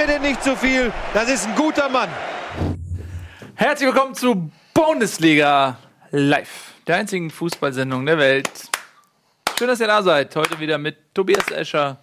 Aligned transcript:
mir 0.00 0.06
denn 0.06 0.22
nicht 0.22 0.42
zu 0.42 0.56
viel. 0.56 0.90
Das 1.12 1.28
ist 1.28 1.46
ein 1.46 1.54
guter 1.54 1.90
Mann. 1.90 2.08
Herzlich 3.54 3.86
willkommen 3.86 4.14
zu 4.14 4.50
Bundesliga 4.72 5.76
Live, 6.10 6.72
der 6.86 6.96
einzigen 6.96 7.28
Fußballsendung 7.28 8.06
der 8.06 8.16
Welt. 8.16 8.48
Schön, 9.58 9.68
dass 9.68 9.78
ihr 9.78 9.88
da 9.88 10.02
seid. 10.02 10.34
Heute 10.36 10.58
wieder 10.58 10.78
mit 10.78 10.96
Tobias 11.14 11.50
Escher, 11.50 11.98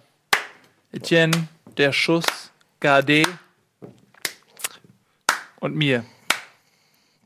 Etienne, 0.92 1.48
der 1.76 1.90
Schuss, 1.92 2.24
Gade 2.78 3.24
und 5.58 5.74
mir. 5.74 6.04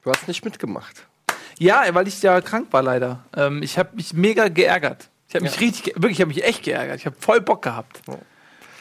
Du 0.02 0.10
hast 0.10 0.26
nicht 0.26 0.42
mitgemacht. 0.42 1.04
Ja, 1.58 1.84
weil 1.92 2.08
ich 2.08 2.22
ja 2.22 2.40
krank 2.40 2.68
war 2.70 2.82
leider. 2.82 3.26
Ähm, 3.36 3.62
ich 3.62 3.76
habe 3.76 3.94
mich 3.94 4.14
mega 4.14 4.48
geärgert. 4.48 5.10
Ich 5.28 5.34
habe 5.34 5.44
mich 5.44 5.60
richtig, 5.60 5.82
ge- 5.82 5.94
wirklich, 5.96 6.12
ich 6.12 6.20
habe 6.22 6.28
mich 6.32 6.42
echt 6.44 6.62
geärgert. 6.62 6.96
Ich 6.98 7.04
habe 7.04 7.16
voll 7.20 7.42
Bock 7.42 7.60
gehabt. 7.60 8.00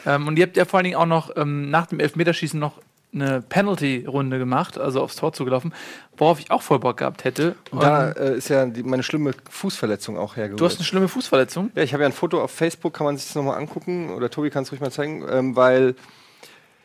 Ähm, 0.05 0.27
und 0.27 0.37
ihr 0.37 0.45
habt 0.45 0.57
ja 0.57 0.65
vor 0.65 0.77
allen 0.77 0.85
Dingen 0.85 0.97
auch 0.97 1.05
noch 1.05 1.31
ähm, 1.35 1.69
nach 1.69 1.87
dem 1.87 1.99
Elfmeterschießen 1.99 2.59
noch 2.59 2.79
eine 3.13 3.41
Penalty-Runde 3.41 4.39
gemacht, 4.39 4.77
also 4.77 5.01
aufs 5.01 5.17
Tor 5.17 5.33
zugelaufen, 5.33 5.73
worauf 6.15 6.39
ich 6.39 6.49
auch 6.49 6.61
voll 6.61 6.79
Bock 6.79 6.95
gehabt 6.97 7.25
hätte. 7.25 7.55
Und 7.71 7.83
Da 7.83 8.11
äh, 8.11 8.37
ist 8.37 8.47
ja 8.47 8.65
die, 8.65 8.83
meine 8.83 9.03
schlimme 9.03 9.33
Fußverletzung 9.49 10.17
auch 10.17 10.37
hergeholt. 10.37 10.61
du 10.61 10.65
hast 10.65 10.77
eine 10.77 10.85
schlimme 10.85 11.09
Fußverletzung. 11.09 11.71
ja, 11.75 11.83
ich 11.83 11.91
habe 11.93 12.03
ja 12.03 12.09
ein 12.09 12.13
Foto 12.13 12.41
auf 12.41 12.51
Facebook, 12.51 12.93
kann 12.93 13.05
man 13.05 13.17
sich 13.17 13.27
das 13.27 13.35
nochmal 13.35 13.57
angucken. 13.57 14.11
Oder 14.11 14.29
Tobi 14.29 14.49
kann 14.49 14.63
es 14.63 14.71
ruhig 14.71 14.79
mal 14.79 14.91
zeigen, 14.91 15.25
ähm, 15.29 15.55
weil 15.57 15.95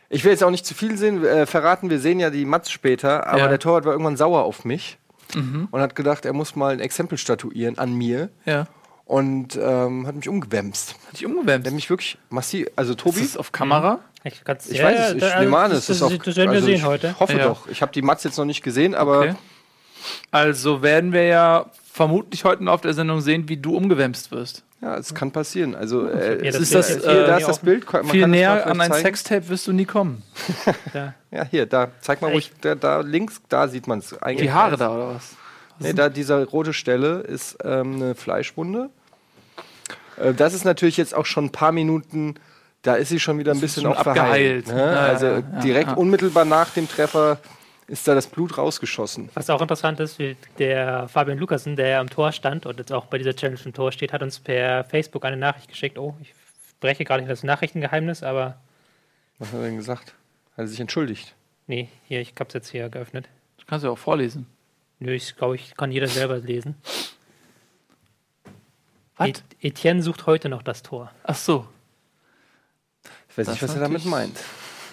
ich 0.09 0.25
will 0.25 0.33
jetzt 0.33 0.42
auch 0.42 0.51
nicht 0.51 0.67
zu 0.67 0.75
viel 0.75 0.97
sehen, 0.98 1.25
äh, 1.25 1.47
verraten. 1.47 1.91
Wir 1.91 2.01
sehen 2.01 2.19
ja 2.19 2.30
die 2.30 2.45
Mats 2.45 2.70
später, 2.73 3.27
aber 3.28 3.39
Ja. 3.39 3.48
der 3.48 3.59
Torwart 3.61 3.84
war 3.84 3.92
irgendwann 3.92 4.17
sauer 4.17 4.42
auf 4.45 4.64
mich 4.64 4.98
und 5.34 5.80
hat 5.80 5.95
gedacht, 5.97 6.25
er 6.25 6.33
muss 6.33 6.55
mal 6.56 6.73
ein 6.73 6.80
Exempel 6.80 7.19
statuieren 7.19 7.78
an 7.78 7.92
mir 7.95 8.30
Ja. 8.47 8.67
Und 9.06 9.56
ähm, 9.61 10.06
hat 10.06 10.14
mich 10.17 10.28
umgewämst. 10.28 10.94
Hat 11.06 11.14
dich 11.19 11.25
umgewärmt. 11.27 11.64
Der 11.64 11.70
hat 11.72 11.75
mich 11.77 11.89
wirklich 11.89 12.19
massiv, 12.28 12.67
also 12.77 12.92
Ist 12.92 13.00
Tobi. 13.00 13.20
das 13.20 13.36
auf 13.39 13.53
Kamera? 13.53 14.00
Ich, 14.25 14.42
kann's- 14.44 14.69
Ich 14.69 14.78
ja, 14.78 14.84
weiß 14.86 15.08
es, 15.11 15.14
ich 15.14 15.20
da- 15.20 15.41
nehme 15.41 15.56
an, 15.56 15.70
das, 15.70 15.78
es 15.84 15.91
ist 15.91 16.03
das, 16.03 16.12
auf, 16.12 16.19
das 16.19 16.36
werden 16.36 16.50
wir 16.50 16.56
also 16.56 16.67
sehen 16.67 16.75
ich 16.77 16.84
heute. 16.84 17.19
hoffe 17.20 17.34
Ja. 17.39 17.45
doch. 17.47 17.69
Ich 17.69 17.80
habe 17.83 17.92
die 17.92 18.03
Mats 18.03 18.25
jetzt 18.25 18.36
noch 18.36 18.45
nicht 18.45 18.62
gesehen, 18.62 18.95
aber 18.95 19.20
Okay. 19.20 19.34
Also 20.30 20.83
werden 20.83 21.12
wir 21.12 21.25
ja 21.25 21.67
vermutlich 21.92 22.45
heute 22.45 22.62
Laufe 22.64 22.83
der 22.83 22.95
Sendung 22.95 23.20
sehen, 23.20 23.48
wie 23.48 23.56
du 23.56 23.77
umgewämst 23.77 24.30
wirst. 24.30 24.62
ja, 24.83 24.97
es 24.97 25.14
kann 25.14 25.30
passieren. 25.33 25.75
Also 25.75 26.06
äh, 26.08 26.45
Ja, 26.45 26.58
ist 26.58 26.75
das, 26.75 26.91
jetzt 26.91 27.05
äh, 27.05 27.11
hier 27.11 27.12
hier, 27.12 27.27
da 27.27 27.33
mir 27.34 27.41
ist 27.41 27.48
das. 27.48 27.58
Bild. 27.61 27.92
Man 27.92 28.05
Viel 28.06 28.20
das 28.23 28.30
näher 28.30 28.67
an 28.67 28.80
ein 28.80 28.91
zeigen. 28.91 29.02
Sextape 29.05 29.48
wirst 29.48 29.67
du 29.67 29.73
nie 29.73 29.84
kommen. 29.86 30.23
Da. 30.92 31.14
Ja, 31.30 31.45
hier, 31.45 31.67
da. 31.67 31.89
Zeig 32.00 32.20
mal 32.23 32.30
ruhig, 32.33 32.50
Ich- 32.55 32.61
da, 32.61 32.75
da 32.75 33.00
links, 33.00 33.41
da 33.48 33.69
sieht 33.69 33.86
man 33.86 34.00
es. 34.00 34.14
Die 34.39 34.50
Haare 34.52 34.77
da 34.77 34.95
oder 34.95 35.14
was? 35.14 35.34
Nee, 35.78 35.92
da 35.92 36.08
diese 36.08 36.42
rote 36.45 36.73
Stelle 36.73 37.20
ist 37.20 37.58
ähm, 37.64 37.97
eine 37.97 38.14
Fleischwunde. 38.14 38.91
Äh, 40.17 40.34
das 40.34 40.55
ist 40.55 40.64
natürlich 40.64 40.97
jetzt 40.97 41.14
auch 41.14 41.27
schon 41.27 41.47
ein 41.47 41.53
paar 41.53 41.72
Minuten, 41.72 42.34
da 42.83 42.95
ist 42.95 43.09
sie 43.09 43.20
schon 43.20 43.39
wieder 43.39 43.53
ein 43.53 43.61
bisschen 43.61 43.86
auch 43.86 44.03
verheilt. 44.03 44.69
abgeheilt. 44.69 44.69
Ne? 44.69 44.92
Ja, 44.92 45.00
also 45.00 45.27
ja, 45.27 45.41
direkt 45.41 45.91
ja. 45.91 45.95
unmittelbar 45.95 46.45
nach 46.45 46.70
dem 46.70 46.89
Treffer 46.89 47.39
ist 47.89 48.06
da 48.08 48.14
das 48.14 48.27
Blut 48.27 48.58
rausgeschossen. 48.58 49.28
Was 49.34 49.48
auch 49.48 49.61
interessant 49.61 50.00
ist, 50.00 50.19
der 50.58 51.08
Fabian 51.08 51.39
Lukasen, 51.39 51.77
der 51.77 52.00
am 52.00 52.11
Tor 52.11 52.33
stand 52.33 52.67
und 52.67 52.78
jetzt 52.78 52.92
auch 52.92 53.06
bei 53.06 53.19
dieser 53.19 53.34
Challenge 53.34 53.61
im 53.64 53.73
Tor 53.73 53.92
steht, 53.92 54.12
hat 54.12 54.23
uns 54.23 54.41
per 54.41 54.84
Facebook 54.84 55.25
eine 55.25 55.36
Nachricht 55.36 55.69
geschickt. 55.69 55.98
Oh, 55.98 56.14
ich 56.20 56.34
breche 56.80 57.05
gerade 57.05 57.23
nicht 57.23 57.30
das 57.30 57.45
Nachrichtengeheimnis, 57.45 58.23
aber 58.23 58.56
Was 59.39 59.48
hat 59.48 59.61
er 59.61 59.64
denn 59.67 59.77
gesagt? 59.77 60.14
Hat 60.53 60.64
er 60.64 60.67
sich 60.67 60.80
entschuldigt? 60.80 61.34
nee, 61.69 61.89
hier, 62.06 62.20
ich 62.20 62.33
habe 62.39 62.48
es 62.48 62.55
jetzt 62.55 62.69
hier 62.70 62.89
geöffnet. 62.89 63.28
Das 63.56 63.67
kannst 63.67 63.83
du 63.83 63.89
ja 63.89 63.92
auch 63.92 63.98
vorlesen. 63.98 64.47
Nö, 64.98 65.12
ich 65.12 65.36
glaube, 65.36 65.56
ich 65.56 65.77
kann 65.77 65.91
jeder 65.91 66.06
selber 66.06 66.39
lesen. 66.39 66.77
Was? 69.17 69.28
Et 69.28 69.42
Etienne 69.61 70.03
sucht 70.03 70.27
heute 70.27 70.48
noch 70.48 70.62
das 70.62 70.83
Tor. 70.83 71.11
Ach 71.25 71.34
so. 71.36 71.67
Ich 73.28 73.39
weiß 73.39 73.46
Das 73.46 73.55
nicht, 73.55 73.63
was 73.63 73.74
er 73.74 73.80
damit 73.80 74.05
meint. 74.05 74.39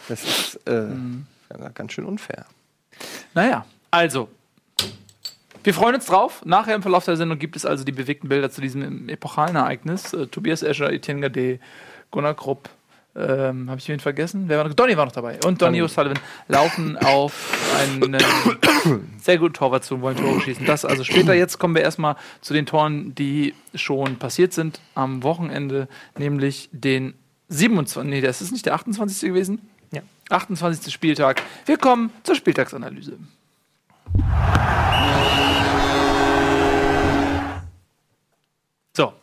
Das 0.07 0.23
ist 0.23 0.59
äh, 0.67 0.81
Mhm. 0.81 1.25
ja, 1.51 1.69
ganz 1.69 1.93
schön 1.93 2.05
unfair. 2.05 2.45
Naja, 3.33 3.65
also. 3.91 4.29
Wir 5.63 5.73
freuen 5.73 5.95
uns 5.95 6.05
drauf. 6.05 6.41
Nachher 6.45 6.75
im 6.75 6.81
Verlauf 6.81 7.05
der 7.05 7.15
Sendung 7.15 7.39
gibt 7.39 7.55
es 7.55 7.65
also 7.65 7.85
die 7.85 7.93
bewegten 7.93 8.27
Bilder 8.27 8.51
zu 8.51 8.59
diesem 8.59 9.07
epochalen 9.07 9.55
Ereignis. 9.55 10.11
Äh, 10.13 10.27
Tobias 10.27 10.61
Escher, 10.61 10.91
Etienne 10.91 11.21
Gade, 11.21 11.59
Gunnar 12.11 12.33
Krupp. 12.33 12.69
Ähm, 13.15 13.69
Habe 13.69 13.79
ich 13.79 13.87
wen 13.87 13.99
vergessen? 13.99 14.45
Wer 14.47 14.57
war 14.57 14.67
noch? 14.67 14.73
Donny 14.73 14.97
war 14.97 15.05
noch 15.05 15.11
dabei. 15.11 15.37
Und 15.45 15.61
Donny 15.61 15.83
O'Sullivan 15.83 16.17
laufen 16.47 16.97
auf 17.05 17.53
einen 17.79 18.15
äh, 18.15 18.23
sehr 19.21 19.37
guten 19.37 19.53
Torwart 19.53 19.83
zu 19.83 19.95
und 19.95 20.01
wollen 20.01 20.17
Tore 20.17 20.41
schießen. 20.41 20.65
Das 20.65 20.83
also 20.83 21.03
später. 21.03 21.35
Jetzt 21.35 21.59
kommen 21.59 21.75
wir 21.75 21.83
erstmal 21.83 22.15
zu 22.41 22.53
den 22.55 22.65
Toren, 22.65 23.13
die 23.13 23.53
schon 23.75 24.17
passiert 24.17 24.53
sind 24.53 24.79
am 24.95 25.21
Wochenende, 25.21 25.87
nämlich 26.17 26.69
den 26.71 27.13
27. 27.49 28.09
Nee, 28.09 28.21
das 28.21 28.41
ist 28.41 28.51
nicht 28.51 28.65
der 28.65 28.73
28. 28.73 29.29
gewesen. 29.29 29.61
Ja. 29.91 30.01
28. 30.29 30.91
Spieltag. 30.91 31.43
Wir 31.67 31.77
kommen 31.77 32.09
zur 32.23 32.33
Spieltagsanalyse. 32.33 33.19
So, 38.97 39.13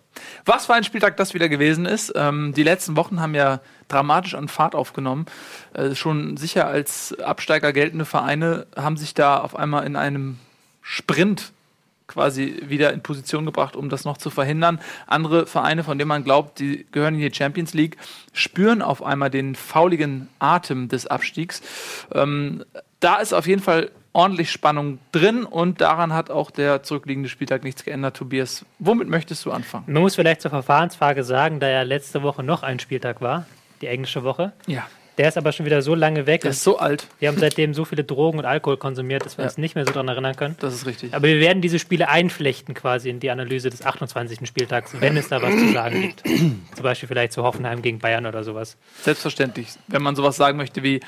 was 0.45 0.67
für 0.67 0.75
ein 0.75 0.85
Spieltag 0.85 1.17
das 1.17 1.35
wieder 1.35 1.49
gewesen 1.49 1.87
ist. 1.87 2.13
Ähm, 2.15 2.55
die 2.55 2.63
letzten 2.63 2.97
Wochen 2.97 3.21
haben 3.21 3.35
ja 3.35 3.61
dramatisch 3.93 4.35
an 4.35 4.49
Fahrt 4.49 4.75
aufgenommen. 4.75 5.27
Äh, 5.75 5.95
schon 5.95 6.37
sicher 6.37 6.67
als 6.67 7.19
Absteiger 7.21 7.73
geltende 7.73 8.05
Vereine 8.05 8.67
haben 8.77 8.97
sich 8.97 9.15
da 9.15 9.39
auf 9.39 9.57
einmal 9.57 9.87
in 9.87 9.97
einem 9.97 10.39
Sprint 10.83 11.53
quasi 12.11 12.63
wieder 12.67 12.93
in 12.93 13.03
Position 13.03 13.47
gebracht, 13.47 13.77
um 13.77 13.89
das 13.89 14.05
noch 14.05 14.19
zu 14.19 14.31
verhindern. 14.31 14.81
Andere 15.07 15.47
Vereine, 15.47 15.85
von 15.85 15.97
denen 15.97 16.09
man 16.09 16.25
glaubt, 16.25 16.59
die 16.59 16.85
gehören 16.91 17.15
in 17.15 17.21
die 17.21 17.33
Champions 17.33 17.73
League, 17.73 17.99
spüren 18.33 18.83
auf 18.83 19.03
einmal 19.03 19.31
den 19.31 19.55
fauligen 19.55 20.29
Atem 20.41 20.89
des 20.89 21.07
Abstiegs. 21.07 21.63
Ähm, 22.13 22.65
da 22.99 23.19
ist 23.19 23.33
auf 23.33 23.47
jeden 23.47 23.63
Fall 23.63 23.91
ordentlich 24.13 24.51
Spannung 24.51 24.99
drin 25.13 25.45
und 25.45 25.81
daran 25.81 26.13
hat 26.13 26.31
auch 26.31 26.51
der 26.51 26.83
zurückliegende 26.83 27.29
Spieltag 27.29 27.63
nichts 27.63 27.85
geändert. 27.85 28.17
Tobias, 28.17 28.65
womit 28.81 29.09
möchtest 29.09 29.45
du 29.45 29.53
anfangen? 29.53 29.85
Man 29.87 30.03
muss 30.03 30.17
vielleicht 30.17 30.41
zur 30.41 30.51
Verfahrensfrage 30.51 31.23
sagen, 31.23 31.61
da 31.61 31.69
ja 31.69 31.83
letzte 31.83 32.23
Woche 32.23 32.43
noch 32.43 32.65
ein 32.65 32.81
Spieltag 32.81 33.21
war, 33.21 33.47
die 33.81 33.87
englische 33.87 34.23
Woche. 34.25 34.53
Ja, 34.67 34.87
Der 35.19 35.29
ist 35.29 35.37
aber 35.37 35.53
schon 35.53 35.67
wieder 35.67 35.83
so 35.83 35.95
lange 35.95 36.27
weg. 36.27 36.43
der 36.43 36.53
ist 36.53 36.63
so 36.63 36.79
alt. 36.79 37.07
Wir 37.19 37.29
haben 37.29 37.39
seitdem 37.39 37.75
so 37.75 37.85
viele 37.85 38.05
Drogen 38.05 38.39
und 38.39 38.45
Alkohol 38.47 38.77
konsumiert, 38.79 39.25
dass 39.27 39.37
wir 39.37 39.45
Ja. 39.45 39.51
uns 39.51 39.59
nicht 39.59 39.75
mehr 39.75 39.85
so 39.85 39.93
daran 39.93 40.09
erinnern 40.09 40.35
können. 40.37 40.57
Das 40.61 40.73
ist 40.75 40.87
richtig. 40.87 41.13
Aber 41.15 41.27
wir 41.27 41.41
werden 41.41 41.61
diese 41.61 41.79
Spiele 41.79 42.09
einflechten 42.09 42.75
quasi 42.75 43.11
in 43.11 43.21
die 43.21 43.31
Analyse 43.31 43.69
des 43.71 43.85
28. 43.85 44.47
Spieltags, 44.47 44.93
wenn 45.01 45.17
es 45.17 45.29
da 45.29 45.43
was 45.43 45.51
zu 45.55 45.73
sagen 45.73 46.01
gibt. 46.03 46.23
Zum 46.75 46.83
Beispiel 46.83 47.09
vielleicht 47.09 47.33
zu 47.33 47.43
Hoffenheim 47.43 47.83
gegen 47.83 47.99
Bayern 47.99 48.25
oder 48.27 48.45
sowas. 48.45 48.77
Selbstverständlich. 49.03 49.69
Wenn 49.89 50.03
man 50.03 50.17
sowas 50.17 50.37
sagen 50.37 50.57
möchte 50.57 50.83
wie 50.83 51.01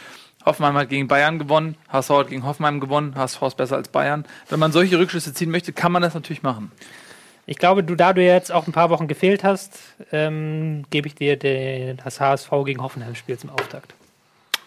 Hoffenheim 0.45 0.75
hat 0.75 0.89
gegen 0.89 1.07
Bayern 1.07 1.39
gewonnen, 1.39 1.77
HSV 1.89 2.11
hat 2.11 2.29
gegen 2.29 2.45
Hoffenheim 2.45 2.81
gewonnen, 2.81 3.15
HSV 3.15 3.41
ist 3.43 3.57
besser 3.57 3.77
als 3.77 3.89
Bayern. 3.89 4.25
Wenn 4.49 4.59
man 4.59 4.73
solche 4.73 4.99
Rückschlüsse 4.99 5.33
ziehen 5.33 5.51
möchte, 5.53 5.73
kann 5.73 5.93
man 5.93 6.03
das 6.03 6.15
natürlich 6.15 6.43
machen. 6.43 6.73
Ich 7.47 7.59
glaube, 7.59 7.83
du, 7.83 7.95
da 7.97 8.13
du 8.13 8.23
jetzt 8.23 8.53
auch 8.53 8.67
ein 8.67 8.73
paar 8.73 8.91
Wochen 8.91 9.09
gefehlt 9.09 9.43
hast, 9.43 9.79
ähm, 10.13 10.85
gebe 10.91 11.09
ich 11.09 11.15
dir 11.15 11.37
den, 11.37 11.97
das 12.03 12.21
HSV 12.21 12.51
gegen 12.65 12.83
Hoffenheim-Spiel 12.83 13.39
zum 13.39 13.51
Auftakt. 13.51 13.95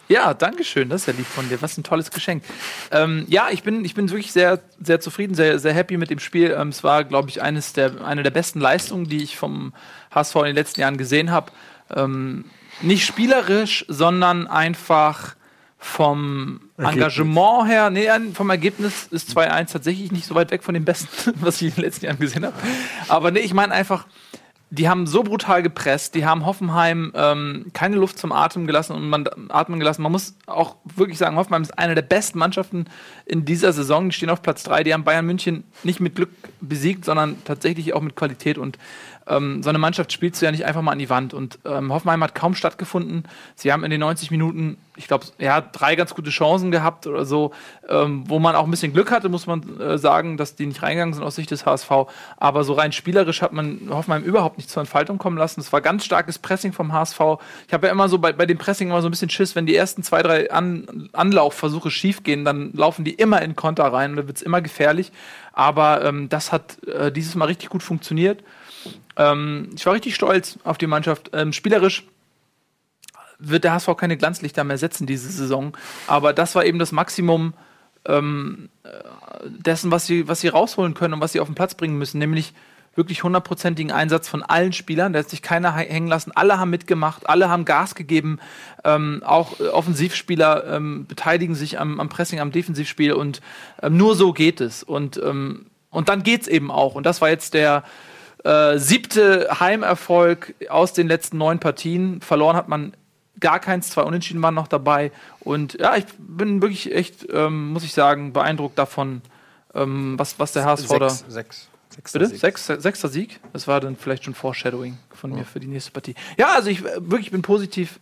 Ja, 0.07 0.35
danke 0.35 0.63
schön. 0.63 0.89
Das 0.89 1.01
ist 1.01 1.07
ja 1.07 1.13
lieb 1.13 1.25
von 1.25 1.49
dir. 1.49 1.61
Was 1.61 1.77
ein 1.77 1.83
tolles 1.83 2.11
Geschenk. 2.11 2.43
Ähm, 2.91 3.25
ja, 3.27 3.47
ich 3.49 3.63
bin, 3.63 3.83
ich 3.85 3.95
bin 3.95 4.09
wirklich 4.09 4.31
sehr, 4.31 4.59
sehr 4.79 4.99
zufrieden, 4.99 5.33
sehr, 5.33 5.57
sehr 5.57 5.73
happy 5.73 5.97
mit 5.97 6.11
dem 6.11 6.19
Spiel. 6.19 6.55
Ähm, 6.55 6.69
es 6.69 6.83
war, 6.83 7.03
glaube 7.05 7.29
ich, 7.29 7.41
eines 7.41 7.73
der, 7.73 8.05
eine 8.05 8.21
der 8.21 8.29
besten 8.29 8.59
Leistungen, 8.59 9.09
die 9.09 9.23
ich 9.23 9.35
vom 9.35 9.73
HSV 10.13 10.35
in 10.35 10.43
den 10.45 10.55
letzten 10.55 10.81
Jahren 10.81 10.97
gesehen 10.97 11.31
habe. 11.31 11.51
Ähm, 11.95 12.45
nicht 12.81 13.05
spielerisch, 13.05 13.85
sondern 13.87 14.47
einfach 14.47 15.35
vom 15.85 16.59
Engagement 16.77 17.67
her, 17.67 17.89
nee, 17.91 18.09
vom 18.33 18.49
Ergebnis 18.49 19.07
ist 19.11 19.37
2-1 19.37 19.71
tatsächlich 19.71 20.11
nicht 20.11 20.25
so 20.25 20.33
weit 20.33 20.49
weg 20.51 20.63
von 20.63 20.73
dem 20.73 20.83
Besten, 20.83 21.33
was 21.41 21.61
ich 21.61 21.69
in 21.69 21.75
den 21.75 21.83
letzten 21.83 22.05
Jahren 22.05 22.19
gesehen 22.19 22.43
habe. 22.43 22.55
Aber 23.07 23.31
nee, 23.31 23.39
ich 23.39 23.53
meine 23.53 23.71
einfach, 23.71 24.07
die 24.71 24.89
haben 24.89 25.05
so 25.05 25.21
brutal 25.21 25.61
gepresst, 25.61 26.15
die 26.15 26.25
haben 26.25 26.45
Hoffenheim 26.45 27.13
ähm, 27.15 27.67
keine 27.73 27.97
Luft 27.97 28.17
zum 28.17 28.31
Atmen 28.31 28.65
gelassen 28.65 28.93
und 28.93 29.07
man 29.07 29.29
atmen 29.49 29.79
gelassen. 29.79 30.01
Man 30.01 30.11
muss 30.11 30.35
auch 30.47 30.75
wirklich 30.95 31.19
sagen, 31.19 31.37
Hoffenheim 31.37 31.61
ist 31.61 31.77
eine 31.77 31.93
der 31.93 32.01
besten 32.01 32.39
Mannschaften 32.39 32.85
in 33.25 33.45
dieser 33.45 33.71
Saison. 33.71 34.09
Die 34.09 34.15
stehen 34.15 34.31
auf 34.31 34.41
Platz 34.41 34.63
3, 34.63 34.83
die 34.83 34.93
haben 34.93 35.03
Bayern 35.03 35.25
München 35.25 35.63
nicht 35.83 35.99
mit 35.99 36.15
Glück 36.15 36.31
besiegt, 36.61 37.05
sondern 37.05 37.37
tatsächlich 37.45 37.93
auch 37.93 38.01
mit 38.01 38.15
Qualität 38.15 38.57
und 38.57 38.79
ähm, 39.27 39.63
so 39.63 39.69
eine 39.69 39.79
Mannschaft 39.79 40.13
spielst 40.13 40.41
du 40.41 40.45
ja 40.45 40.51
nicht 40.51 40.65
einfach 40.65 40.81
mal 40.81 40.91
an 40.91 40.99
die 40.99 41.09
Wand. 41.09 41.33
Und 41.33 41.59
ähm, 41.65 41.91
Hoffenheim 41.91 42.23
hat 42.23 42.35
kaum 42.35 42.53
stattgefunden. 42.55 43.23
Sie 43.55 43.71
haben 43.71 43.83
in 43.83 43.89
den 43.89 43.99
90 43.99 44.29
Minuten, 44.31 44.77
ich 44.95 45.07
glaube, 45.07 45.25
ja, 45.39 45.61
drei 45.61 45.95
ganz 45.95 46.13
gute 46.13 46.29
Chancen 46.29 46.71
gehabt 46.71 47.07
oder 47.07 47.25
so, 47.25 47.51
ähm, 47.89 48.23
wo 48.27 48.39
man 48.39 48.55
auch 48.55 48.65
ein 48.65 48.71
bisschen 48.71 48.93
Glück 48.93 49.11
hatte, 49.11 49.29
muss 49.29 49.47
man 49.47 49.79
äh, 49.79 49.97
sagen, 49.97 50.37
dass 50.37 50.55
die 50.55 50.67
nicht 50.67 50.83
reingegangen 50.83 51.13
sind 51.13 51.23
aus 51.23 51.35
Sicht 51.35 51.49
des 51.51 51.65
HSV. 51.65 51.89
Aber 52.37 52.63
so 52.63 52.73
rein 52.73 52.91
spielerisch 52.91 53.41
hat 53.41 53.51
man 53.51 53.89
Hoffenheim 53.89 54.23
überhaupt 54.23 54.57
nicht 54.57 54.69
zur 54.69 54.81
Entfaltung 54.81 55.17
kommen 55.17 55.37
lassen. 55.37 55.59
Es 55.59 55.73
war 55.73 55.81
ganz 55.81 56.05
starkes 56.05 56.37
Pressing 56.37 56.73
vom 56.73 56.93
HSV. 56.93 57.19
Ich 57.67 57.73
habe 57.73 57.87
ja 57.87 57.91
immer 57.91 58.09
so 58.09 58.19
bei, 58.19 58.31
bei 58.31 58.45
dem 58.45 58.57
Pressing 58.57 58.89
immer 58.89 59.01
so 59.01 59.07
ein 59.07 59.11
bisschen 59.11 59.29
Schiss, 59.31 59.55
wenn 59.55 59.65
die 59.65 59.75
ersten 59.75 60.03
zwei, 60.03 60.21
drei 60.21 60.51
An 60.51 61.09
Anlaufversuche 61.13 61.89
schief 61.89 62.23
gehen, 62.23 62.45
dann 62.45 62.71
laufen 62.73 63.05
die 63.05 63.13
immer 63.13 63.41
in 63.41 63.55
Konter 63.55 63.85
rein 63.85 64.11
und 64.11 64.17
dann 64.17 64.27
wird 64.27 64.37
es 64.37 64.43
immer 64.43 64.61
gefährlich. 64.61 65.11
Aber 65.53 66.03
ähm, 66.03 66.29
das 66.29 66.51
hat 66.51 66.83
äh, 66.87 67.11
dieses 67.11 67.35
Mal 67.35 67.45
richtig 67.45 67.69
gut 67.69 67.81
funktioniert. 67.81 68.43
Ähm, 69.17 69.69
ich 69.75 69.85
war 69.85 69.93
richtig 69.93 70.15
stolz 70.15 70.57
auf 70.63 70.77
die 70.77 70.87
Mannschaft. 70.87 71.31
Ähm, 71.33 71.53
spielerisch 71.53 72.03
wird 73.37 73.63
der 73.63 73.73
HSV 73.73 73.89
keine 73.97 74.17
Glanzlichter 74.17 74.63
mehr 74.63 74.77
setzen 74.77 75.07
diese 75.07 75.29
Saison. 75.29 75.75
Aber 76.07 76.33
das 76.33 76.55
war 76.55 76.65
eben 76.65 76.79
das 76.79 76.91
Maximum 76.91 77.53
ähm, 78.07 78.69
äh, 78.83 78.89
dessen, 79.45 79.91
was 79.91 80.05
sie, 80.05 80.27
was 80.27 80.41
sie 80.41 80.47
rausholen 80.47 80.93
können 80.93 81.15
und 81.15 81.21
was 81.21 81.33
sie 81.33 81.39
auf 81.39 81.47
den 81.47 81.55
Platz 81.55 81.75
bringen 81.75 81.97
müssen, 81.97 82.19
nämlich 82.19 82.53
wirklich 82.95 83.23
hundertprozentigen 83.23 83.91
Einsatz 83.91 84.29
von 84.29 84.41
allen 84.41 84.71
Spielern. 84.71 85.11
Da 85.13 85.19
hat 85.19 85.29
sich 85.29 85.41
keiner 85.41 85.73
hängen 85.75 86.07
lassen. 86.07 86.31
Alle 86.33 86.57
haben 86.57 86.69
mitgemacht, 86.69 87.27
alle 87.27 87.49
haben 87.49 87.65
Gas 87.65 87.93
gegeben. 87.93 88.39
Ähm, 88.83 89.21
auch 89.25 89.59
äh, 89.59 89.67
Offensivspieler 89.67 90.65
ähm, 90.67 91.05
beteiligen 91.05 91.55
sich 91.55 91.79
am, 91.79 91.99
am, 91.99 92.09
Pressing, 92.09 92.39
am 92.39 92.51
Defensivspiel 92.51 93.13
und 93.13 93.41
ähm, 93.81 93.97
nur 93.97 94.15
so 94.15 94.31
geht 94.31 94.61
es. 94.61 94.81
Und, 94.81 95.21
ähm, 95.23 95.65
und 95.89 96.07
dann 96.07 96.23
geht's 96.23 96.47
eben 96.47 96.71
auch. 96.71 96.95
Und 96.95 97.05
das 97.05 97.21
war 97.21 97.29
jetzt 97.29 97.53
der 97.53 97.83
äh, 98.45 98.77
siebte 98.77 99.47
Heimerfolg 99.59 100.53
aus 100.69 100.93
den 100.93 101.07
letzten 101.07 101.37
neun 101.37 101.59
Partien. 101.59 102.21
Verloren 102.21 102.55
hat 102.55 102.67
man 102.67 102.93
gar 103.39 103.59
keins, 103.59 103.89
zwei 103.89 104.03
Unentschieden 104.03 104.41
waren 104.41 104.53
noch 104.53 104.67
dabei. 104.67 105.11
Und 105.39 105.73
ja, 105.79 105.95
ich 105.97 106.05
bin 106.19 106.61
wirklich 106.61 106.93
echt, 106.93 107.27
ähm, 107.33 107.73
muss 107.73 107.83
ich 107.83 107.93
sagen, 107.93 108.33
beeindruckt 108.33 108.77
davon, 108.77 109.23
ähm, 109.73 110.13
was, 110.17 110.39
was 110.39 110.51
der 110.51 110.63
HSV 110.63 110.89
da. 110.99 111.09
Sechs. 111.09 111.69
Sechster 111.89 112.19
Bitte? 112.19 112.31
Sieg. 112.31 112.39
Sechs, 112.39 112.65
sechster 112.65 113.07
Sieg? 113.07 113.39
Das 113.53 113.67
war 113.67 113.79
dann 113.79 113.95
vielleicht 113.95 114.25
schon 114.25 114.33
Foreshadowing 114.33 114.97
von 115.13 115.31
mir 115.31 115.45
für 115.45 115.61
die 115.61 115.67
nächste 115.67 115.91
Partie. 115.91 116.13
Ja, 116.37 116.53
also 116.53 116.69
ich 116.69 116.83
äh, 116.83 116.97
wirklich 116.99 117.31
bin 117.31 117.41
positiv 117.41 117.99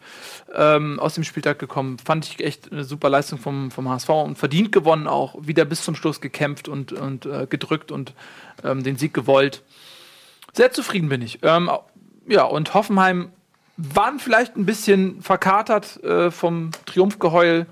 ähm, 0.53 0.99
aus 0.99 1.13
dem 1.13 1.23
Spieltag 1.23 1.59
gekommen. 1.59 1.99
Fand 1.99 2.25
ich 2.25 2.43
echt 2.43 2.71
eine 2.71 2.83
super 2.83 3.09
Leistung 3.09 3.37
vom, 3.39 3.71
vom 3.71 3.87
HSV 3.87 4.09
und 4.09 4.37
verdient 4.37 4.71
gewonnen 4.71 5.07
auch. 5.07 5.35
Wieder 5.39 5.63
bis 5.63 5.83
zum 5.83 5.95
Schluss 5.95 6.21
gekämpft 6.21 6.67
und, 6.67 6.91
und 6.91 7.25
äh, 7.25 7.45
gedrückt 7.47 7.91
und 7.91 8.13
ähm, 8.63 8.83
den 8.83 8.97
Sieg 8.97 9.13
gewollt. 9.13 9.61
Sehr 10.53 10.71
zufrieden 10.71 11.09
bin 11.09 11.21
ich. 11.21 11.39
Ähm, 11.41 11.69
ja, 12.27 12.43
und 12.43 12.73
Hoffenheim 12.73 13.31
waren 13.77 14.19
vielleicht 14.19 14.55
ein 14.55 14.65
bisschen 14.65 15.21
verkatert 15.21 16.01
äh, 16.03 16.31
vom 16.31 16.71
Triumphgeheul 16.85 17.65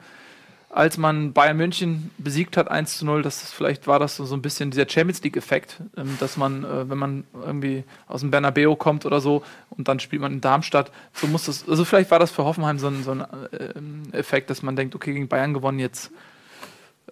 als 0.73 0.97
man 0.97 1.33
Bayern 1.33 1.57
München 1.57 2.11
besiegt 2.17 2.55
hat, 2.55 2.71
1 2.71 2.97
zu 2.97 3.05
0, 3.05 3.21
das 3.23 3.43
ist, 3.43 3.53
vielleicht 3.53 3.87
war 3.87 3.99
das 3.99 4.15
so, 4.15 4.33
ein 4.33 4.41
bisschen 4.41 4.71
dieser 4.71 4.87
Champions 4.87 5.21
League-Effekt, 5.21 5.81
ähm, 5.97 6.17
dass 6.19 6.37
man, 6.37 6.63
äh, 6.63 6.89
wenn 6.89 6.97
man 6.97 7.23
irgendwie 7.45 7.83
aus 8.07 8.21
dem 8.21 8.31
Bernabeu 8.31 8.75
kommt 8.75 9.05
oder 9.05 9.19
so 9.19 9.43
und 9.69 9.87
dann 9.87 9.99
spielt 9.99 10.21
man 10.21 10.31
in 10.31 10.41
Darmstadt, 10.41 10.91
so 11.13 11.27
muss 11.27 11.45
das, 11.45 11.67
also 11.67 11.83
vielleicht 11.83 12.09
war 12.09 12.19
das 12.19 12.31
für 12.31 12.45
Hoffenheim 12.45 12.79
so 12.79 12.87
ein, 12.87 13.03
so 13.03 13.11
ein 13.11 13.21
äh, 13.51 14.17
Effekt, 14.17 14.49
dass 14.49 14.61
man 14.61 14.75
denkt, 14.75 14.95
okay, 14.95 15.13
gegen 15.13 15.27
Bayern 15.27 15.53
gewonnen, 15.53 15.79
jetzt 15.79 16.11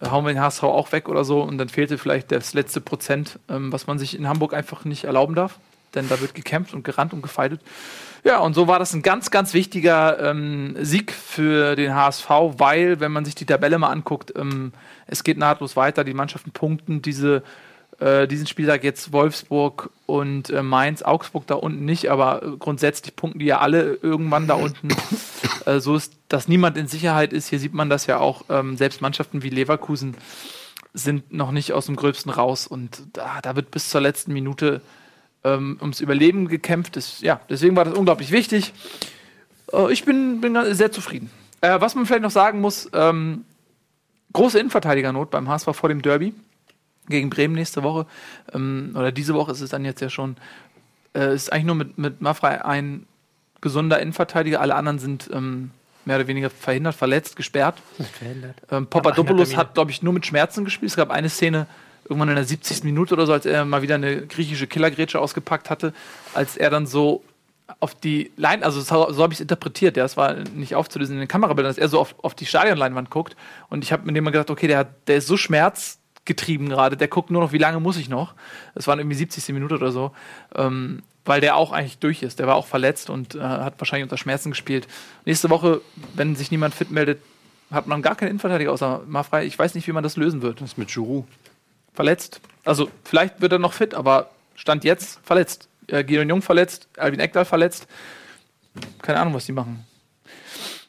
hauen 0.01 0.25
wir 0.25 0.33
den 0.33 0.41
HSV 0.41 0.63
auch 0.63 0.91
weg 0.91 1.09
oder 1.09 1.23
so 1.23 1.41
und 1.41 1.57
dann 1.57 1.69
fehlte 1.69 1.97
vielleicht 1.97 2.31
das 2.31 2.53
letzte 2.53 2.81
Prozent, 2.81 3.39
ähm, 3.49 3.71
was 3.71 3.87
man 3.87 3.99
sich 3.99 4.17
in 4.17 4.27
Hamburg 4.27 4.53
einfach 4.53 4.85
nicht 4.85 5.05
erlauben 5.05 5.35
darf, 5.35 5.59
denn 5.95 6.07
da 6.09 6.19
wird 6.21 6.35
gekämpft 6.35 6.73
und 6.73 6.83
gerannt 6.83 7.13
und 7.13 7.21
gefeitet. 7.21 7.61
Ja, 8.23 8.39
und 8.39 8.53
so 8.53 8.67
war 8.67 8.79
das 8.79 8.93
ein 8.93 9.01
ganz, 9.01 9.31
ganz 9.31 9.53
wichtiger 9.53 10.19
ähm, 10.19 10.75
Sieg 10.81 11.11
für 11.11 11.75
den 11.75 11.95
HSV, 11.95 12.29
weil, 12.57 12.99
wenn 12.99 13.13
man 13.13 13.23
sich 13.23 13.35
die 13.35 13.45
Tabelle 13.45 13.77
mal 13.77 13.89
anguckt, 13.89 14.33
ähm, 14.35 14.73
es 15.07 15.23
geht 15.23 15.37
nahtlos 15.37 15.77
weiter. 15.77 16.03
Die 16.03 16.13
Mannschaften 16.13 16.51
punkten 16.51 17.01
diese, 17.01 17.43
äh, 17.99 18.27
diesen 18.27 18.47
Spieltag 18.47 18.83
jetzt 18.83 19.11
Wolfsburg 19.11 19.89
und 20.05 20.49
äh, 20.49 20.63
Mainz, 20.63 21.01
Augsburg 21.01 21.45
da 21.47 21.55
unten 21.55 21.83
nicht, 21.83 22.09
aber 22.09 22.55
grundsätzlich 22.57 23.15
punkten 23.15 23.39
die 23.39 23.45
ja 23.45 23.59
alle 23.59 23.99
irgendwann 24.01 24.47
da 24.47 24.55
unten. 24.55 24.89
Äh, 25.65 25.81
so 25.81 25.93
ist, 25.97 26.13
dass 26.29 26.47
niemand 26.47 26.77
in 26.77 26.87
Sicherheit 26.87 27.33
ist. 27.33 27.49
Hier 27.49 27.59
sieht 27.59 27.73
man 27.73 27.89
das 27.89 28.05
ja 28.05 28.17
auch. 28.17 28.45
Ähm, 28.49 28.77
selbst 28.77 29.01
Mannschaften 29.01 29.43
wie 29.43 29.49
Leverkusen 29.49 30.15
sind 30.93 31.33
noch 31.33 31.51
nicht 31.51 31.73
aus 31.73 31.87
dem 31.87 31.97
Gröbsten 31.97 32.31
raus 32.31 32.65
und 32.65 33.01
da, 33.11 33.39
da 33.41 33.57
wird 33.57 33.69
bis 33.69 33.89
zur 33.89 33.99
letzten 33.99 34.31
Minute 34.31 34.81
ähm, 35.43 35.77
ums 35.81 35.99
Überleben 35.99 36.47
gekämpft. 36.47 36.95
ist. 36.95 37.21
ja, 37.21 37.41
deswegen 37.49 37.75
war 37.75 37.83
das 37.83 37.93
unglaublich 37.93 38.31
wichtig. 38.31 38.73
Äh, 39.73 39.91
ich 39.91 40.05
bin, 40.05 40.39
bin 40.39 40.57
sehr 40.73 40.93
zufrieden. 40.93 41.29
Äh, 41.59 41.81
was 41.81 41.95
man 41.95 42.05
vielleicht 42.05 42.23
noch 42.23 42.31
sagen 42.31 42.61
muss, 42.61 42.89
ähm, 42.93 43.43
große 44.31 44.59
Innenverteidigernot 44.59 45.29
beim 45.29 45.49
HSV 45.49 45.67
vor 45.73 45.89
dem 45.89 46.01
Derby 46.01 46.33
gegen 47.09 47.29
Bremen 47.29 47.55
nächste 47.55 47.83
Woche. 47.83 48.05
Ähm, 48.53 48.93
oder 48.95 49.11
diese 49.11 49.33
Woche 49.33 49.51
ist 49.51 49.61
es 49.61 49.69
dann 49.69 49.85
jetzt 49.85 50.01
ja 50.01 50.09
schon. 50.09 50.37
Äh, 51.13 51.33
ist 51.33 51.51
eigentlich 51.51 51.65
nur 51.65 51.75
mit, 51.75 51.97
mit 51.97 52.21
Maffrey 52.21 52.55
ein 52.57 53.05
gesunder 53.61 53.99
Innenverteidiger. 53.99 54.61
Alle 54.61 54.75
anderen 54.75 54.99
sind 54.99 55.29
ähm, 55.33 55.71
mehr 56.05 56.17
oder 56.17 56.27
weniger 56.27 56.49
verhindert, 56.49 56.95
verletzt, 56.95 57.35
gesperrt. 57.35 57.81
Verhindert. 58.17 58.55
Ähm, 58.71 58.87
Papadopoulos 58.87 59.55
hat, 59.55 59.73
glaube 59.73 59.91
ich, 59.91 60.01
nur 60.01 60.13
mit 60.13 60.25
Schmerzen 60.25 60.65
gespielt. 60.65 60.91
Es 60.91 60.97
gab 60.97 61.09
eine 61.09 61.29
Szene, 61.29 61.67
irgendwann 62.05 62.29
in 62.29 62.35
der 62.35 62.45
70. 62.45 62.83
Minute 62.83 63.13
oder 63.13 63.25
so, 63.25 63.33
als 63.33 63.45
er 63.45 63.65
mal 63.65 63.81
wieder 63.81 63.95
eine 63.95 64.25
griechische 64.25 64.67
Killergrätsche 64.67 65.19
ausgepackt 65.19 65.69
hatte, 65.69 65.93
als 66.33 66.57
er 66.57 66.69
dann 66.69 66.87
so 66.87 67.23
auf 67.79 67.93
die 67.93 68.31
Line, 68.35 68.63
also 68.63 68.81
so, 68.81 69.11
so 69.11 69.21
habe 69.21 69.33
ich 69.33 69.37
es 69.37 69.41
interpretiert, 69.41 69.95
ja, 69.95 70.03
es 70.03 70.17
war 70.17 70.33
nicht 70.55 70.75
aufzulösen 70.75 71.15
in 71.15 71.19
den 71.19 71.27
Kamerabildern, 71.27 71.69
dass 71.69 71.77
er 71.77 71.87
so 71.87 71.99
auf, 71.99 72.15
auf 72.23 72.33
die 72.33 72.47
Stadionleinwand 72.47 73.11
guckt 73.11 73.35
und 73.69 73.83
ich 73.83 73.91
habe 73.91 74.05
mit 74.05 74.15
dem 74.15 74.23
mal 74.23 74.31
gedacht, 74.31 74.49
okay, 74.49 74.67
der, 74.67 74.85
der 74.85 75.17
ist 75.17 75.27
so 75.27 75.37
schmerzgetrieben 76.29 76.69
gerade, 76.69 76.97
der 76.97 77.07
guckt 77.07 77.31
nur 77.31 77.41
noch, 77.41 77.51
wie 77.51 77.57
lange 77.57 77.79
muss 77.79 77.97
ich 77.97 78.09
noch. 78.09 78.33
Es 78.75 78.87
waren 78.87 78.99
irgendwie 78.99 79.15
70. 79.15 79.49
Minute 79.49 79.75
oder 79.75 79.91
so, 79.91 80.11
ähm, 80.55 81.01
weil 81.25 81.41
der 81.41 81.55
auch 81.55 81.71
eigentlich 81.71 81.97
durch 81.99 82.23
ist. 82.23 82.39
Der 82.39 82.47
war 82.47 82.55
auch 82.55 82.67
verletzt 82.67 83.09
und 83.09 83.35
äh, 83.35 83.39
hat 83.39 83.75
wahrscheinlich 83.79 84.03
unter 84.03 84.17
Schmerzen 84.17 84.51
gespielt. 84.51 84.87
Nächste 85.25 85.49
Woche, 85.49 85.81
wenn 86.15 86.35
sich 86.35 86.51
niemand 86.51 86.75
fit 86.75 86.91
meldet, 86.91 87.21
hat 87.71 87.87
man 87.87 88.01
gar 88.01 88.15
keinen 88.15 88.29
Innenverteidiger 88.29 88.71
außer 88.71 89.01
Mafrei. 89.07 89.45
Ich 89.45 89.57
weiß 89.57 89.75
nicht, 89.75 89.87
wie 89.87 89.91
man 89.91 90.03
das 90.03 90.17
lösen 90.17 90.41
wird. 90.41 90.61
Was 90.61 90.71
ist 90.71 90.77
mit 90.77 90.89
Giroud? 90.89 91.25
verletzt. 91.93 92.39
Also 92.63 92.89
vielleicht 93.03 93.41
wird 93.41 93.51
er 93.51 93.59
noch 93.59 93.73
fit, 93.73 93.93
aber 93.93 94.29
Stand 94.55 94.85
jetzt 94.85 95.19
verletzt. 95.23 95.67
Äh, 95.87 96.03
Gideon 96.05 96.29
Jung 96.29 96.41
verletzt, 96.41 96.87
Alvin 96.97 97.19
Eckdal 97.19 97.43
verletzt. 97.43 97.87
Keine 99.01 99.19
Ahnung, 99.19 99.33
was 99.33 99.47
die 99.47 99.51
machen. 99.51 99.85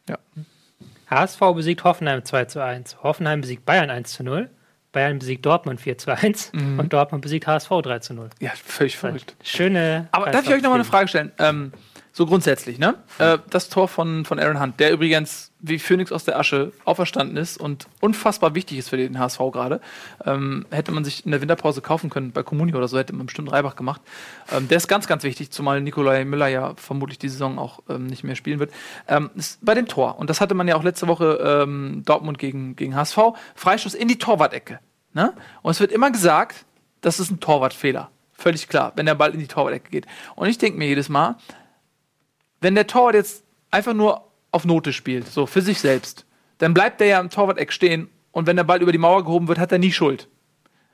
Ja. 0.08 0.18
HSV 1.08 1.40
besiegt 1.54 1.82
Hoffenheim 1.82 2.24
2 2.24 2.44
zu 2.44 2.62
1. 2.62 3.02
Hoffenheim 3.02 3.40
besiegt 3.40 3.64
Bayern 3.64 3.90
1 3.90 4.12
zu 4.12 4.22
0. 4.22 4.50
Bayern 4.92 5.18
besiegt 5.18 5.46
Dortmund 5.46 5.80
4 5.80 5.98
zu 5.98 6.16
1 6.16 6.52
mhm. 6.52 6.78
und 6.78 6.92
Dortmund 6.92 7.22
besiegt 7.22 7.46
HSV 7.46 7.70
3 7.82 7.98
zu 8.00 8.14
0. 8.14 8.30
Ja, 8.40 8.50
völlig 8.50 8.96
verrückt. 8.96 9.36
Schöne. 9.42 10.08
Aber 10.12 10.30
darf 10.30 10.44
ich 10.44 10.52
euch 10.52 10.62
noch 10.62 10.70
mal 10.70 10.76
eine 10.76 10.84
Frage 10.84 11.08
stellen? 11.08 11.32
Ähm, 11.38 11.72
so 12.20 12.26
grundsätzlich, 12.26 12.78
ne? 12.78 12.96
Äh, 13.16 13.38
das 13.48 13.70
Tor 13.70 13.88
von, 13.88 14.26
von 14.26 14.38
Aaron 14.38 14.60
Hunt, 14.60 14.78
der 14.78 14.92
übrigens 14.92 15.52
wie 15.58 15.78
Phoenix 15.78 16.12
aus 16.12 16.26
der 16.26 16.38
Asche 16.38 16.70
auferstanden 16.84 17.38
ist 17.38 17.56
und 17.56 17.86
unfassbar 18.02 18.54
wichtig 18.54 18.76
ist 18.76 18.90
für 18.90 18.98
den 18.98 19.18
HSV 19.18 19.38
gerade. 19.50 19.80
Ähm, 20.26 20.66
hätte 20.70 20.92
man 20.92 21.02
sich 21.02 21.24
in 21.24 21.30
der 21.30 21.40
Winterpause 21.40 21.80
kaufen 21.80 22.10
können, 22.10 22.32
bei 22.32 22.42
Communio 22.42 22.76
oder 22.76 22.88
so, 22.88 22.98
hätte 22.98 23.14
man 23.14 23.24
bestimmt 23.24 23.50
Reibach 23.50 23.74
gemacht. 23.74 24.02
Ähm, 24.52 24.68
der 24.68 24.76
ist 24.76 24.86
ganz, 24.86 25.06
ganz 25.06 25.22
wichtig, 25.22 25.50
zumal 25.50 25.80
Nikolai 25.80 26.26
Müller 26.26 26.48
ja 26.48 26.74
vermutlich 26.76 27.18
die 27.18 27.30
Saison 27.30 27.58
auch 27.58 27.80
ähm, 27.88 28.06
nicht 28.06 28.22
mehr 28.22 28.36
spielen 28.36 28.58
wird. 28.58 28.70
Ähm, 29.08 29.30
bei 29.62 29.72
dem 29.72 29.88
Tor, 29.88 30.18
und 30.18 30.28
das 30.28 30.42
hatte 30.42 30.52
man 30.52 30.68
ja 30.68 30.76
auch 30.76 30.84
letzte 30.84 31.08
Woche 31.08 31.62
ähm, 31.62 32.02
Dortmund 32.04 32.38
gegen, 32.38 32.76
gegen 32.76 32.94
HSV, 32.94 33.18
Freistoß 33.54 33.94
in 33.94 34.08
die 34.08 34.18
Torwart-Ecke. 34.18 34.78
Ne? 35.14 35.32
Und 35.62 35.70
es 35.70 35.80
wird 35.80 35.90
immer 35.90 36.10
gesagt, 36.10 36.66
das 37.00 37.18
ist 37.18 37.30
ein 37.30 37.40
Torwartfehler. 37.40 38.10
Völlig 38.34 38.68
klar, 38.68 38.92
wenn 38.96 39.06
der 39.06 39.14
Ball 39.14 39.32
in 39.32 39.40
die 39.40 39.46
Torwart-Ecke 39.46 39.88
geht. 39.90 40.06
Und 40.36 40.48
ich 40.48 40.58
denke 40.58 40.78
mir 40.78 40.86
jedes 40.86 41.08
Mal, 41.08 41.36
wenn 42.60 42.74
der 42.74 42.86
Torwart 42.86 43.14
jetzt 43.14 43.44
einfach 43.70 43.94
nur 43.94 44.24
auf 44.50 44.64
Note 44.64 44.92
spielt, 44.92 45.28
so 45.28 45.46
für 45.46 45.62
sich 45.62 45.80
selbst, 45.80 46.26
dann 46.58 46.74
bleibt 46.74 47.00
der 47.00 47.06
ja 47.06 47.20
im 47.20 47.30
Torwart-Eck 47.30 47.72
stehen 47.72 48.08
und 48.32 48.46
wenn 48.46 48.56
der 48.56 48.64
Ball 48.64 48.82
über 48.82 48.92
die 48.92 48.98
Mauer 48.98 49.24
gehoben 49.24 49.48
wird, 49.48 49.58
hat 49.58 49.72
er 49.72 49.78
nie 49.78 49.92
Schuld. 49.92 50.28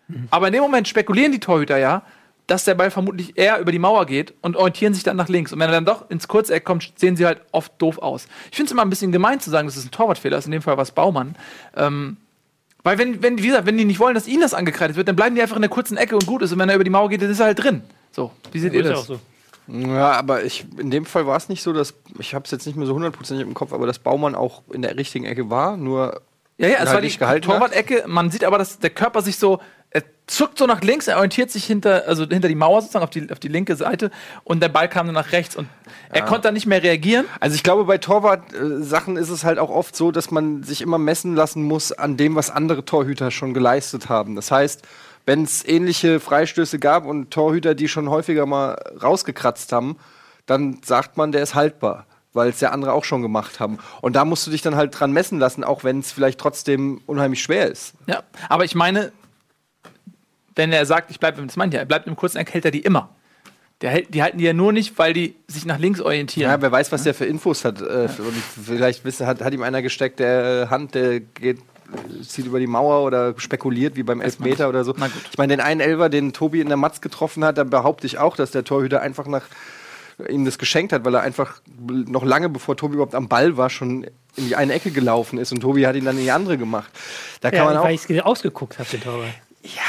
Mhm. 0.09 0.29
Aber 0.31 0.47
in 0.47 0.53
dem 0.53 0.63
Moment 0.63 0.89
spekulieren 0.89 1.33
die 1.33 1.41
Torhüter 1.41 1.79
ja, 1.79 2.03
dass 2.47 2.65
der 2.65 2.77
Ball 2.77 2.91
vermutlich 2.91 3.37
eher 3.37 3.59
über 3.59 3.73
die 3.73 3.79
Mauer 3.79 4.07
geht 4.07 4.35
und 4.41 4.57
orientieren 4.57 4.95
sich 4.95 5.03
dann 5.03 5.17
nach 5.17 5.29
links. 5.29 5.53
Und 5.53 5.59
wenn 5.59 5.69
er 5.69 5.73
dann 5.73 5.85
doch 5.85 6.09
ins 6.11 6.29
Kurzeck 6.29 6.65
kommt, 6.65 6.93
sehen 6.97 7.17
sie 7.17 7.27
halt 7.27 7.41
oft 7.51 7.73
doof 7.79 7.99
aus. 7.99 8.29
Ich 8.51 8.57
finde 8.57 8.69
es 8.69 8.73
immer 8.73 8.83
ein 8.83 8.91
bisschen 8.91 9.11
gemein 9.11 9.41
zu 9.41 9.51
sagen, 9.51 9.67
dass 9.67 9.77
es 9.77 9.85
ein 9.85 9.91
Torwartfehler 9.91 10.39
ist. 10.39 10.47
In 10.47 10.53
dem 10.53 10.63
Fall 10.63 10.77
war 10.77 10.83
es 10.83 10.93
Baumann. 10.93 11.35
Ähm, 11.77 12.19
weil 12.85 12.99
wenn, 12.99 13.21
wenn, 13.21 13.39
wie 13.39 13.49
gesagt, 13.49 13.67
wenn 13.67 13.77
die 13.77 13.85
nicht 13.85 13.99
wollen, 13.99 14.15
dass 14.15 14.29
ihnen 14.29 14.43
das 14.43 14.55
angekreidet 14.55 14.97
wird, 14.97 15.09
dann 15.09 15.17
bleiben 15.17 15.35
die 15.35 15.43
einfach 15.43 15.57
in 15.57 15.63
der 15.63 15.71
kurzen 15.71 15.97
Ecke 15.97 16.15
und 16.15 16.25
gut 16.27 16.43
ist. 16.43 16.53
Und 16.53 16.61
wenn 16.61 16.69
er 16.69 16.77
über 16.77 16.85
die 16.85 16.91
Mauer 16.91 17.09
geht, 17.09 17.21
dann 17.21 17.31
ist 17.31 17.41
er 17.41 17.47
halt 17.47 17.61
drin. 17.63 17.83
So, 18.13 18.31
wie 18.53 18.61
seht 18.61 18.73
ja, 18.75 18.79
ihr 18.79 18.91
das? 18.91 19.07
So. 19.07 19.19
Ja, 19.69 20.13
aber 20.13 20.45
ich, 20.45 20.67
in 20.79 20.91
dem 20.91 21.05
Fall 21.05 21.27
war 21.27 21.37
es 21.37 21.49
nicht 21.49 21.63
so, 21.63 21.73
dass, 21.73 21.95
ich 22.19 22.35
habe 22.35 22.45
es 22.45 22.51
jetzt 22.51 22.67
nicht 22.67 22.77
mehr 22.77 22.87
so 22.87 22.95
hundertprozentig 22.95 23.47
im 23.47 23.55
Kopf, 23.55 23.73
aber 23.73 23.87
dass 23.87 23.99
Baumann 23.99 24.35
auch 24.35 24.63
in 24.73 24.83
der 24.83 24.97
richtigen 24.97 25.25
Ecke 25.25 25.51
war, 25.51 25.77
nur 25.77 26.23
ja, 26.59 26.69
ja, 26.69 26.79
es 26.83 26.93
war 26.93 27.01
die 27.03 27.41
Torwart-Ecke. 27.41 28.05
Man 28.07 28.31
sieht 28.31 28.43
aber, 28.43 28.57
dass 28.57 28.79
der 28.79 28.91
Körper 28.91 29.21
sich 29.21 29.37
so, 29.37 29.61
er 29.91 30.03
zuckt 30.27 30.59
so 30.59 30.67
nach 30.67 30.81
links, 30.81 31.07
er 31.07 31.17
orientiert 31.17 31.51
sich 31.51 31.65
hinter, 31.65 32.05
also 32.07 32.27
hinter 32.27 32.49
die 32.49 32.55
Mauer 32.55 32.81
sozusagen 32.81 33.05
auf 33.05 33.11
die, 33.11 33.31
auf 33.31 33.39
die 33.39 33.49
linke 33.49 33.77
Seite 33.77 34.11
und 34.43 34.63
der 34.63 34.69
Ball 34.69 34.89
kam 34.89 35.07
dann 35.07 35.15
nach 35.15 35.33
rechts 35.33 35.55
und 35.55 35.69
er 36.11 36.21
ja. 36.21 36.27
konnte 36.27 36.43
dann 36.43 36.55
nicht 36.55 36.67
mehr 36.67 36.83
reagieren. 36.83 37.27
Also 37.41 37.57
ich 37.57 37.63
glaube, 37.63 37.85
bei 37.85 37.99
Torwart-Sachen 37.99 39.17
ist 39.17 39.29
es 39.29 39.45
halt 39.45 39.59
auch 39.59 39.71
oft 39.71 39.95
so, 39.95 40.11
dass 40.11 40.31
man 40.31 40.63
sich 40.63 40.81
immer 40.81 40.99
messen 40.99 41.35
lassen 41.35 41.63
muss 41.63 41.93
an 41.93 42.17
dem, 42.17 42.35
was 42.37 42.51
andere 42.51 42.85
Torhüter 42.85 43.31
schon 43.31 43.53
geleistet 43.53 44.09
haben. 44.09 44.35
Das 44.35 44.51
heißt, 44.51 44.83
wenn 45.27 45.43
es 45.43 45.67
ähnliche 45.67 46.21
Freistöße 46.21 46.79
gab 46.79 47.05
und 47.05 47.31
Torhüter, 47.31 47.75
die 47.75 47.89
schon 47.89 48.09
häufiger 48.09 48.47
mal 48.47 48.77
rausgekratzt 49.03 49.73
haben, 49.73 49.97
dann 50.47 50.81
sagt 50.85 51.17
man, 51.17 51.33
der 51.33 51.43
ist 51.43 51.55
haltbar, 51.55 52.07
weil 52.33 52.49
es 52.49 52.61
ja 52.61 52.71
andere 52.71 52.93
auch 52.93 53.05
schon 53.05 53.23
gemacht 53.23 53.59
haben. 53.61 53.79
Und 54.01 54.15
da 54.15 54.25
musst 54.25 54.47
du 54.47 54.53
dich 54.53 54.63
dann 54.63 54.77
halt 54.77 54.99
dran 54.99 55.13
messen 55.13 55.39
lassen, 55.39 55.65
auch 55.65 55.83
wenn 55.85 55.99
es 55.99 56.13
vielleicht 56.13 56.39
trotzdem 56.39 57.01
unheimlich 57.07 57.43
schwer 57.43 57.69
ist. 57.71 57.95
Ja, 58.07 58.23
aber 58.49 58.65
ich 58.65 58.75
meine, 58.77 59.13
wenn 60.55 60.73
er 60.73 60.87
sagt, 60.87 61.11
ich 61.11 61.19
bleibe, 61.21 61.45
das 61.45 61.57
meint 61.57 61.75
ja, 61.75 61.81
er 61.81 61.87
bleibt 61.87 62.07
im 62.07 62.17
kurzen 62.17 62.39
Eck, 62.39 62.55
hält 62.55 62.65
er 62.65 62.71
die 62.71 62.81
immer. 62.81 63.11
Hält- 63.83 64.15
die 64.15 64.23
halten 64.23 64.39
die 64.39 64.45
ja 64.45 64.55
nur 64.55 64.73
nicht, 64.73 64.97
weil 64.99 65.13
die 65.13 65.35
sich 65.49 65.67
nach 65.67 65.79
links 65.79 66.01
orientieren. 66.01 66.51
Ja, 66.51 66.63
wer 66.63 66.73
weiß, 66.73 66.93
was 66.93 67.03
der 67.03 67.13
für 67.13 67.27
Infos 67.27 67.65
hat. 67.65 67.83
Äh, 67.83 68.09
und 68.19 68.35
vielleicht 68.65 69.05
wissen, 69.05 69.27
hat, 69.27 69.43
hat 69.43 69.53
ihm 69.53 69.63
einer 69.63 69.83
gesteckt, 69.83 70.19
der 70.19 70.71
Hand, 70.71 70.95
der 70.95 71.21
geht, 71.21 71.59
zieht 72.23 72.47
über 72.47 72.59
die 72.61 72.67
Mauer 72.67 73.05
oder 73.05 73.35
spekuliert 73.39 73.97
wie 73.97 74.03
beim 74.03 74.21
Elfmeter 74.21 74.69
oder 74.69 74.85
so. 74.85 74.95
Ich 75.31 75.39
meine, 75.39 75.57
den 75.57 75.61
einen 75.61 75.81
Elfer, 75.81 76.09
den 76.09 76.33
Tobi 76.33 76.61
in 76.61 76.69
der 76.69 76.77
Matz 76.77 77.01
getroffen 77.01 77.45
hat, 77.45 77.59
da 77.59 77.65
behaupte 77.65 78.07
ich 78.07 78.19
auch, 78.19 78.37
dass 78.37 78.51
der 78.51 78.65
Torhüter 78.65 79.01
einfach 79.03 79.27
nach 79.27 79.43
ihm 80.31 80.45
das 80.47 80.57
geschenkt 80.59 80.93
hat, 80.93 81.05
weil 81.05 81.15
er 81.15 81.21
einfach 81.21 81.61
noch 81.79 82.25
lange 82.25 82.49
bevor 82.49 82.77
Tobi 82.77 82.95
überhaupt 82.95 83.15
am 83.15 83.29
Ball 83.29 83.57
war, 83.59 83.69
schon 83.69 84.05
in 84.37 84.49
die 84.49 84.57
eine 84.57 84.73
Ecke 84.73 84.91
gelaufen 84.91 85.39
ist 85.39 85.53
und 85.53 85.61
Tobi 85.61 85.87
hat 85.87 85.95
ihn 85.97 86.05
dann 86.07 86.17
in 86.17 86.25
die 86.25 86.31
andere 86.31 86.57
gemacht. 86.57 86.91
Da 87.43 87.51
kann 87.51 87.59
Ja, 87.59 87.65
man 87.67 87.77
auch 87.77 87.85
weil 87.85 87.95
ich 87.95 88.09
es 88.09 88.21
ausgeguckt 88.23 88.79
habe, 88.79 88.89
den 88.89 89.03
Torwart. 89.03 89.29
ja, 89.63 89.83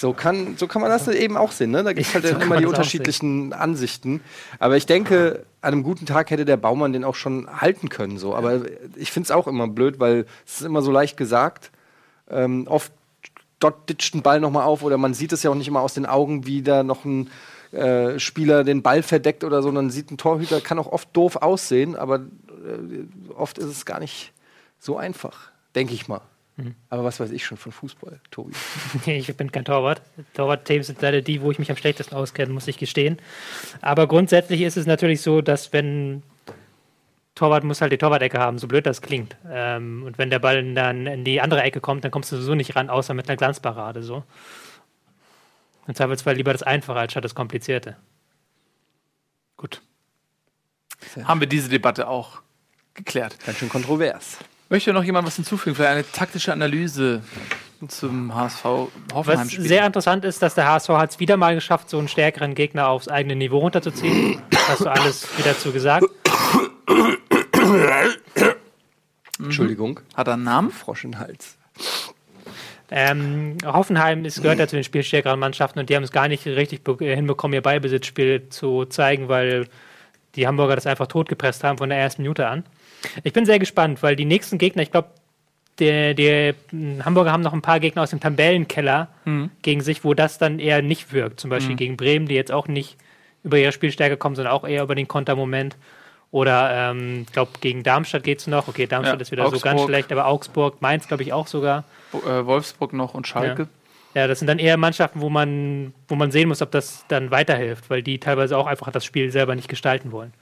so 0.00 0.12
kann, 0.12 0.56
so 0.56 0.66
kann 0.66 0.82
man 0.82 0.90
das 0.90 1.08
eben 1.08 1.36
auch 1.36 1.52
sehen. 1.52 1.70
Ne? 1.70 1.82
Da 1.82 1.92
gibt 1.92 2.08
es 2.08 2.14
halt 2.14 2.26
So 2.26 2.36
immer 2.36 2.58
die 2.58 2.66
unterschiedlichen 2.66 3.52
Ansichten. 3.52 4.20
Aber 4.58 4.76
ich 4.76 4.86
denke, 4.86 5.44
an 5.60 5.72
einem 5.72 5.82
guten 5.82 6.06
Tag 6.06 6.30
hätte 6.30 6.44
der 6.44 6.56
Baumann 6.56 6.92
den 6.92 7.04
auch 7.04 7.14
schon 7.14 7.48
halten 7.60 7.88
können. 7.88 8.18
So. 8.18 8.34
Aber 8.34 8.62
ich 8.96 9.12
finde 9.12 9.26
es 9.26 9.30
auch 9.30 9.46
immer 9.46 9.68
blöd, 9.68 9.98
weil 9.98 10.26
es 10.46 10.60
ist 10.60 10.66
immer 10.66 10.82
so 10.82 10.92
leicht 10.92 11.16
gesagt. 11.16 11.70
Ähm, 12.30 12.66
oft 12.68 12.92
dort 13.58 13.88
ditcht 13.88 14.14
ein 14.14 14.22
Ball 14.22 14.40
nochmal 14.40 14.64
auf 14.64 14.82
oder 14.82 14.98
man 14.98 15.14
sieht 15.14 15.32
es 15.32 15.42
ja 15.42 15.50
auch 15.50 15.54
nicht 15.54 15.68
immer 15.68 15.80
aus 15.80 15.94
den 15.94 16.06
Augen, 16.06 16.46
wie 16.46 16.62
da 16.62 16.82
noch 16.82 17.04
ein 17.04 17.30
äh, 17.72 18.18
Spieler 18.18 18.64
den 18.64 18.82
Ball 18.82 19.02
verdeckt 19.02 19.44
oder 19.44 19.62
so. 19.62 19.70
Dann 19.70 19.90
sieht 19.90 20.10
ein 20.10 20.18
Torhüter, 20.18 20.60
kann 20.60 20.78
auch 20.78 20.92
oft 20.92 21.08
doof 21.16 21.36
aussehen, 21.36 21.96
aber 21.96 22.16
äh, 22.16 23.34
oft 23.34 23.58
ist 23.58 23.66
es 23.66 23.86
gar 23.86 24.00
nicht 24.00 24.32
so 24.78 24.96
einfach, 24.96 25.50
denke 25.74 25.94
ich 25.94 26.06
mal. 26.08 26.20
Mhm. 26.56 26.74
Aber 26.88 27.04
was 27.04 27.20
weiß 27.20 27.30
ich 27.30 27.44
schon 27.44 27.58
von 27.58 27.72
Fußball, 27.72 28.20
Tobi? 28.30 28.52
Nee, 29.06 29.18
ich 29.18 29.34
bin 29.36 29.52
kein 29.52 29.64
Torwart. 29.64 30.00
Torwart-Teams 30.34 30.86
sind 30.86 31.02
leider 31.02 31.20
die, 31.20 31.42
wo 31.42 31.50
ich 31.50 31.58
mich 31.58 31.70
am 31.70 31.76
schlechtesten 31.76 32.14
auskenne, 32.14 32.52
muss 32.52 32.66
ich 32.66 32.78
gestehen. 32.78 33.18
Aber 33.82 34.06
grundsätzlich 34.06 34.62
ist 34.62 34.76
es 34.76 34.86
natürlich 34.86 35.20
so, 35.20 35.42
dass 35.42 35.72
wenn 35.72 36.22
Torwart 37.34 37.64
muss 37.64 37.82
halt 37.82 37.92
die 37.92 37.98
Torwart-Ecke 37.98 38.38
haben, 38.38 38.58
so 38.58 38.66
blöd 38.66 38.86
das 38.86 39.02
klingt. 39.02 39.36
Ähm, 39.50 40.02
und 40.04 40.16
wenn 40.16 40.30
der 40.30 40.38
Ball 40.38 40.74
dann 40.74 41.06
in 41.06 41.24
die 41.24 41.42
andere 41.42 41.62
Ecke 41.62 41.80
kommt, 41.80 42.02
dann 42.04 42.10
kommst 42.10 42.32
du 42.32 42.36
sowieso 42.36 42.54
nicht 42.54 42.74
ran, 42.74 42.88
außer 42.88 43.12
mit 43.12 43.28
einer 43.28 43.36
Glanzparade. 43.36 44.02
So. 44.02 44.24
Im 45.86 45.94
Zweifelsfall 45.94 46.34
lieber 46.34 46.52
das 46.52 46.62
Einfache 46.62 46.98
als 46.98 47.12
statt 47.12 47.24
das 47.24 47.34
Komplizierte. 47.34 47.96
Gut. 49.58 49.82
Haben 51.24 51.40
wir 51.40 51.46
diese 51.46 51.68
Debatte 51.68 52.08
auch 52.08 52.40
geklärt. 52.94 53.36
Ganz 53.44 53.58
schön 53.58 53.68
kontrovers. 53.68 54.38
Möchte 54.68 54.92
noch 54.92 55.04
jemand 55.04 55.26
was 55.26 55.36
hinzufügen? 55.36 55.76
Vielleicht 55.76 55.92
eine 55.92 56.10
taktische 56.10 56.52
Analyse 56.52 57.22
zum 57.86 58.34
HSV 58.34 58.64
Was 58.64 58.88
Hoffenheim-Spiel? 59.14 59.66
sehr 59.66 59.86
interessant 59.86 60.24
ist, 60.24 60.42
dass 60.42 60.54
der 60.54 60.66
HSV 60.68 60.88
hat 60.88 61.10
es 61.10 61.20
wieder 61.20 61.36
mal 61.36 61.54
geschafft, 61.54 61.88
so 61.88 61.98
einen 61.98 62.08
stärkeren 62.08 62.54
Gegner 62.54 62.88
aufs 62.88 63.06
eigene 63.06 63.36
Niveau 63.36 63.58
runterzuziehen. 63.58 64.42
Hast 64.68 64.80
du 64.80 64.88
alles 64.88 65.38
wieder 65.38 65.56
zu 65.56 65.70
gesagt? 65.72 66.06
Entschuldigung. 69.38 70.00
Hat 70.14 70.26
er 70.26 70.34
einen 70.34 70.44
Namen? 70.44 70.70
Frosch 70.70 71.04
in 71.04 71.12
den 71.12 71.20
Hals. 71.20 71.56
Ähm, 72.90 73.58
Hoffenheim 73.64 74.24
ist, 74.24 74.42
gehört 74.42 74.58
ja 74.58 74.66
zu 74.66 74.76
den 74.76 74.84
spielstärkeren 74.84 75.38
Mannschaften 75.38 75.78
und 75.78 75.90
die 75.90 75.96
haben 75.96 76.04
es 76.04 76.12
gar 76.12 76.28
nicht 76.28 76.46
richtig 76.46 76.88
äh, 77.00 77.14
hinbekommen, 77.14 77.54
ihr 77.54 77.62
Ballbesitzspiel 77.62 78.48
zu 78.48 78.84
zeigen, 78.86 79.28
weil 79.28 79.68
die 80.36 80.46
Hamburger 80.46 80.76
das 80.76 80.86
einfach 80.86 81.08
totgepresst 81.08 81.64
haben 81.64 81.78
von 81.78 81.88
der 81.88 81.98
ersten 81.98 82.22
Minute 82.22 82.46
an. 82.46 82.64
Ich 83.24 83.32
bin 83.32 83.46
sehr 83.46 83.58
gespannt, 83.58 84.02
weil 84.02 84.16
die 84.16 84.24
nächsten 84.24 84.58
Gegner, 84.58 84.82
ich 84.82 84.90
glaube, 84.90 85.08
die, 85.78 86.14
die 86.14 86.54
mh, 86.74 87.04
Hamburger 87.04 87.32
haben 87.32 87.42
noch 87.42 87.52
ein 87.52 87.62
paar 87.62 87.80
Gegner 87.80 88.02
aus 88.02 88.10
dem 88.10 88.20
Tabellenkeller 88.20 89.08
gegen 89.62 89.80
sich, 89.82 90.04
wo 90.04 90.14
das 90.14 90.38
dann 90.38 90.58
eher 90.58 90.80
nicht 90.82 91.12
wirkt. 91.12 91.40
Zum 91.40 91.50
Beispiel 91.50 91.76
gegen 91.76 91.96
Bremen, 91.96 92.26
die 92.26 92.34
jetzt 92.34 92.52
auch 92.52 92.68
nicht 92.68 92.96
über 93.44 93.58
ihre 93.58 93.72
Spielstärke 93.72 94.16
kommen, 94.16 94.34
sondern 94.36 94.54
auch 94.54 94.66
eher 94.66 94.82
über 94.82 94.94
den 94.94 95.06
Kontermoment. 95.08 95.76
Oder 96.32 96.90
ähm, 96.90 97.22
ich 97.26 97.32
glaube, 97.32 97.52
gegen 97.60 97.82
Darmstadt 97.82 98.24
geht 98.24 98.40
es 98.40 98.46
noch. 98.46 98.68
Okay, 98.68 98.86
Darmstadt 98.86 99.18
Ja, 99.18 99.22
ist 99.22 99.30
wieder 99.30 99.44
so 99.44 99.58
ganz 99.60 99.80
Augsburg. 99.80 99.88
schlecht, 99.88 100.12
aber 100.12 100.26
Augsburg, 100.26 100.82
Mainz 100.82 101.06
glaube 101.06 101.22
ich 101.22 101.32
auch 101.32 101.46
sogar. 101.46 101.84
Äh, 102.12 102.44
Wolfsburg 102.46 102.92
noch 102.92 103.14
und 103.14 103.26
Schalke. 103.26 103.68
Ja, 104.14 104.26
das 104.26 104.38
sind 104.38 104.48
dann 104.48 104.58
eher 104.58 104.76
Mannschaften, 104.78 105.20
wo 105.20 105.28
man, 105.28 105.92
wo 106.08 106.14
man 106.14 106.30
sehen 106.30 106.48
muss, 106.48 106.62
ob 106.62 106.70
das 106.70 107.04
dann 107.08 107.30
weiterhilft, 107.30 107.90
weil 107.90 108.02
die 108.02 108.18
teilweise 108.18 108.56
auch 108.56 108.66
einfach 108.66 108.90
das 108.90 109.04
Spiel 109.04 109.30
selber 109.30 109.54
nicht 109.54 109.68
gestalten 109.68 110.10
wollen. 110.10 110.32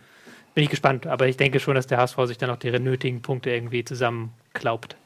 Bin 0.55 0.65
ich 0.65 0.71
gespannt, 0.71 1.07
aber 1.07 1.27
ich 1.27 1.37
denke 1.37 1.59
schon, 1.59 1.75
dass 1.75 1.87
der 1.87 1.99
HSV 1.99 2.17
sich 2.27 2.39
dann 2.39 2.51
auch 2.51 2.57
die 2.57 2.71
nötigen 2.71 3.23
Punkte 3.23 3.51
irgendwie 3.51 3.85
zusammenklaubt. 3.85 4.97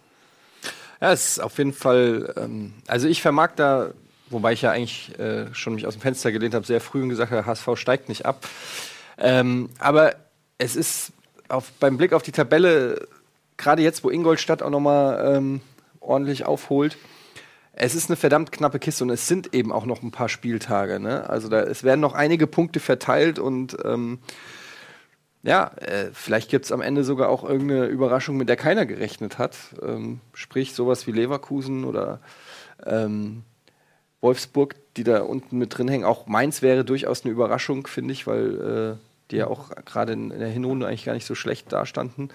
Ja, 1.01 1.13
es 1.13 1.33
ist 1.33 1.39
auf 1.41 1.57
jeden 1.59 1.73
Fall. 1.73 2.35
Ähm, 2.37 2.75
also 2.87 3.09
ich 3.09 3.23
vermag 3.23 3.53
da, 3.57 3.93
wobei 4.29 4.53
ich 4.53 4.63
ja 4.63 4.73
eigentlich 4.73 5.19
äh, 5.19 5.53
schon 5.55 5.75
mich 5.75 5.87
aus 5.87 5.95
dem 5.95 6.03
Fenster 6.03 6.33
gelehnt 6.33 6.55
habe, 6.55 6.67
sehr 6.67 6.81
früh 6.81 7.03
und 7.03 7.09
gesagt 7.09 7.31
habe, 7.31 7.47
HSV 7.47 7.69
steigt 7.77 8.09
nicht 8.09 8.27
ab. 8.27 8.47
Ähm, 9.17 9.71
aber 9.79 10.17
es 10.59 10.77
ist 10.77 11.13
auf, 11.49 11.71
beim 11.81 11.97
Blick 11.97 12.13
auf 12.13 12.23
die 12.23 12.33
Tabelle, 12.33 13.07
gerade 13.57 13.83
jetzt, 13.83 14.05
wo 14.05 14.11
Ingolstadt 14.11 14.63
auch 14.63 14.71
nochmal 14.71 15.37
ähm, 15.37 15.61
ordentlich 16.01 16.45
aufholt, 16.45 16.99
es 17.73 17.95
ist 17.95 18.11
eine 18.11 18.17
verdammt 18.17 18.51
knappe 18.51 18.81
Kiste 18.81 19.05
und 19.05 19.11
es 19.11 19.29
sind 19.29 19.55
eben 19.55 19.71
auch 19.71 19.87
noch 19.87 20.03
ein 20.03 20.11
paar 20.11 20.29
Spieltage. 20.29 20.99
Ne? 20.99 21.31
Also 21.31 21.49
da, 21.49 21.61
es 21.61 21.85
werden 21.85 22.01
noch 22.01 22.13
einige 22.13 22.49
Punkte 22.49 22.81
verteilt 22.81 23.39
und 23.39 23.77
ähm, 23.85 24.19
ja, 25.43 25.71
äh, 25.77 26.11
vielleicht 26.13 26.51
gibt 26.51 26.65
es 26.65 26.73
am 26.73 26.81
Ende 26.81 27.05
sogar 27.05 27.29
auch 27.29 27.45
irgendeine 27.45 27.87
Überraschung, 27.87 28.37
mit 28.37 28.49
der 28.49 28.57
keiner 28.57 28.87
gerechnet 28.87 29.39
hat. 29.39 29.57
Ähm, 29.83 30.21
sprich, 30.35 30.75
sowas 30.75 31.07
wie 31.07 31.13
Leverkusen 31.13 31.85
oder 31.85 32.21
ähm, 32.85 33.45
Wolfsburg, 34.21 34.75
die 34.97 35.05
da 35.05 35.21
unten 35.23 35.59
mit 35.59 35.77
drin 35.77 35.89
hängen. 35.89 36.05
Auch 36.05 36.27
Mainz 36.27 36.61
wäre 36.61 36.85
durchaus 36.85 37.25
eine 37.25 37.33
Überraschung, 37.33 37.87
finde 37.87 38.13
ich, 38.13 38.27
weil 38.27 38.99
äh, 39.01 39.05
die 39.31 39.37
ja 39.37 39.47
auch 39.47 39.71
gerade 39.85 40.13
in, 40.13 40.31
der 40.31 40.49
Hinrunde 40.49 40.87
eigentlich 40.87 41.05
gar 41.05 41.15
nicht 41.15 41.27
so 41.27 41.35
schlecht 41.35 41.73
dastanden. 41.73 42.31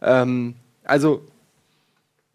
Ähm, 0.00 0.56
also, 0.84 1.22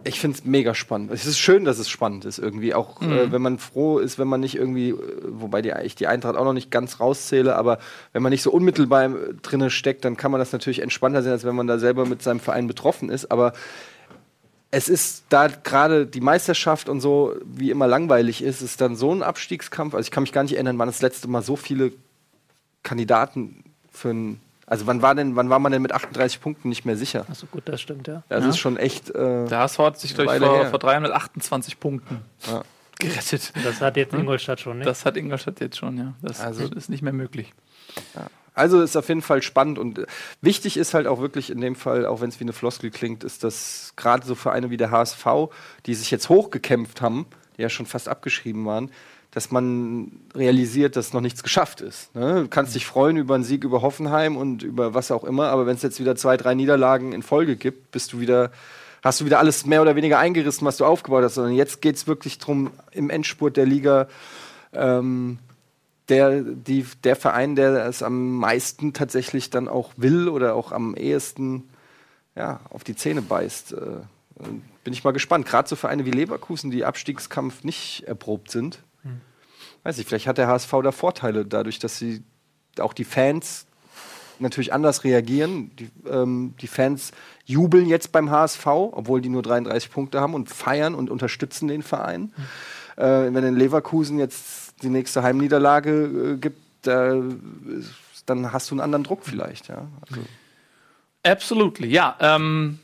ich 0.03 0.19
finde 0.19 0.37
es 0.37 0.45
mega 0.45 0.75
spannend. 0.75 1.11
Es 1.11 1.25
ist 1.25 1.39
schön, 1.39 1.65
dass 1.65 1.79
es 1.79 1.89
spannend 1.89 2.23
ist 2.25 2.37
irgendwie. 2.37 2.75
Auch 2.75 3.01
äh, 3.01 3.31
wenn 3.31 3.41
man 3.41 3.57
froh 3.57 3.97
ist, 3.97 4.19
wenn 4.19 4.27
man 4.27 4.39
nicht 4.39 4.55
irgendwie, 4.55 4.89
äh, 4.89 4.95
wobei 5.23 5.63
die, 5.63 5.73
ich 5.83 5.95
die 5.95 6.05
Eintracht 6.05 6.35
auch 6.35 6.45
noch 6.45 6.53
nicht 6.53 6.69
ganz 6.69 6.99
rauszähle, 6.99 7.55
aber 7.55 7.79
wenn 8.13 8.21
man 8.21 8.31
nicht 8.31 8.43
so 8.43 8.51
unmittelbar 8.51 9.05
äh, 9.05 9.33
drinne 9.41 9.71
steckt, 9.71 10.05
dann 10.05 10.15
kann 10.15 10.31
man 10.31 10.39
das 10.39 10.51
natürlich 10.51 10.83
entspannter 10.83 11.23
sehen, 11.23 11.31
als 11.31 11.45
wenn 11.45 11.55
man 11.55 11.65
da 11.65 11.79
selber 11.79 12.05
mit 12.05 12.21
seinem 12.21 12.39
Verein 12.39 12.67
betroffen 12.67 13.09
ist. 13.09 13.31
Aber 13.31 13.53
es 14.69 14.87
ist 14.87 15.25
da 15.29 15.47
gerade 15.47 16.05
die 16.05 16.21
Meisterschaft 16.21 16.89
und 16.89 17.01
so, 17.01 17.35
wie 17.43 17.71
immer 17.71 17.87
langweilig 17.87 18.43
ist, 18.43 18.61
ist 18.61 18.79
dann 18.81 18.95
so 18.95 19.11
ein 19.11 19.23
Abstiegskampf. 19.23 19.95
Also 19.95 20.05
ich 20.05 20.11
kann 20.11 20.23
mich 20.23 20.33
gar 20.33 20.43
nicht 20.43 20.53
erinnern, 20.53 20.77
wann 20.77 20.89
das 20.89 21.01
letzte 21.01 21.27
Mal 21.27 21.41
so 21.41 21.55
viele 21.55 21.91
Kandidaten 22.83 23.63
für 23.91 24.09
ein. 24.09 24.41
Also 24.69 24.85
wann 24.85 25.01
war 25.01 25.15
denn, 25.15 25.35
wann 25.37 25.49
war 25.49 25.59
man 25.59 25.71
denn 25.71 25.81
mit 25.81 25.93
38 25.93 26.41
Punkten 26.41 26.67
nicht 26.69 26.83
mehr 26.85 26.97
sicher? 26.97 27.25
Achso, 27.29 27.47
gut, 27.49 27.63
das 27.69 27.79
stimmt, 27.81 28.07
ja. 28.07 28.21
Das 28.29 28.43
Ja. 28.43 28.49
ist 28.49 28.57
schon 28.59 28.75
echt. 28.77 29.09
Äh, 29.09 29.45
Der 29.45 29.59
HSV 29.59 29.79
hat 29.79 29.99
sich, 29.99 30.13
glaube 30.13 30.35
ich, 30.35 30.43
vor, 30.43 30.65
vor 30.65 30.79
328 30.79 31.79
Punkten 31.79 32.19
Ja. 32.45 32.63
gerettet. 32.99 33.53
Das 33.63 33.79
hat 33.79 33.95
jetzt 33.95 34.13
Ingolstadt 34.13 34.59
schon, 34.59 34.79
ne? 34.79 34.83
Das 34.85 35.05
hat 35.05 35.15
Ingolstadt 35.15 35.61
jetzt 35.61 35.77
schon, 35.77 35.97
ja. 35.97 36.13
Das 36.21 36.41
Also- 36.41 36.65
ist 36.67 36.89
nicht 36.89 37.01
mehr 37.01 37.13
möglich. 37.13 37.53
Also 38.53 38.81
ist 38.81 38.95
auf 38.97 39.07
jeden 39.07 39.21
Fall 39.21 39.41
spannend 39.43 39.77
und 39.79 39.99
äh, 39.99 40.05
wichtig 40.41 40.77
ist 40.77 40.93
halt 40.95 41.05
auch 41.07 41.21
wirklich 41.21 41.51
in 41.51 41.61
dem 41.61 41.75
Fall, 41.75 42.05
auch 42.07 42.21
wenn 42.21 42.29
es 42.29 42.39
wie 42.39 42.43
eine 42.43 42.53
Floskel 42.53 42.89
klingt, 42.89 43.23
ist, 43.23 43.43
dass 43.43 43.93
gerade 43.95 44.25
so 44.25 44.33
Vereine 44.35 44.69
wie 44.71 44.77
der 44.77 44.89
HSV, 44.91 45.25
die 45.85 45.93
sich 45.93 46.09
jetzt 46.09 46.27
hochgekämpft 46.29 47.01
haben, 47.01 47.27
die 47.55 47.61
ja 47.61 47.69
schon 47.69 47.85
fast 47.85 48.09
abgeschrieben 48.09 48.65
waren, 48.65 48.91
dass 49.31 49.51
man 49.51 50.11
realisiert, 50.33 50.95
dass 50.95 51.13
noch 51.13 51.21
nichts 51.21 51.43
geschafft 51.43 51.81
ist. 51.81 52.13
Ne? 52.15 52.43
Du 52.43 52.47
kannst 52.47 52.75
dich 52.75 52.85
freuen 52.85 53.17
über 53.17 53.35
einen 53.35 53.43
Sieg 53.43 53.63
über 53.63 53.81
Hoffenheim 53.81 54.37
und 54.37 54.63
über 54.63 54.93
was 54.93 55.11
auch 55.11 55.23
immer, 55.23 55.49
aber 55.49 55.65
wenn 55.65 55.75
es 55.75 55.81
jetzt 55.81 55.99
wieder 55.99 56.15
zwei, 56.15 56.37
drei 56.37 56.55
Niederlagen 56.55 57.13
in 57.13 57.21
Folge 57.21 57.55
gibt, 57.55 57.91
bist 57.91 58.13
du 58.13 58.19
wieder, 58.19 58.51
hast 59.03 59.21
du 59.21 59.25
wieder 59.25 59.39
alles 59.39 59.65
mehr 59.65 59.81
oder 59.81 59.95
weniger 59.95 60.19
eingerissen, 60.19 60.65
was 60.65 60.77
du 60.77 60.85
aufgebaut 60.85 61.23
hast. 61.23 61.35
Sondern 61.35 61.53
jetzt 61.53 61.81
geht 61.81 61.97
es 61.97 62.07
wirklich 62.07 62.39
darum, 62.39 62.71
im 62.91 63.09
Endspurt 63.09 63.57
der 63.57 63.65
Liga 63.65 64.07
ähm, 64.73 65.39
der, 66.09 66.41
die, 66.41 66.85
der 67.03 67.15
Verein, 67.15 67.55
der 67.55 67.85
es 67.85 68.01
am 68.01 68.37
meisten 68.37 68.93
tatsächlich 68.93 69.49
dann 69.49 69.67
auch 69.67 69.91
will 69.97 70.29
oder 70.29 70.55
auch 70.55 70.71
am 70.71 70.95
ehesten 70.95 71.67
ja, 72.35 72.61
auf 72.69 72.83
die 72.83 72.95
Zähne 72.95 73.21
beißt. 73.21 73.73
Äh, 73.73 74.45
bin 74.83 74.93
ich 74.93 75.03
mal 75.03 75.11
gespannt. 75.11 75.45
Gerade 75.45 75.67
so 75.67 75.75
Vereine 75.75 76.05
wie 76.05 76.11
Leverkusen, 76.11 76.71
die 76.71 76.85
Abstiegskampf 76.85 77.63
nicht 77.63 78.03
erprobt 78.07 78.51
sind. 78.51 78.79
Weiß 79.83 79.97
ich, 79.99 80.05
vielleicht 80.05 80.27
hat 80.27 80.37
der 80.37 80.47
HSV 80.47 80.71
da 80.83 80.91
Vorteile 80.91 81.45
dadurch, 81.45 81.79
dass 81.79 81.97
sie 81.97 82.21
auch 82.79 82.93
die 82.93 83.05
Fans 83.05 83.65
natürlich 84.39 84.73
anders 84.73 85.03
reagieren. 85.03 85.71
Die, 85.77 85.89
ähm, 86.09 86.53
die 86.61 86.67
Fans 86.67 87.11
jubeln 87.45 87.87
jetzt 87.87 88.11
beim 88.11 88.29
HSV, 88.29 88.65
obwohl 88.67 89.21
die 89.21 89.29
nur 89.29 89.41
33 89.41 89.89
Punkte 89.91 90.21
haben 90.21 90.33
und 90.33 90.49
feiern 90.49 90.95
und 90.95 91.09
unterstützen 91.09 91.67
den 91.67 91.83
Verein. 91.83 92.33
Äh, 92.97 93.33
wenn 93.33 93.43
in 93.43 93.55
Leverkusen 93.55 94.19
jetzt 94.19 94.81
die 94.83 94.89
nächste 94.89 95.23
Heimniederlage 95.23 96.33
äh, 96.33 96.37
gibt, 96.37 96.87
äh, 96.87 97.21
dann 98.25 98.51
hast 98.51 98.69
du 98.69 98.75
einen 98.75 98.81
anderen 98.81 99.03
Druck 99.03 99.21
vielleicht. 99.23 99.67
Ja? 99.69 99.87
Also, 100.07 100.21
Absolutely, 101.23 101.87
ja. 101.87 102.15
Ähm, 102.19 102.79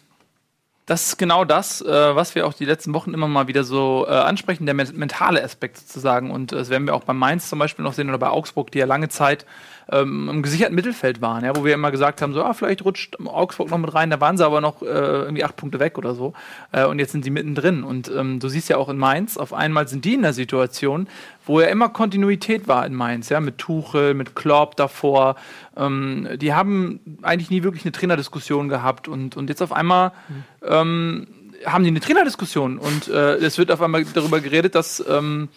Das 0.86 1.08
ist 1.08 1.18
genau 1.18 1.46
das, 1.46 1.82
äh, 1.82 2.16
was 2.16 2.36
wir 2.36 2.46
auch 2.46 2.54
die 2.54 2.66
letzten 2.66 2.94
Wochen 2.94 3.14
immer 3.14 3.30
mal 3.30 3.48
wieder 3.48 3.64
so 3.64 4.06
äh, 4.06 4.12
ansprechen, 4.12 4.66
der 4.66 4.76
men 4.76 4.90
mentale 4.98 5.42
Aspekt 5.42 5.78
sozusagen. 5.78 6.30
Und 6.30 6.52
äh, 6.52 6.58
das 6.58 6.70
werden 6.70 6.86
wir 6.86 6.94
auch 6.94 7.06
bei 7.06 7.14
Mainz 7.14 7.48
zum 7.48 7.60
Beispiel 7.60 7.84
noch 7.84 7.94
sehen 7.94 8.10
oder 8.10 8.18
bei 8.18 8.28
Augsburg, 8.30 8.70
die 8.72 8.80
ja 8.80 8.86
lange 8.86 9.08
Zeit 9.08 9.46
ähm, 9.92 10.30
im 10.30 10.42
gesicherten 10.42 10.76
Mittelfeld 10.76 11.22
waren, 11.22 11.44
ja, 11.44 11.56
wo 11.56 11.66
wir 11.66 11.74
immer 11.74 11.92
gesagt 11.92 12.22
haben, 12.22 12.34
so, 12.34 12.44
ah, 12.44 12.54
vielleicht 12.54 12.86
rutscht 12.86 13.18
Augsburg 13.26 13.70
noch 13.70 13.78
mit 13.78 13.94
rein, 13.94 14.10
da 14.10 14.20
waren 14.22 14.38
sie 14.38 14.46
aber 14.46 14.62
noch 14.62 14.82
äh, 14.82 14.86
irgendwie 14.86 15.44
acht 15.44 15.56
Punkte 15.56 15.80
weg 15.80 15.98
oder 15.98 16.16
so. 16.16 16.34
Äh, 16.72 16.86
und 16.86 17.00
jetzt 17.00 17.12
sind 17.12 17.24
sie 17.24 17.32
mittendrin. 17.32 17.84
Und 17.84 18.10
ähm, 18.10 18.40
du 18.40 18.48
siehst 18.48 18.70
ja 18.70 18.78
auch 18.78 18.90
in 18.90 18.98
Mainz, 18.98 19.38
auf 19.38 19.54
einmal 19.54 19.88
sind 19.88 20.06
die 20.06 20.14
in 20.14 20.22
der 20.22 20.34
Situation, 20.34 21.08
wo 21.46 21.60
ja 21.60 21.68
immer 21.68 21.90
Kontinuität 21.90 22.68
war 22.68 22.86
in 22.86 22.94
Mainz, 22.94 23.30
ja, 23.30 23.40
mit 23.40 23.58
Tuchel, 23.58 24.14
mit 24.14 24.36
Klopp 24.36 24.76
davor. 24.76 25.36
Ähm, 25.76 26.28
die 26.36 26.54
haben 26.54 27.00
eigentlich 27.22 27.50
nie 27.50 27.64
wirklich 27.64 27.84
eine 27.84 27.92
Trainerdiskussion 27.92 28.70
gehabt 28.70 29.08
und, 29.08 29.36
und 29.36 29.50
jetzt 29.50 29.62
auf 29.62 29.72
einmal 29.72 30.12
mhm. 30.30 30.44
ähm, 30.66 31.28
haben 31.66 31.84
die 31.84 31.90
eine 31.90 32.00
Trainerdiskussion 32.00 32.78
und 32.78 33.08
äh, 33.08 33.36
es 33.36 33.58
wird 33.58 33.72
auf 33.72 33.82
einmal 33.82 34.04
darüber 34.14 34.42
geredet, 34.42 34.76
dass 34.76 35.04
ähm, 35.08 35.50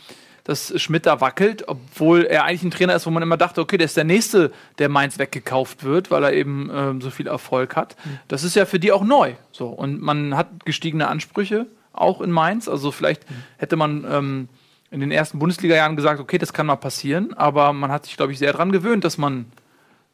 dass 0.46 0.80
Schmidt 0.80 1.06
da 1.06 1.20
wackelt, 1.20 1.66
obwohl 1.66 2.22
er 2.22 2.44
eigentlich 2.44 2.62
ein 2.62 2.70
Trainer 2.70 2.94
ist, 2.94 3.04
wo 3.04 3.10
man 3.10 3.22
immer 3.22 3.36
dachte, 3.36 3.60
okay, 3.60 3.78
der 3.78 3.86
ist 3.86 3.96
der 3.96 4.04
Nächste, 4.04 4.52
der 4.78 4.88
Mainz 4.88 5.18
weggekauft 5.18 5.82
wird, 5.82 6.12
weil 6.12 6.22
er 6.22 6.32
eben 6.32 6.70
ähm, 6.72 7.00
so 7.00 7.10
viel 7.10 7.26
Erfolg 7.26 7.74
hat. 7.74 7.96
Mhm. 8.04 8.18
Das 8.28 8.44
ist 8.44 8.54
ja 8.54 8.64
für 8.64 8.78
die 8.78 8.92
auch 8.92 9.02
neu. 9.02 9.34
So. 9.50 9.66
Und 9.66 10.00
man 10.00 10.36
hat 10.36 10.64
gestiegene 10.64 11.08
Ansprüche 11.08 11.66
auch 11.92 12.20
in 12.20 12.30
Mainz. 12.30 12.68
Also 12.68 12.92
vielleicht 12.92 13.28
mhm. 13.28 13.34
hätte 13.56 13.74
man 13.74 14.06
ähm, 14.08 14.48
in 14.92 15.00
den 15.00 15.10
ersten 15.10 15.40
Bundesliga-Jahren 15.40 15.96
gesagt, 15.96 16.20
okay, 16.20 16.38
das 16.38 16.52
kann 16.52 16.66
mal 16.66 16.76
passieren, 16.76 17.34
aber 17.34 17.72
man 17.72 17.90
hat 17.90 18.06
sich, 18.06 18.16
glaube 18.16 18.30
ich, 18.30 18.38
sehr 18.38 18.52
daran 18.52 18.70
gewöhnt, 18.70 19.04
dass 19.04 19.18
man 19.18 19.46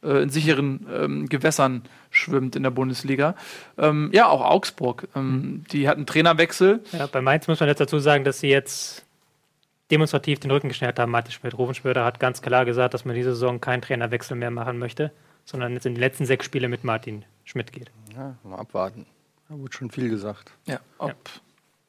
äh, 0.01 0.23
in 0.23 0.29
sicheren 0.29 0.87
ähm, 0.91 1.29
Gewässern 1.29 1.83
schwimmt 2.09 2.55
in 2.55 2.63
der 2.63 2.71
Bundesliga. 2.71 3.35
Ähm, 3.77 4.09
ja, 4.13 4.27
auch 4.27 4.41
Augsburg. 4.41 5.07
Ähm, 5.15 5.31
mhm. 5.31 5.63
Die 5.71 5.87
hatten 5.87 6.07
Trainerwechsel. 6.07 6.79
Ja, 6.91 7.05
bei 7.05 7.21
Mainz 7.21 7.47
muss 7.47 7.59
man 7.59 7.69
jetzt 7.69 7.81
dazu 7.81 7.99
sagen, 7.99 8.23
dass 8.23 8.39
sie 8.39 8.49
jetzt 8.49 9.05
demonstrativ 9.93 10.39
den 10.39 10.49
Rücken 10.49 10.69
geschnärt 10.69 10.97
haben. 10.97 11.11
Martin 11.11 11.31
Schmidt. 11.31 11.55
Ruvenspöder 11.55 12.03
hat 12.03 12.19
ganz 12.19 12.41
klar 12.41 12.65
gesagt, 12.65 12.95
dass 12.95 13.05
man 13.05 13.15
diese 13.15 13.33
Saison 13.33 13.61
keinen 13.61 13.81
Trainerwechsel 13.81 14.35
mehr 14.35 14.49
machen 14.49 14.79
möchte, 14.79 15.11
sondern 15.45 15.73
jetzt 15.73 15.85
in 15.85 15.93
die 15.93 16.01
letzten 16.01 16.25
sechs 16.25 16.45
Spiele 16.45 16.67
mit 16.67 16.83
Martin 16.83 17.25
Schmidt 17.43 17.71
geht. 17.71 17.91
Ja, 18.15 18.35
mal 18.43 18.57
abwarten. 18.57 19.05
Da 19.47 19.55
wurde 19.57 19.71
schon 19.71 19.91
viel 19.91 20.09
gesagt. 20.09 20.51
Ja, 20.65 20.79
ob 20.97 21.09
ja. 21.09 21.15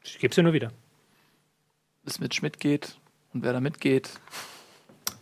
Ich 0.03 0.19
gebe 0.19 0.31
es 0.31 0.37
ja 0.37 0.43
nur 0.43 0.53
wieder. 0.53 0.71
Es 2.05 2.21
mit 2.21 2.35
Schmidt 2.35 2.61
geht 2.61 2.99
und 3.33 3.43
wer 3.43 3.55
da 3.55 3.61
mitgeht, 3.61 4.11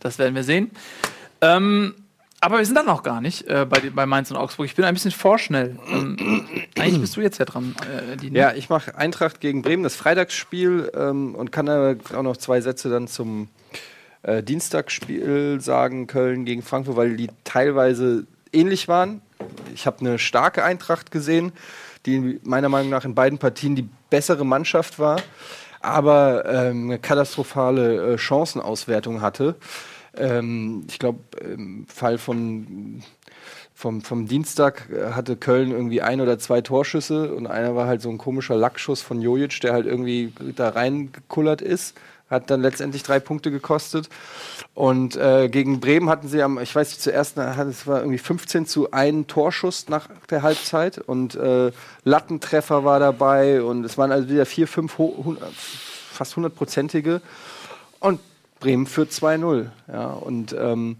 das 0.01 0.19
werden 0.19 0.35
wir 0.35 0.43
sehen. 0.43 0.71
Ähm, 1.39 1.95
aber 2.43 2.57
wir 2.57 2.65
sind 2.65 2.75
dann 2.75 2.85
noch 2.85 3.03
gar 3.03 3.21
nicht 3.21 3.47
äh, 3.47 3.65
bei, 3.65 3.79
bei 3.89 4.05
Mainz 4.05 4.29
und 4.29 4.35
Augsburg. 4.35 4.65
Ich 4.65 4.75
bin 4.75 4.83
ein 4.83 4.93
bisschen 4.93 5.11
vorschnell. 5.11 5.77
Ähm, 5.89 6.45
eigentlich 6.77 6.99
bist 6.99 7.15
du 7.15 7.21
jetzt 7.21 7.37
ja 7.37 7.45
dran, 7.45 7.73
äh, 7.89 8.17
Dini. 8.17 8.37
Ja, 8.37 8.53
ich 8.53 8.69
mache 8.69 8.97
Eintracht 8.97 9.39
gegen 9.39 9.61
Bremen, 9.61 9.81
das 9.81 9.95
Freitagsspiel 9.95 10.91
ähm, 10.93 11.35
und 11.35 11.53
kann 11.53 11.67
da 11.67 11.95
auch 12.13 12.21
noch 12.21 12.35
zwei 12.35 12.59
Sätze 12.59 12.89
dann 12.89 13.07
zum 13.07 13.47
äh, 14.23 14.43
Dienstagsspiel 14.43 15.61
sagen, 15.61 16.05
Köln 16.07 16.43
gegen 16.43 16.63
Frankfurt, 16.63 16.97
weil 16.97 17.15
die 17.15 17.29
teilweise 17.45 18.27
ähnlich 18.51 18.89
waren. 18.89 19.21
Ich 19.73 19.85
habe 19.85 20.01
eine 20.01 20.19
starke 20.19 20.65
Eintracht 20.65 21.11
gesehen, 21.11 21.53
die 22.05 22.41
meiner 22.43 22.67
Meinung 22.67 22.89
nach 22.89 23.05
in 23.05 23.15
beiden 23.15 23.39
Partien 23.39 23.77
die 23.77 23.87
bessere 24.09 24.45
Mannschaft 24.45 24.99
war, 24.99 25.21
aber 25.79 26.43
ähm, 26.45 26.89
eine 26.89 26.99
katastrophale 26.99 28.15
äh, 28.15 28.17
Chancenauswertung 28.17 29.21
hatte. 29.21 29.55
Ähm, 30.15 30.85
ich 30.89 30.99
glaube, 30.99 31.19
im 31.41 31.85
Fall 31.87 32.17
von 32.17 33.03
vom, 33.75 34.01
vom 34.01 34.27
Dienstag 34.27 34.87
hatte 35.13 35.35
Köln 35.35 35.71
irgendwie 35.71 36.01
ein 36.01 36.21
oder 36.21 36.37
zwei 36.39 36.61
Torschüsse 36.61 37.33
und 37.33 37.47
einer 37.47 37.75
war 37.75 37.87
halt 37.87 38.01
so 38.01 38.09
ein 38.09 38.17
komischer 38.17 38.55
Lackschuss 38.55 39.01
von 39.01 39.21
Jojic, 39.21 39.59
der 39.61 39.73
halt 39.73 39.85
irgendwie 39.85 40.31
da 40.55 40.69
reingekullert 40.69 41.61
ist. 41.61 41.95
Hat 42.29 42.49
dann 42.49 42.61
letztendlich 42.61 43.03
drei 43.03 43.19
Punkte 43.19 43.51
gekostet. 43.51 44.09
Und 44.73 45.15
äh, 45.17 45.49
gegen 45.49 45.79
Bremen 45.79 46.09
hatten 46.09 46.27
sie 46.27 46.41
am, 46.41 46.59
ich 46.59 46.73
weiß 46.73 46.89
nicht, 46.89 47.01
zuerst, 47.01 47.37
es 47.37 47.85
war 47.85 47.99
irgendwie 47.99 48.17
15 48.17 48.65
zu 48.65 48.91
1 48.91 49.27
Torschuss 49.27 49.89
nach 49.89 50.07
der 50.29 50.41
Halbzeit 50.41 50.97
und 50.99 51.35
äh, 51.35 51.71
Lattentreffer 52.05 52.85
war 52.85 52.99
dabei 52.99 53.61
und 53.61 53.83
es 53.83 53.97
waren 53.97 54.11
also 54.11 54.29
wieder 54.29 54.45
vier, 54.45 54.67
fünf, 54.67 54.97
fast 56.11 56.35
hundertprozentige. 56.35 57.21
Und 57.99 58.19
Bremen 58.63 58.87
führt 58.87 59.11
2-0. 59.11 59.67
Ja, 59.91 60.07
und 60.11 60.55
ähm, 60.57 60.95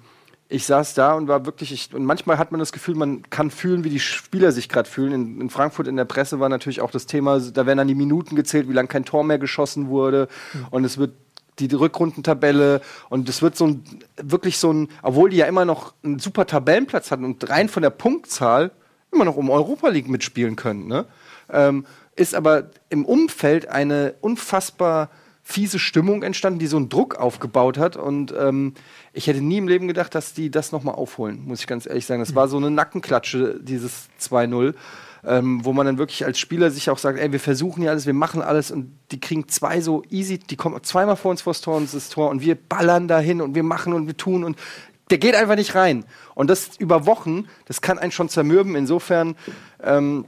ich 0.49 0.65
saß 0.65 0.95
da 0.95 1.13
und 1.13 1.30
war 1.30 1.45
wirklich, 1.45 1.71
ich, 1.71 1.93
und 1.93 2.04
manchmal 2.04 2.38
hat 2.38 2.52
man 2.52 2.60
das 2.60 2.73
Gefühl, 2.73 2.95
man 2.95 3.21
kann 3.30 3.52
fühlen, 3.52 3.86
wie 3.86 3.89
die 3.89 4.02
Spieler 4.02 4.52
sich 4.52 4.67
gerade 4.67 4.89
fühlen. 4.89 5.13
In, 5.13 5.41
in, 5.41 5.49
Frankfurt 5.49 5.88
in 5.88 5.95
der 5.95 6.04
Presse 6.04 6.41
war 6.41 6.49
natürlich 6.49 6.82
auch 6.82 6.91
das 6.91 7.06
Thema, 7.06 7.39
da 7.39 7.65
werden 7.65 7.78
dann 7.78 7.88
die 7.88 7.95
Minuten 7.95 8.36
gezählt, 8.36 8.67
wie 8.67 8.73
lange 8.73 8.89
kein 8.89 9.06
Tor 9.06 9.23
mehr 9.23 9.39
geschossen 9.39 9.88
wurde. 9.88 10.28
Mhm. 10.54 10.67
Und 10.71 10.84
es 10.84 10.97
wird 10.97 11.13
die 11.60 11.73
Rückrundentabelle 11.73 12.82
und 13.10 13.30
es 13.30 13.41
wird 13.41 13.56
so 13.56 13.67
ein, 13.67 13.84
wirklich 14.21 14.58
so 14.58 14.73
ein, 14.73 14.89
obwohl 15.04 15.30
die 15.30 15.38
ja 15.38 15.45
immer 15.45 15.63
noch 15.63 15.93
einen 16.04 16.19
super 16.19 16.45
Tabellenplatz 16.45 17.12
hatten 17.12 17.23
und 17.23 17.49
rein 17.49 17.69
von 17.69 17.82
der 17.82 17.91
Punktzahl 17.91 18.71
immer 19.13 19.23
noch 19.23 19.38
um 19.38 19.49
Europa 19.49 19.88
League 19.88 20.10
mitspielen 20.10 20.58
können, 20.58 20.88
ne? 20.88 21.06
Ähm, 21.49 21.86
ist 22.15 22.36
aber 22.36 22.71
im 22.89 23.06
Umfeld 23.06 23.69
eine 23.69 24.15
unfassbar 24.21 25.10
fiese 25.44 25.78
Stimmung 25.78 26.24
entstanden, 26.24 26.60
die 26.60 26.68
so 26.68 26.78
einen 26.78 26.90
Druck 26.90 27.16
aufgebaut 27.16 27.78
hat. 27.78 27.98
Und 27.98 28.34
ähm, 28.38 28.74
ich 29.12 29.28
hätte 29.28 29.42
nie 29.42 29.58
im 29.58 29.68
Leben 29.68 29.88
gedacht, 29.88 30.16
dass 30.16 30.34
die 30.34 30.50
das 30.50 30.72
nochmal 30.72 30.96
aufholen, 30.96 31.44
muss 31.46 31.60
ich 31.60 31.68
ganz 31.68 31.86
ehrlich 31.86 32.06
sagen. 32.06 32.22
Das 32.22 32.34
war 32.34 32.48
so 32.48 32.58
eine 32.58 32.72
Nackenklatsche, 32.72 33.60
dieses 33.62 34.08
2-0. 34.22 34.74
Ähm, 35.26 35.64
wo 35.64 35.72
man 35.72 35.86
dann 35.86 35.98
wirklich 35.98 36.26
als 36.26 36.38
Spieler 36.38 36.70
sich 36.70 36.90
auch 36.90 36.98
sagt, 36.98 37.18
ey, 37.18 37.32
wir 37.32 37.40
versuchen 37.40 37.82
ja 37.82 37.92
alles, 37.92 38.06
wir 38.06 38.14
machen 38.14 38.42
alles 38.42 38.72
und 38.72 38.92
die 39.14 39.22
kriegen 39.22 39.48
zwei 39.48 39.80
so 39.80 40.04
easy, 40.10 40.38
die 40.38 40.58
kommen 40.58 40.84
zweimal 40.84 41.16
vor 41.16 41.32
uns 41.32 41.42
vors 41.42 41.62
Tor 41.62 41.78
und 41.78 41.94
das 41.94 42.10
Tor 42.10 42.30
und 42.30 42.42
wir 42.42 42.56
ballern 42.56 43.08
dahin 43.08 43.40
und 43.40 43.56
wir 43.56 43.64
machen 43.64 43.94
und 43.94 44.06
wir 44.06 44.18
tun 44.18 44.44
und 44.44 44.58
der 45.12 45.20
geht 45.20 45.36
einfach 45.36 45.56
nicht 45.56 45.76
rein. 45.76 46.04
Und 46.36 46.50
das 46.50 46.76
über 46.78 47.06
Wochen, 47.06 47.48
das 47.66 47.80
kann 47.80 48.00
einen 48.00 48.12
schon 48.12 48.30
zermürben. 48.30 48.76
Insofern. 48.76 49.36
Ähm, 49.82 50.26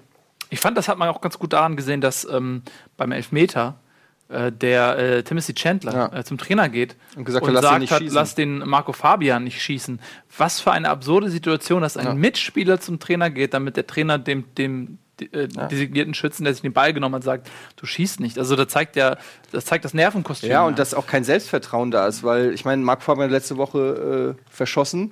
ich 0.50 0.60
fand, 0.60 0.78
das 0.78 0.88
hat 0.88 0.98
man 0.98 1.10
auch 1.10 1.22
ganz 1.22 1.40
gut 1.40 1.54
daran 1.54 1.76
gesehen, 1.76 2.02
dass 2.02 2.24
ähm, 2.24 2.62
beim 2.96 3.12
Elfmeter 3.12 3.80
äh, 4.30 4.52
der 4.52 4.98
äh, 4.98 5.24
Timothy 5.24 5.54
Chandler 5.54 5.94
ja. 5.94 6.20
äh, 6.20 6.24
zum 6.24 6.38
Trainer 6.38 6.68
geht 6.70 6.96
und, 7.16 7.26
gesagt, 7.26 7.46
und 7.46 7.54
lass 7.54 7.64
sagt 7.64 7.92
hat, 7.92 8.04
lass 8.04 8.36
den 8.36 8.58
Marco 8.60 8.92
Fabian 8.92 9.44
nicht 9.44 9.62
schießen. 9.62 10.00
Was 10.38 10.60
für 10.60 10.72
eine 10.72 10.90
absurde 10.90 11.30
Situation, 11.30 11.82
dass 11.82 11.96
ein 11.96 12.08
ja. 12.08 12.14
Mitspieler 12.14 12.80
zum 12.80 13.00
Trainer 13.00 13.30
geht, 13.30 13.54
damit 13.54 13.78
der 13.78 13.86
Trainer 13.86 14.18
dem, 14.18 14.46
dem 14.56 14.98
äh, 15.22 15.48
ja. 15.56 15.68
designierten 15.68 16.14
Schützen, 16.14 16.44
der 16.44 16.54
sich 16.54 16.64
den 16.64 16.74
Ball 16.74 16.92
genommen 16.94 17.16
hat, 17.16 17.24
sagt, 17.24 17.50
du 17.76 17.86
schießt 17.86 18.20
nicht. 18.20 18.40
Also 18.40 18.56
da 18.56 18.68
zeigt 18.68 18.96
der, 18.96 19.18
das 19.52 19.66
zeigt 19.66 19.86
das 19.86 19.94
Nervenkostüm. 19.94 20.50
Ja, 20.50 20.66
und 20.66 20.80
dass 20.80 20.94
auch 20.94 21.08
kein 21.08 21.24
Selbstvertrauen 21.24 21.92
da 21.92 22.08
ist, 22.08 22.24
weil 22.24 22.54
ich 22.54 22.66
meine, 22.66 22.82
Marco 22.84 23.02
Fabian 23.02 23.30
letzte 23.30 23.58
Woche 23.58 24.36
äh, 24.36 24.42
verschossen 24.52 25.12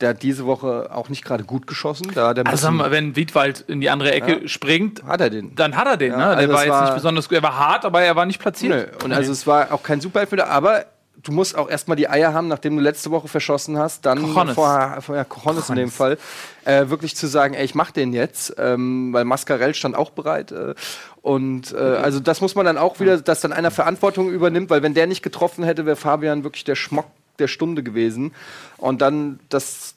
der 0.00 0.10
hat 0.10 0.22
diese 0.22 0.46
Woche 0.46 0.90
auch 0.92 1.08
nicht 1.08 1.24
gerade 1.24 1.44
gut 1.44 1.66
geschossen. 1.66 2.10
Da 2.14 2.34
der 2.34 2.46
also 2.46 2.70
mal, 2.70 2.90
wenn 2.90 3.16
Wiedwald 3.16 3.60
in 3.60 3.80
die 3.80 3.90
andere 3.90 4.12
Ecke 4.12 4.42
ja. 4.42 4.48
springt, 4.48 5.04
hat 5.04 5.20
er 5.20 5.30
den. 5.30 5.54
Dann 5.54 5.76
hat 5.76 5.86
er 5.86 5.96
den. 5.96 6.12
Ja, 6.12 6.16
ne? 6.16 6.24
Der 6.24 6.36
also 6.36 6.52
war 6.52 6.64
jetzt 6.64 6.72
war 6.72 6.84
nicht 6.84 6.94
besonders 6.94 7.28
gut. 7.28 7.36
Er 7.36 7.42
war 7.42 7.58
hart, 7.58 7.84
aber 7.84 8.02
er 8.02 8.16
war 8.16 8.26
nicht 8.26 8.40
platziert. 8.40 8.72
Nö. 8.72 9.04
Und 9.04 9.12
also 9.12 9.32
es 9.32 9.46
war 9.46 9.72
auch 9.72 9.82
kein 9.82 10.00
Superelfmeter, 10.00 10.48
aber 10.48 10.86
du 11.22 11.32
musst 11.32 11.56
auch 11.56 11.68
erstmal 11.68 11.96
die 11.96 12.08
Eier 12.08 12.32
haben, 12.32 12.48
nachdem 12.48 12.76
du 12.76 12.82
letzte 12.82 13.10
Woche 13.10 13.28
verschossen 13.28 13.78
hast, 13.78 14.06
dann 14.06 14.22
Kochonis. 14.22 14.54
vorher, 14.54 15.02
vorher 15.02 15.24
Kochonis 15.24 15.68
in 15.68 15.76
dem 15.76 15.90
Fall, 15.90 16.18
äh, 16.64 16.88
wirklich 16.88 17.16
zu 17.16 17.26
sagen, 17.26 17.54
ey, 17.54 17.64
ich 17.64 17.74
mach 17.74 17.90
den 17.90 18.12
jetzt, 18.12 18.54
ähm, 18.58 19.12
weil 19.12 19.24
Mascarell 19.24 19.74
stand 19.74 19.96
auch 19.96 20.10
bereit. 20.10 20.52
Äh, 20.52 20.74
und 21.22 21.72
äh, 21.72 21.74
okay. 21.74 21.96
also 22.02 22.20
das 22.20 22.40
muss 22.40 22.54
man 22.54 22.64
dann 22.64 22.78
auch 22.78 23.00
wieder, 23.00 23.18
dass 23.18 23.40
dann 23.40 23.52
einer 23.52 23.70
Verantwortung 23.70 24.30
übernimmt, 24.30 24.70
weil 24.70 24.82
wenn 24.82 24.94
der 24.94 25.06
nicht 25.06 25.22
getroffen 25.22 25.64
hätte, 25.64 25.84
wäre 25.84 25.96
Fabian 25.96 26.44
wirklich 26.44 26.64
der 26.64 26.76
Schmock 26.76 27.06
der 27.40 27.48
Stunde 27.48 27.82
gewesen. 27.82 28.32
Und 28.78 29.02
dann 29.02 29.40
das 29.48 29.94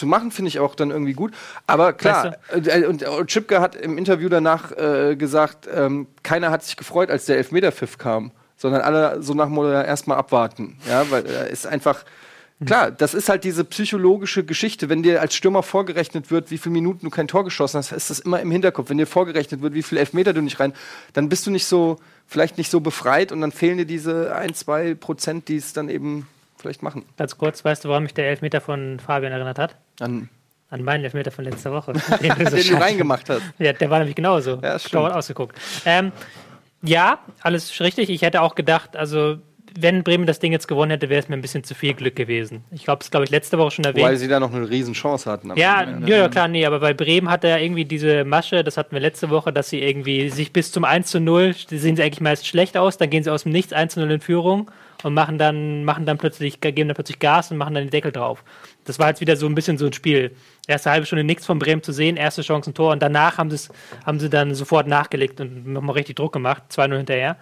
zu 0.00 0.06
machen, 0.06 0.30
finde 0.30 0.48
ich 0.48 0.58
auch 0.58 0.74
dann 0.74 0.90
irgendwie 0.90 1.12
gut. 1.12 1.32
Aber 1.66 1.92
klar, 1.92 2.36
du? 2.52 2.70
Äh, 2.70 2.86
und, 2.86 3.02
und 3.02 3.26
Chipke 3.28 3.60
hat 3.60 3.76
im 3.76 3.98
Interview 3.98 4.28
danach 4.28 4.72
äh, 4.72 5.14
gesagt, 5.14 5.68
ähm, 5.72 6.08
keiner 6.22 6.50
hat 6.50 6.64
sich 6.64 6.76
gefreut, 6.76 7.10
als 7.10 7.26
der 7.26 7.36
Elfmeterpfiff 7.36 7.98
kam, 7.98 8.32
sondern 8.56 8.80
alle 8.80 9.22
so 9.22 9.34
nach 9.34 9.48
Motto 9.48 9.70
erstmal 9.70 10.16
abwarten. 10.16 10.78
Ja, 10.88 11.08
weil 11.10 11.26
er 11.26 11.48
äh, 11.48 11.52
ist 11.52 11.66
einfach. 11.66 12.04
Klar, 12.66 12.90
das 12.90 13.14
ist 13.14 13.30
halt 13.30 13.44
diese 13.44 13.64
psychologische 13.64 14.44
Geschichte. 14.44 14.90
Wenn 14.90 15.02
dir 15.02 15.22
als 15.22 15.34
Stürmer 15.34 15.62
vorgerechnet 15.62 16.30
wird, 16.30 16.50
wie 16.50 16.58
viele 16.58 16.74
Minuten 16.74 17.06
du 17.06 17.10
kein 17.10 17.26
Tor 17.26 17.42
geschossen 17.42 17.78
hast, 17.78 17.90
ist 17.90 18.10
das 18.10 18.18
immer 18.18 18.38
im 18.38 18.50
Hinterkopf. 18.50 18.90
Wenn 18.90 18.98
dir 18.98 19.06
vorgerechnet 19.06 19.62
wird, 19.62 19.72
wie 19.72 19.82
viele 19.82 20.00
Elfmeter 20.00 20.34
du 20.34 20.42
nicht 20.42 20.60
rein, 20.60 20.74
dann 21.14 21.30
bist 21.30 21.46
du 21.46 21.50
nicht 21.50 21.64
so, 21.64 21.96
vielleicht 22.26 22.58
nicht 22.58 22.70
so 22.70 22.80
befreit 22.80 23.32
und 23.32 23.40
dann 23.40 23.50
fehlen 23.50 23.78
dir 23.78 23.86
diese 23.86 24.34
ein, 24.36 24.52
zwei 24.52 24.94
Prozent, 24.94 25.48
die 25.48 25.56
es 25.56 25.72
dann 25.72 25.88
eben 25.88 26.26
vielleicht 26.60 26.82
machen. 26.82 27.04
Ganz 27.16 27.36
kurz, 27.36 27.64
weißt 27.64 27.84
du, 27.84 27.88
warum 27.88 28.04
mich 28.04 28.14
der 28.14 28.28
Elfmeter 28.28 28.60
von 28.60 29.00
Fabian 29.00 29.32
erinnert 29.32 29.58
hat? 29.58 29.76
An, 30.00 30.28
An 30.68 30.82
meinen 30.82 31.04
Elfmeter 31.04 31.30
von 31.30 31.44
letzter 31.44 31.72
Woche. 31.72 31.92
den 32.22 32.34
du, 32.36 32.50
so 32.50 32.56
den 32.56 32.68
du 32.68 32.80
reingemacht 32.80 33.28
hast. 33.28 33.42
Ja, 33.58 33.72
der 33.72 33.90
war 33.90 33.98
nämlich 33.98 34.16
genauso. 34.16 34.60
Ja, 34.62 34.78
stimmt. 34.78 35.12
ausgeguckt. 35.12 35.58
Ähm, 35.84 36.12
ja, 36.82 37.18
alles 37.42 37.78
richtig. 37.80 38.10
Ich 38.10 38.22
hätte 38.22 38.42
auch 38.42 38.54
gedacht, 38.54 38.96
also 38.96 39.38
wenn 39.78 40.02
Bremen 40.02 40.26
das 40.26 40.38
Ding 40.38 40.52
jetzt 40.52 40.66
gewonnen 40.66 40.90
hätte, 40.90 41.08
wäre 41.08 41.20
es 41.20 41.28
mir 41.28 41.36
ein 41.36 41.42
bisschen 41.42 41.64
zu 41.64 41.74
viel 41.74 41.94
Glück 41.94 42.16
gewesen. 42.16 42.64
Ich 42.70 42.84
glaube, 42.84 43.00
das 43.00 43.10
glaube 43.10 43.24
ich 43.24 43.30
letzte 43.30 43.58
Woche 43.58 43.70
schon 43.70 43.84
erwähnt. 43.84 44.06
Weil 44.06 44.16
sie 44.16 44.28
da 44.28 44.40
noch 44.40 44.52
eine 44.52 44.68
Riesenchance 44.68 45.30
hatten. 45.30 45.52
Ja, 45.56 45.82
Ende. 45.82 46.10
ja, 46.10 46.28
klar, 46.28 46.48
nee, 46.48 46.64
aber 46.64 46.80
bei 46.80 46.94
Bremen 46.94 47.30
hat 47.30 47.44
er 47.44 47.60
irgendwie 47.60 47.84
diese 47.84 48.24
Masche, 48.24 48.64
das 48.64 48.76
hatten 48.76 48.92
wir 48.92 49.00
letzte 49.00 49.30
Woche, 49.30 49.52
dass 49.52 49.70
sie 49.70 49.80
irgendwie 49.80 50.30
sich 50.30 50.52
bis 50.52 50.72
zum 50.72 50.84
1 50.84 51.08
zu 51.08 51.20
0, 51.20 51.54
die 51.70 51.78
sehen 51.78 51.96
sie 51.96 52.02
eigentlich 52.02 52.20
meist 52.20 52.46
schlecht 52.46 52.76
aus, 52.76 52.98
dann 52.98 53.10
gehen 53.10 53.22
sie 53.22 53.30
aus 53.30 53.44
dem 53.44 53.52
Nichts 53.52 53.72
1 53.72 53.94
zu 53.94 54.00
0 54.00 54.10
in 54.10 54.20
Führung 54.20 54.70
und 55.02 55.14
machen 55.14 55.38
dann, 55.38 55.84
machen 55.84 56.06
dann 56.06 56.18
plötzlich, 56.18 56.60
geben 56.60 56.88
dann 56.88 56.94
plötzlich 56.94 57.18
Gas 57.18 57.50
und 57.50 57.56
machen 57.56 57.74
dann 57.74 57.84
den 57.84 57.90
Deckel 57.90 58.12
drauf. 58.12 58.44
Das 58.84 58.98
war 58.98 59.08
jetzt 59.08 59.20
wieder 59.20 59.36
so 59.36 59.46
ein 59.46 59.54
bisschen 59.54 59.78
so 59.78 59.86
ein 59.86 59.92
Spiel. 59.92 60.34
Erste 60.66 60.90
halbe 60.90 61.06
Stunde 61.06 61.24
nichts 61.24 61.46
von 61.46 61.58
Bremen 61.58 61.82
zu 61.82 61.92
sehen, 61.92 62.16
erste 62.16 62.42
Chance 62.42 62.70
ein 62.70 62.74
Tor 62.74 62.92
und 62.92 63.02
danach 63.02 63.38
haben, 63.38 63.54
haben 64.04 64.20
sie 64.20 64.30
dann 64.30 64.54
sofort 64.54 64.86
nachgelegt 64.86 65.40
und 65.40 65.66
nochmal 65.66 65.94
richtig 65.94 66.16
Druck 66.16 66.32
gemacht, 66.32 66.62
2-0 66.70 66.96
hinterher. 66.98 67.36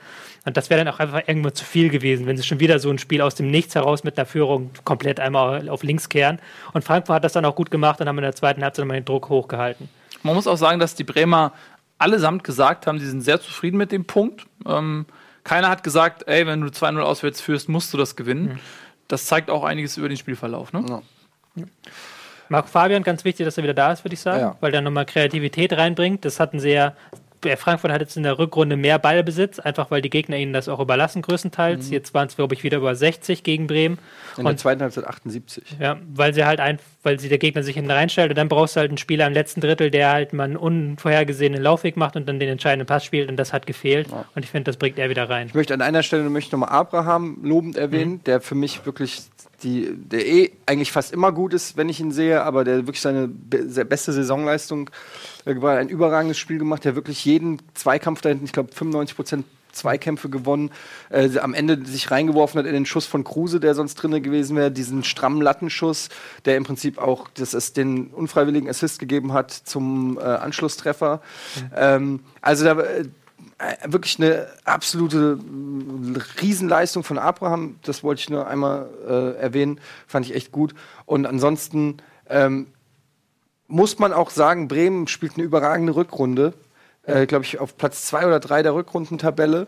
Und 0.44 0.56
das 0.56 0.70
wäre 0.70 0.84
dann 0.84 0.92
auch 0.92 0.98
einfach 0.98 1.22
irgendwo 1.26 1.50
zu 1.50 1.64
viel 1.64 1.90
gewesen, 1.90 2.26
wenn 2.26 2.36
sie 2.36 2.42
schon 2.42 2.60
wieder 2.60 2.78
so 2.78 2.90
ein 2.90 2.98
Spiel 2.98 3.20
aus 3.22 3.34
dem 3.34 3.50
Nichts 3.50 3.74
heraus 3.74 4.04
mit 4.04 4.18
einer 4.18 4.26
Führung 4.26 4.70
komplett 4.84 5.20
einmal 5.20 5.68
auf 5.68 5.82
links 5.82 6.08
kehren. 6.08 6.38
Und 6.72 6.84
Frankfurt 6.84 7.16
hat 7.16 7.24
das 7.24 7.32
dann 7.32 7.44
auch 7.44 7.54
gut 7.54 7.70
gemacht 7.70 8.00
und 8.00 8.08
haben 8.08 8.18
in 8.18 8.22
der 8.22 8.34
zweiten 8.34 8.62
Halbzeit 8.62 8.84
nochmal 8.84 9.00
den 9.00 9.04
Druck 9.04 9.28
hochgehalten. 9.28 9.88
Man 10.22 10.34
muss 10.34 10.46
auch 10.46 10.56
sagen, 10.56 10.80
dass 10.80 10.94
die 10.94 11.04
Bremer 11.04 11.52
allesamt 11.98 12.44
gesagt 12.44 12.86
haben, 12.86 12.98
sie 12.98 13.08
sind 13.08 13.22
sehr 13.22 13.40
zufrieden 13.40 13.76
mit 13.76 13.92
dem 13.92 14.04
Punkt. 14.04 14.46
Ähm, 14.66 15.06
keiner 15.48 15.68
hat 15.68 15.82
gesagt, 15.82 16.28
ey, 16.28 16.46
wenn 16.46 16.60
du 16.60 16.68
2-0 16.68 17.00
auswärts 17.00 17.40
führst, 17.40 17.68
musst 17.68 17.92
du 17.92 17.96
das 17.98 18.16
gewinnen. 18.16 18.60
Das 19.08 19.24
zeigt 19.26 19.48
auch 19.50 19.64
einiges 19.64 19.96
über 19.96 20.08
den 20.08 20.18
Spielverlauf. 20.18 20.72
Ne? 20.72 20.84
Ja. 21.56 21.64
Marco 22.50 22.68
Fabian, 22.68 23.02
ganz 23.02 23.24
wichtig, 23.24 23.44
dass 23.46 23.56
er 23.56 23.62
wieder 23.64 23.74
da 23.74 23.92
ist, 23.92 24.04
würde 24.04 24.14
ich 24.14 24.20
sagen, 24.20 24.40
Ja. 24.40 24.56
weil 24.60 24.74
er 24.74 24.80
nochmal 24.80 25.06
Kreativität 25.06 25.72
reinbringt. 25.72 26.24
Das 26.24 26.40
hatten 26.40 26.60
sie 26.60 26.70
ja. 26.70 26.94
Frankfurt 27.56 27.90
hat 27.92 28.00
jetzt 28.00 28.16
in 28.16 28.22
der 28.22 28.38
Rückrunde 28.38 28.76
mehr 28.76 28.98
Ballbesitz, 28.98 29.58
einfach 29.58 29.90
weil 29.90 30.02
die 30.02 30.10
Gegner 30.10 30.36
ihnen 30.36 30.52
das 30.52 30.68
auch 30.68 30.80
überlassen, 30.80 31.22
größtenteils. 31.22 31.90
Jetzt 31.90 32.14
waren 32.14 32.28
es, 32.28 32.36
glaube 32.36 32.54
ich, 32.54 32.64
wieder 32.64 32.78
über 32.78 32.94
60 32.94 33.42
gegen 33.42 33.66
Bremen. 33.66 33.98
In 34.36 34.44
der 34.44 34.52
Und 34.52 34.58
zweiten 34.58 34.82
Halbzeit 34.82 35.06
78. 35.06 35.76
ja, 35.80 35.98
weil 36.14 36.34
sie 36.34 36.44
halt 36.44 36.60
ein, 36.60 36.78
weil 37.02 37.18
sie 37.20 37.28
der 37.28 37.38
Gegner 37.38 37.62
sich 37.62 37.74
hinten 37.74 37.90
reinstellt 37.90 38.30
und 38.30 38.38
dann 38.38 38.48
brauchst 38.48 38.76
du 38.76 38.80
halt 38.80 38.90
einen 38.90 38.98
Spieler 38.98 39.26
im 39.26 39.32
letzten 39.32 39.60
Drittel, 39.60 39.90
der 39.90 40.10
halt 40.10 40.32
mal 40.32 40.44
einen 40.44 40.56
unvorhergesehenen 40.56 41.62
Laufweg 41.62 41.96
macht 41.96 42.16
und 42.16 42.28
dann 42.28 42.38
den 42.38 42.48
entscheidenden 42.48 42.86
Pass 42.86 43.04
spielt 43.04 43.28
und 43.28 43.36
das 43.36 43.52
hat 43.52 43.66
gefehlt. 43.66 44.08
Und 44.34 44.44
ich 44.44 44.50
finde, 44.50 44.64
das 44.64 44.76
bringt 44.76 44.98
er 44.98 45.10
wieder 45.10 45.28
rein. 45.28 45.48
Ich 45.48 45.54
möchte 45.54 45.74
an 45.74 45.82
einer 45.82 46.02
Stelle 46.02 46.28
möchte 46.30 46.56
nochmal 46.56 46.70
Abraham 46.70 47.38
lobend 47.42 47.76
erwähnen, 47.76 48.22
der 48.24 48.40
für 48.40 48.54
mich 48.54 48.84
wirklich 48.86 49.22
die, 49.62 49.92
der 49.94 50.26
eh 50.26 50.52
eigentlich 50.66 50.92
fast 50.92 51.12
immer 51.12 51.32
gut 51.32 51.52
ist, 51.52 51.76
wenn 51.76 51.88
ich 51.88 52.00
ihn 52.00 52.12
sehe, 52.12 52.42
aber 52.42 52.64
der 52.64 52.76
wirklich 52.76 53.00
seine 53.00 53.28
be 53.28 53.84
beste 53.84 54.12
Saisonleistung 54.12 54.90
äh, 55.44 55.60
war 55.60 55.76
ein 55.76 55.88
überragendes 55.88 56.38
Spiel 56.38 56.58
gemacht, 56.58 56.84
der 56.84 56.94
wirklich 56.94 57.24
jeden 57.24 57.58
Zweikampf 57.74 58.20
da 58.20 58.28
hinten, 58.28 58.44
ich 58.44 58.52
glaube 58.52 58.72
95 58.72 59.16
Prozent 59.16 59.44
Zweikämpfe 59.72 60.28
gewonnen, 60.28 60.70
äh, 61.10 61.38
am 61.38 61.54
Ende 61.54 61.84
sich 61.86 62.10
reingeworfen 62.10 62.58
hat 62.58 62.66
in 62.66 62.74
den 62.74 62.86
Schuss 62.86 63.06
von 63.06 63.24
Kruse, 63.24 63.60
der 63.60 63.74
sonst 63.74 63.96
drinne 63.96 64.20
gewesen 64.20 64.56
wäre, 64.56 64.70
diesen 64.70 65.04
strammen 65.04 65.40
Lattenschuss, 65.40 66.08
der 66.44 66.56
im 66.56 66.64
Prinzip 66.64 66.98
auch 66.98 67.28
das 67.34 67.54
ist 67.54 67.76
den 67.76 68.08
unfreiwilligen 68.08 68.68
Assist 68.68 68.98
gegeben 68.98 69.32
hat 69.32 69.50
zum 69.52 70.18
äh, 70.18 70.22
Anschlusstreffer. 70.22 71.20
Ähm, 71.74 72.20
also 72.40 72.64
da 72.64 72.80
äh, 72.80 73.04
wirklich 73.84 74.18
eine 74.18 74.46
absolute 74.64 75.38
äh, 75.38 76.40
Riesenleistung 76.40 77.02
von 77.02 77.18
Abraham. 77.18 77.76
Das 77.82 78.04
wollte 78.04 78.20
ich 78.20 78.30
nur 78.30 78.46
einmal 78.46 78.88
äh, 79.06 79.40
erwähnen. 79.40 79.80
Fand 80.06 80.26
ich 80.26 80.34
echt 80.34 80.52
gut. 80.52 80.74
Und 81.06 81.26
ansonsten 81.26 81.96
ähm, 82.28 82.68
muss 83.66 83.98
man 83.98 84.12
auch 84.12 84.30
sagen, 84.30 84.68
Bremen 84.68 85.08
spielt 85.08 85.34
eine 85.34 85.44
überragende 85.44 85.96
Rückrunde. 85.96 86.54
Äh, 87.02 87.26
Glaube 87.26 87.44
ich, 87.44 87.58
auf 87.58 87.76
Platz 87.76 88.06
zwei 88.06 88.26
oder 88.26 88.40
drei 88.40 88.62
der 88.62 88.74
Rückrundentabelle. 88.74 89.66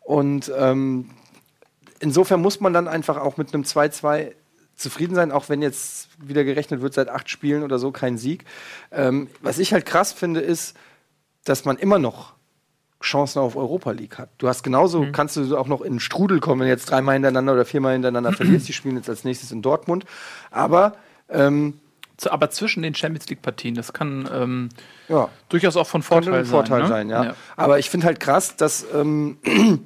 Und 0.00 0.52
ähm, 0.56 1.10
insofern 1.98 2.42
muss 2.42 2.60
man 2.60 2.72
dann 2.72 2.88
einfach 2.88 3.16
auch 3.16 3.36
mit 3.36 3.54
einem 3.54 3.62
2-2 3.62 4.32
zufrieden 4.74 5.14
sein, 5.14 5.30
auch 5.30 5.48
wenn 5.48 5.62
jetzt 5.62 6.08
wieder 6.18 6.42
gerechnet 6.44 6.80
wird, 6.80 6.94
seit 6.94 7.08
acht 7.08 7.28
Spielen 7.28 7.62
oder 7.62 7.78
so 7.78 7.90
kein 7.90 8.18
Sieg. 8.18 8.44
Ähm, 8.90 9.28
was 9.40 9.58
ich 9.58 9.72
halt 9.72 9.86
krass 9.86 10.12
finde, 10.12 10.40
ist, 10.40 10.74
dass 11.44 11.64
man 11.64 11.76
immer 11.76 11.98
noch 11.98 12.34
Chancen 13.02 13.38
auf 13.38 13.56
Europa 13.56 13.92
League 13.92 14.18
hat. 14.18 14.28
Du 14.38 14.48
hast 14.48 14.62
genauso, 14.62 15.06
kannst 15.10 15.36
du 15.36 15.56
auch 15.56 15.66
noch 15.66 15.80
in 15.80 15.94
den 15.94 16.00
Strudel 16.00 16.40
kommen, 16.40 16.60
wenn 16.60 16.66
du 16.66 16.72
jetzt 16.72 16.90
dreimal 16.90 17.14
hintereinander 17.14 17.54
oder 17.54 17.64
viermal 17.64 17.94
hintereinander 17.94 18.32
verlierst. 18.36 18.68
Die 18.68 18.72
spielen 18.72 18.96
jetzt 18.96 19.08
als 19.08 19.24
nächstes 19.24 19.52
in 19.52 19.62
Dortmund. 19.62 20.04
Aber 20.50 20.94
ähm, 21.28 21.74
Aber 22.28 22.50
zwischen 22.50 22.82
den 22.82 22.94
Champions 22.94 23.28
League-Partien, 23.28 23.74
das 23.74 23.92
kann 23.92 24.28
ähm, 24.32 24.68
ja, 25.08 25.28
durchaus 25.48 25.76
auch 25.76 25.86
von 25.86 26.02
Vorteil 26.02 26.34
ein 26.34 26.44
Vorteil 26.44 26.80
sein. 26.80 26.88
sein, 26.88 27.06
ne? 27.06 27.26
ja. 27.28 27.34
Aber 27.56 27.78
ich 27.78 27.88
finde 27.88 28.06
halt 28.06 28.20
krass, 28.20 28.56
dass 28.56 28.84
ähm, 28.94 29.38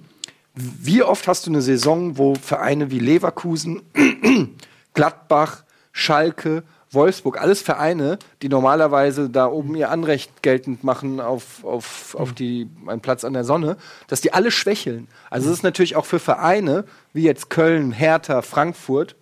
wie 0.55 1.03
oft 1.03 1.29
hast 1.29 1.47
du 1.47 1.51
eine 1.51 1.63
Saison, 1.63 2.19
wo 2.19 2.35
Vereine 2.35 2.91
wie 2.91 2.99
Leverkusen, 2.99 3.83
Gladbach, 4.95 5.65
Schalke, 5.93 6.65
Wolfsburg, 6.95 7.41
alles 7.41 7.61
Vereine, 7.61 8.19
die 8.43 8.49
normalerweise 8.49 9.29
da 9.29 9.47
oben 9.47 9.75
ihr 9.75 9.91
Anrecht 9.91 10.43
geltend 10.43 10.85
machen 10.85 11.21
auf, 11.21 11.65
auf, 11.65 12.15
auf 12.19 12.33
die, 12.33 12.69
einen 12.87 13.01
Platz 13.01 13.25
an 13.25 13.33
der 13.33 13.45
Sonne, 13.45 13.77
dass 14.09 14.21
die 14.21 14.33
alle 14.33 14.51
schwächeln. 14.51 15.09
Also 15.31 15.51
es 15.51 15.59
ist 15.59 15.63
natürlich 15.63 15.97
auch 15.97 16.07
für 16.07 16.19
Vereine 16.19 16.85
wie 17.13 17.23
jetzt 17.23 17.51
Köln, 17.51 17.93
Hertha, 17.93 18.43
Frankfurt, 18.43 19.17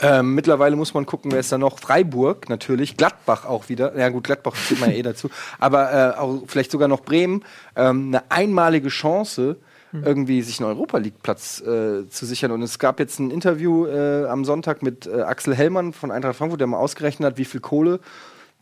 ähm, 0.00 0.34
mittlerweile 0.34 0.74
muss 0.74 0.92
man 0.92 1.06
gucken, 1.06 1.30
wer 1.30 1.40
ist 1.40 1.52
da 1.52 1.58
noch? 1.58 1.78
Freiburg 1.78 2.48
natürlich, 2.48 2.96
Gladbach 2.96 3.44
auch 3.44 3.68
wieder. 3.68 3.96
Ja 3.96 4.08
gut, 4.08 4.24
Gladbach 4.24 4.54
zählt 4.54 4.80
man 4.80 4.90
ja 4.90 4.96
eh 4.96 5.02
dazu. 5.02 5.30
Aber 5.58 5.92
äh, 5.92 6.18
auch 6.18 6.42
vielleicht 6.46 6.70
sogar 6.70 6.88
noch 6.88 7.00
Bremen. 7.00 7.44
Ähm, 7.76 8.08
eine 8.08 8.30
einmalige 8.30 8.88
Chance, 8.88 9.56
irgendwie 10.02 10.42
sich 10.42 10.60
einen 10.60 10.68
Europa 10.68 10.98
League 10.98 11.22
Platz 11.22 11.60
äh, 11.60 12.08
zu 12.08 12.26
sichern. 12.26 12.50
Und 12.50 12.62
es 12.62 12.78
gab 12.78 12.98
jetzt 12.98 13.18
ein 13.18 13.30
Interview 13.30 13.86
äh, 13.86 14.26
am 14.26 14.44
Sonntag 14.44 14.82
mit 14.82 15.06
äh, 15.06 15.22
Axel 15.22 15.54
Hellmann 15.54 15.92
von 15.92 16.10
Eintracht 16.10 16.36
Frankfurt, 16.36 16.60
der 16.60 16.66
mal 16.66 16.78
ausgerechnet 16.78 17.26
hat, 17.26 17.38
wie 17.38 17.44
viel 17.44 17.60
Kohle 17.60 18.00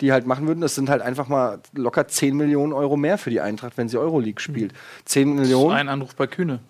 die 0.01 0.13
halt 0.13 0.27
machen 0.27 0.49
würden. 0.49 0.61
Das 0.61 0.75
sind 0.75 0.91
halt 0.91 1.01
einfach 1.01 1.29
mal 1.29 1.61
locker 1.75 2.09
10 2.09 2.37
Millionen 2.37 2.73
Euro 2.73 2.97
mehr 2.97 3.19
für 3.19 3.31
die 3.31 3.41
Eintracht, 3.41 3.79
wenn 3.79 3.89
sie 3.89 3.99
Euroleague 3.99 4.41
spielt. 4.41 4.73
10 5.05 5.35
Millionen. 5.35 5.77
Ein 5.77 5.89
Anruf 5.89 6.15
bei 6.15 6.27
Kühne. 6.27 6.61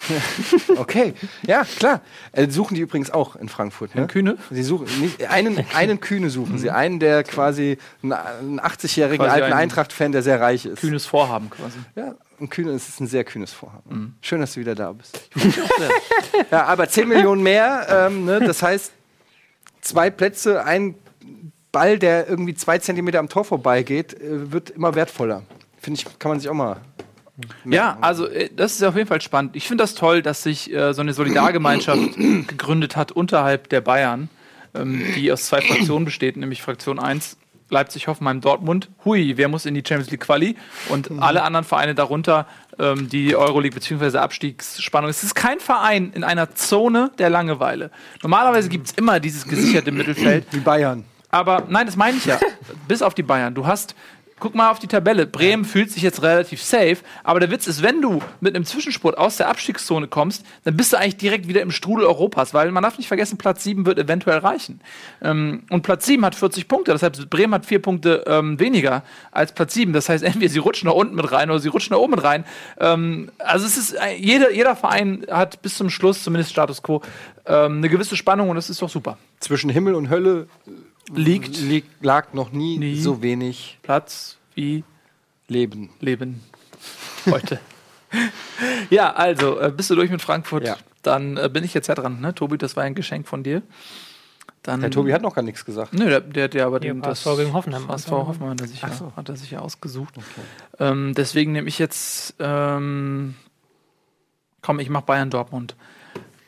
Okay, 0.76 1.14
ja, 1.46 1.64
klar. 1.64 2.00
Äh, 2.32 2.50
suchen 2.50 2.74
die 2.74 2.80
übrigens 2.80 3.10
auch 3.10 3.36
in 3.36 3.48
Frankfurt. 3.48 3.94
Ne? 3.94 4.02
Herrn 4.02 4.08
Kühne? 4.08 4.36
Sie 4.50 4.62
suchen 4.62 4.86
nicht, 5.00 5.26
einen, 5.30 5.64
einen 5.74 6.00
Kühne 6.00 6.30
suchen 6.30 6.58
sie. 6.58 6.70
Einen, 6.70 6.98
der 6.98 7.22
quasi 7.22 7.78
ein, 8.02 8.12
ein 8.12 8.60
80-jährigen 8.60 9.24
Quasi 9.24 9.40
alten 9.40 9.52
ein 9.52 9.58
Eintracht-Fan, 9.58 10.12
der 10.12 10.22
sehr 10.22 10.40
reich 10.40 10.66
ist. 10.66 10.80
Kühnes 10.80 11.06
Vorhaben 11.06 11.48
quasi. 11.48 11.78
Ja, 11.94 12.14
ein 12.40 12.48
Kühne 12.48 12.72
es 12.72 12.88
ist 12.88 13.00
ein 13.00 13.06
sehr 13.06 13.24
kühnes 13.24 13.52
Vorhaben. 13.52 14.16
Schön, 14.20 14.40
dass 14.40 14.54
du 14.54 14.60
wieder 14.60 14.74
da 14.74 14.92
bist. 14.92 15.28
ja, 16.50 16.64
aber 16.64 16.88
10 16.88 17.08
Millionen 17.08 17.42
mehr, 17.42 17.86
ähm, 17.88 18.24
ne, 18.24 18.40
das 18.40 18.62
heißt, 18.62 18.92
zwei 19.80 20.10
Plätze, 20.10 20.64
ein 20.64 20.94
Ball, 21.72 21.98
der 21.98 22.28
irgendwie 22.28 22.54
zwei 22.54 22.78
Zentimeter 22.78 23.18
am 23.18 23.28
Tor 23.28 23.44
vorbeigeht, 23.44 24.14
äh, 24.14 24.52
wird 24.52 24.70
immer 24.70 24.94
wertvoller. 24.94 25.42
Finde 25.78 26.00
ich, 26.00 26.18
kann 26.18 26.30
man 26.30 26.40
sich 26.40 26.48
auch 26.48 26.54
mal. 26.54 26.80
Ja, 27.64 27.98
also 28.00 28.26
äh, 28.26 28.48
das 28.54 28.74
ist 28.74 28.82
auf 28.84 28.96
jeden 28.96 29.08
Fall 29.08 29.20
spannend. 29.20 29.56
Ich 29.56 29.66
finde 29.66 29.82
das 29.82 29.94
toll, 29.94 30.22
dass 30.22 30.42
sich 30.42 30.72
äh, 30.72 30.94
so 30.94 31.02
eine 31.02 31.12
Solidargemeinschaft 31.12 32.16
gegründet 32.16 32.96
hat 32.96 33.12
unterhalb 33.12 33.68
der 33.68 33.80
Bayern, 33.80 34.28
ähm, 34.74 35.02
die 35.16 35.32
aus 35.32 35.46
zwei 35.46 35.60
Fraktionen 35.60 36.04
besteht, 36.04 36.36
nämlich 36.36 36.62
Fraktion 36.62 36.98
1 36.98 37.36
Leipzig, 37.70 38.08
Hoffenheim, 38.08 38.40
Dortmund. 38.40 38.90
Hui, 39.04 39.36
wer 39.36 39.48
muss 39.48 39.66
in 39.66 39.74
die 39.74 39.82
Champions 39.86 40.10
League 40.10 40.20
Quali? 40.20 40.56
Und 40.88 41.10
alle 41.20 41.42
anderen 41.42 41.64
Vereine 41.64 41.94
darunter, 41.94 42.46
ähm, 42.78 43.08
die 43.08 43.34
Euroleague 43.34 43.74
bzw. 43.74 44.18
Abstiegsspannung. 44.18 45.10
Es 45.10 45.22
ist 45.22 45.34
kein 45.34 45.60
Verein 45.60 46.12
in 46.14 46.24
einer 46.24 46.54
Zone 46.54 47.10
der 47.18 47.30
Langeweile. 47.30 47.90
Normalerweise 48.22 48.68
gibt 48.68 48.86
es 48.88 48.92
immer 48.92 49.20
dieses 49.20 49.46
gesicherte 49.46 49.92
Mittelfeld. 49.92 50.46
Wie 50.50 50.60
Bayern. 50.60 51.04
Aber 51.30 51.64
nein, 51.68 51.86
das 51.86 51.96
meine 51.96 52.16
ich 52.16 52.26
ja. 52.26 52.38
Bis 52.88 53.02
auf 53.02 53.14
die 53.14 53.22
Bayern. 53.22 53.54
Du 53.54 53.66
hast, 53.66 53.96
guck 54.44 54.54
mal 54.54 54.70
auf 54.70 54.78
die 54.78 54.88
Tabelle. 54.88 55.26
Bremen 55.26 55.64
fühlt 55.64 55.90
sich 55.90 56.02
jetzt 56.02 56.22
relativ 56.22 56.62
safe. 56.62 56.98
Aber 57.22 57.40
der 57.40 57.50
Witz 57.50 57.66
ist, 57.66 57.82
wenn 57.82 58.02
du 58.02 58.20
mit 58.42 58.54
einem 58.54 58.66
Zwischenspurt 58.66 59.16
aus 59.16 59.38
der 59.38 59.48
Abstiegszone 59.48 60.06
kommst, 60.06 60.44
dann 60.64 60.76
bist 60.76 60.92
du 60.92 60.98
eigentlich 60.98 61.16
direkt 61.16 61.48
wieder 61.48 61.62
im 61.62 61.70
Strudel 61.70 62.04
Europas. 62.04 62.52
Weil 62.52 62.70
man 62.70 62.82
darf 62.82 62.98
nicht 62.98 63.08
vergessen, 63.08 63.38
Platz 63.38 63.64
7 63.64 63.86
wird 63.86 63.98
eventuell 63.98 64.36
reichen. 64.36 64.82
Ähm, 65.22 65.62
und 65.70 65.80
Platz 65.80 66.04
7 66.04 66.22
hat 66.26 66.34
40 66.34 66.68
Punkte. 66.68 66.92
Das 66.92 67.02
heißt, 67.02 67.30
Bremen 67.30 67.54
hat 67.54 67.64
vier 67.64 67.80
Punkte 67.80 68.22
ähm, 68.26 68.60
weniger 68.60 69.02
als 69.32 69.54
Platz 69.54 69.72
7. 69.72 69.94
Das 69.94 70.10
heißt, 70.10 70.22
entweder 70.24 70.50
sie 70.50 70.58
rutschen 70.58 70.90
nach 70.90 70.94
unten 70.94 71.14
mit 71.14 71.32
rein 71.32 71.48
oder 71.48 71.60
sie 71.60 71.68
rutschen 71.68 71.94
nach 71.94 72.02
oben 72.02 72.10
mit 72.10 72.22
rein. 72.22 72.44
Ähm, 72.78 73.30
also 73.38 73.64
es 73.64 73.78
ist, 73.78 73.94
äh, 73.94 74.14
jeder, 74.18 74.52
jeder 74.52 74.76
Verein 74.76 75.24
hat 75.30 75.62
bis 75.62 75.78
zum 75.78 75.88
Schluss, 75.88 76.22
zumindest 76.22 76.50
Status 76.50 76.82
Quo, 76.82 77.00
ähm, 77.46 77.78
eine 77.78 77.88
gewisse 77.88 78.14
Spannung 78.14 78.50
und 78.50 78.56
das 78.56 78.68
ist 78.68 78.82
doch 78.82 78.90
super. 78.90 79.16
Zwischen 79.40 79.70
Himmel 79.70 79.94
und 79.94 80.10
Hölle 80.10 80.48
Liegt 81.12 81.58
liegt, 81.58 82.04
lag 82.04 82.32
noch 82.32 82.52
nie, 82.52 82.78
Nie. 82.78 83.00
so 83.00 83.20
wenig 83.22 83.78
Platz 83.82 84.38
wie 84.54 84.84
Leben. 85.48 85.90
Leben 86.00 86.42
heute. 87.30 87.58
ja, 88.90 89.12
also, 89.12 89.58
äh, 89.60 89.70
bist 89.70 89.90
du 89.90 89.94
durch 89.94 90.10
mit 90.10 90.22
Frankfurt? 90.22 90.66
Ja. 90.66 90.76
Dann 91.02 91.36
äh, 91.36 91.50
bin 91.52 91.64
ich 91.64 91.74
jetzt 91.74 91.88
ja 91.88 91.94
dran, 91.94 92.20
ne? 92.20 92.34
Tobi, 92.34 92.56
das 92.56 92.76
war 92.76 92.84
ein 92.84 92.94
Geschenk 92.94 93.28
von 93.28 93.42
dir. 93.42 93.62
Dann, 94.62 94.80
Der 94.80 94.90
Tobi 94.90 95.12
hat 95.12 95.20
noch 95.20 95.34
gar 95.34 95.42
nichts 95.42 95.66
gesagt. 95.66 95.92
Nö, 95.92 96.06
der, 96.08 96.20
der 96.20 96.44
hat 96.44 96.54
ja 96.54 96.66
aber 96.66 96.82
Ja, 96.82 96.94
den, 96.94 97.02
HSV 97.04 97.36
gegen 97.36 97.52
Hoffenheim. 97.52 97.86
HSV 97.86 98.10
Hoffenheim 98.10 98.50
hat 98.52 98.60
er 98.62 98.68
sich, 98.68 98.80
ja, 98.80 99.12
hat 99.14 99.28
er 99.28 99.36
sich 99.36 99.50
ja 99.50 99.58
ausgesucht. 99.58 100.14
Ähm, 100.78 101.12
deswegen 101.14 101.52
nehme 101.52 101.68
ich 101.68 101.78
jetzt 101.78 102.34
ähm, 102.38 103.34
Komm, 104.62 104.78
ich 104.80 104.88
mach 104.88 105.02
Bayern 105.02 105.28
Dortmund. 105.28 105.76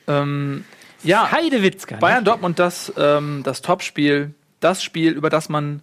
Ähm, 0.07 0.65
ja, 1.03 1.31
Heidewitzka. 1.31 1.97
Bayern 1.97 2.25
Dortmund, 2.25 2.59
das, 2.59 2.91
ähm, 2.97 3.43
das 3.45 3.61
Topspiel, 3.61 4.33
das 4.67 4.83
Spiel, 4.83 5.13
über 5.13 5.31
das 5.31 5.49
man 5.49 5.81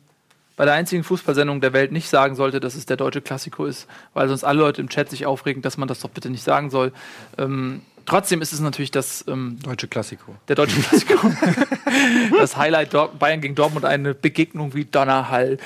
bei 0.57 0.65
der 0.65 0.73
einzigen 0.73 1.03
Fußballsendung 1.03 1.61
der 1.61 1.71
Welt 1.71 1.91
nicht 1.93 2.09
sagen 2.09 2.35
sollte, 2.35 2.59
dass 2.59 2.75
es 2.75 2.85
der 2.85 2.97
deutsche 2.97 3.21
Klassiko 3.21 3.65
ist, 3.65 3.87
weil 4.13 4.27
sonst 4.27 4.43
alle 4.43 4.59
Leute 4.59 4.81
im 4.81 4.89
Chat 4.89 5.09
sich 5.09 5.25
aufregen, 5.25 5.61
dass 5.61 5.77
man 5.77 5.87
das 5.87 6.01
doch 6.01 6.09
bitte 6.09 6.29
nicht 6.29 6.43
sagen 6.43 6.69
soll. 6.69 6.91
Ähm, 7.37 7.81
trotzdem 8.05 8.41
ist 8.41 8.51
es 8.51 8.59
natürlich 8.59 8.91
das 8.91 9.23
ähm, 9.27 9.57
Deutsche 9.63 9.87
Klassiko. 9.87 10.35
der 10.49 10.57
deutsche 10.57 10.81
Klassiko. 10.81 11.31
das 12.37 12.57
Highlight 12.57 12.93
Dor 12.93 13.13
Bayern 13.13 13.39
gegen 13.39 13.55
Dortmund, 13.55 13.85
eine 13.85 14.13
Begegnung 14.13 14.73
wie 14.75 14.85
Donnerhall. 14.85 15.57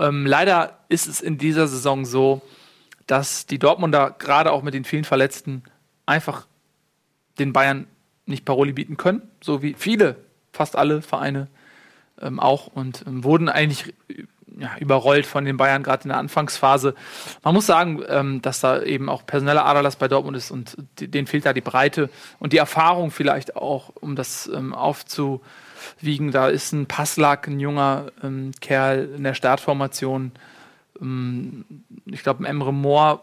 Ähm, 0.00 0.26
leider 0.26 0.78
ist 0.88 1.06
es 1.06 1.20
in 1.20 1.36
dieser 1.36 1.68
Saison 1.68 2.06
so, 2.06 2.40
dass 3.06 3.46
die 3.46 3.58
Dortmunder 3.58 4.16
gerade 4.18 4.50
auch 4.50 4.62
mit 4.62 4.72
den 4.74 4.84
vielen 4.84 5.04
Verletzten 5.04 5.62
einfach 6.06 6.46
den 7.38 7.52
Bayern 7.52 7.86
nicht 8.24 8.44
Paroli 8.44 8.72
bieten 8.72 8.96
können, 8.96 9.22
so 9.40 9.62
wie 9.62 9.74
viele, 9.78 10.16
fast 10.52 10.74
alle 10.74 11.02
Vereine 11.02 11.48
ähm, 12.20 12.40
auch 12.40 12.66
und 12.66 13.04
ähm, 13.06 13.24
wurden 13.24 13.48
eigentlich 13.48 13.94
ja, 14.58 14.70
überrollt 14.80 15.26
von 15.26 15.44
den 15.44 15.56
Bayern 15.56 15.82
gerade 15.82 16.04
in 16.04 16.08
der 16.08 16.18
Anfangsphase. 16.18 16.94
Man 17.44 17.54
muss 17.54 17.66
sagen, 17.66 18.02
ähm, 18.08 18.42
dass 18.42 18.60
da 18.60 18.82
eben 18.82 19.08
auch 19.08 19.26
personeller 19.26 19.66
Aderlass 19.66 19.96
bei 19.96 20.08
Dortmund 20.08 20.36
ist 20.36 20.50
und 20.50 20.76
denen 20.98 21.26
fehlt 21.26 21.44
da 21.44 21.52
die 21.52 21.60
Breite 21.60 22.08
und 22.38 22.52
die 22.52 22.58
Erfahrung 22.58 23.10
vielleicht 23.10 23.56
auch, 23.56 23.90
um 24.00 24.16
das 24.16 24.50
ähm, 24.52 24.74
aufzuwiegen. 24.74 26.30
Da 26.32 26.48
ist 26.48 26.72
ein 26.72 26.86
Passlack, 26.86 27.48
ein 27.48 27.60
junger 27.60 28.06
ähm, 28.22 28.52
Kerl 28.60 29.10
in 29.16 29.24
der 29.24 29.34
Startformation. 29.34 30.32
Ähm, 31.00 31.66
ich 32.06 32.22
glaube, 32.22 32.42
ein 32.42 32.46
Emre 32.46 32.72
Moore, 32.72 33.20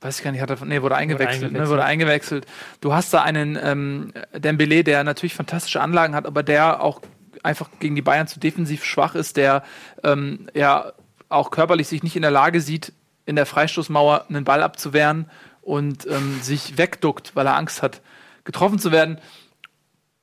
weiß 0.00 0.18
ich 0.18 0.24
gar 0.24 0.32
nicht, 0.32 0.40
hat 0.40 0.50
er, 0.50 0.64
nee, 0.64 0.82
wurde 0.82 0.96
eingewechselt, 0.96 1.44
eingewechselt. 1.44 1.62
Ne, 1.62 1.68
wurde 1.68 1.84
eingewechselt. 1.84 2.46
Du 2.80 2.92
hast 2.92 3.14
da 3.14 3.22
einen 3.22 3.56
ähm, 3.62 4.12
Dembele, 4.36 4.82
der 4.82 5.04
natürlich 5.04 5.34
fantastische 5.34 5.80
Anlagen 5.80 6.16
hat, 6.16 6.26
aber 6.26 6.42
der 6.42 6.82
auch 6.82 7.00
einfach 7.42 7.68
gegen 7.80 7.94
die 7.94 8.02
Bayern 8.02 8.26
zu 8.26 8.40
defensiv 8.40 8.84
schwach 8.84 9.14
ist, 9.14 9.36
der 9.36 9.62
ähm, 10.02 10.48
ja 10.54 10.92
auch 11.28 11.50
körperlich 11.50 11.88
sich 11.88 12.02
nicht 12.02 12.16
in 12.16 12.22
der 12.22 12.30
Lage 12.30 12.60
sieht, 12.60 12.92
in 13.24 13.36
der 13.36 13.46
Freistoßmauer 13.46 14.26
einen 14.28 14.44
Ball 14.44 14.62
abzuwehren 14.62 15.30
und 15.62 16.06
ähm, 16.06 16.40
sich 16.42 16.76
wegduckt, 16.76 17.34
weil 17.34 17.46
er 17.46 17.56
Angst 17.56 17.82
hat, 17.82 18.00
getroffen 18.44 18.78
zu 18.78 18.92
werden. 18.92 19.18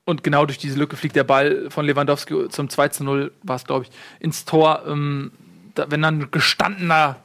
Und 0.05 0.23
genau 0.23 0.45
durch 0.45 0.57
diese 0.57 0.77
Lücke 0.77 0.95
fliegt 0.95 1.15
der 1.15 1.23
Ball 1.23 1.69
von 1.69 1.85
Lewandowski 1.85 2.49
zum 2.49 2.69
2 2.69 2.87
zu 2.89 3.03
0, 3.03 3.31
war 3.43 3.55
es, 3.55 3.65
glaube 3.65 3.85
ich, 3.85 3.91
ins 4.19 4.45
Tor. 4.45 4.83
Ähm, 4.87 5.31
da, 5.75 5.91
wenn 5.91 6.01
dann 6.01 6.19
ein 6.19 6.31
gestandener, 6.31 7.17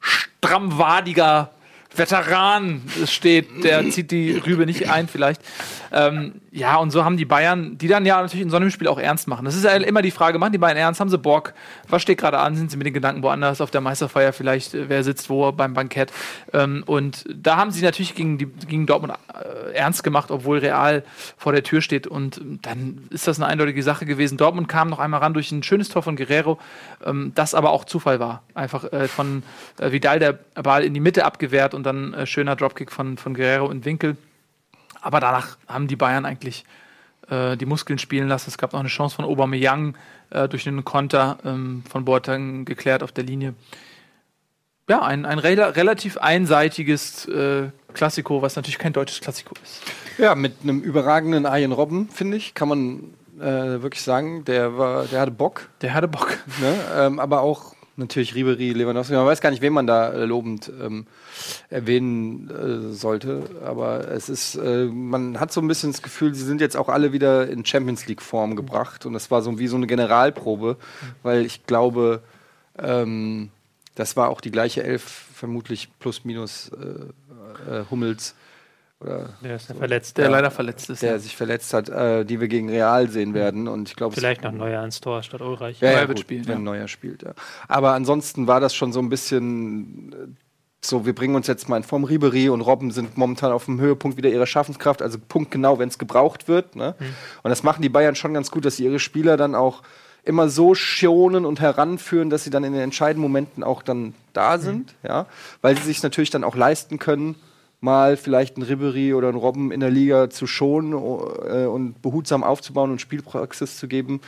strammwadiger 0.00 1.50
Veteran 1.94 2.82
steht, 3.06 3.64
der 3.64 3.90
zieht 3.90 4.10
die 4.10 4.32
Rübe 4.32 4.66
nicht 4.66 4.88
ein, 4.88 5.08
vielleicht. 5.08 5.42
Ähm, 5.90 6.40
ja, 6.58 6.76
und 6.76 6.90
so 6.90 7.04
haben 7.04 7.16
die 7.16 7.24
Bayern, 7.24 7.78
die 7.78 7.86
dann 7.86 8.04
ja 8.04 8.20
natürlich 8.20 8.42
in 8.42 8.50
so 8.50 8.56
einem 8.56 8.70
Spiel 8.70 8.88
auch 8.88 8.98
ernst 8.98 9.28
machen. 9.28 9.44
Das 9.44 9.54
ist 9.54 9.64
ja 9.64 9.70
immer 9.72 10.02
die 10.02 10.10
Frage, 10.10 10.38
machen 10.38 10.52
die 10.52 10.58
Bayern 10.58 10.76
ernst? 10.76 11.00
Haben 11.00 11.08
sie 11.08 11.18
Bock? 11.18 11.54
Was 11.88 12.02
steht 12.02 12.18
gerade 12.18 12.38
an? 12.38 12.56
Sind 12.56 12.70
sie 12.70 12.76
mit 12.76 12.86
den 12.86 12.94
Gedanken 12.94 13.22
woanders 13.22 13.60
auf 13.60 13.70
der 13.70 13.80
Meisterfeier 13.80 14.32
vielleicht? 14.32 14.74
äh, 14.74 14.88
Wer 14.88 15.04
sitzt 15.04 15.30
wo 15.30 15.52
beim 15.52 15.74
Bankett? 15.74 16.12
Ähm, 16.52 16.82
und 16.86 17.24
da 17.32 17.56
haben 17.56 17.70
sie 17.70 17.82
natürlich 17.82 18.14
gegen, 18.14 18.38
die, 18.38 18.46
gegen 18.46 18.86
Dortmund 18.86 19.14
äh, 19.32 19.72
ernst 19.74 20.02
gemacht, 20.02 20.30
obwohl 20.30 20.58
Real 20.58 21.04
vor 21.36 21.52
der 21.52 21.62
Tür 21.62 21.80
steht. 21.80 22.06
Und 22.06 22.38
ähm, 22.38 22.58
dann 22.62 23.06
ist 23.10 23.28
das 23.28 23.38
eine 23.38 23.46
eindeutige 23.46 23.82
Sache 23.82 24.04
gewesen. 24.04 24.36
Dortmund 24.36 24.68
kam 24.68 24.90
noch 24.90 24.98
einmal 24.98 25.20
ran 25.20 25.34
durch 25.34 25.52
ein 25.52 25.62
schönes 25.62 25.88
Tor 25.88 26.02
von 26.02 26.16
Guerrero, 26.16 26.58
ähm, 27.06 27.32
das 27.36 27.54
aber 27.54 27.70
auch 27.70 27.84
Zufall 27.84 28.18
war. 28.18 28.42
Einfach 28.54 28.92
äh, 28.92 29.06
von 29.06 29.44
äh, 29.78 29.92
Vidal 29.92 30.18
der 30.18 30.32
Ball 30.54 30.82
in 30.82 30.92
die 30.92 31.00
Mitte 31.00 31.24
abgewehrt 31.24 31.72
und 31.72 31.84
dann 31.84 32.14
äh, 32.14 32.26
schöner 32.26 32.56
Dropkick 32.56 32.90
von, 32.90 33.16
von 33.16 33.34
Guerrero 33.34 33.70
in 33.70 33.84
Winkel. 33.84 34.16
Aber 35.00 35.20
danach 35.20 35.56
haben 35.66 35.88
die 35.88 35.96
Bayern 35.96 36.24
eigentlich 36.24 36.64
äh, 37.30 37.56
die 37.56 37.66
Muskeln 37.66 37.98
spielen 37.98 38.28
lassen. 38.28 38.50
Es 38.50 38.58
gab 38.58 38.72
noch 38.72 38.80
eine 38.80 38.88
Chance 38.88 39.16
von 39.16 39.24
Aubameyang 39.24 39.96
äh, 40.30 40.48
durch 40.48 40.66
einen 40.66 40.84
Konter 40.84 41.38
ähm, 41.44 41.82
von 41.88 42.04
Boateng 42.04 42.64
geklärt 42.64 43.02
auf 43.02 43.12
der 43.12 43.24
Linie. 43.24 43.54
Ja, 44.88 45.02
ein, 45.02 45.26
ein 45.26 45.38
rela 45.38 45.68
relativ 45.68 46.16
einseitiges 46.16 47.26
äh, 47.28 47.68
Klassiko, 47.92 48.40
was 48.40 48.56
natürlich 48.56 48.78
kein 48.78 48.94
deutsches 48.94 49.20
Klassiko 49.20 49.54
ist. 49.62 49.82
Ja, 50.16 50.34
mit 50.34 50.62
einem 50.62 50.80
überragenden 50.80 51.44
Arjen 51.44 51.72
Robben, 51.72 52.08
finde 52.08 52.38
ich, 52.38 52.54
kann 52.54 52.68
man 52.68 53.14
äh, 53.38 53.82
wirklich 53.82 54.02
sagen, 54.02 54.44
der 54.46 54.78
war, 54.78 55.04
der 55.04 55.20
hatte 55.20 55.30
Bock, 55.30 55.68
Der 55.82 55.92
hatte 55.92 56.08
Bock. 56.08 56.38
ne? 56.60 56.74
ähm, 56.96 57.20
aber 57.20 57.42
auch 57.42 57.74
natürlich 57.98 58.34
Ribery, 58.34 58.72
Lewandowski. 58.72 59.14
Man 59.14 59.26
weiß 59.26 59.40
gar 59.40 59.50
nicht, 59.50 59.62
wen 59.62 59.72
man 59.72 59.86
da 59.86 60.12
äh, 60.12 60.24
lobend 60.24 60.70
ähm, 60.80 61.06
erwähnen 61.68 62.50
äh, 62.50 62.94
sollte, 62.94 63.42
aber 63.64 64.08
es 64.08 64.28
ist, 64.28 64.54
äh, 64.54 64.84
man 64.86 65.40
hat 65.40 65.52
so 65.52 65.60
ein 65.60 65.68
bisschen 65.68 65.92
das 65.92 66.02
Gefühl, 66.02 66.34
sie 66.34 66.44
sind 66.44 66.60
jetzt 66.60 66.76
auch 66.76 66.88
alle 66.88 67.12
wieder 67.12 67.48
in 67.48 67.64
Champions 67.64 68.06
League 68.06 68.22
Form 68.22 68.56
gebracht 68.56 69.04
und 69.06 69.12
das 69.12 69.30
war 69.30 69.42
so 69.42 69.58
wie 69.58 69.66
so 69.66 69.76
eine 69.76 69.86
Generalprobe, 69.86 70.76
weil 71.22 71.44
ich 71.44 71.66
glaube, 71.66 72.22
ähm, 72.78 73.50
das 73.94 74.16
war 74.16 74.28
auch 74.28 74.40
die 74.40 74.52
gleiche 74.52 74.84
Elf, 74.84 75.26
vermutlich 75.34 75.88
plus 75.98 76.24
minus 76.24 76.70
äh, 76.70 77.70
äh, 77.70 77.84
Hummels 77.90 78.34
oder 79.00 79.30
Der 79.42 79.56
ist 79.56 79.68
ja 79.68 79.74
verletzt. 79.74 80.18
Der 80.18 80.24
ja. 80.24 80.30
leider 80.30 80.50
verletzt 80.50 80.90
ist. 80.90 81.02
der 81.02 81.12
ja. 81.12 81.18
sich 81.18 81.36
verletzt 81.36 81.72
hat, 81.72 81.88
äh, 81.88 82.24
die 82.24 82.40
wir 82.40 82.48
gegen 82.48 82.68
Real 82.68 83.08
sehen 83.08 83.32
werden. 83.34 83.68
Und 83.68 83.88
ich 83.88 83.96
glaube, 83.96 84.14
Vielleicht 84.14 84.42
noch 84.42 84.52
neuer 84.52 84.80
ans 84.80 85.00
Tor 85.00 85.22
statt 85.22 85.40
Ulreich. 85.40 85.80
ja, 85.80 85.90
ja, 85.90 85.96
Neuer 85.98 86.08
wird 86.08 86.18
gut, 86.18 86.24
spielen, 86.24 86.46
wenn 86.48 86.58
ja. 86.58 86.64
Neuer 86.64 86.88
spielt. 86.88 87.22
Ja. 87.22 87.34
Aber 87.68 87.92
ansonsten 87.92 88.46
war 88.46 88.60
das 88.60 88.74
schon 88.74 88.92
so 88.92 89.00
ein 89.00 89.08
bisschen 89.08 90.12
äh, 90.12 90.16
so, 90.84 91.04
wir 91.04 91.14
bringen 91.14 91.34
uns 91.34 91.46
jetzt 91.46 91.68
mal 91.68 91.76
in 91.76 91.82
Form. 91.82 92.04
Ribery 92.04 92.48
und 92.48 92.60
Robben 92.60 92.90
sind 92.92 93.16
momentan 93.16 93.52
auf 93.52 93.64
dem 93.64 93.80
Höhepunkt 93.80 94.16
wieder 94.16 94.30
ihrer 94.30 94.46
Schaffenskraft, 94.46 95.02
also 95.02 95.18
punktgenau, 95.18 95.78
wenn 95.78 95.88
es 95.88 95.98
gebraucht 95.98 96.46
wird. 96.46 96.76
Ne? 96.76 96.94
Und 97.42 97.50
das 97.50 97.64
machen 97.64 97.82
die 97.82 97.88
Bayern 97.88 98.14
schon 98.14 98.32
ganz 98.32 98.50
gut, 98.50 98.64
dass 98.64 98.76
sie 98.76 98.84
ihre 98.84 99.00
Spieler 99.00 99.36
dann 99.36 99.54
auch 99.56 99.82
immer 100.22 100.48
so 100.48 100.74
schonen 100.74 101.44
und 101.44 101.60
heranführen, 101.60 102.30
dass 102.30 102.44
sie 102.44 102.50
dann 102.50 102.62
in 102.62 102.72
den 102.72 102.82
entscheidenden 102.82 103.22
Momenten 103.22 103.64
auch 103.64 103.82
dann 103.82 104.14
da 104.32 104.58
sind, 104.58 104.94
ja, 105.02 105.26
weil 105.62 105.76
sie 105.76 105.84
sich 105.84 106.02
natürlich 106.02 106.30
dann 106.30 106.44
auch 106.44 106.54
leisten 106.54 106.98
können, 106.98 107.34
mal 107.80 108.16
vielleicht 108.16 108.56
einen 108.56 108.66
Ribery 108.66 109.14
oder 109.14 109.28
einen 109.28 109.36
Robben 109.36 109.70
in 109.70 109.80
der 109.80 109.90
Liga 109.90 110.30
zu 110.30 110.46
schonen 110.46 110.92
äh, 110.92 111.66
und 111.66 112.02
behutsam 112.02 112.42
aufzubauen 112.42 112.90
und 112.90 113.00
Spielpraxis 113.00 113.78
zu 113.78 113.88
geben. 113.88 114.20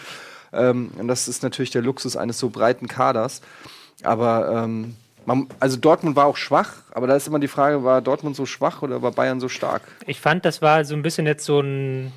Ähm, 0.52 0.90
und 0.98 1.08
das 1.08 1.28
ist 1.28 1.42
natürlich 1.42 1.70
der 1.70 1.82
Luxus 1.82 2.16
eines 2.16 2.38
so 2.38 2.50
breiten 2.50 2.88
Kaders. 2.88 3.40
Aber 4.02 4.64
ähm, 4.64 4.94
man, 5.26 5.48
also 5.58 5.76
Dortmund 5.76 6.16
war 6.16 6.26
auch 6.26 6.36
schwach, 6.36 6.74
aber 6.92 7.06
da 7.06 7.16
ist 7.16 7.26
immer 7.26 7.38
die 7.38 7.48
Frage, 7.48 7.84
war 7.84 8.00
Dortmund 8.00 8.36
so 8.36 8.46
schwach 8.46 8.82
oder 8.82 9.02
war 9.02 9.12
Bayern 9.12 9.40
so 9.40 9.48
stark? 9.48 9.82
Ich 10.06 10.20
fand, 10.20 10.44
das 10.44 10.62
war 10.62 10.84
so 10.84 10.94
ein 10.94 11.02
bisschen 11.02 11.26
jetzt 11.26 11.44
so 11.44 11.60
ein 11.60 12.12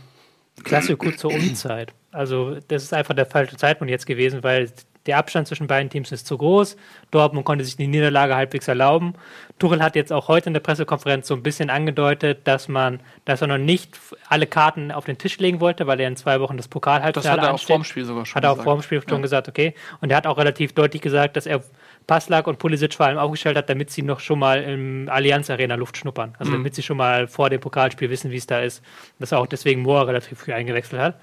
Klassiko 0.64 1.12
zur 1.12 1.34
Unzeit. 1.34 1.94
Also, 2.12 2.58
das 2.68 2.84
ist 2.84 2.94
einfach 2.94 3.16
der 3.16 3.26
falsche 3.26 3.58
Zeitpunkt 3.58 3.90
jetzt 3.90 4.06
gewesen, 4.06 4.44
weil 4.44 4.72
der 5.06 5.18
Abstand 5.18 5.48
zwischen 5.48 5.68
beiden 5.68 5.90
Teams 5.90 6.12
ist 6.12 6.26
zu 6.28 6.38
groß. 6.38 6.78
Dortmund 7.12 7.46
konnte 7.46 7.66
sich 7.66 7.76
die 7.76 7.88
Niederlage 7.88 8.36
halbwegs 8.36 8.68
erlauben. 8.68 9.16
Tuchel 9.60 9.84
hat 9.84 9.96
jetzt 9.96 10.14
auch 10.14 10.28
heute 10.30 10.48
in 10.48 10.54
der 10.54 10.62
Pressekonferenz 10.62 11.28
so 11.28 11.34
ein 11.36 11.44
bisschen 11.44 11.70
angedeutet, 11.70 12.42
dass 12.46 12.68
man, 12.68 13.00
dass 13.26 13.42
er 13.42 13.48
noch 13.48 13.58
nicht 13.58 14.00
alle 14.30 14.48
Karten 14.48 14.92
auf 14.92 15.06
den 15.06 15.18
Tisch 15.18 15.38
legen 15.40 15.60
wollte, 15.60 15.88
weil 15.88 16.00
er 16.00 16.08
in 16.08 16.16
zwei 16.16 16.40
Wochen 16.40 16.58
das 16.58 16.66
Das 16.66 16.70
Pokalhalbfinale 16.70 17.42
hat 17.42 17.48
er 17.48 17.50
auch 17.50 17.54
ansteht. 17.54 17.68
vorm 17.68 17.84
Spiel 17.84 18.06
sogar 18.06 18.26
schon 18.26 18.36
Hat 18.36 18.44
er 18.46 18.52
auch 18.52 18.56
gesagt. 18.56 18.64
vor 18.64 18.76
dem 18.76 18.82
Spiel 18.84 19.04
schon 19.08 19.22
gesagt, 19.22 19.50
okay. 19.50 19.74
Und 20.02 20.10
er 20.10 20.18
hat 20.18 20.28
auch 20.28 20.38
relativ 20.38 20.74
deutlich 20.74 21.02
gesagt, 21.02 21.36
dass 21.36 21.46
er 21.46 21.62
Passlack 22.06 22.48
und 22.48 22.60
Pulisic 22.60 22.94
vor 22.94 23.06
allem 23.06 23.18
aufgestellt 23.18 23.58
hat, 23.58 23.70
damit 23.70 23.90
sie 23.92 24.02
noch 24.02 24.20
schon 24.20 24.40
mal 24.40 24.62
im 24.62 25.10
Allianz 25.10 25.50
Arena 25.50 25.76
Luft 25.76 25.98
schnuppern. 25.98 26.36
Also 26.38 26.52
damit 26.52 26.76
sie 26.76 26.84
schon 26.84 26.98
mal 26.98 27.28
vor 27.28 27.50
dem 27.50 27.62
Pokalspiel 27.62 28.10
wissen, 28.10 28.32
wie 28.32 28.38
es 28.38 28.48
da 28.48 28.60
ist. 28.60 28.84
Dass 29.20 29.32
er 29.32 29.40
auch 29.40 29.48
deswegen 29.48 29.82
Moore 29.82 30.08
relativ 30.08 30.40
früh 30.40 30.54
eingewechselt 30.54 31.02
hat. 31.02 31.20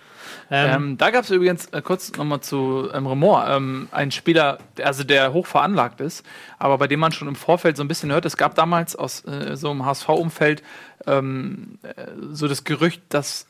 Ähm, 0.51 0.71
Ähm, 0.71 0.99
da 0.99 1.11
gab 1.11 1.25
es 1.25 1.31
übrigens, 1.31 1.67
äh, 1.67 1.83
kurz 1.83 2.13
nochmal 2.17 2.41
zu 2.41 2.89
ähm, 2.93 3.07
Remor, 3.07 3.47
ähm, 3.49 3.89
ein 3.93 4.11
Spieler, 4.11 4.59
der, 4.77 4.87
also 4.87 5.05
der 5.05 5.33
hoch 5.33 5.47
veranlagt 5.47 6.01
ist, 6.01 6.25
aber 6.59 6.79
bei 6.79 6.87
dem 6.87 7.01
man 7.01 7.13
schon 7.13 7.29
im 7.29 7.35
Vorfeld 7.37 7.77
so 7.77 7.85
ein 7.85 7.89
bisschen 7.89 8.11
hört, 8.13 8.25
es 8.25 8.37
gab 8.37 8.55
damals 8.55 8.97
aus 8.97 9.25
äh, 9.27 9.57
so 9.57 9.71
einem 9.71 9.85
HSV-Umfeld 9.85 10.63
ähm, 11.07 11.79
äh, 11.83 12.07
so 12.31 12.49
das 12.49 12.65
Gerücht, 12.65 13.03
dass 13.09 13.47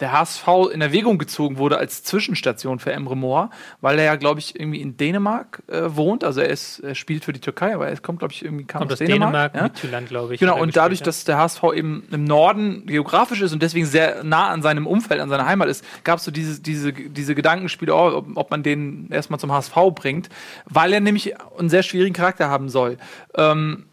der 0.00 0.12
HSV 0.12 0.46
in 0.72 0.80
Erwägung 0.80 1.16
gezogen 1.18 1.56
wurde 1.56 1.78
als 1.78 2.02
Zwischenstation 2.02 2.78
für 2.78 2.92
Emre 2.92 3.16
Mor, 3.16 3.50
weil 3.80 3.98
er 3.98 4.04
ja, 4.04 4.16
glaube 4.16 4.40
ich, 4.40 4.58
irgendwie 4.58 4.80
in 4.80 4.96
Dänemark 4.96 5.62
äh, 5.68 5.82
wohnt. 5.86 6.22
Also 6.22 6.40
er, 6.40 6.50
ist, 6.50 6.80
er 6.80 6.94
spielt 6.94 7.24
für 7.24 7.32
die 7.32 7.40
Türkei, 7.40 7.74
aber 7.74 7.88
er 7.88 7.96
kommt, 7.98 8.18
glaube 8.18 8.32
ich, 8.32 8.44
irgendwie 8.44 8.64
kam 8.64 8.80
kommt 8.80 8.92
aus 8.92 9.00
aus 9.00 9.06
Dänemark, 9.06 9.54
ja? 9.54 9.68
Glaube 10.00 10.34
ich. 10.34 10.40
Genau, 10.40 10.60
und 10.60 10.76
dadurch, 10.76 11.02
dass 11.02 11.24
der 11.24 11.38
HSV 11.38 11.62
eben 11.74 12.06
im 12.10 12.24
Norden 12.24 12.86
geografisch 12.86 13.40
ist 13.40 13.52
und 13.52 13.62
deswegen 13.62 13.86
sehr 13.86 14.22
nah 14.22 14.48
an 14.48 14.62
seinem 14.62 14.86
Umfeld, 14.86 15.20
an 15.20 15.28
seiner 15.28 15.46
Heimat 15.46 15.68
ist, 15.68 15.84
gab 16.04 16.18
es 16.18 16.24
so 16.24 16.30
diese, 16.30 16.60
diese, 16.60 16.92
diese 16.92 17.34
Gedankenspiele, 17.34 17.94
oh, 17.94 18.16
ob, 18.16 18.26
ob 18.36 18.50
man 18.50 18.62
den 18.62 19.08
erstmal 19.10 19.40
zum 19.40 19.50
HSV 19.52 19.74
bringt, 19.94 20.28
weil 20.66 20.92
er 20.92 21.00
nämlich 21.00 21.34
einen 21.58 21.70
sehr 21.70 21.82
schwierigen 21.82 22.14
Charakter 22.14 22.48
haben 22.48 22.68
soll. 22.68 22.98
Ähm, 23.34 23.86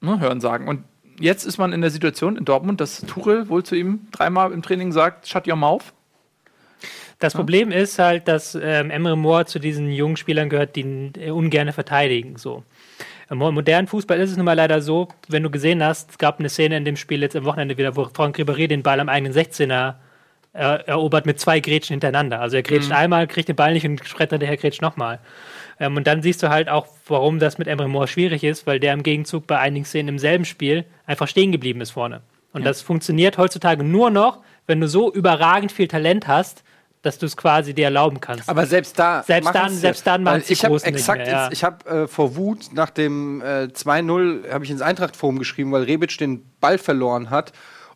ne, 0.00 0.20
hören 0.20 0.40
sagen. 0.40 0.68
Und 0.68 0.84
jetzt 1.20 1.44
ist 1.44 1.58
man 1.58 1.72
in 1.72 1.80
der 1.80 1.90
Situation 1.90 2.36
in 2.36 2.44
Dortmund, 2.44 2.80
dass 2.80 3.00
Tuchel 3.02 3.48
wohl 3.48 3.62
zu 3.62 3.74
ihm 3.74 4.00
dreimal 4.12 4.52
im 4.52 4.62
Training 4.62 4.92
sagt, 4.92 5.28
shut 5.28 5.46
your 5.48 5.56
mouth. 5.56 5.92
Das 7.20 7.32
Problem 7.32 7.70
ist 7.70 7.98
halt, 7.98 8.28
dass 8.28 8.54
ähm, 8.60 8.90
Emre 8.90 9.16
Moore 9.16 9.46
zu 9.46 9.58
diesen 9.58 9.90
jungen 9.90 10.16
Spielern 10.16 10.48
gehört, 10.48 10.76
die 10.76 11.12
äh, 11.18 11.30
ungerne 11.30 11.72
verteidigen. 11.72 12.36
So. 12.36 12.64
Im 13.30 13.38
mo- 13.38 13.52
modernen 13.52 13.86
Fußball 13.86 14.18
ist 14.20 14.32
es 14.32 14.36
nun 14.36 14.44
mal 14.44 14.52
leider 14.54 14.82
so, 14.82 15.08
wenn 15.28 15.42
du 15.42 15.50
gesehen 15.50 15.82
hast, 15.82 16.10
es 16.10 16.18
gab 16.18 16.38
eine 16.38 16.48
Szene 16.48 16.76
in 16.76 16.84
dem 16.84 16.96
Spiel 16.96 17.22
jetzt 17.22 17.36
am 17.36 17.44
Wochenende 17.44 17.78
wieder, 17.78 17.96
wo 17.96 18.04
Franck 18.12 18.38
Ribéry 18.38 18.66
den 18.66 18.82
Ball 18.82 19.00
am 19.00 19.08
eigenen 19.08 19.32
16er 19.32 19.94
er, 20.52 20.86
erobert 20.88 21.24
mit 21.24 21.40
zwei 21.40 21.60
Grätschen 21.60 21.94
hintereinander. 21.94 22.40
Also 22.40 22.56
er 22.56 22.62
grätscht 22.62 22.92
einmal, 22.92 23.26
kriegt 23.26 23.48
den 23.48 23.56
Ball 23.56 23.72
nicht 23.72 23.86
und 23.86 24.04
schreit 24.06 24.30
hinterher 24.30 24.56
grätscht 24.56 24.82
nochmal. 24.82 25.18
Ähm, 25.80 25.96
und 25.96 26.06
dann 26.06 26.22
siehst 26.22 26.42
du 26.42 26.48
halt 26.50 26.68
auch, 26.68 26.86
warum 27.08 27.38
das 27.38 27.58
mit 27.58 27.66
Emre 27.68 27.88
Moore 27.88 28.08
schwierig 28.08 28.44
ist, 28.44 28.66
weil 28.66 28.80
der 28.80 28.92
im 28.92 29.02
Gegenzug 29.02 29.46
bei 29.46 29.58
einigen 29.58 29.84
Szenen 29.84 30.08
im 30.10 30.18
selben 30.18 30.44
Spiel 30.44 30.84
einfach 31.06 31.28
stehen 31.28 31.52
geblieben 31.52 31.80
ist 31.80 31.90
vorne. 31.92 32.20
Und 32.52 32.64
das 32.64 32.82
funktioniert 32.82 33.36
heutzutage 33.36 33.82
nur 33.82 34.10
noch, 34.10 34.38
wenn 34.68 34.80
du 34.80 34.86
so 34.88 35.12
überragend 35.12 35.72
viel 35.72 35.88
Talent 35.88 36.28
hast, 36.28 36.62
dass 37.02 37.18
du 37.18 37.26
es 37.26 37.36
quasi 37.36 37.74
dir 37.74 37.84
erlauben 37.86 38.20
kannst. 38.20 38.48
Aber 38.48 38.64
selbst 38.64 38.98
da, 38.98 39.22
Selbst 39.24 39.54
dann- 39.54 39.72
ja. 39.72 39.78
selbst 39.78 40.06
dann 40.06 40.24
die 40.24 40.52
ich 40.52 40.64
habe 40.64 40.74
exakt, 40.82 41.18
mehr, 41.18 41.28
ja. 41.28 41.44
jetzt- 41.44 41.52
ich 41.52 41.62
habe 41.64 41.90
äh, 42.04 42.06
vor 42.08 42.34
Wut 42.36 42.72
nach 42.72 42.88
dem 42.90 43.42
äh, 43.42 43.64
2-0 43.72 44.50
habe 44.50 44.64
ich 44.64 44.70
ins 44.70 44.80
Eintracht-Forum 44.80 45.38
geschrieben, 45.38 45.70
weil 45.72 45.82
Rebic 45.82 46.16
den 46.16 46.44
Ball 46.60 46.78
verloren 46.78 47.28
hat 47.28 47.52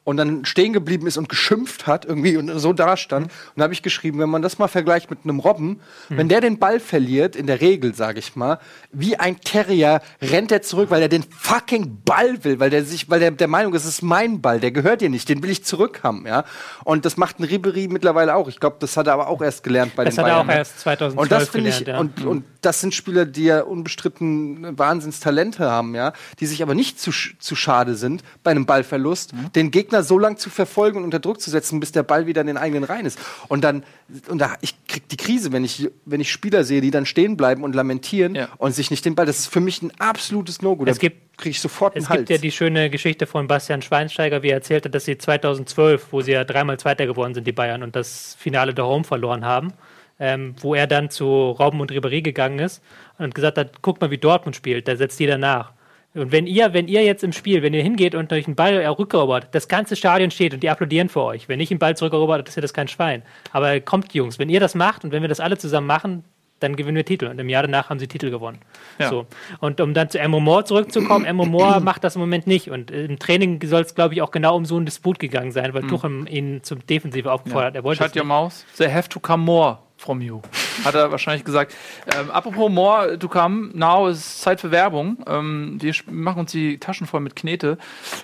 und 0.09 0.17
dann 0.17 0.47
stehen 0.47 0.73
geblieben 0.73 1.07
ist 1.07 1.19
und 1.19 1.29
geschimpft 1.29 1.87
hat 1.87 2.07
irgendwie 2.07 2.39
und 2.39 2.49
so 2.59 2.73
da 2.73 2.97
stand. 2.97 3.27
Mhm. 3.27 3.31
Und 3.31 3.59
da 3.59 3.65
habe 3.65 3.75
ich 3.75 3.83
geschrieben, 3.83 4.19
wenn 4.21 4.31
man 4.31 4.41
das 4.41 4.59
mal 4.59 4.67
vergleicht 4.67 5.11
mit 5.11 5.19
einem 5.25 5.39
Robben, 5.39 5.81
wenn 6.09 6.31
der 6.31 6.41
den 6.41 6.59
Ball 6.59 6.81
verliert, 6.81 7.37
in 7.37 7.47
der 7.47 7.61
Regel, 7.61 7.95
sage 7.95 8.19
ich 8.19 8.35
mal, 8.35 8.59
wie 8.91 9.17
ein 9.17 9.39
Terrier 9.39 10.01
rennt 10.23 10.51
er 10.51 10.63
zurück, 10.63 10.91
weil 10.91 11.03
er 11.03 11.11
den 11.11 11.25
fucking 11.25 11.99
Ball 12.07 12.43
will, 12.43 12.59
weil 12.59 12.71
der 12.71 12.85
sich, 12.85 13.11
weil 13.11 13.21
der 13.21 13.33
der 13.33 13.49
Meinung 13.49 13.75
ist, 13.75 13.85
es 13.85 13.97
ist 13.97 14.03
mein 14.03 14.41
Ball, 14.41 14.61
der 14.61 14.71
gehört 14.71 15.03
dir 15.03 15.11
nicht, 15.11 15.29
den 15.29 15.43
will 15.43 15.51
ich 15.51 15.63
zurückhaben, 15.63 16.27
ja. 16.27 16.45
Und 16.85 17.05
das 17.05 17.19
macht 17.19 17.39
ein 17.39 17.45
Ribery 17.45 17.89
mittlerweile 17.89 18.35
auch. 18.35 18.49
Ich 18.49 18.61
glaube, 18.61 18.77
das 18.81 18.97
hat 18.97 19.09
er 19.09 19.13
aber 19.13 19.29
auch 19.29 19.43
erst 19.43 19.63
gelernt 19.63 19.95
bei 19.95 20.07
Das 20.07 20.15
den 20.15 20.25
hat 20.25 20.31
er 20.31 20.35
Bayern. 20.37 20.47
auch 20.47 20.51
ne? 20.51 20.59
erst 20.59 20.81
2012 20.81 21.23
und 21.23 21.31
das 21.31 21.49
finde 21.51 21.69
ich, 21.69 21.79
gelernt, 21.81 22.19
ja. 22.19 22.25
und, 22.25 22.37
und 22.39 22.45
das 22.63 22.81
sind 22.81 22.95
Spieler, 22.95 23.27
die 23.27 23.45
ja 23.45 23.61
unbestritten 23.61 24.79
Wahnsinnstalente 24.79 25.71
haben, 25.71 25.95
ja, 25.95 26.15
die 26.41 26.47
sich 26.47 26.63
aber 26.63 26.75
nicht 26.75 26.99
zu, 26.99 27.11
zu 27.11 27.57
schade 27.57 27.95
sind, 27.95 28.23
bei 28.43 28.51
einem 28.53 28.65
Ballverlust, 28.65 29.33
den 29.55 29.71
Gegner 29.71 29.98
so 30.03 30.19
lang 30.19 30.37
zu 30.39 30.51
verfolgen 30.51 30.99
und 30.99 31.05
unter 31.05 31.19
Druck 31.19 31.41
zu 31.41 31.51
setzen, 31.51 31.81
bis 31.81 31.93
der 31.93 32.03
Ball 32.03 32.27
wieder 32.27 32.41
in 32.41 32.47
den 32.47 32.57
eigenen 32.57 32.85
Reihen 32.85 33.07
ist. 33.07 33.19
Und 33.49 33.65
dann, 33.65 33.85
und 34.29 34.39
da, 34.39 34.55
ich 34.61 34.75
krieg 34.87 35.09
die 35.09 35.17
Krise, 35.17 35.53
wenn 35.53 35.65
ich, 35.65 35.89
wenn 36.05 36.21
ich 36.21 36.31
Spieler 36.33 36.65
sehe, 36.65 36.81
die 36.81 36.91
dann 36.91 37.07
stehen 37.07 37.37
bleiben 37.37 37.63
und 37.65 37.75
lamentieren 37.75 38.35
Ja. 38.35 38.49
und 38.59 38.73
sich 38.75 38.91
nicht 38.91 39.05
den 39.05 39.15
Ball, 39.15 39.27
das 39.27 39.39
ist 39.41 39.47
für 39.49 39.61
mich 39.61 39.83
ein 39.83 39.93
absolutes 39.99 40.63
No-Go. 40.63 40.85
Es 40.87 40.99
gibt- 40.99 41.37
kriege 41.39 41.51
ich 41.51 41.61
sofort 41.61 41.95
einen 41.95 42.03
Es 42.05 42.09
Hals. 42.11 42.19
gibt 42.19 42.31
ja 42.31 42.39
die 42.39 42.51
schöne 42.51 42.91
Geschichte 42.91 43.27
von 43.27 43.47
Bastian 43.47 43.81
Schweinsteiger, 43.81 44.43
wie 44.43 44.49
er 44.49 44.55
erzählte, 44.57 44.91
dass 44.91 45.05
sie 45.05 45.19
2012, 45.19 46.09
wo 46.11 46.21
sie 46.21 46.33
ja 46.33 46.45
dreimal 46.45 46.79
Zweiter 46.81 47.07
geworden 47.07 47.33
sind, 47.35 47.47
die 47.47 47.53
Bayern, 47.53 47.83
und 47.85 47.95
das 47.95 48.37
Finale 48.39 48.75
der 48.75 48.87
Home 48.87 49.05
verloren 49.05 49.45
haben, 49.45 49.73
ähm, 50.19 50.57
wo 50.61 50.75
er 50.75 50.89
dann 50.89 51.11
zu 51.11 51.25
Robben 51.51 51.81
und 51.81 51.93
Ribéry 51.93 52.23
gegangen 52.23 52.59
ist 52.59 52.83
und 53.19 53.37
gesagt 53.37 53.57
hat, 53.57 53.83
guck 53.83 54.01
mal, 54.01 54.11
wie 54.11 54.19
Dortmund 54.19 54.57
spielt, 54.57 54.89
da 54.89 54.97
setzt 54.97 55.21
jeder 55.21 55.39
nach. 55.39 55.73
Und 56.19 56.33
wenn 56.33 56.47
ihr, 56.47 56.75
wenn 56.75 56.89
ihr 56.89 57.05
jetzt 57.05 57.25
im 57.25 57.33
Spiel, 57.33 57.63
wenn 57.63 57.75
ihr 57.75 57.83
hingeht 57.83 58.15
und 58.15 58.33
euch 58.33 58.47
einen 58.47 58.57
Ball 58.57 58.75
rückerobert, 58.87 59.49
das 59.53 59.69
ganze 59.69 59.97
Stadion 59.97 60.31
steht 60.31 60.55
und 60.55 60.63
die 60.63 60.71
applaudieren 60.71 61.09
für 61.09 61.23
euch. 61.23 61.49
Wenn 61.49 61.61
ich 61.61 61.69
den 61.69 61.79
Ball 61.79 61.97
zurückerobert, 61.97 62.49
ist 62.49 62.57
ja 62.57 62.63
das 62.63 62.75
kein 62.75 62.89
Schwein. 62.89 63.23
Aber 63.53 63.81
kommt, 63.81 64.15
Jungs, 64.15 64.39
wenn 64.39 64.49
ihr 64.49 64.61
das 64.61 64.75
macht 64.75 65.05
und 65.05 65.13
wenn 65.13 65.23
wir 65.23 65.29
das 65.29 65.41
alle 65.41 65.59
zusammen 65.59 65.87
machen, 65.87 66.25
dann 66.61 66.77
gewinnen 66.77 66.97
wir 66.97 67.05
Titel. 67.05 67.27
Und 67.27 67.39
im 67.39 67.49
Jahr 67.49 67.63
danach 67.63 67.89
haben 67.89 67.99
sie 67.99 68.09
Titel 68.09 68.31
gewonnen. 68.31 68.59
Ja. 68.99 69.11
So. 69.11 69.27
Und 69.61 69.81
um 69.81 69.95
dann 69.95 70.11
zu 70.11 70.19
Emo 70.19 70.41
Moore 70.41 70.65
zurückzukommen, 70.65 71.25
Emo 71.25 71.45
Moore 71.45 71.81
macht 71.83 72.03
das 72.05 72.17
im 72.17 72.21
Moment 72.21 72.47
nicht. 72.47 72.71
Und 72.71 72.91
im 72.91 73.19
Training 73.19 73.61
soll 73.65 73.83
es, 73.83 73.95
glaube 73.95 74.15
ich, 74.15 74.23
auch 74.23 74.31
genau 74.31 74.57
um 74.57 74.65
so 74.65 74.77
einen 74.77 74.87
Disput 74.87 75.19
gegangen 75.19 75.53
sein, 75.53 75.73
weil 75.75 75.83
Tuchel 75.83 76.29
ihn 76.29 76.63
zum 76.63 76.85
Defensive 76.87 77.31
aufgefordert 77.31 77.69
hat. 77.69 77.77
Er 77.77 77.85
wollte 77.85 78.03
Shut 78.03 78.17
your 78.17 78.25
mouth. 78.25 78.65
They 78.77 78.91
have 78.91 79.09
to 79.09 79.21
come 79.21 79.45
more 79.45 79.79
from 79.99 80.21
you. 80.21 80.41
Hat 80.85 80.95
er 80.95 81.11
wahrscheinlich 81.11 81.45
gesagt. 81.45 81.75
Ähm, 82.17 82.31
apropos 82.31 82.71
more 82.71 83.19
to 83.19 83.29
come, 83.29 83.71
now 83.75 84.09
ist 84.09 84.41
Zeit 84.41 84.61
für 84.61 84.71
Werbung. 84.71 85.19
Ähm, 85.27 85.77
wir 85.81 85.95
machen 86.07 86.41
uns 86.41 86.53
die 86.53 86.79
Taschen 86.79 87.07
voll 87.07 87.21
mit 87.21 87.37
Knete. 87.37 87.77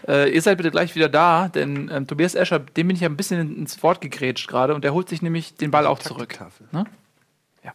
Äh, 0.09 0.31
ihr 0.31 0.41
seid 0.41 0.57
bitte 0.57 0.71
gleich 0.71 0.95
wieder 0.95 1.09
da, 1.09 1.49
denn 1.49 1.91
ähm, 1.93 2.07
Tobias 2.07 2.35
Escher, 2.35 2.61
dem 2.61 2.87
bin 2.87 2.97
ich 2.97 3.03
ja 3.03 3.09
ein 3.09 3.17
bisschen 3.17 3.57
ins 3.59 3.83
Wort 3.83 4.01
gegrätscht 4.01 4.49
gerade 4.49 4.75
und 4.75 4.85
der 4.85 4.95
holt 4.95 5.09
sich 5.09 5.21
nämlich 5.21 5.57
den 5.57 5.71
Ball 5.71 5.87
auch 5.87 5.99
zurück. 5.99 6.39
Ne? 6.73 6.85
Ja. 7.65 7.73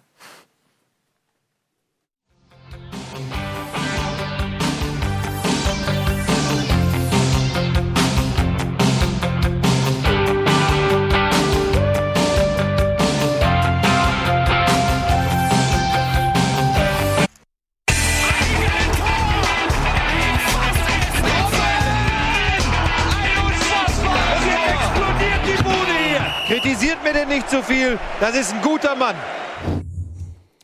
Kritisiert 26.89 27.04
mir 27.04 27.13
denn 27.13 27.28
nicht 27.28 27.47
zu 27.47 27.62
viel. 27.62 27.99
Das 28.19 28.36
ist 28.36 28.52
ein 28.52 28.62
guter 28.63 28.95
Mann. 28.95 29.15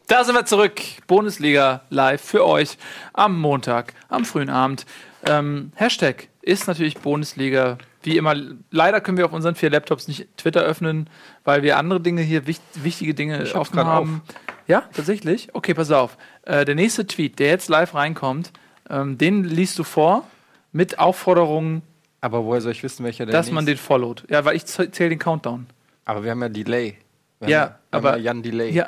Da 0.07 0.23
sind 0.23 0.33
wir 0.33 0.45
zurück. 0.45 0.81
Bundesliga 1.05 1.81
live 1.91 2.19
für 2.21 2.43
euch 2.43 2.77
am 3.13 3.39
Montag, 3.39 3.93
am 4.09 4.25
frühen 4.25 4.49
Abend. 4.49 4.87
Ähm, 5.27 5.71
Hashtag 5.75 6.29
ist 6.41 6.67
natürlich 6.67 6.97
Bundesliga. 6.97 7.77
Wie 8.01 8.17
immer, 8.17 8.33
leider 8.71 9.01
können 9.01 9.17
wir 9.19 9.25
auf 9.25 9.33
unseren 9.33 9.53
vier 9.53 9.69
Laptops 9.69 10.07
nicht 10.07 10.27
Twitter 10.35 10.61
öffnen, 10.61 11.11
weil 11.43 11.61
wir 11.61 11.77
andere 11.77 11.99
Dinge 12.01 12.23
hier, 12.23 12.47
wicht, 12.47 12.63
wichtige 12.73 13.13
Dinge 13.13 13.45
offen 13.53 13.77
haben. 13.85 14.23
Ja, 14.65 14.81
tatsächlich? 14.93 15.49
Okay, 15.53 15.75
pass 15.75 15.91
auf. 15.91 16.17
Äh, 16.43 16.65
der 16.65 16.73
nächste 16.73 17.05
Tweet, 17.05 17.37
der 17.37 17.49
jetzt 17.49 17.69
live 17.69 17.93
reinkommt, 17.93 18.51
ähm, 18.89 19.19
den 19.19 19.43
liest 19.43 19.77
du 19.77 19.83
vor 19.83 20.25
mit 20.71 20.97
Aufforderung, 20.97 21.83
Aber 22.21 22.43
woher 22.45 22.61
soll 22.61 22.71
ich 22.71 22.81
wissen, 22.81 23.03
welcher 23.05 23.27
der 23.27 23.33
dass 23.33 23.51
man 23.51 23.65
den 23.67 23.73
nächste- 23.73 23.85
followt. 23.85 24.23
Ja, 24.27 24.43
weil 24.43 24.55
ich 24.55 24.65
zähle 24.65 25.09
den 25.09 25.19
Countdown. 25.19 25.67
Aber 26.05 26.23
wir 26.23 26.31
haben 26.31 26.41
ja 26.41 26.49
Delay. 26.49 26.97
Wir 27.39 27.49
Ja, 27.49 27.61
haben 27.61 27.69
wir 27.69 27.97
aber- 27.97 28.11
haben 28.13 28.17
ja 28.19 28.23
Jan 28.23 28.43
Delay. 28.43 28.71
Ja, 28.71 28.87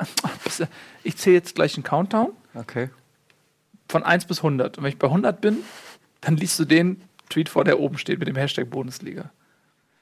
ich 1.04 1.16
zähle 1.16 1.36
jetzt 1.36 1.54
gleich 1.54 1.74
einen 1.76 1.84
Countdown. 1.84 2.30
Okay. 2.54 2.90
von 3.90 4.02
1 4.02 4.26
bis 4.26 4.38
100. 4.38 4.76
Und 4.78 4.84
wenn 4.84 4.90
ich 4.92 4.98
bei 4.98 5.06
100 5.06 5.40
bin, 5.40 5.58
dann 6.20 6.36
liest 6.36 6.58
du 6.58 6.64
den 6.66 7.00
Tweet 7.30 7.48
vor, 7.48 7.64
der 7.64 7.78
oben 7.80 7.96
steht 7.98 8.18
mit 8.18 8.28
dem 8.28 8.36
Hashtag 8.36 8.68
Bundesliga. 8.70 9.30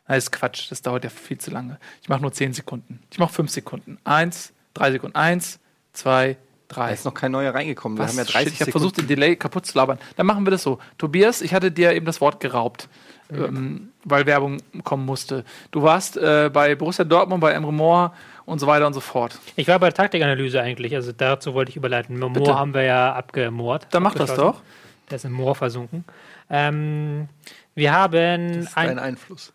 Das 0.08 0.18
ist 0.18 0.32
Quatsch, 0.32 0.70
das 0.70 0.82
dauert 0.82 1.04
ja 1.04 1.10
viel 1.10 1.38
zu 1.38 1.50
lange. 1.50 1.78
Ich 2.02 2.08
mache 2.08 2.20
nur 2.22 2.32
10 2.32 2.52
Sekunden. 2.52 3.00
Ich 3.10 3.18
mache 3.18 3.32
5 3.32 3.50
Sekunden. 3.50 3.98
1, 4.04 4.52
3 4.74 4.92
Sekunden. 4.92 5.16
1, 5.16 5.58
2, 5.92 6.36
Da 6.68 6.74
3. 6.74 6.92
ist 6.94 7.04
noch 7.04 7.14
kein 7.14 7.30
neuer 7.32 7.54
reingekommen. 7.54 7.96
Wir 7.98 8.04
Was? 8.04 8.10
haben 8.12 8.18
ja 8.18 8.24
Shit, 8.24 8.34
30 8.34 8.52
ich 8.54 8.60
habe 8.62 8.70
versucht, 8.72 8.96
den 8.98 9.06
Delay 9.06 9.36
kaputt 9.36 9.66
zu 9.66 9.76
labern. 9.78 9.98
Dann 10.16 10.26
machen 10.26 10.44
wir 10.46 10.50
das 10.52 10.62
so. 10.62 10.78
Tobias, 10.98 11.40
ich 11.42 11.54
hatte 11.54 11.70
dir 11.70 11.92
eben 11.92 12.06
das 12.06 12.20
Wort 12.20 12.40
geraubt, 12.40 12.88
ähm, 13.32 13.92
weil 14.04 14.26
Werbung 14.26 14.58
kommen 14.84 15.04
musste. 15.04 15.44
Du 15.70 15.82
warst 15.82 16.16
äh, 16.16 16.50
bei 16.52 16.74
Borussia 16.74 17.04
Dortmund, 17.04 17.40
bei 17.40 17.52
Emre 17.52 17.72
Moore 17.72 18.12
und 18.44 18.58
so 18.58 18.66
weiter 18.66 18.86
und 18.86 18.94
so 18.94 19.00
fort. 19.00 19.38
Ich 19.56 19.68
war 19.68 19.78
bei 19.78 19.88
der 19.88 19.94
Taktikanalyse 19.94 20.60
eigentlich, 20.60 20.94
also 20.94 21.12
dazu 21.12 21.54
wollte 21.54 21.70
ich 21.70 21.76
überleiten. 21.76 22.18
Moore 22.18 22.32
Bitte. 22.32 22.58
haben 22.58 22.74
wir 22.74 22.82
ja 22.82 23.12
abgemord. 23.14 23.86
Dann 23.90 24.02
mach 24.02 24.14
das 24.14 24.34
doch. 24.34 24.62
Der 25.10 25.16
ist 25.16 25.24
im 25.24 25.32
Moor 25.32 25.54
versunken. 25.54 26.04
Ähm, 26.50 27.28
wir 27.74 27.92
haben 27.92 28.54
Das 28.54 28.66
ist 28.66 28.76
dein 28.76 28.98
Einfluss. 28.98 29.52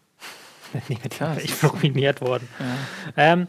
ja, 1.20 1.36
ich 1.38 1.54
bin 1.56 1.70
ruiniert 1.70 2.22
worden. 2.22 2.48
Ähm, 3.18 3.48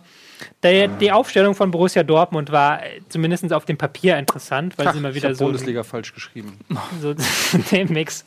der, 0.63 0.89
die 0.89 1.13
Aufstellung 1.13 1.55
von 1.55 1.71
Borussia 1.71 2.03
Dortmund 2.03 2.51
war 2.51 2.85
äh, 2.85 3.01
zumindest 3.09 3.53
auf 3.53 3.65
dem 3.65 3.79
Papier 3.79 4.19
interessant, 4.19 4.77
weil 4.79 4.93
sie 4.93 5.01
mal 5.01 5.11
ich 5.11 5.17
wieder 5.17 5.29
hab 5.31 5.37
so, 5.37 5.45
Bundesliga 5.45 5.83
falsch 5.83 6.15
geschrieben. 6.15 6.59
so 7.01 7.11
einen 7.11 7.19
Systemmix 7.19 8.25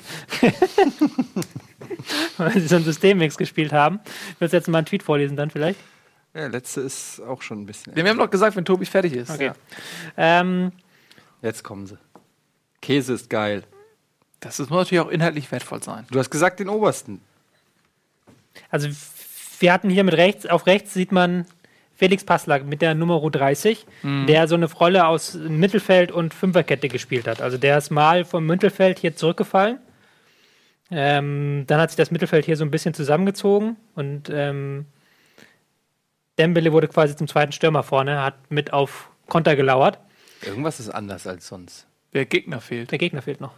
weil 2.37 2.53
sie 2.53 2.67
so 2.67 2.75
einen 2.75 2.85
Systemmix 2.85 3.37
gespielt 3.37 3.73
haben. 3.73 3.99
Willst 4.39 4.53
du 4.53 4.57
jetzt 4.57 4.67
mal 4.67 4.79
einen 4.79 4.85
Tweet 4.87 5.03
vorlesen 5.03 5.35
dann 5.37 5.49
vielleicht? 5.49 5.79
Ja, 6.33 6.47
letzte 6.47 6.81
ist 6.81 7.21
auch 7.21 7.41
schon 7.41 7.61
ein 7.61 7.65
bisschen. 7.65 7.95
Wir 7.95 8.07
haben 8.07 8.17
doch 8.17 8.29
gesagt, 8.29 8.55
wenn 8.55 8.65
Tobi 8.65 8.85
fertig 8.85 9.13
ist. 9.13 9.29
Okay. 9.29 9.51
Ähm, 10.17 10.71
Jetzt 11.41 11.63
kommen 11.63 11.87
sie. 11.87 11.97
Käse 12.81 13.13
ist 13.13 13.29
geil. 13.29 13.63
Das 14.39 14.59
ist, 14.59 14.69
muss 14.69 14.79
natürlich 14.79 15.03
auch 15.05 15.09
inhaltlich 15.09 15.51
wertvoll 15.51 15.81
sein. 15.81 16.05
Du 16.11 16.19
hast 16.19 16.29
gesagt 16.29 16.59
den 16.59 16.69
obersten. 16.69 17.21
Also 18.69 18.89
wir 19.59 19.73
hatten 19.73 19.89
hier 19.89 20.03
mit 20.03 20.15
rechts, 20.15 20.45
auf 20.45 20.65
rechts 20.67 20.93
sieht 20.93 21.11
man 21.11 21.45
Felix 21.95 22.23
Passlack 22.25 22.65
mit 22.65 22.81
der 22.81 22.93
Nummer 22.93 23.21
30, 23.21 23.85
der 24.27 24.47
so 24.47 24.55
eine 24.55 24.71
Rolle 24.71 25.07
aus 25.07 25.35
Mittelfeld 25.35 26.11
und 26.11 26.33
Fünferkette 26.33 26.89
gespielt 26.89 27.25
hat. 27.27 27.41
Also 27.41 27.57
der 27.57 27.77
ist 27.77 27.89
mal 27.89 28.25
vom 28.25 28.45
Mittelfeld 28.45 28.99
hier 28.99 29.15
zurückgefallen. 29.15 29.79
Ähm, 30.91 31.63
dann 31.67 31.79
hat 31.81 31.89
sich 31.89 31.97
das 31.97 32.11
Mittelfeld 32.11 32.45
hier 32.45 32.57
so 32.57 32.63
ein 32.63 32.71
bisschen 32.71 32.93
zusammengezogen 32.93 33.75
und 33.95 34.29
ähm, 34.31 34.85
Dembele 36.37 36.71
wurde 36.73 36.87
quasi 36.87 37.15
zum 37.15 37.27
zweiten 37.27 37.51
Stürmer 37.51 37.81
vorne, 37.83 38.21
hat 38.21 38.35
mit 38.51 38.71
auf 38.73 39.09
Konter 39.27 39.55
gelauert. 39.55 39.99
Irgendwas 40.43 40.79
ist 40.79 40.89
anders 40.89 41.25
als 41.25 41.47
sonst. 41.47 41.87
Der 42.13 42.25
Gegner 42.25 42.61
fehlt. 42.61 42.91
Der 42.91 42.97
Gegner 42.99 43.21
fehlt 43.21 43.41
noch. 43.41 43.53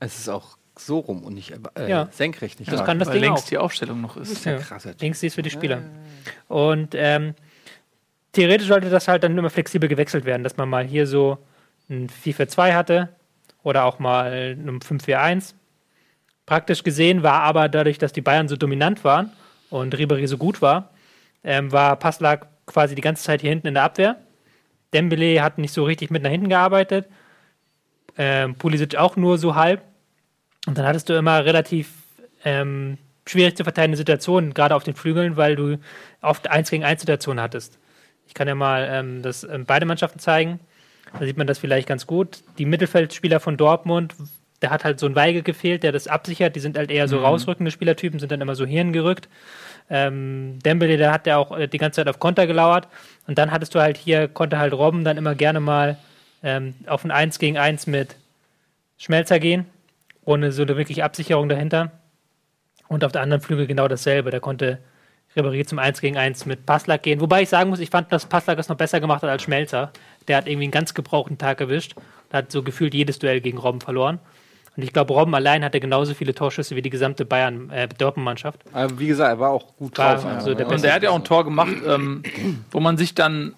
Es 0.00 0.18
ist 0.18 0.28
auch 0.28 0.58
so 0.78 0.98
rum 0.98 1.24
und 1.24 1.34
nicht 1.34 1.54
äh, 1.76 1.88
Ja. 1.88 2.08
senkrecht. 2.12 2.60
Nicht 2.60 2.70
Das 2.70 2.84
kann 2.84 2.98
das 2.98 3.08
weil 3.08 3.14
Ding 3.20 3.30
längst 3.30 3.44
auch. 3.44 3.48
die 3.48 3.58
Aufstellung 3.58 4.00
noch 4.02 4.16
ist. 4.18 4.30
ist 4.30 4.44
ja 4.44 4.52
Ja. 4.52 4.58
krasser. 4.58 4.92
Links 5.00 5.20
die 5.20 5.28
ist 5.28 5.34
für 5.36 5.42
die 5.42 5.50
Spieler. 5.50 5.82
Und 6.48 6.94
ähm, 6.94 7.34
theoretisch 8.32 8.66
sollte 8.68 8.90
das 8.90 9.08
halt 9.08 9.22
dann 9.22 9.36
immer 9.38 9.48
flexibel 9.48 9.88
gewechselt 9.88 10.26
werden, 10.26 10.42
dass 10.44 10.56
man 10.58 10.68
mal 10.68 10.84
hier 10.84 11.06
so 11.06 11.38
ein 11.88 12.08
4-4-2 12.10 12.74
hatte 12.74 13.08
oder 13.62 13.84
auch 13.84 13.98
mal 13.98 14.30
einem 14.30 14.80
5-4-1. 14.80 15.54
Praktisch 16.46 16.84
gesehen 16.84 17.22
war 17.24 17.42
aber 17.42 17.68
dadurch, 17.68 17.98
dass 17.98 18.12
die 18.12 18.20
Bayern 18.20 18.48
so 18.48 18.56
dominant 18.56 19.02
waren 19.02 19.32
und 19.68 19.94
Ribéry 19.94 20.26
so 20.28 20.38
gut 20.38 20.62
war, 20.62 20.90
ähm, 21.42 21.72
war 21.72 21.96
Passlack 21.96 22.46
quasi 22.66 22.94
die 22.94 23.02
ganze 23.02 23.24
Zeit 23.24 23.40
hier 23.40 23.50
hinten 23.50 23.66
in 23.66 23.74
der 23.74 23.82
Abwehr. 23.82 24.16
Dembele 24.94 25.42
hat 25.42 25.58
nicht 25.58 25.72
so 25.72 25.84
richtig 25.84 26.10
mit 26.10 26.22
nach 26.22 26.30
hinten 26.30 26.48
gearbeitet. 26.48 27.06
Ähm, 28.16 28.54
Pulisic 28.54 28.96
auch 28.96 29.16
nur 29.16 29.38
so 29.38 29.56
halb. 29.56 29.82
Und 30.66 30.78
dann 30.78 30.86
hattest 30.86 31.08
du 31.08 31.14
immer 31.14 31.44
relativ 31.44 31.92
ähm, 32.44 32.98
schwierig 33.26 33.56
zu 33.56 33.64
verteidigende 33.64 33.98
Situationen, 33.98 34.54
gerade 34.54 34.74
auf 34.74 34.84
den 34.84 34.94
Flügeln, 34.94 35.36
weil 35.36 35.56
du 35.56 35.78
oft 36.22 36.48
1 36.48 36.70
gegen 36.70 36.84
1 36.84 37.00
Situationen 37.00 37.42
hattest. 37.42 37.78
Ich 38.26 38.34
kann 38.34 38.48
ja 38.48 38.54
mal 38.54 38.88
ähm, 38.90 39.22
das 39.22 39.44
ähm, 39.44 39.64
beide 39.66 39.86
Mannschaften 39.86 40.18
zeigen. 40.18 40.60
Da 41.18 41.24
sieht 41.24 41.36
man 41.36 41.46
das 41.46 41.58
vielleicht 41.58 41.88
ganz 41.88 42.06
gut. 42.06 42.42
Die 42.58 42.66
Mittelfeldspieler 42.66 43.40
von 43.40 43.56
Dortmund, 43.56 44.14
da 44.66 44.70
hat 44.72 44.82
halt 44.84 44.98
so 44.98 45.06
ein 45.06 45.14
Weige 45.14 45.42
gefehlt, 45.42 45.84
der 45.84 45.92
das 45.92 46.08
absichert. 46.08 46.56
Die 46.56 46.60
sind 46.60 46.76
halt 46.76 46.90
eher 46.90 47.06
so 47.06 47.18
Mhm. 47.18 47.24
rausrückende 47.24 47.70
Spielertypen, 47.70 48.18
sind 48.18 48.32
dann 48.32 48.40
immer 48.40 48.56
so 48.56 48.66
hierhin 48.66 48.92
gerückt. 48.92 49.28
Ähm, 49.88 50.58
Dembele, 50.64 50.96
der 50.96 51.12
hat 51.12 51.26
ja 51.28 51.36
auch 51.36 51.56
äh, 51.56 51.68
die 51.68 51.78
ganze 51.78 52.00
Zeit 52.00 52.08
auf 52.08 52.18
Konter 52.18 52.48
gelauert. 52.48 52.88
Und 53.28 53.38
dann 53.38 53.52
hattest 53.52 53.76
du 53.76 53.80
halt 53.80 53.96
hier, 53.96 54.26
konnte 54.26 54.58
halt 54.58 54.72
Robben 54.72 55.04
dann 55.04 55.16
immer 55.16 55.36
gerne 55.36 55.60
mal 55.60 55.98
ähm, 56.42 56.74
auf 56.88 57.04
ein 57.04 57.12
1 57.12 57.38
gegen 57.38 57.58
1 57.58 57.86
mit 57.86 58.16
Schmelzer 58.98 59.38
gehen, 59.38 59.66
ohne 60.24 60.50
so 60.50 60.62
eine 60.62 60.76
wirkliche 60.76 61.04
Absicherung 61.04 61.48
dahinter. 61.48 61.92
Und 62.88 63.04
auf 63.04 63.12
der 63.12 63.22
anderen 63.22 63.40
Flügel 63.40 63.68
genau 63.68 63.86
dasselbe. 63.86 64.30
Da 64.32 64.40
konnte 64.40 64.78
Ribéry 65.36 65.64
zum 65.64 65.78
1 65.78 66.00
gegen 66.00 66.16
1 66.16 66.44
mit 66.46 66.66
Passlack 66.66 67.04
gehen. 67.04 67.20
Wobei 67.20 67.42
ich 67.42 67.48
sagen 67.50 67.70
muss, 67.70 67.78
ich 67.78 67.90
fand, 67.90 68.10
dass 68.12 68.26
Passlack 68.26 68.56
das 68.56 68.68
noch 68.68 68.76
besser 68.76 68.98
gemacht 68.98 69.22
hat 69.22 69.30
als 69.30 69.42
Schmelzer. 69.42 69.92
Der 70.26 70.38
hat 70.38 70.48
irgendwie 70.48 70.64
einen 70.64 70.72
ganz 70.72 70.92
gebrauchten 70.92 71.38
Tag 71.38 71.60
erwischt. 71.60 71.94
Da 72.30 72.38
hat 72.38 72.50
so 72.50 72.64
gefühlt 72.64 72.94
jedes 72.94 73.20
Duell 73.20 73.40
gegen 73.40 73.58
Robben 73.58 73.80
verloren. 73.80 74.18
Und 74.76 74.82
ich 74.82 74.92
glaube, 74.92 75.14
Robben 75.14 75.34
allein 75.34 75.64
hatte 75.64 75.80
genauso 75.80 76.14
viele 76.14 76.34
Torschüsse 76.34 76.76
wie 76.76 76.82
die 76.82 76.90
gesamte 76.90 77.24
Bayern 77.24 77.70
äh, 77.70 77.88
Dortmund-Mannschaft. 77.88 78.60
Aber 78.72 78.98
wie 78.98 79.06
gesagt, 79.06 79.30
er 79.30 79.40
war 79.40 79.50
auch 79.50 79.76
gut 79.76 79.96
War 79.98 80.16
drauf. 80.16 80.26
also 80.26 80.54
der 80.54 80.68
Und 80.68 80.82
der 80.82 80.92
hat 80.94 81.02
ja 81.02 81.10
auch 81.10 81.16
ein 81.16 81.24
Tor 81.24 81.44
gemacht, 81.44 81.76
ähm, 81.86 82.22
wo 82.70 82.80
man 82.80 82.96
sich 82.98 83.14
dann 83.14 83.54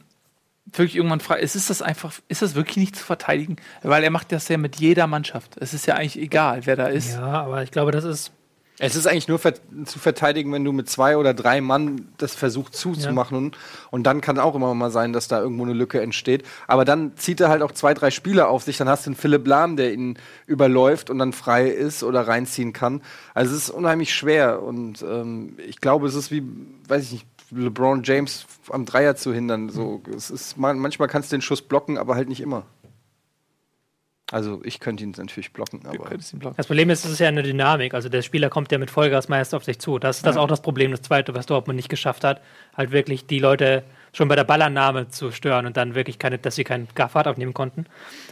wirklich 0.73 0.97
irgendwann 0.97 1.21
fragt, 1.21 1.43
ist, 1.43 1.57
ist 1.57 1.71
das 1.71 1.83
einfach, 1.83 2.13
ist 2.29 2.43
das 2.43 2.55
wirklich 2.55 2.77
nicht 2.77 2.97
zu 2.97 3.05
verteidigen? 3.05 3.57
Weil 3.83 4.05
er 4.05 4.11
macht 4.11 4.33
das 4.33 4.49
ja 4.49 4.59
mit 4.59 4.77
jeder 4.77 5.07
Mannschaft. 5.07 5.57
Es 5.59 5.75
ist 5.75 5.87
ja 5.87 5.95
eigentlich 5.95 6.19
egal, 6.19 6.67
wer 6.67 6.77
da 6.77 6.87
ist. 6.87 7.15
Ja, 7.15 7.43
aber 7.43 7.63
ich 7.63 7.71
glaube, 7.71 7.91
das 7.91 8.05
ist 8.05 8.33
Es 8.81 8.95
ist 8.95 9.07
eigentlich 9.07 9.27
nur 9.27 9.41
zu 9.41 9.99
verteidigen, 9.99 10.53
wenn 10.53 10.65
du 10.65 10.73
mit 10.73 10.89
zwei 10.89 11.17
oder 11.17 11.35
drei 11.35 11.61
Mann 11.61 12.09
das 12.17 12.35
versuchst 12.35 12.75
zuzumachen. 12.75 13.37
Und, 13.37 13.59
und 13.91 14.05
dann 14.05 14.21
kann 14.21 14.39
auch 14.39 14.55
immer 14.55 14.73
mal 14.75 14.91
sein, 14.91 15.13
dass 15.13 15.27
da 15.27 15.41
irgendwo 15.41 15.65
eine 15.65 15.73
Lücke 15.73 16.01
entsteht. 16.01 16.45
Aber 16.69 16.85
dann 16.85 17.17
zieht 17.17 17.41
er 17.41 17.49
halt 17.49 17.63
auch 17.63 17.73
zwei, 17.73 17.93
drei 17.93 18.11
Spieler 18.11 18.49
auf 18.49 18.63
sich. 18.63 18.77
Dann 18.77 18.89
hast 18.89 19.07
du 19.07 19.11
einen 19.11 19.17
Philipp 19.17 19.47
Lahm, 19.47 19.77
der 19.77 19.93
ihn 19.93 20.17
überläuft 20.47 21.11
und 21.11 21.19
dann 21.19 21.33
frei 21.33 21.69
ist 21.69 22.05
oder 22.05 22.29
reinziehen 22.29 22.73
kann. 22.73 23.03
Also 23.35 23.55
es 23.55 23.65
ist 23.65 23.71
unheimlich 23.71 24.15
schwer. 24.15 24.63
Und 24.63 25.03
ähm, 25.03 25.57
ich 25.67 25.81
glaube, 25.81 26.07
es 26.07 26.15
ist 26.15 26.31
wie, 26.31 26.45
weiß 26.87 27.05
ich 27.05 27.13
nicht, 27.13 27.27
LeBron 27.51 28.03
James 28.05 28.47
am 28.71 28.85
Dreier 28.85 29.17
zu 29.17 29.33
hindern. 29.33 29.71
So, 29.71 30.03
es 30.15 30.31
ist, 30.31 30.57
man, 30.57 30.79
manchmal 30.79 31.09
kannst 31.09 31.33
du 31.33 31.37
den 31.37 31.43
Schuss 31.43 31.63
blocken, 31.63 31.99
aber 31.99 32.15
halt 32.15 32.29
nicht 32.29 32.41
immer. 32.41 32.65
Also 34.31 34.61
ich 34.65 34.79
könnte 34.79 35.05
ihn 35.05 35.15
natürlich 35.17 35.53
blocken, 35.53 35.81
Du 35.83 35.89
aber. 35.89 36.05
könntest 36.05 36.35
ihn 36.35 36.39
blocken. 36.39 36.57
Das 36.59 36.67
Problem 36.67 36.91
ist, 36.91 37.05
es 37.05 37.13
ist 37.13 37.19
ja 37.19 37.29
eine 37.29 37.43
Dynamik. 37.43 37.95
Also 37.95 38.11
der 38.11 38.21
Spieler 38.23 38.51
kommt 38.51 38.71
ja 38.71 38.77
mit 38.79 38.91
Vollgas 38.91 39.29
meist 39.29 39.55
auf 39.55 39.65
sich 39.65 39.79
zu. 39.79 39.99
Das 39.99 40.19
ist 40.19 40.27
das 40.27 40.37
auch 40.37 40.47
das 40.49 40.61
Problem, 40.61 40.91
das 40.91 41.01
zweite, 41.03 41.35
was 41.35 41.47
Dortmund 41.47 41.77
nicht 41.77 41.89
geschafft 41.89 42.25
hat, 42.25 42.43
halt 42.77 42.91
wirklich 42.91 43.27
die 43.27 43.39
Leute 43.39 43.85
schon 44.13 44.29
bei 44.29 44.37
der 44.37 44.45
Ballannahme 44.45 45.09
zu 45.09 45.33
stören 45.33 45.65
und 45.65 45.77
dann 45.79 45.95
wirklich 45.95 46.19
keine, 46.19 46.39
dass 46.39 46.57
sie 46.57 46.65
keinen 46.65 46.89
gar 46.95 47.09
Fahrt 47.09 47.27
aufnehmen 47.27 47.55
konnten. 47.55 47.87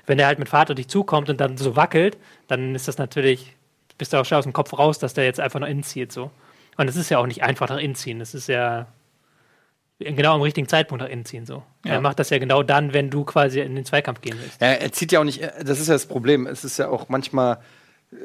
Wenn 0.07 0.19
der 0.19 0.27
halt 0.27 0.39
mit 0.39 0.49
Fahrt 0.51 0.71
auf 0.71 0.75
dich 0.77 0.89
zukommt 0.89 1.31
und 1.31 1.41
dann 1.41 1.57
so 1.57 1.77
wackelt, 1.77 2.19
dann 2.47 2.75
ist 2.75 2.89
das 2.89 2.99
natürlich, 2.99 3.55
bist 3.97 4.13
du 4.13 4.19
auch 4.19 4.25
schon 4.27 4.39
aus 4.39 4.45
dem 4.45 4.53
Kopf 4.53 4.79
raus, 4.79 4.99
dass 4.99 5.15
der 5.15 5.25
jetzt 5.25 5.41
einfach 5.41 5.61
nach 5.61 5.69
innen 5.69 5.83
zieht. 5.83 6.13
So. 6.13 6.31
Und 6.77 6.89
es 6.89 6.97
ist 6.97 7.09
ja 7.09 7.19
auch 7.19 7.27
nicht 7.27 7.43
einfach 7.43 7.71
nach 7.71 7.79
innen 7.79 7.95
ziehen. 7.95 8.21
Es 8.21 8.35
ist 8.35 8.49
ja 8.49 8.87
genau 9.99 10.35
am 10.35 10.43
richtigen 10.43 10.69
Zeitpunkt 10.69 11.03
nach 11.03 11.11
innen 11.11 11.25
ziehen. 11.25 11.47
So. 11.47 11.63
Ja. 11.85 11.95
Er 11.95 12.01
macht 12.01 12.19
das 12.19 12.31
ja 12.31 12.39
genau 12.39 12.63
dann, 12.63 12.93
wenn 12.93 13.11
du 13.11 13.25
quasi 13.25 13.61
in 13.61 13.75
den 13.75 13.85
Zweikampf 13.85 14.21
gehen 14.21 14.37
willst. 14.41 14.61
Ja, 14.61 14.69
er 14.69 14.93
zieht 14.93 15.13
ja 15.13 15.21
auch 15.21 15.25
nicht, 15.25 15.43
das 15.63 15.81
ist 15.81 15.89
ja 15.89 15.95
das 15.95 16.07
Problem. 16.07 16.47
Es 16.47 16.65
ist 16.65 16.79
ja 16.79 16.89
auch 16.89 17.09
manchmal, 17.09 17.59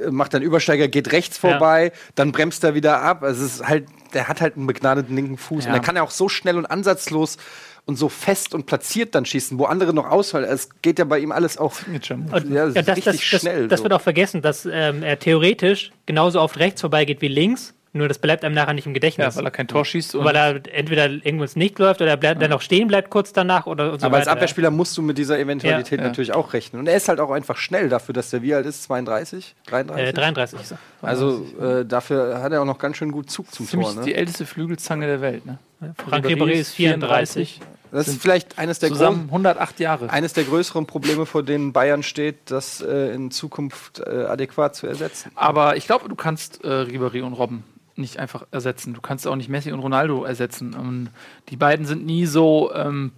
äh, 0.05 0.11
macht 0.11 0.35
ein 0.35 0.41
Übersteiger, 0.41 0.87
geht 0.87 1.11
rechts 1.11 1.37
vorbei, 1.37 1.91
dann 2.15 2.31
bremst 2.31 2.63
er 2.63 2.75
wieder 2.75 3.01
ab. 3.01 3.23
Also 3.23 3.45
es 3.45 3.55
ist 3.55 3.67
halt, 3.67 3.85
der 4.13 4.27
hat 4.27 4.41
halt 4.41 4.57
einen 4.57 4.67
begnadeten 4.67 5.15
linken 5.15 5.37
Fuß. 5.37 5.65
Ja. 5.65 5.71
Und 5.71 5.77
er 5.77 5.81
kann 5.81 5.95
ja 5.95 6.03
auch 6.03 6.11
so 6.11 6.27
schnell 6.27 6.57
und 6.57 6.65
ansatzlos 6.65 7.37
und 7.85 7.95
so 7.95 8.09
fest 8.09 8.53
und 8.53 8.65
platziert 8.65 9.15
dann 9.15 9.25
schießen, 9.25 9.57
wo 9.57 9.65
andere 9.65 9.93
noch 9.93 10.09
ausfallen. 10.09 10.47
Es 10.47 10.69
geht 10.81 10.99
ja 10.99 11.05
bei 11.05 11.19
ihm 11.19 11.31
alles 11.31 11.57
auch 11.57 11.73
Ja, 11.91 12.37
ja, 12.37 12.69
das 12.69 12.85
das, 12.85 12.97
richtig 12.97 13.31
das, 13.31 13.41
schnell, 13.41 13.67
das 13.67 13.79
so. 13.79 13.85
wird 13.85 13.93
auch 13.93 14.01
vergessen, 14.01 14.41
dass 14.41 14.67
ähm, 14.71 15.03
er 15.03 15.17
theoretisch 15.17 15.91
genauso 16.05 16.41
oft 16.41 16.59
rechts 16.59 16.81
vorbeigeht 16.81 17.21
wie 17.21 17.27
links, 17.27 17.73
nur 17.93 18.07
das 18.07 18.19
bleibt 18.19 18.45
einem 18.45 18.55
nachher 18.55 18.73
nicht 18.73 18.85
im 18.87 18.93
Gedächtnis. 18.93 19.35
Ja, 19.35 19.35
weil 19.35 19.45
er 19.45 19.51
kein 19.51 19.67
Tor 19.67 19.83
schießt 19.83 20.15
und 20.15 20.23
weil 20.23 20.35
er 20.35 20.61
entweder 20.73 21.09
irgendwo 21.09 21.43
ins 21.43 21.55
Nicht 21.57 21.77
läuft 21.77 22.01
oder 22.01 22.11
er 22.11 22.17
bleibt, 22.17 22.41
dann 22.41 22.49
noch 22.49 22.61
stehen 22.61 22.87
bleibt 22.87 23.09
kurz 23.09 23.33
danach 23.33 23.65
oder 23.65 23.99
so 23.99 24.05
Aber 24.05 24.17
als. 24.17 24.27
Abwehrspieler 24.27 24.71
musst 24.71 24.97
du 24.97 25.01
mit 25.01 25.17
dieser 25.17 25.37
Eventualität 25.37 25.99
Ja. 25.99 26.07
natürlich 26.07 26.33
auch 26.33 26.53
rechnen. 26.53 26.79
Und 26.79 26.87
er 26.87 26.95
ist 26.95 27.09
halt 27.09 27.19
auch 27.19 27.31
einfach 27.31 27.57
schnell 27.57 27.89
dafür, 27.89 28.13
dass 28.13 28.29
der 28.29 28.41
wie 28.41 28.53
alt 28.53 28.65
ist? 28.65 28.83
32? 28.83 29.55
33? 29.67 30.07
Äh, 30.07 30.13
33. 30.13 30.59
also 31.01 31.45
äh, 31.61 31.85
dafür 31.85 32.41
hat 32.41 32.53
er 32.53 32.61
auch 32.61 32.65
noch 32.65 32.79
ganz 32.79 32.97
schön 32.97 33.11
gut 33.11 33.29
Zug 33.29 33.53
zum 33.53 33.67
ziemlich 33.67 33.89
Tor. 33.89 33.97
Ne? 33.97 34.05
die 34.05 34.15
älteste 34.15 34.45
Flügelzange 34.45 35.05
der 35.07 35.21
Welt. 35.21 35.45
Ne? 35.45 35.59
Frank 36.07 36.25
Ribéry 36.25 36.51
ist 36.51 36.73
34. 36.73 37.59
Das 37.91 38.07
ist 38.07 38.21
vielleicht 38.21 38.57
eines 38.57 38.79
der, 38.79 38.87
Zusammen 38.89 39.27
großen, 39.27 39.45
108 39.45 39.79
Jahre. 39.81 40.09
eines 40.09 40.31
der 40.31 40.45
größeren 40.45 40.85
Probleme, 40.85 41.25
vor 41.25 41.43
denen 41.43 41.73
Bayern 41.73 42.03
steht, 42.03 42.37
das 42.45 42.79
äh, 42.79 43.13
in 43.13 43.31
Zukunft 43.31 43.99
äh, 43.99 44.23
adäquat 44.29 44.77
zu 44.77 44.87
ersetzen. 44.87 45.31
Aber 45.35 45.75
ich 45.75 45.87
glaube, 45.87 46.07
du 46.07 46.15
kannst 46.15 46.63
äh, 46.63 46.67
Ribéry 46.69 47.21
und 47.21 47.33
Robben 47.33 47.65
nicht 48.01 48.17
einfach 48.17 48.45
ersetzen. 48.51 48.93
Du 48.93 49.01
kannst 49.01 49.27
auch 49.27 49.35
nicht 49.35 49.49
Messi 49.49 49.71
und 49.71 49.79
Ronaldo 49.79 50.23
ersetzen. 50.23 50.73
Und 50.73 51.09
die 51.49 51.57
beiden 51.57 51.85
sind 51.85 52.05
nie 52.05 52.25
so 52.25 52.73
ähm, 52.73 53.11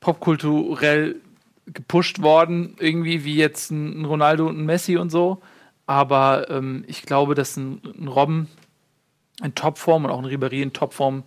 popkulturell 0.00 1.16
gepusht 1.66 2.20
worden, 2.20 2.76
irgendwie 2.78 3.24
wie 3.24 3.36
jetzt 3.36 3.70
ein, 3.70 4.04
Ronaldo 4.04 4.46
und 4.46 4.58
ein 4.58 4.66
Messi 4.66 4.96
und 4.96 5.10
so. 5.10 5.40
Aber 5.86 6.50
ähm, 6.50 6.84
ich 6.86 7.02
glaube, 7.02 7.34
dass 7.34 7.56
ein, 7.56 7.80
ein 7.98 8.08
Robben 8.08 8.48
in 9.42 9.54
Topform 9.54 10.04
und 10.04 10.10
auch 10.10 10.18
ein 10.18 10.26
Ribéry 10.26 10.62
in 10.62 10.72
Topform, 10.72 11.24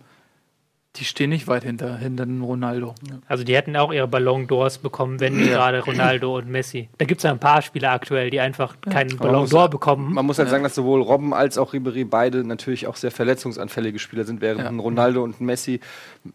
die 0.98 1.04
stehen 1.04 1.30
nicht 1.30 1.46
weit 1.48 1.64
hinter, 1.64 1.96
hinter 1.96 2.24
einem 2.24 2.42
Ronaldo. 2.42 2.94
Also 3.26 3.44
die 3.44 3.54
hätten 3.54 3.76
auch 3.76 3.92
ihre 3.92 4.08
Ballon 4.08 4.46
d'Ors 4.48 4.80
bekommen, 4.80 5.20
wenn 5.20 5.38
Ja. 5.40 5.46
gerade 5.46 5.80
Ronaldo 5.80 6.36
und 6.36 6.48
Messi. 6.48 6.88
Da 6.98 7.04
gibt 7.04 7.18
es 7.20 7.22
ja 7.24 7.30
ein 7.30 7.38
paar 7.38 7.62
Spieler 7.62 7.92
aktuell, 7.92 8.30
die 8.30 8.40
einfach 8.40 8.76
keinen 8.80 9.16
Ballon 9.16 9.46
d'Or 9.46 9.68
bekommen. 9.68 10.12
Man 10.14 10.26
muss 10.26 10.38
halt 10.38 10.48
sagen, 10.50 10.62
dass 10.64 10.74
sowohl 10.74 11.00
Robben 11.02 11.32
als 11.32 11.58
auch 11.58 11.72
Ribéry 11.74 12.04
beide 12.08 12.44
natürlich 12.44 12.86
auch 12.86 12.96
sehr 12.96 13.10
verletzungsanfällige 13.10 13.98
Spieler 13.98 14.24
sind, 14.24 14.40
während 14.40 14.60
Ja. 14.62 14.70
Ronaldo 14.70 15.22
und 15.22 15.40
Messi, 15.40 15.80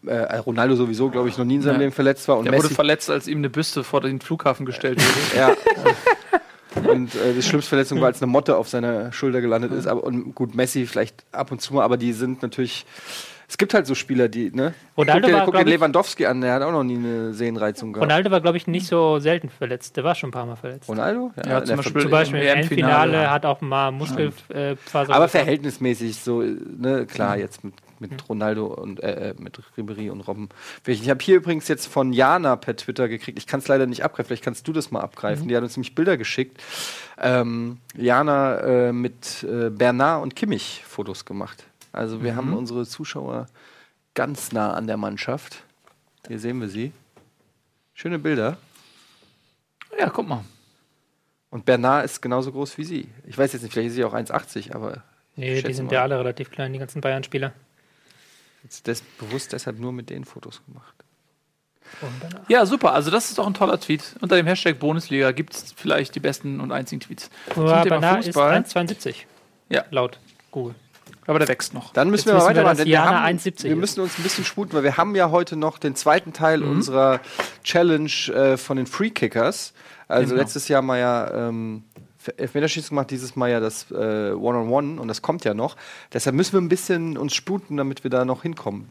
äh, 0.06 0.36
Ronaldo 0.38 0.74
sowieso, 0.76 1.10
glaube 1.10 1.28
ich, 1.28 1.38
noch 1.38 1.44
nie 1.44 1.56
in 1.56 1.62
seinem 1.62 1.74
Ja. 1.74 1.80
Leben 1.80 1.92
verletzt 1.92 2.26
war 2.28 2.38
und 2.38 2.44
Der 2.46 2.52
wurde 2.54 2.64
Messi 2.64 2.74
verletzt, 2.74 3.10
als 3.10 3.28
ihm 3.28 3.38
eine 3.38 3.50
Büste 3.50 3.84
vor 3.84 4.00
den 4.00 4.20
Flughafen 4.20 4.66
gestellt 4.66 4.98
wurde. 5.00 5.36
Ja. 5.36 5.50
Und 6.90 7.14
äh, 7.14 7.32
die 7.34 7.42
schlimmste 7.42 7.68
Verletzung 7.68 8.00
war, 8.00 8.08
als 8.08 8.20
eine 8.20 8.30
Motte 8.30 8.56
auf 8.56 8.68
seiner 8.68 9.12
Schulter 9.12 9.40
gelandet 9.40 9.70
ist. 9.72 9.86
Aber, 9.86 10.02
und 10.02 10.34
gut, 10.34 10.56
Messi 10.56 10.86
vielleicht 10.86 11.24
ab 11.30 11.52
und 11.52 11.60
zu 11.60 11.72
mal, 11.74 11.84
aber 11.84 11.96
die 11.96 12.12
sind 12.12 12.42
natürlich. 12.42 12.84
Es 13.48 13.58
gibt 13.58 13.74
halt 13.74 13.86
so 13.86 13.94
Spieler, 13.94 14.28
die, 14.28 14.50
ne? 14.50 14.74
Ronaldo 14.96 15.20
guck 15.20 15.28
dir, 15.30 15.36
war, 15.36 15.44
guck 15.44 15.54
dir 15.56 15.64
Lewandowski 15.64 16.26
an, 16.26 16.40
der 16.40 16.54
hat 16.54 16.62
auch 16.62 16.72
noch 16.72 16.82
nie 16.84 16.96
eine 16.96 17.34
Sehenreizung 17.34 17.92
gehabt. 17.92 18.10
Ronaldo 18.10 18.30
war, 18.30 18.40
glaube 18.40 18.56
ich, 18.56 18.66
nicht 18.66 18.86
so 18.86 19.18
selten 19.18 19.48
verletzt. 19.50 19.96
Der 19.96 20.04
war 20.04 20.14
schon 20.14 20.28
ein 20.30 20.32
paar 20.32 20.46
Mal 20.46 20.56
verletzt. 20.56 20.88
Ronaldo? 20.88 21.30
Ja, 21.46 21.58
in 21.58 21.66
zum 21.66 21.76
Beispiel- 21.76 22.02
Zum 22.02 22.10
Beispiel 22.10 22.40
im 22.40 22.46
Endfinale 22.46 23.12
WM-Finale. 23.12 23.30
hat 23.30 23.44
auch 23.46 23.60
mal 23.60 23.90
Muskelfaser. 23.90 25.14
aber 25.14 25.28
verhältnismäßig 25.28 26.16
so, 26.16 26.40
ne, 26.42 27.06
klar, 27.06 27.36
jetzt 27.36 27.62
mit, 27.64 27.74
mit 28.00 28.28
Ronaldo 28.28 28.66
und 28.66 29.02
äh, 29.02 29.30
äh, 29.30 29.34
mit 29.38 29.58
Ribéry 29.76 30.10
und 30.10 30.20
Robben. 30.22 30.48
Ich 30.86 31.08
habe 31.08 31.22
hier 31.22 31.36
übrigens 31.36 31.68
jetzt 31.68 31.86
von 31.86 32.12
Jana 32.12 32.56
per 32.56 32.76
Twitter 32.76 33.08
gekriegt, 33.08 33.38
ich 33.38 33.46
kann 33.46 33.60
es 33.60 33.68
leider 33.68 33.86
nicht 33.86 34.04
abgreifen, 34.04 34.28
vielleicht 34.28 34.44
kannst 34.44 34.66
du 34.66 34.72
das 34.72 34.90
mal 34.90 35.00
abgreifen. 35.00 35.48
Die 35.48 35.56
hat 35.56 35.62
uns 35.62 35.76
nämlich 35.76 35.94
Bilder 35.94 36.16
geschickt. 36.16 36.60
Ähm, 37.20 37.78
Jana 37.96 38.58
äh, 38.60 38.92
mit 38.92 39.44
äh, 39.44 39.70
Bernard 39.70 40.22
und 40.22 40.34
Kimmich 40.36 40.82
Fotos 40.86 41.24
gemacht. 41.24 41.64
Also 41.94 42.22
wir 42.22 42.36
haben 42.36 42.52
unsere 42.54 42.86
Zuschauer 42.86 43.46
ganz 44.14 44.52
nah 44.52 44.72
an 44.74 44.86
der 44.86 44.96
Mannschaft. 44.96 45.62
Hier 46.28 46.38
sehen 46.38 46.60
wir 46.60 46.68
sie. 46.68 46.92
Schöne 47.94 48.18
Bilder. 48.18 48.56
Ja, 49.98 50.10
guck 50.10 50.26
mal. 50.26 50.44
Und 51.50 51.64
Bernard 51.64 52.04
ist 52.04 52.20
genauso 52.20 52.50
groß 52.52 52.76
wie 52.78 52.84
sie. 52.84 53.08
Ich 53.26 53.38
weiß 53.38 53.52
jetzt 53.52 53.62
nicht, 53.62 53.72
vielleicht 53.72 53.88
ist 53.90 53.94
sie 53.94 54.04
auch 54.04 54.14
1,80, 54.14 54.74
aber 54.74 55.02
Nee, 55.36 55.62
die 55.62 55.72
sind 55.72 55.86
mal. 55.86 55.92
ja 55.94 56.02
alle 56.02 56.18
relativ 56.18 56.50
klein, 56.50 56.72
die 56.72 56.78
ganzen 56.78 57.00
Bayern-Spieler. 57.00 57.52
Jetzt 58.64 58.86
des, 58.86 59.02
bewusst 59.02 59.52
deshalb 59.52 59.78
nur 59.78 59.92
mit 59.92 60.10
den 60.10 60.24
Fotos 60.24 60.62
gemacht. 60.66 60.94
Ja, 62.48 62.66
super. 62.66 62.92
Also 62.92 63.10
das 63.10 63.28
ist 63.28 63.38
doch 63.38 63.46
ein 63.46 63.54
toller 63.54 63.78
Tweet. 63.78 64.16
Unter 64.20 64.36
dem 64.36 64.46
Hashtag 64.46 64.78
Bundesliga 64.78 65.30
gibt 65.32 65.54
es 65.54 65.72
vielleicht 65.76 66.14
die 66.14 66.20
besten 66.20 66.60
und 66.60 66.72
einzigen 66.72 67.00
Tweets. 67.00 67.30
Aber 67.50 67.82
Thema 67.82 68.00
Bernard 68.00 68.20
ist 68.20 68.26
Fußball. 68.34 68.52
1,72 68.64 69.16
Ja. 69.68 69.84
laut 69.90 70.18
Google. 70.50 70.74
Aber 71.26 71.38
der 71.38 71.48
wächst 71.48 71.72
noch. 71.74 71.92
Dann 71.92 72.10
müssen 72.10 72.28
Jetzt 72.28 72.34
wir 72.34 72.34
mal 72.34 72.40
wir, 72.40 72.46
weitermachen. 72.48 72.70
dass 72.72 72.78
denn 72.78 72.86
wir, 72.88 73.04
haben, 73.04 73.38
1,70 73.38 73.64
wir 73.64 73.76
müssen 73.76 74.00
uns 74.00 74.18
ein 74.18 74.22
bisschen 74.22 74.44
sputen, 74.44 74.74
weil 74.74 74.82
wir 74.84 74.96
haben 74.96 75.14
ja 75.16 75.30
heute 75.30 75.56
noch 75.56 75.78
den 75.78 75.94
zweiten 75.96 76.32
Teil 76.32 76.58
Mhm. 76.60 76.70
unserer 76.70 77.20
Challenge 77.62 78.10
äh, 78.34 78.56
von 78.56 78.76
den 78.76 78.86
Free 78.86 79.10
Kickers. 79.10 79.72
Also 80.08 80.30
Genau. 80.30 80.42
letztes 80.42 80.68
Jahr 80.68 80.82
mal 80.82 80.98
ja 80.98 81.48
ähm, 81.48 81.84
Elfmeterschießen 82.36 82.88
gemacht, 82.90 83.10
dieses 83.10 83.36
Mal 83.36 83.50
ja 83.50 83.60
das 83.60 83.90
äh, 83.90 84.32
One-on-One 84.32 85.00
und 85.00 85.08
das 85.08 85.20
kommt 85.22 85.44
ja 85.44 85.52
noch. 85.54 85.76
Deshalb 86.12 86.34
müssen 86.36 86.52
wir 86.54 86.60
ein 86.60 86.68
bisschen 86.70 87.16
uns 87.18 87.34
sputen, 87.34 87.76
damit 87.76 88.02
wir 88.04 88.10
da 88.10 88.24
noch 88.24 88.42
hinkommen. 88.42 88.88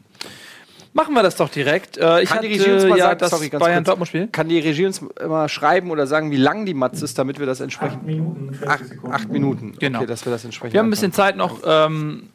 Machen 0.94 1.12
wir 1.14 1.24
das 1.24 1.34
doch 1.34 1.48
direkt. 1.48 1.98
Äh, 1.98 2.22
ich 2.22 2.28
Kann 2.28 2.38
hatte 2.38 2.48
die 2.48 2.54
Regie 2.54 2.70
uns 2.72 2.84
mal 2.84 2.96
ja 2.96 3.04
sagen, 3.06 3.18
das 3.18 3.30
sorry, 3.30 3.48
ganz 3.48 3.64
Bayern 3.64 3.84
kurz. 3.84 4.08
Spiel. 4.08 4.28
Kann 4.28 4.48
die 4.48 4.60
Regie 4.60 4.86
uns 4.86 5.02
immer 5.20 5.48
schreiben 5.48 5.90
oder 5.90 6.06
sagen, 6.06 6.30
wie 6.30 6.36
lang 6.36 6.66
die 6.66 6.74
Matz 6.74 7.02
ist, 7.02 7.18
damit 7.18 7.40
wir 7.40 7.46
das 7.46 7.60
entsprechend. 7.60 8.06
Minuten, 8.06 8.56
Acht, 8.64 8.84
acht 9.10 9.28
Minuten. 9.28 9.74
Genau. 9.80 9.98
Okay, 9.98 10.06
dass 10.06 10.24
wir 10.24 10.30
das 10.30 10.44
entsprechend. 10.44 10.72
Wir 10.72 10.78
haben 10.78 10.86
ein 10.86 10.90
bisschen 10.90 11.12
Zeit 11.12 11.36
noch. 11.36 11.62
Ähm, 11.66 12.30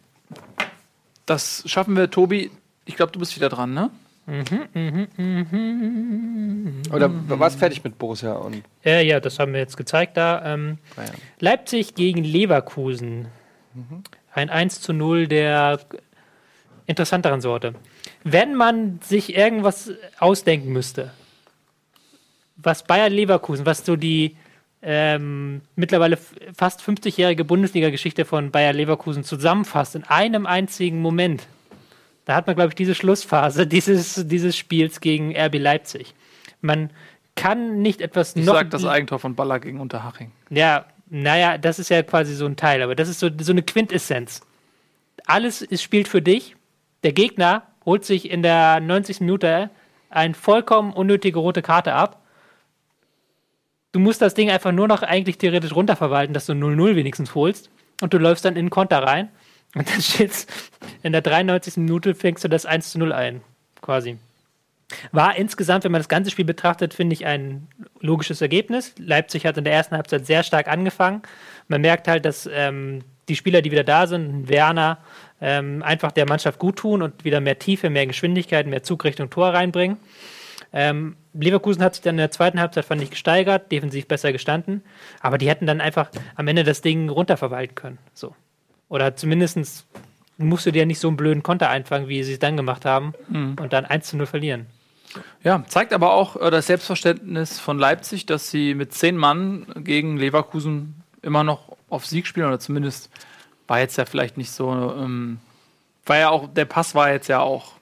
das 1.26 1.64
schaffen 1.68 1.96
wir, 1.96 2.12
Tobi. 2.12 2.52
Ich 2.84 2.98
glaube, 2.98 3.14
du 3.14 3.20
bist 3.20 3.34
wieder 3.38 3.48
dran, 3.48 3.74
ne? 3.74 3.92
Oder 6.94 7.10
war 7.40 7.48
es 7.48 7.56
fertig 7.56 7.84
mit 7.84 7.98
Borussia 7.98 8.34
und 8.34 8.62
Äh, 8.86 9.08
ja, 9.08 9.20
das 9.20 9.40
haben 9.40 9.54
wir 9.54 9.60
jetzt 9.60 9.78
gezeigt 9.78 10.18
da. 10.18 10.54
Ähm? 10.54 10.78
Leipzig 11.40 11.96
gegen 11.96 12.24
Leverkusen. 12.24 13.28
Ein 14.34 14.50
1 14.50 14.82
zu 14.82 14.94
0 14.94 15.28
der 15.28 15.80
interessanteren 16.86 17.42
Sorte. 17.42 17.74
Wenn 18.24 18.56
man 18.56 19.00
sich 19.02 19.36
irgendwas 19.36 19.92
ausdenken 20.20 20.72
müsste, 20.72 21.12
was 22.58 22.84
Bayern 22.84 23.14
Leverkusen, 23.14 23.66
was 23.66 23.86
so 23.86 23.96
die 23.96 24.36
ähm, 24.82 25.62
mittlerweile 25.76 26.18
fast 26.56 26.82
50-jährige 26.82 27.44
Bundesliga-Geschichte 27.44 28.26
von 28.26 28.52
Bayer 28.52 28.74
Leverkusen 28.74 29.24
zusammenfasst 29.24 29.96
in 29.96 30.04
einem 30.06 30.46
einzigen 30.46 31.02
Moment, 31.02 31.48
da 32.26 32.36
hat 32.36 32.48
man, 32.48 32.56
glaube 32.56 32.70
ich, 32.70 32.76
diese 32.76 32.96
Schlussphase 32.96 33.68
dieses, 33.68 34.28
dieses 34.28 34.56
Spiels 34.56 35.02
gegen 35.02 35.36
RB 35.36 35.56
Leipzig. 35.56 36.14
Man 36.62 36.92
kann 37.36 37.82
nicht 37.82 38.02
etwas 38.02 38.36
Ich 38.36 38.46
noch 38.46 38.54
sag 38.54 38.70
das 38.70 38.86
Eigentor 38.86 39.20
von 39.20 39.36
Baller 39.36 39.60
gegen 39.60 39.80
Unterhaching. 39.80 40.32
ja, 40.50 40.86
naja, 41.12 41.58
das 41.58 41.80
ist 41.80 41.90
ja 41.90 42.04
quasi 42.04 42.36
so 42.36 42.46
ein 42.46 42.56
Teil, 42.56 42.84
aber 42.84 42.94
das 42.94 43.10
ist 43.10 43.20
so, 43.20 43.30
so 43.40 43.52
eine 43.52 43.64
Quintessenz. 43.64 44.42
Alles 45.26 45.64
ist, 45.64 45.82
spielt 45.82 46.08
für 46.08 46.22
dich. 46.22 46.56
Der 47.04 47.14
Gegner 47.14 47.64
holt 47.86 48.06
sich 48.06 48.30
in 48.30 48.42
der 48.42 48.80
90. 48.80 49.22
Minute 49.22 49.70
eine 50.10 50.34
vollkommen 50.34 50.94
unnötige 50.94 51.40
rote 51.40 51.62
Karte 51.62 51.94
ab. 51.94 52.22
Du 53.92 54.00
musst 54.00 54.22
das 54.22 54.34
Ding 54.34 54.50
einfach 54.50 54.72
nur 54.72 54.88
noch 54.88 55.02
eigentlich 55.02 55.38
theoretisch 55.38 55.76
runterverwalten, 55.76 56.34
dass 56.34 56.46
du 56.46 56.54
0-0 56.54 56.96
wenigstens 56.96 57.36
holst. 57.36 57.70
Und 58.02 58.14
du 58.14 58.18
läufst 58.18 58.46
dann 58.46 58.56
in 58.56 58.66
den 58.66 58.70
Konter 58.70 59.04
rein. 59.04 59.30
Und 59.76 59.90
dann 59.90 60.02
steht's 60.02 60.48
in 61.04 61.12
der 61.12 61.22
93. 61.22 61.78
Minute 61.78 62.16
fängst 62.16 62.44
du 62.44 62.48
das 62.48 62.66
1 62.66 62.96
0 62.96 63.12
ein. 63.14 63.42
Quasi. 63.82 64.18
War 65.12 65.36
insgesamt, 65.36 65.84
wenn 65.84 65.92
man 65.92 66.00
das 66.00 66.10
ganze 66.10 66.32
Spiel 66.32 66.46
betrachtet, 66.46 66.94
finde 66.94 67.14
ich 67.14 67.26
ein 67.26 67.68
logisches 68.00 68.42
Ergebnis. 68.42 68.96
Leipzig 68.98 69.46
hat 69.46 69.58
in 69.58 69.64
der 69.64 69.74
ersten 69.74 69.96
Halbzeit 69.96 70.26
sehr 70.26 70.44
stark 70.44 70.68
angefangen. 70.68 71.22
Man 71.68 71.82
merkt 71.82 72.08
halt, 72.08 72.26
dass 72.26 72.50
ähm, 72.52 73.04
die 73.28 73.36
Spieler, 73.36 73.62
die 73.62 73.72
wieder 73.72 73.84
da 73.84 74.08
sind, 74.08 74.50
Werner, 74.50 74.98
ähm, 75.42 75.84
einfach 75.84 76.12
der 76.12 76.28
Mannschaft 76.28 76.60
gut 76.60 76.78
tun 76.78 77.02
und 77.02 77.24
wieder 77.24 77.40
mehr 77.40 77.60
Tiefe, 77.60 77.90
mehr 77.90 78.08
Geschwindigkeit, 78.08 78.68
mehr 78.68 78.84
Zug 78.84 79.04
Richtung 79.06 79.30
Tor 79.30 79.54
reinbringen. 79.54 79.98
Ähm, 80.72 81.16
Leverkusen 81.34 81.84
hat 81.84 81.96
sich 81.96 82.04
dann 82.04 82.16
in 82.16 82.20
der 82.20 82.32
zweiten 82.32 82.60
Halbzeit, 82.60 82.86
fand 82.86 83.02
ich, 83.02 83.12
gesteigert, 83.12 83.72
defensiv 83.72 84.08
besser 84.08 84.32
gestanden. 84.32 84.84
Aber 85.20 85.38
die 85.38 85.50
hätten 85.50 85.66
dann 85.66 85.82
einfach 85.82 86.10
am 86.36 86.48
Ende 86.48 86.64
das 86.64 86.82
Ding 86.82 87.10
runterverwalten 87.10 87.76
können. 87.76 87.98
So. 88.14 88.36
Oder 88.88 89.16
zumindest 89.16 89.86
musst 90.38 90.66
du 90.66 90.72
dir 90.72 90.86
nicht 90.86 91.00
so 91.00 91.08
einen 91.08 91.18
blöden 91.18 91.44
Konter 91.44 91.70
einfangen, 91.70 92.08
wie 92.08 92.24
sie 92.24 92.34
es 92.34 92.40
dann 92.40 92.58
gemacht 92.58 92.86
haben, 92.86 93.14
und 93.30 93.74
dann 93.74 93.86
1 93.86 94.08
zu 94.08 94.18
0 94.18 94.26
verlieren. 94.26 94.68
Ja, 95.44 95.64
zeigt 95.68 95.94
aber 95.94 96.14
auch 96.14 96.36
äh, 96.36 96.52
das 96.52 96.68
Selbstverständnis 96.68 97.60
von 97.60 97.80
Leipzig, 97.80 98.26
dass 98.26 98.52
sie 98.52 98.76
mit 98.76 98.94
zehn 98.94 99.18
Mann 99.18 99.66
gegen 99.78 100.18
Leverkusen 100.18 101.04
immer 101.22 101.44
noch 101.44 101.76
auf 101.90 102.06
Sieg 102.06 102.28
spielen 102.28 102.48
oder 102.48 102.60
zumindest 102.60 103.10
war 103.70 103.80
jetzt 103.80 103.98
ja 103.98 104.06
vielleicht 104.06 104.38
nicht 104.38 104.52
so, 104.52 104.72
ähm, 104.72 105.40
war 106.06 106.18
ja 106.18 106.30
auch, 106.30 106.48
der 106.48 106.66
Pass 106.66 106.96
war 106.96 107.12
jetzt 107.12 107.28
ja 107.28 107.40
auch 107.40 107.74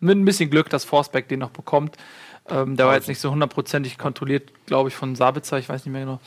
mit 0.00 0.16
ein 0.16 0.24
bisschen 0.24 0.50
Glück, 0.50 0.68
dass 0.68 0.84
Forsberg 0.84 1.28
den 1.28 1.40
noch 1.40 1.50
bekommt. 1.50 1.96
Ähm, 2.48 2.76
der 2.76 2.86
war 2.86 2.94
jetzt 2.94 3.08
nicht 3.08 3.20
so 3.20 3.30
hundertprozentig 3.30 3.98
kontrolliert, 3.98 4.50
glaube 4.66 4.88
ich, 4.88 4.94
von 4.94 5.16
Sabitzer, 5.16 5.58
ich 5.58 5.68
weiß 5.68 5.84
nicht 5.84 5.92
mehr 5.92 6.02
genau. 6.02 6.20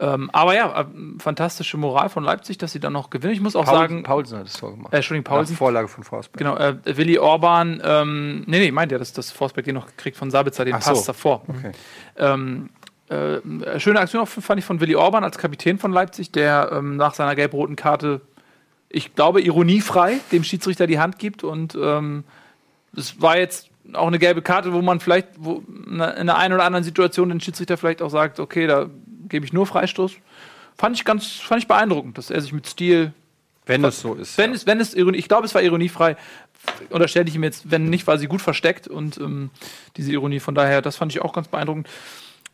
Ähm, 0.00 0.28
aber 0.32 0.54
ja, 0.54 0.80
äh, 0.80 0.84
fantastische 1.20 1.76
Moral 1.76 2.08
von 2.08 2.24
Leipzig, 2.24 2.58
dass 2.58 2.72
sie 2.72 2.80
dann 2.80 2.92
noch 2.92 3.10
gewinnen. 3.10 3.32
Ich 3.32 3.40
muss 3.40 3.54
auch 3.54 3.64
Paul, 3.64 3.78
sagen, 3.78 4.02
Paulsen 4.02 4.38
hat 4.38 4.46
das 4.46 4.54
Tor 4.54 4.72
gemacht. 4.72 4.92
äh, 4.92 4.96
Entschuldigung, 4.96 5.24
Nach 5.30 5.38
Paulsen. 5.38 5.56
Vorlage 5.56 5.88
von 5.88 6.02
Forsberg. 6.02 6.36
Genau, 6.36 6.56
äh, 6.56 6.74
Willi 6.84 7.18
Orban, 7.18 7.80
ähm, 7.84 8.42
nee, 8.46 8.58
nee, 8.58 8.70
meint 8.72 8.90
ja, 8.90 8.98
dass 8.98 9.12
das 9.12 9.30
Forsberg 9.30 9.64
den 9.66 9.76
noch 9.76 9.86
gekriegt 9.86 10.16
von 10.16 10.30
Sabitzer, 10.30 10.64
den 10.64 10.74
Ach 10.74 10.80
Pass 10.80 11.00
so. 11.00 11.06
davor. 11.06 11.42
Okay. 11.46 11.72
Ähm, 12.18 12.70
äh, 13.08 13.78
schöne 13.78 14.00
Aktion 14.00 14.22
auch 14.22 14.28
fand 14.28 14.58
ich 14.58 14.64
von 14.64 14.80
Willi 14.80 14.96
Orban 14.96 15.22
als 15.22 15.38
Kapitän 15.38 15.78
von 15.78 15.92
Leipzig, 15.92 16.32
der 16.32 16.70
ähm, 16.72 16.96
nach 16.96 17.14
seiner 17.14 17.36
gelb-roten 17.36 17.76
Karte, 17.76 18.20
ich 18.94 19.14
glaube, 19.14 19.40
ironiefrei 19.42 20.20
dem 20.30 20.44
Schiedsrichter 20.44 20.86
die 20.86 20.98
Hand 20.98 21.18
gibt. 21.18 21.42
Und 21.42 21.76
ähm, 21.80 22.24
es 22.96 23.20
war 23.20 23.36
jetzt 23.36 23.68
auch 23.92 24.06
eine 24.06 24.18
gelbe 24.18 24.40
Karte, 24.40 24.72
wo 24.72 24.80
man 24.82 25.00
vielleicht 25.00 25.28
wo, 25.36 25.62
in 25.86 25.98
der 25.98 26.36
einen 26.36 26.54
oder 26.54 26.64
anderen 26.64 26.84
Situation 26.84 27.28
den 27.28 27.40
Schiedsrichter 27.40 27.76
vielleicht 27.76 28.02
auch 28.02 28.10
sagt, 28.10 28.38
okay, 28.38 28.66
da 28.66 28.88
gebe 29.28 29.44
ich 29.44 29.52
nur 29.52 29.66
Freistoß. 29.66 30.12
Fand 30.76 30.96
ich 30.96 31.04
ganz, 31.04 31.26
fand 31.26 31.62
ich 31.62 31.68
beeindruckend, 31.68 32.18
dass 32.18 32.30
er 32.30 32.40
sich 32.40 32.52
mit 32.52 32.66
Stil 32.66 33.12
Wenn 33.66 33.84
es 33.84 34.00
so 34.00 34.14
ist. 34.14 34.38
wenn 34.38 34.52
es, 34.52 34.66
wenn 34.66 34.80
es 34.80 34.94
Ironie, 34.94 35.18
ich 35.18 35.28
glaube, 35.28 35.46
es 35.46 35.54
war 35.54 35.62
ironiefrei. 35.62 36.16
Unterstelle 36.88 37.28
ich 37.28 37.34
ihm 37.34 37.44
jetzt, 37.44 37.70
wenn 37.70 37.90
nicht, 37.90 38.06
war 38.06 38.16
sie 38.16 38.26
gut 38.26 38.40
versteckt 38.40 38.88
und 38.88 39.18
ähm, 39.18 39.50
diese 39.96 40.12
Ironie, 40.12 40.40
von 40.40 40.54
daher, 40.54 40.82
das 40.82 40.96
fand 40.96 41.12
ich 41.12 41.20
auch 41.20 41.32
ganz 41.32 41.48
beeindruckend. 41.48 41.88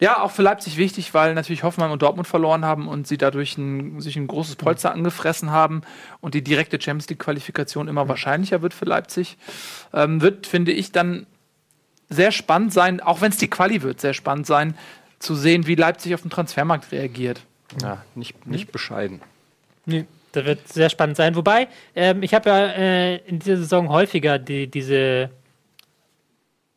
Ja, 0.01 0.22
auch 0.22 0.30
für 0.30 0.40
Leipzig 0.40 0.78
wichtig, 0.78 1.12
weil 1.12 1.34
natürlich 1.34 1.62
Hoffenheim 1.62 1.92
und 1.92 2.01
Dortmund 2.01 2.26
verloren 2.26 2.64
haben 2.64 2.88
und 2.88 3.07
sie 3.07 3.18
dadurch 3.18 3.59
ein, 3.59 4.01
sich 4.01 4.16
ein 4.16 4.26
großes 4.26 4.57
Polster 4.57 4.92
angefressen 4.92 5.51
haben 5.51 5.82
und 6.22 6.32
die 6.32 6.42
direkte 6.42 6.80
Champions 6.80 7.09
League-Qualifikation 7.11 7.86
immer 7.86 8.09
wahrscheinlicher 8.09 8.62
wird 8.62 8.72
für 8.72 8.86
Leipzig. 8.86 9.36
Ähm, 9.92 10.22
wird, 10.22 10.46
finde 10.46 10.72
ich, 10.72 10.90
dann 10.90 11.26
sehr 12.09 12.32
spannend 12.32 12.72
sein, 12.72 13.01
auch 13.01 13.20
wenn 13.20 13.30
es 13.30 13.36
die 13.36 13.48
Quali 13.48 13.82
wird, 13.82 14.01
sehr 14.01 14.14
spannend 14.14 14.46
sein, 14.46 14.74
zu 15.18 15.34
sehen, 15.34 15.66
wie 15.66 15.74
Leipzig 15.74 16.14
auf 16.14 16.22
den 16.22 16.30
Transfermarkt 16.30 16.90
reagiert. 16.92 17.42
ja, 17.82 18.03
nicht, 18.14 18.46
nicht 18.46 18.72
bescheiden. 18.72 19.20
Nee, 19.84 20.07
das 20.32 20.46
wird 20.46 20.66
sehr 20.66 20.88
spannend 20.88 21.18
sein. 21.18 21.36
Wobei, 21.36 21.68
ähm, 21.94 22.22
ich 22.22 22.32
habe 22.32 22.48
ja 22.48 22.66
äh, 22.68 23.16
in 23.18 23.38
dieser 23.38 23.59
Saison 23.59 23.90
häufiger 23.90 24.38
die, 24.38 24.66
diese, 24.66 25.30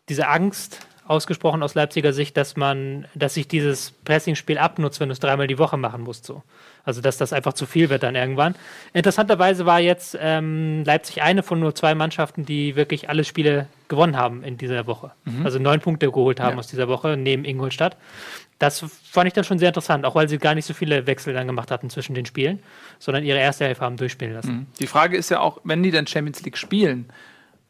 diese 0.10 0.28
Angst 0.28 0.86
ausgesprochen 1.14 1.64
aus 1.64 1.76
Leipziger 1.76 2.12
Sicht, 2.14 2.36
dass 2.36 2.58
man, 2.58 3.06
dass 3.16 3.36
sich 3.36 3.48
dieses 3.48 3.92
Pressingspiel 3.92 4.58
abnutzt, 4.58 5.00
wenn 5.00 5.10
du 5.10 5.14
es 5.14 5.20
dreimal 5.20 5.48
die 5.48 5.58
Woche 5.60 5.78
machen 5.78 6.02
musst. 6.02 6.26
So. 6.26 6.44
Also 6.86 7.02
dass 7.02 7.18
das 7.18 7.32
einfach 7.32 7.54
zu 7.54 7.66
viel 7.66 7.90
wird 7.90 8.04
dann 8.04 8.16
irgendwann. 8.16 8.56
Interessanterweise 8.94 9.66
war 9.66 9.80
jetzt 9.80 10.18
ähm, 10.20 10.84
Leipzig 10.86 11.22
eine 11.22 11.44
von 11.44 11.60
nur 11.60 11.74
zwei 11.76 11.96
Mannschaften, 11.96 12.46
die 12.46 12.76
wirklich 12.76 13.10
alle 13.10 13.24
Spiele 13.24 13.68
gewonnen 13.88 14.18
haben 14.18 14.44
in 14.44 14.58
dieser 14.58 14.88
Woche. 14.88 15.12
Also 15.44 15.60
neun 15.60 15.80
Punkte 15.80 16.08
geholt 16.12 16.40
haben 16.40 16.54
Ja. 16.54 16.60
aus 16.60 16.68
dieser 16.68 16.88
Woche 16.88 17.16
neben 17.16 17.46
Ingolstadt. 17.46 17.96
Das 18.60 18.86
fand 19.04 19.28
ich 19.28 19.34
dann 19.34 19.44
schon 19.44 19.60
sehr 19.60 19.70
interessant, 19.70 20.06
auch 20.06 20.16
weil 20.16 20.30
sie 20.30 20.38
gar 20.38 20.56
nicht 20.56 20.66
so 20.66 20.74
viele 20.74 21.06
Wechsel 21.06 21.34
dann 21.34 21.48
gemacht 21.48 21.70
hatten 21.72 21.90
zwischen 21.90 22.16
den 22.16 22.26
Spielen, 22.26 22.60
sondern 22.98 23.24
ihre 23.24 23.38
erste 23.38 23.66
Hälfte 23.66 23.84
haben 23.84 23.98
durchspielen 23.98 24.34
lassen. 24.34 24.68
Die 24.80 24.88
Frage 24.88 25.18
ist 25.18 25.30
ja 25.30 25.40
auch, 25.42 25.60
wenn 25.64 25.84
die 25.84 25.92
dann 25.92 26.08
Champions 26.08 26.44
League 26.44 26.58
spielen 26.58 27.10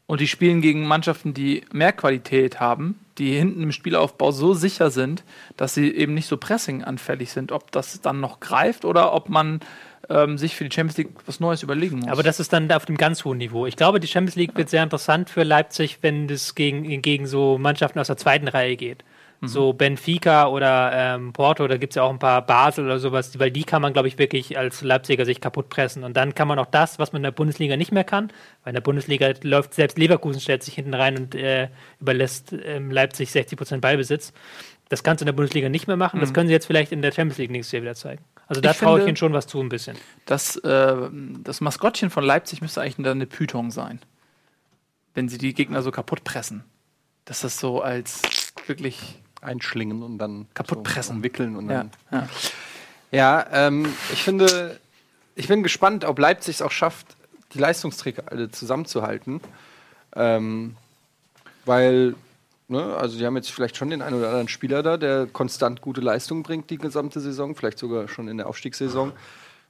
und 0.06 0.22
die 0.22 0.28
spielen 0.28 0.62
gegen 0.62 0.86
Mannschaften, 0.86 1.34
die 1.34 1.64
mehr 1.72 1.94
Qualität 1.94 2.60
haben, 2.60 3.00
die 3.18 3.34
hinten 3.34 3.64
im 3.64 3.72
Spielaufbau 3.72 4.32
so 4.32 4.54
sicher 4.54 4.92
sind, 4.92 5.24
dass 5.56 5.74
sie 5.74 5.94
eben 5.94 6.14
nicht 6.14 6.28
so 6.28 6.38
pressinganfällig 6.38 7.32
sind, 7.32 7.52
ob 7.52 7.72
das 7.72 8.02
dann 8.02 8.20
noch 8.20 8.40
greift 8.40 8.86
oder 8.86 9.14
ob 9.14 9.30
man 9.30 9.62
ähm, 10.10 10.38
sich 10.38 10.56
für 10.56 10.68
die 10.68 10.74
Champions 10.74 10.98
League 10.98 11.12
was 11.26 11.40
Neues 11.40 11.64
überlegen 11.64 12.00
muss. 12.00 12.10
Aber 12.10 12.24
das 12.24 12.40
ist 12.40 12.52
dann 12.52 12.72
auf 12.72 12.86
dem 12.86 12.98
ganz 12.98 13.24
hohen 13.24 13.38
Niveau. 13.38 13.66
Ich 13.66 13.76
glaube, 13.76 14.00
die 14.00 14.08
Champions 14.08 14.36
League 14.36 14.56
wird 14.56 14.70
sehr 14.70 14.84
interessant 14.84 15.30
für 15.30 15.44
Leipzig, 15.44 16.00
wenn 16.02 16.30
es 16.30 16.56
gegen, 16.56 17.02
gegen 17.02 17.26
so 17.26 17.58
Mannschaften 17.58 18.00
aus 18.00 18.08
der 18.08 18.18
zweiten 18.18 18.48
Reihe 18.48 18.76
geht. 18.76 19.04
So 19.48 19.74
Benfica 19.74 20.48
oder 20.48 20.92
ähm, 20.94 21.34
Porto, 21.34 21.68
da 21.68 21.78
gibt 21.78 21.92
es 21.92 21.96
ja 21.96 22.04
auch 22.04 22.10
ein 22.10 22.20
paar 22.20 22.46
Basel 22.46 22.86
oder 22.86 23.00
sowas, 23.00 23.38
weil 23.40 23.52
die 23.52 23.64
kann 23.64 23.82
man, 23.82 23.94
glaube 23.94 24.08
ich, 24.08 24.18
wirklich 24.18 24.58
als 24.58 24.82
Leipziger 24.82 25.26
sich 25.26 25.42
kaputt 25.42 25.70
pressen. 25.70 26.04
Und 26.04 26.16
dann 26.16 26.34
kann 26.34 26.48
man 26.48 26.60
auch 26.60 26.66
das, 26.68 27.00
was 27.00 27.12
man 27.12 27.20
in 27.20 27.24
der 27.24 27.32
Bundesliga 27.32 27.76
nicht 27.76 27.92
mehr 27.92 28.04
kann, 28.04 28.32
weil 28.64 28.72
in 28.72 28.76
der 28.76 28.82
Bundesliga 28.82 29.34
läuft 29.42 29.74
selbst 29.74 29.98
Leverkusen 29.98 30.40
stellt 30.40 30.64
sich 30.64 30.76
hinten 30.76 30.94
rein 30.94 31.18
und 31.18 31.36
äh, 31.36 31.70
überlässt 32.00 32.54
ähm, 32.64 32.92
Leipzig 32.92 33.30
60% 33.30 33.80
Ballbesitz. 33.80 34.34
Das 34.90 35.04
kannst 35.04 35.22
du 35.22 35.24
in 35.24 35.28
der 35.28 35.34
Bundesliga 35.34 35.70
nicht 35.70 35.88
mehr 35.88 35.98
machen. 35.98 36.20
Das 36.20 36.34
können 36.34 36.48
sie 36.48 36.54
jetzt 36.54 36.68
vielleicht 36.68 36.92
in 36.92 37.02
der 37.02 37.12
Champions 37.12 37.38
League 37.40 37.52
nächstes 37.52 37.72
Jahr 37.72 37.82
wieder 37.82 37.96
zeigen. 37.96 38.24
Also 38.48 38.62
da 38.62 38.74
traue 38.74 39.02
ich 39.02 39.08
ihnen 39.08 39.16
schon 39.16 39.34
was 39.34 39.48
zu 39.48 39.60
ein 39.60 39.70
bisschen. 39.70 39.98
das, 40.26 40.58
äh, 40.58 40.96
das 41.44 41.62
Maskottchen 41.62 42.10
von 42.10 42.24
Leipzig 42.24 42.62
müsste 42.62 42.82
eigentlich 42.82 42.98
dann 42.98 43.18
eine 43.18 43.26
Python 43.26 43.72
sein. 43.72 44.00
Wenn 45.16 45.30
sie 45.30 45.38
die 45.38 45.54
Gegner 45.54 45.82
so 45.82 45.92
kaputt 45.92 46.24
pressen. 46.24 46.64
Dass 47.26 47.42
das 47.42 47.60
so 47.60 47.82
als 47.82 48.22
wirklich. 48.68 49.20
Einschlingen 49.44 50.02
und 50.04 50.18
dann 50.18 50.48
Kaputt 50.54 50.84
pressen. 50.84 51.24
wickeln 51.24 51.56
und 51.56 51.70
Ja, 51.70 51.78
dann. 51.78 51.92
ja. 52.12 52.28
Ja, 53.12 53.46
ähm, 53.52 53.86
ich 54.12 54.24
finde, 54.24 54.80
ich 55.36 55.48
bin 55.48 55.62
gespannt, 55.62 56.04
ob 56.04 56.18
Leipzig 56.18 56.56
es 56.56 56.62
auch 56.64 56.72
schafft, 56.72 57.06
die 57.54 57.60
Leistungsträger 57.60 58.24
alle 58.32 58.50
zusammenzuhalten. 58.50 59.40
Ähm, 60.16 60.76
weil, 61.66 62.16
ne, 62.68 62.96
also 62.96 63.18
die 63.20 63.26
haben 63.26 63.36
jetzt 63.36 63.52
vielleicht 63.52 63.78
schon 63.78 63.92
den 63.92 64.02
einen 64.02 64.18
oder 64.18 64.30
anderen 64.30 64.48
Spieler 64.48 64.82
da, 64.82 64.98
der 64.98 65.28
konstant 65.28 65.82
gute 65.82 66.02
Leistung 66.02 66.42
bringt 66.42 66.72
die 66.72 66.78
gesamte 66.80 67.20
Saison, 67.20 67.56
vielleicht 67.56 67.78
sogar 67.78 68.08
schon 68.08 68.28
in 68.28 68.38
der 68.38 68.48
Aufstiegssaison. 68.48 69.12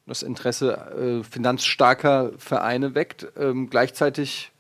Das 0.06 0.24
Interesse 0.24 1.22
äh, 1.22 1.24
finanzstarker 1.30 2.32
Vereine 2.38 2.96
weckt. 2.96 3.28
Ähm, 3.38 3.70
gleichzeitig 3.70 4.53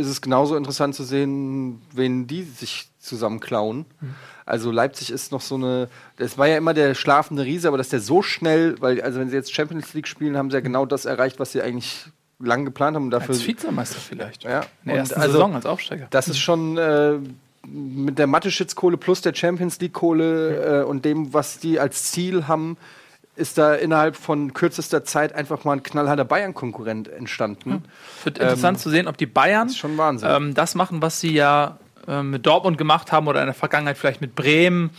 ist 0.00 0.08
es 0.08 0.20
genauso 0.20 0.56
interessant 0.56 0.94
zu 0.94 1.04
sehen, 1.04 1.80
wen 1.92 2.26
die 2.26 2.42
sich 2.42 2.88
zusammen 2.98 3.40
klauen. 3.40 3.84
Also 4.46 4.70
Leipzig 4.70 5.10
ist 5.10 5.32
noch 5.32 5.40
so 5.40 5.54
eine, 5.56 5.88
das 6.16 6.36
war 6.38 6.46
ja 6.48 6.56
immer 6.56 6.74
der 6.74 6.94
schlafende 6.94 7.44
Riese, 7.44 7.68
aber 7.68 7.78
dass 7.78 7.88
der 7.88 8.00
so 8.00 8.22
schnell, 8.22 8.80
weil 8.80 9.00
also 9.00 9.20
wenn 9.20 9.30
sie 9.30 9.36
jetzt 9.36 9.54
Champions 9.54 9.94
League 9.94 10.08
spielen, 10.08 10.36
haben 10.36 10.50
sie 10.50 10.56
ja 10.56 10.60
genau 10.60 10.86
das 10.86 11.04
erreicht, 11.04 11.38
was 11.38 11.52
sie 11.52 11.62
eigentlich 11.62 12.06
lang 12.38 12.64
geplant 12.64 12.96
haben. 12.96 13.10
Dafür, 13.10 13.34
Als 13.34 13.46
Vizemeister 13.46 13.98
vielleicht. 14.00 14.44
ja, 14.44 14.60
In 14.84 14.88
der 14.88 14.96
ersten 14.96 15.20
also, 15.20 15.32
Saison 15.32 15.54
als 15.54 15.66
Aufsteiger. 15.66 16.06
das 16.10 16.28
ist 16.28 16.38
schon 16.38 16.76
äh, 16.76 17.18
mit 17.66 18.18
der 18.18 18.26
Mathe-Kohle 18.26 18.96
plus 18.96 19.20
der 19.20 19.34
Champions 19.34 19.80
League-Kohle 19.80 20.82
äh, 20.82 20.84
und 20.84 21.04
dem, 21.04 21.32
was 21.32 21.58
die 21.58 21.80
als 21.80 22.10
Ziel 22.10 22.46
haben, 22.46 22.76
ist 23.36 23.58
da 23.58 23.74
innerhalb 23.74 24.16
von 24.16 24.52
kürzester 24.54 25.04
Zeit 25.04 25.34
einfach 25.34 25.64
mal 25.64 25.72
ein 25.72 25.82
knallharter 25.82 26.24
Bayern-Konkurrent 26.24 27.08
entstanden. 27.08 27.84
Wird 28.22 28.38
interessant 28.38 28.78
zu 28.78 28.90
sehen, 28.90 29.08
ob 29.08 29.16
die 29.16 29.26
Bayern 29.26 29.68
Das 29.68 29.76
schon 29.76 29.98
Wahnsinn. 29.98 30.28
ähm, 30.30 30.54
das 30.54 30.74
machen, 30.74 31.02
was 31.02 31.20
sie 31.20 31.32
ja 31.32 31.78
ähm, 32.06 32.30
mit 32.30 32.46
Dortmund 32.46 32.78
gemacht 32.78 33.12
haben 33.12 33.26
oder 33.26 33.40
in 33.40 33.46
der 33.46 33.54
Vergangenheit 33.54 33.98
vielleicht 33.98 34.20
mit 34.20 34.34
Bremen. 34.34 34.90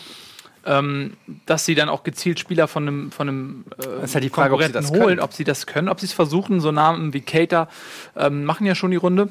Ähm, 0.67 1.15
dass 1.45 1.63
sie 1.63 1.75
dann 1.75 1.89
auch 1.89 2.01
gezielt 2.01 2.39
Spieler 2.39 2.67
von 2.67 2.87
einem, 2.87 3.11
von 3.11 3.29
einem 3.29 3.65
äh, 3.77 4.03
ist 4.03 4.15
halt 4.15 4.23
die 4.23 4.29
Frage, 4.29 4.55
ob 4.55 4.61
sie 4.61 4.71
Konkurrenten 4.71 4.73
das 4.73 4.89
holen, 4.89 5.07
können. 5.09 5.19
ob 5.19 5.31
sie 5.31 5.43
das 5.43 5.67
können, 5.67 5.89
ob 5.89 5.99
sie 5.99 6.07
es 6.07 6.13
versuchen. 6.13 6.59
So 6.59 6.71
Namen 6.71 7.13
wie 7.13 7.21
Cater 7.21 7.67
ähm, 8.15 8.45
machen 8.45 8.65
ja 8.65 8.73
schon 8.73 8.89
die 8.89 8.97
Runde. 8.97 9.29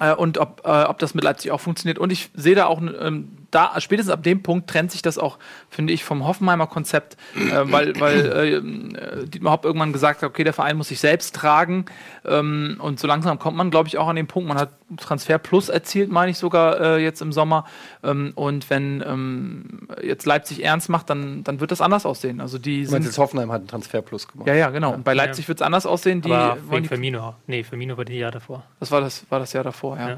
Äh, 0.00 0.14
und 0.14 0.38
ob, 0.38 0.62
äh, 0.64 0.84
ob 0.84 0.98
das 0.98 1.14
mit 1.14 1.24
Leipzig 1.24 1.50
auch 1.50 1.60
funktioniert. 1.60 1.98
Und 1.98 2.10
ich 2.10 2.30
sehe 2.34 2.54
da 2.54 2.66
auch, 2.66 2.80
ähm, 2.80 3.39
da 3.50 3.80
spätestens 3.80 4.12
ab 4.12 4.22
dem 4.22 4.42
Punkt 4.42 4.68
trennt 4.70 4.90
sich 4.92 5.02
das 5.02 5.18
auch, 5.18 5.38
finde 5.68 5.92
ich, 5.92 6.04
vom 6.04 6.26
Hoffenheimer 6.26 6.66
Konzept, 6.66 7.16
äh, 7.36 7.50
weil, 7.64 7.98
weil 8.00 8.26
äh, 8.26 9.26
Dietmar 9.26 9.52
Hopp 9.52 9.64
irgendwann 9.64 9.92
gesagt 9.92 10.22
hat, 10.22 10.30
okay, 10.30 10.44
der 10.44 10.52
Verein 10.52 10.76
muss 10.76 10.88
sich 10.88 11.00
selbst 11.00 11.34
tragen. 11.34 11.86
Ähm, 12.24 12.76
und 12.80 13.00
so 13.00 13.06
langsam 13.06 13.38
kommt 13.38 13.56
man, 13.56 13.70
glaube 13.70 13.88
ich, 13.88 13.98
auch 13.98 14.08
an 14.08 14.16
den 14.16 14.26
Punkt, 14.26 14.48
man 14.48 14.58
hat 14.58 14.70
Transfer 14.96 15.38
Plus 15.38 15.68
erzielt, 15.68 16.10
meine 16.10 16.30
ich 16.30 16.38
sogar 16.38 16.80
äh, 16.80 17.02
jetzt 17.02 17.22
im 17.22 17.32
Sommer. 17.32 17.64
Ähm, 18.02 18.32
und 18.34 18.70
wenn 18.70 19.02
ähm, 19.06 19.88
jetzt 20.02 20.26
Leipzig 20.26 20.64
ernst 20.64 20.88
macht, 20.88 21.10
dann, 21.10 21.44
dann 21.44 21.60
wird 21.60 21.70
das 21.70 21.80
anders 21.80 22.06
aussehen. 22.06 22.40
Also 22.40 22.58
die 22.58 22.82
Ich 22.82 22.90
meine, 22.90 23.02
sind. 23.02 23.10
jetzt 23.10 23.18
Hoffenheim 23.18 23.52
hat 23.52 23.60
einen 23.60 23.68
Transfer 23.68 24.02
plus 24.02 24.26
gemacht. 24.28 24.48
Ja, 24.48 24.54
ja, 24.54 24.70
genau. 24.70 24.94
Und 24.94 25.04
bei 25.04 25.14
Leipzig 25.14 25.48
wird 25.48 25.60
es 25.60 25.62
anders 25.66 25.86
aussehen. 25.86 26.22
Die 26.22 26.32
Aber 26.32 26.56
wegen 26.70 26.82
die 26.82 26.88
Firmino. 26.88 27.34
Nee, 27.46 27.62
Firmino 27.62 27.96
war 27.96 28.04
die 28.04 28.18
Jahr 28.18 28.30
davor. 28.32 28.64
das 28.80 28.90
war 28.90 29.00
das, 29.00 29.24
war 29.30 29.38
das 29.38 29.52
Jahr 29.52 29.64
davor, 29.64 29.96
ja. 29.96 30.16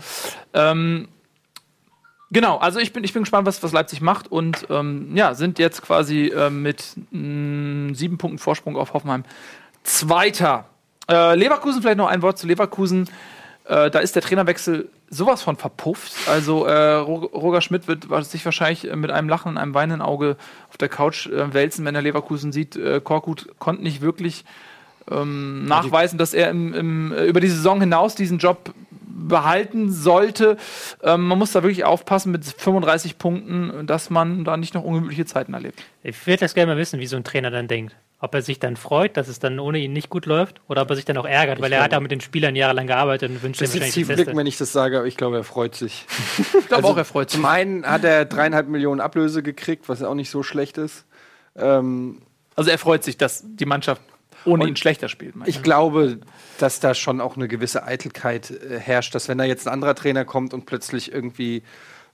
Ja. 0.54 0.70
Genau, 2.32 2.56
also 2.56 2.78
ich 2.80 2.92
bin, 2.94 3.04
ich 3.04 3.12
bin 3.12 3.22
gespannt, 3.22 3.46
was, 3.46 3.62
was 3.62 3.72
Leipzig 3.72 4.00
macht 4.00 4.32
und 4.32 4.66
ähm, 4.70 5.14
ja, 5.14 5.34
sind 5.34 5.58
jetzt 5.58 5.82
quasi 5.82 6.32
ähm, 6.34 6.62
mit 6.62 6.96
mh, 7.10 7.94
sieben 7.94 8.16
Punkten 8.16 8.38
Vorsprung 8.38 8.76
auf 8.76 8.94
Hoffenheim 8.94 9.24
Zweiter. 9.84 10.64
Äh, 11.10 11.34
Leverkusen, 11.36 11.82
vielleicht 11.82 11.98
noch 11.98 12.08
ein 12.08 12.22
Wort 12.22 12.38
zu 12.38 12.46
Leverkusen. 12.46 13.08
Äh, 13.64 13.90
da 13.90 13.98
ist 13.98 14.14
der 14.14 14.22
Trainerwechsel 14.22 14.88
sowas 15.10 15.42
von 15.42 15.56
verpufft. 15.56 16.12
Also 16.26 16.64
äh, 16.64 16.94
Ro- 16.94 17.26
Roger 17.34 17.60
Schmidt 17.60 17.86
wird 17.86 18.06
sich 18.24 18.44
wahrscheinlich 18.44 18.90
äh, 18.90 18.96
mit 18.96 19.10
einem 19.10 19.28
Lachen 19.28 19.48
und 19.50 19.58
einem 19.58 19.74
weinenden 19.74 20.00
Auge 20.00 20.36
auf 20.70 20.78
der 20.78 20.88
Couch 20.88 21.26
äh, 21.26 21.52
wälzen, 21.52 21.84
wenn 21.84 21.94
er 21.94 22.02
Leverkusen 22.02 22.50
sieht. 22.50 22.76
Äh, 22.76 23.00
Korkut 23.02 23.48
konnte 23.58 23.82
nicht 23.82 24.00
wirklich 24.00 24.44
ähm, 25.10 25.66
nachweisen, 25.66 26.16
dass 26.18 26.32
er 26.32 26.48
im, 26.50 26.72
im, 26.72 27.12
äh, 27.12 27.26
über 27.26 27.40
die 27.40 27.48
Saison 27.48 27.80
hinaus 27.80 28.14
diesen 28.14 28.38
Job 28.38 28.72
behalten 29.28 29.90
sollte. 29.90 30.56
Ähm, 31.02 31.26
man 31.26 31.38
muss 31.38 31.52
da 31.52 31.62
wirklich 31.62 31.84
aufpassen 31.84 32.32
mit 32.32 32.44
35 32.44 33.18
Punkten, 33.18 33.86
dass 33.86 34.10
man 34.10 34.44
da 34.44 34.56
nicht 34.56 34.74
noch 34.74 34.84
ungemütliche 34.84 35.24
Zeiten 35.26 35.54
erlebt. 35.54 35.82
Ich 36.02 36.26
würde 36.26 36.38
das 36.40 36.54
gerne 36.54 36.72
mal 36.74 36.78
wissen, 36.78 37.00
wie 37.00 37.06
so 37.06 37.16
ein 37.16 37.24
Trainer 37.24 37.50
dann 37.50 37.68
denkt. 37.68 37.94
Ob 38.20 38.34
er 38.34 38.42
sich 38.42 38.60
dann 38.60 38.76
freut, 38.76 39.16
dass 39.16 39.26
es 39.26 39.40
dann 39.40 39.58
ohne 39.58 39.78
ihn 39.80 39.92
nicht 39.92 40.08
gut 40.08 40.26
läuft, 40.26 40.60
oder 40.68 40.82
ob 40.82 40.90
er 40.90 40.94
sich 40.96 41.04
dann 41.04 41.16
auch 41.16 41.24
ärgert, 41.24 41.60
weil 41.60 41.72
er 41.72 41.82
hat 41.82 41.90
ja 41.92 41.98
mit 41.98 42.12
den 42.12 42.20
Spielern 42.20 42.54
jahrelang 42.54 42.86
gearbeitet 42.86 43.30
und 43.30 43.42
wünscht 43.42 43.60
ihm 43.60 43.64
Das 43.64 43.74
ist 43.74 43.80
wahrscheinlich 43.80 44.06
das 44.06 44.16
Beste. 44.16 44.36
wenn 44.36 44.46
ich 44.46 44.58
das 44.58 44.72
sage, 44.72 44.98
aber 44.98 45.06
ich 45.08 45.16
glaube, 45.16 45.38
er 45.38 45.44
freut 45.44 45.74
sich. 45.74 46.06
Ich 46.58 46.68
glaube 46.68 46.86
auch, 46.86 46.96
er 46.96 47.04
freut 47.04 47.30
sich. 47.30 47.40
Zum 47.40 47.46
einen 47.46 47.84
hat 47.84 48.04
er 48.04 48.24
dreieinhalb 48.24 48.68
Millionen 48.68 49.00
Ablöse 49.00 49.42
gekriegt, 49.42 49.88
was 49.88 50.00
ja 50.00 50.08
auch 50.08 50.14
nicht 50.14 50.30
so 50.30 50.44
schlecht 50.44 50.78
ist. 50.78 51.04
Ähm, 51.56 52.22
Also 52.54 52.70
er 52.70 52.78
freut 52.78 53.02
sich, 53.02 53.16
dass 53.16 53.42
die 53.44 53.66
Mannschaft 53.66 54.00
ohne 54.44 54.64
Und 54.64 54.68
ihn 54.70 54.76
schlechter 54.76 55.08
spielt. 55.08 55.34
ich 55.46 55.62
glaube, 55.62 56.18
dass 56.58 56.80
da 56.80 56.94
schon 56.94 57.20
auch 57.20 57.36
eine 57.36 57.48
gewisse 57.48 57.84
Eitelkeit 57.84 58.50
äh, 58.50 58.78
herrscht, 58.78 59.14
dass 59.14 59.28
wenn 59.28 59.38
da 59.38 59.44
jetzt 59.44 59.66
ein 59.66 59.72
anderer 59.72 59.94
Trainer 59.94 60.24
kommt 60.24 60.54
und 60.54 60.66
plötzlich 60.66 61.12
irgendwie 61.12 61.62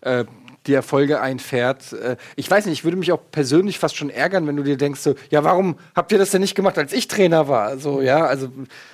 äh, 0.01 0.25
die 0.67 0.75
Erfolge 0.75 1.21
einfährt. 1.21 1.93
Äh, 1.93 2.17
ich 2.37 2.51
weiß 2.51 2.67
nicht, 2.67 2.75
ich 2.75 2.85
würde 2.85 2.97
mich 2.97 3.13
auch 3.13 3.21
persönlich 3.33 3.79
fast 3.79 3.97
schon 3.97 4.11
ärgern, 4.11 4.47
wenn 4.47 4.57
du 4.57 4.63
dir 4.63 4.77
denkst, 4.77 5.01
so, 5.01 5.15
ja, 5.31 5.43
warum 5.45 5.79
habt 5.95 6.13
ihr 6.13 6.19
das 6.19 6.31
denn 6.31 6.41
nicht 6.41 6.55
gemacht, 6.55 6.79
als 6.79 6.93
ich 6.93 7.09
Trainer 7.09 7.49
war? 7.49 7.79
So, 7.79 8.01
ja, 8.01 8.27
also, 8.27 8.49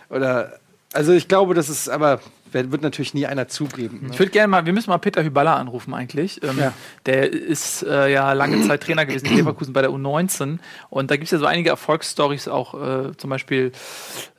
oder, 0.09 0.61
also 0.93 1.13
ich 1.13 1.29
glaube, 1.29 1.55
das 1.55 1.69
ist, 1.69 1.89
aber 1.89 2.21
wird 2.55 2.83
natürlich 2.83 3.15
nie 3.15 3.27
einer 3.27 3.49
zugeben. 3.49 4.01
Ne? 4.03 4.09
Ich 4.13 4.19
würde 4.19 4.31
gerne 4.33 4.49
mal, 4.49 4.65
wir 4.67 4.73
müssen 4.73 4.91
mal 4.91 4.99
Peter 4.99 5.23
Hyballa 5.23 5.57
anrufen 5.57 5.93
eigentlich. 5.95 6.43
Ähm, 6.43 6.59
Ja. 6.59 6.73
Der 7.07 7.31
ist 7.33 7.83
äh, 7.83 8.13
ja 8.13 8.33
lange 8.33 8.61
Zeit 8.67 8.83
Trainer 8.83 9.05
gewesen 9.07 9.27
in 9.27 9.37
Leverkusen 9.37 9.73
bei 9.73 9.83
der 9.83 9.91
U19 9.91 10.59
und 10.91 11.11
da 11.11 11.17
gibt 11.17 11.27
es 11.27 11.31
ja 11.33 11.39
so 11.39 11.47
einige 11.47 11.71
Erfolgsstories 11.71 12.49
auch, 12.49 12.75
äh, 12.75 13.17
zum 13.17 13.31
Beispiel 13.31 13.73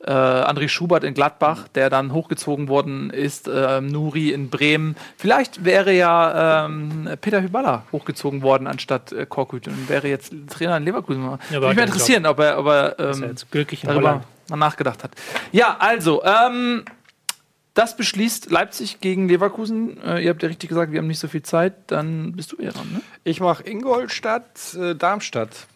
äh, 0.06 0.12
André 0.12 0.68
Schubert 0.70 1.04
in 1.04 1.14
Gladbach, 1.14 1.68
der 1.76 1.90
dann 1.90 2.14
hochgezogen 2.14 2.68
worden 2.68 3.10
ist, 3.10 3.48
äh, 3.48 3.82
Nuri 3.82 4.30
in 4.32 4.50
Bremen. 4.50 4.96
Vielleicht 5.18 5.66
wäre 5.66 5.92
ja 5.94 6.66
ähm, 6.66 7.10
Peter 7.22 7.42
Hyballa 7.42 7.84
hochgezogen 7.92 8.42
worden 8.42 8.68
anstatt 8.68 9.12
äh, 9.12 9.26
Korkut 9.26 9.68
und 9.68 9.90
wäre 9.90 10.08
jetzt 10.08 10.32
Trainer 10.50 10.78
in 10.78 10.84
Leverkusen. 10.86 11.24
Ja, 11.24 11.38
Würde 11.52 11.68
mich 11.68 11.78
er 11.78 11.84
interessieren, 11.86 12.26
ob 12.26 12.40
er, 12.40 12.60
ob 12.60 12.68
er 12.68 13.00
ähm, 13.00 13.24
er 13.24 13.30
jetzt 13.30 13.52
glücklich 13.52 13.84
in 13.84 13.90
darüber 13.90 14.10
Holland. 14.10 14.26
mal 14.50 14.58
nachgedacht 14.58 15.04
hat. 15.04 15.12
Ja, 15.52 15.76
also, 15.80 16.24
ähm, 16.24 16.86
das 17.76 17.96
beschließt 17.98 18.50
Leipzig 18.50 19.02
gegen 19.02 19.28
Leverkusen. 19.28 20.02
Äh, 20.02 20.22
ihr 20.22 20.30
habt 20.32 20.42
ja 20.42 20.48
richtig 20.48 20.70
gesagt, 20.70 20.92
wir 20.92 21.00
haben 21.00 21.08
nicht 21.08 21.20
so 21.20 21.28
viel 21.28 21.44
Zeit. 21.44 21.74
Dann 21.88 22.32
bist 22.32 22.54
du 22.54 22.58
eher 22.58 22.72
dran, 22.72 22.90
ne? 22.92 23.02
Ich 23.24 23.40
mache 23.42 23.64
Ingolstadt, 23.64 24.74
äh, 24.74 24.96
Darmstadt. 24.96 25.68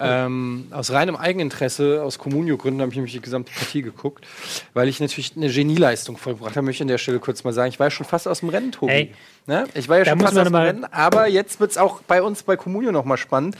Ähm, 0.00 0.66
aus 0.72 0.90
reinem 0.90 1.14
Eigeninteresse, 1.14 2.02
aus 2.02 2.18
Kommunio-Gründen, 2.18 2.80
habe 2.80 2.90
ich 2.90 2.96
nämlich 2.96 3.12
die 3.12 3.20
gesamte 3.20 3.52
Partie 3.52 3.82
geguckt, 3.82 4.26
weil 4.72 4.88
ich 4.88 4.98
natürlich 4.98 5.36
eine 5.36 5.48
Genieleistung 5.48 6.16
vollbracht 6.16 6.56
habe. 6.56 6.66
Möchte 6.66 6.78
ich 6.78 6.82
an 6.82 6.88
der 6.88 6.98
Stelle 6.98 7.20
kurz 7.20 7.44
mal 7.44 7.52
sagen, 7.52 7.68
ich 7.68 7.78
war 7.78 7.86
ja 7.86 7.90
schon 7.92 8.04
fast 8.04 8.26
aus 8.26 8.40
dem 8.40 8.48
Rennen, 8.48 8.72
Tobi. 8.72 8.92
Ey. 8.92 9.14
Ne? 9.46 9.68
Ich 9.74 9.88
war 9.88 9.98
ja 9.98 10.04
Da 10.04 10.10
schon 10.10 10.20
fast 10.20 10.36
aus 10.36 10.48
dem 10.48 10.54
Rennen, 10.56 10.84
aber 10.84 11.28
jetzt 11.28 11.60
wird 11.60 11.70
es 11.70 11.78
auch 11.78 12.02
bei 12.02 12.22
uns 12.22 12.42
bei 12.42 12.56
Kommunio 12.56 12.90
noch 12.90 13.04
mal 13.04 13.16
spannend. 13.16 13.56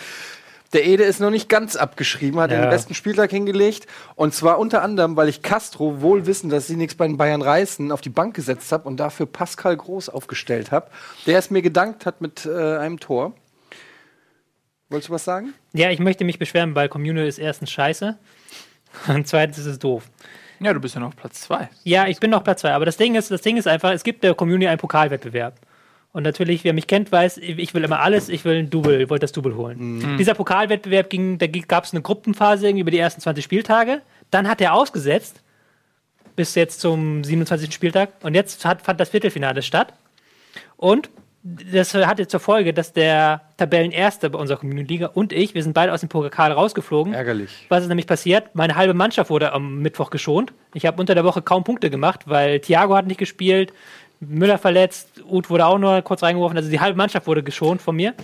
Der 0.75 0.85
Ede 0.85 1.05
ist 1.05 1.21
noch 1.21 1.31
nicht 1.31 1.49
ganz 1.49 1.77
abgeschrieben, 1.77 2.39
hat 2.41 2.51
Ja. 2.51 2.61
den 2.61 2.69
besten 2.69 2.95
Spieltag 2.95 3.31
hingelegt. 3.31 3.87
Und 4.17 4.35
zwar 4.35 4.59
unter 4.59 4.83
anderem, 4.83 5.17
weil 5.17 5.29
ich 5.29 5.41
Castro, 5.41 6.03
wohl 6.03 6.27
wissen, 6.27 6.51
dass 6.51 6.67
sie 6.67 6.77
nichts 6.77 6.97
bei 6.97 7.07
den 7.07 7.17
Bayern 7.17 7.41
reißen, 7.43 7.91
auf 7.93 8.01
die 8.01 8.11
Bank 8.11 8.35
gesetzt 8.35 8.71
habe 8.73 8.87
und 8.89 8.99
dafür 8.99 9.27
Pascal 9.27 9.77
Groß 9.77 10.09
aufgestellt 10.11 10.73
habe. 10.73 10.91
Der 11.27 11.39
es 11.39 11.51
mir 11.51 11.63
gedankt 11.63 12.05
hat 12.05 12.21
mit 12.21 12.45
äh, 12.45 12.77
einem 12.77 13.01
Tor. 13.01 13.33
Wolltest 14.91 15.09
du 15.09 15.15
was 15.15 15.25
sagen? 15.25 15.55
Ja, 15.73 15.91
ich 15.91 15.99
möchte 16.01 16.25
mich 16.25 16.39
beschweren, 16.39 16.75
weil 16.75 16.89
Communio 16.89 17.25
ist 17.25 17.39
erstens 17.39 17.71
scheiße 17.71 18.19
und 19.09 19.27
zweitens 19.27 19.59
ist 19.59 19.67
es 19.67 19.79
doof. 19.79 20.05
Ja, 20.61 20.73
du 20.73 20.81
bist 20.81 20.95
ja 20.95 21.01
noch 21.01 21.09
auf 21.09 21.17
Platz 21.17 21.41
zwei. 21.41 21.69
Ja, 21.85 22.07
ich 22.07 22.21
bin 22.21 22.31
noch 22.31 22.45
Platz 22.45 22.61
zwei, 22.61 22.73
aber 22.73 22.85
das 22.85 22.97
Ding 22.97 23.15
ist, 23.15 23.31
das 23.31 23.41
Ding 23.43 23.57
ist 23.57 23.67
einfach, 23.67 23.91
es 23.93 24.05
gibt 24.05 24.23
der 24.23 24.35
Community 24.35 24.69
einen 24.69 24.79
Pokalwettbewerb. 24.79 25.55
Und 26.15 26.23
natürlich, 26.23 26.63
wer 26.63 26.73
mich 26.73 26.87
kennt, 26.87 27.11
weiß, 27.11 27.39
ich 27.39 27.75
will 27.75 27.83
immer 27.83 27.99
alles, 27.99 28.29
ich 28.29 28.45
will 28.45 28.57
ein 28.57 28.71
Double, 28.71 29.01
ich 29.01 29.11
wollte 29.11 29.25
das 29.25 29.33
Double 29.33 29.57
holen. 29.57 30.17
Dieser 30.17 30.35
Pokalwettbewerb 30.35 31.11
ging, 31.11 31.39
da 31.39 31.49
gab 31.49 31.83
es 31.83 31.93
eine 31.93 32.03
Gruppenphase 32.03 32.69
irgendwie 32.69 32.83
über 32.83 32.93
die 32.93 33.01
ersten 33.01 33.21
20 33.21 33.45
Spieltage. 33.45 34.01
Dann 34.31 34.49
hat 34.49 34.61
er 34.61 34.75
ausgesetzt 34.75 35.43
bis 36.37 36.55
jetzt 36.55 36.81
zum 36.81 37.25
27. 37.25 37.75
Spieltag. 37.75 38.11
Und 38.23 38.35
jetzt 38.35 38.65
hat, 38.65 38.83
fand 38.83 39.01
das 39.01 39.09
Viertelfinale 39.09 39.61
statt. 39.61 39.93
Und 40.77 41.11
das 41.43 41.93
hatte 41.93 42.27
zur 42.27 42.41
Folge, 42.41 42.73
dass 42.73 42.93
der 42.93 43.43
Tabellenerste 43.59 44.31
bei 44.31 44.39
unserer 44.39 44.59
Community-Liga 44.59 45.09
und 45.09 45.31
ich, 45.33 45.55
wir 45.55 45.63
sind 45.63 45.75
beide 45.75 45.93
aus 45.93 46.01
dem 46.01 46.09
Pokal 46.09 46.53
rausgeflogen. 46.53 47.13
Ärgerlich. 47.13 47.67
Was 47.69 47.83
ist 47.83 47.89
nämlich 47.89 48.07
passiert? 48.07 48.55
Meine 48.55 48.77
halbe 48.77 48.95
Mannschaft 48.95 49.29
wurde 49.29 49.53
am 49.53 49.81
Mittwoch 49.81 50.09
geschont. 50.09 50.55
Ich 50.73 50.87
habe 50.87 50.99
unter 50.99 51.15
der 51.15 51.25
Woche 51.25 51.43
kaum 51.43 51.63
Punkte 51.63 51.91
gemacht, 51.91 52.23
weil 52.27 52.61
Thiago 52.61 52.97
hat 52.97 53.07
nicht 53.07 53.19
gespielt, 53.19 53.75
Müller 54.29 54.59
verletzt, 54.59 55.23
Uth 55.29 55.51
wurde 55.51 55.67
auch 55.67 55.79
nur 55.79 56.03
kurz 56.03 56.23
reingeworfen. 56.23 56.57
Also 56.57 56.71
die 56.71 56.81
halbe 56.81 56.97
Mannschaft 56.97 57.27
wurde 57.27 57.43
geschont 57.43 57.83
von 57.83 57.97
mir. 57.97 58.15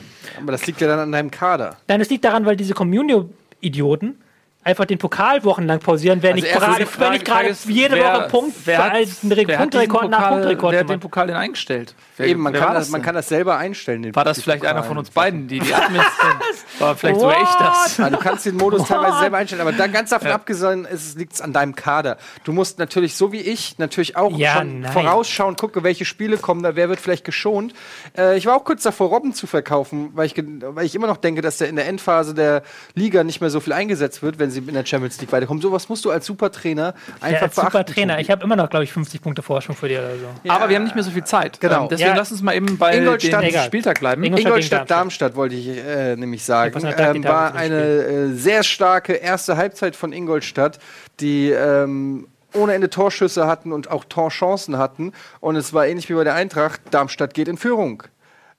Aber 0.41 0.53
das 0.53 0.67
liegt 0.67 0.81
ja 0.81 0.89
dann 0.89 0.99
an 0.99 1.13
deinem 1.13 1.31
Kader. 1.31 1.77
Dann 1.87 2.01
es 2.01 2.11
liegt 2.11 2.25
daran, 2.25 2.47
weil 2.47 2.57
diese 2.57 2.75
Communio-Idioten 2.75 4.17
einfach 4.63 4.85
den 4.85 4.99
Pokal 4.99 5.43
wochenlang 5.45 5.79
pausieren, 5.81 6.23
wenn 6.23 6.35
Also 6.35 6.47
ich 6.47 6.53
gerade, 6.53 6.87
wenn 6.99 7.15
ich 7.55 7.65
jede 7.65 7.95
wer- 7.97 8.15
Woche 8.15 8.29
Punkt 8.29 8.57
wer 8.67 8.85
hat- 8.85 8.93
einen 8.93 9.09
wer 9.47 9.57
Punktrekord 9.59 10.11
nach 10.11 10.19
Pokal- 10.19 10.31
Punktrekord 10.33 10.73
Wer 10.73 10.81
hat 10.81 10.91
den. 10.91 11.01
Pokal 11.01 11.27
denn 11.29 11.37
eingestellt? 11.37 11.95
Wer, 12.19 12.27
Eben, 12.27 12.43
man, 12.43 12.53
kann 12.53 12.75
das, 12.75 12.91
man 12.91 13.01
kann 13.01 13.15
das 13.15 13.29
selber 13.29 13.57
einstellen. 13.57 14.03
den- 14.03 14.15
War 14.15 14.25
das 14.25 14.43
vielleicht 14.43 14.63
einer 14.65 14.75
Pokalen. 14.75 14.89
von 14.89 14.99
uns 14.99 15.11
beiden, 15.11 15.49
die 15.49 15.61
die 15.61 15.75
Admins 15.75 16.05
sind? 16.21 16.81
War 16.81 16.95
vielleicht 16.95 17.21
sogar 17.21 17.43
ich 17.43 17.49
das. 17.59 17.97
Ja, 17.97 18.11
du 18.11 18.19
kannst 18.19 18.45
den 18.45 18.57
Modus 18.59 18.85
teilweise 18.89 19.19
selber 19.21 19.39
einstellen, 19.39 19.63
aber 19.63 19.73
dann 19.73 19.93
ganz 19.93 20.11
davon 20.11 20.31
abgesehen 20.31 20.87
liegt 21.17 21.33
es 21.33 21.41
an 21.41 21.55
deinem 21.55 21.75
Kader. 21.75 22.19
Du 22.45 22.53
musst 22.53 22.79
natürlich, 22.79 23.15
so 23.17 23.33
wie 23.33 23.41
ich, 23.41 23.79
natürlich 23.79 24.17
auch 24.17 24.37
Ja, 24.37 24.59
schon 24.59 24.81
nein. 24.83 24.93
vorausschauen, 24.93 25.57
gucke, 25.57 25.83
welche 25.83 26.05
Spiele 26.05 26.37
kommen 26.37 26.63
da, 26.63 26.77
wer 26.77 26.91
wird 26.91 27.01
vielleicht 27.01 27.25
geschont. 27.25 27.73
Äh, 28.17 28.37
ich 28.37 28.45
war 28.45 28.57
auch 28.57 28.65
kurz 28.65 28.83
davor, 28.83 29.09
Robben 29.09 29.33
zu 29.33 29.47
verkaufen, 29.47 30.11
weil 30.13 30.27
ich, 30.27 30.35
weil 30.37 30.85
ich 30.85 30.95
immer 30.95 31.07
noch 31.07 31.17
denke, 31.17 31.41
dass 31.41 31.57
der 31.57 31.69
in 31.71 31.77
der 31.77 31.87
Endphase 31.89 32.35
der 32.35 32.63
Liga 32.95 33.25
nicht 33.25 33.41
mehr 33.41 33.49
so 33.51 33.61
viel 33.61 33.73
eingesetzt 33.73 34.23
wird, 34.23 34.39
wenn 34.39 34.50
sie 34.51 34.59
in 34.61 34.75
der 34.75 34.85
Champions 34.85 35.21
League 35.21 35.33
weiterkommen. 35.33 35.63
Sowas 35.63 35.89
musst 35.89 36.05
du 36.05 36.11
als 36.11 36.27
Supertrainer 36.27 36.95
Ja, 37.21 37.27
einfach 37.27 37.43
als 37.43 37.55
super 37.57 37.71
beachten. 37.71 37.93
Trainer. 37.95 38.19
Ich 38.21 38.31
habe 38.31 38.43
immer 38.45 38.57
noch, 38.57 38.69
glaube 38.71 38.85
ich, 38.85 38.93
50 38.93 39.23
Punkte 39.23 39.43
Vorsprung 39.43 39.77
für 39.77 39.89
dir 39.89 40.01
oder 40.01 40.11
so. 40.45 40.51
Aber 40.51 40.69
wir 40.69 40.77
haben 40.77 40.85
nicht 40.85 40.95
mehr 40.95 41.05
so 41.05 41.11
viel 41.11 41.25
Zeit. 41.25 41.61
Genau. 41.61 41.83
Ähm, 41.83 41.89
deswegen 41.91 42.11
Ja. 42.11 42.17
lass 42.17 42.31
uns 42.33 42.43
mal 42.43 42.55
eben 42.55 42.77
bei 42.79 42.97
Ingolstadt- 42.99 43.43
dem 43.43 43.49
Egal. 43.49 43.65
Spieltag 43.67 44.01
bleiben. 44.01 44.23
Ingolstadt 44.25 44.47
Ingolstadt, 44.51 44.79
gegen 44.81 44.89
Darmstadt 44.89 45.37
wollte 45.37 45.55
ich 45.55 45.69
äh, 45.69 46.17
nämlich 46.17 46.45
sagen. 46.45 46.75
Ähm, 46.99 47.25
war 47.25 47.55
eine 47.55 47.81
äh, 47.83 48.33
sehr 48.35 48.63
starke 48.63 49.13
erste 49.15 49.57
Halbzeit 49.57 49.97
von 49.97 50.13
Ingolstadt, 50.13 50.79
die 51.21 51.51
ähm, 51.51 52.27
ohne 52.55 52.75
Ende 52.75 52.91
Torschüsse 52.91 53.47
hatten 53.47 53.73
und 53.73 53.91
auch 53.91 54.05
Torchancen 54.05 54.77
hatten. 54.79 55.13
Und 55.41 55.57
es 55.57 55.73
war 55.73 55.87
ähnlich 55.87 56.09
wie 56.09 56.15
bei 56.15 56.25
der 56.25 56.35
Eintracht. 56.35 56.81
Darmstadt 56.91 57.35
geht 57.35 57.47
in 57.49 57.57
Führung. 57.57 58.03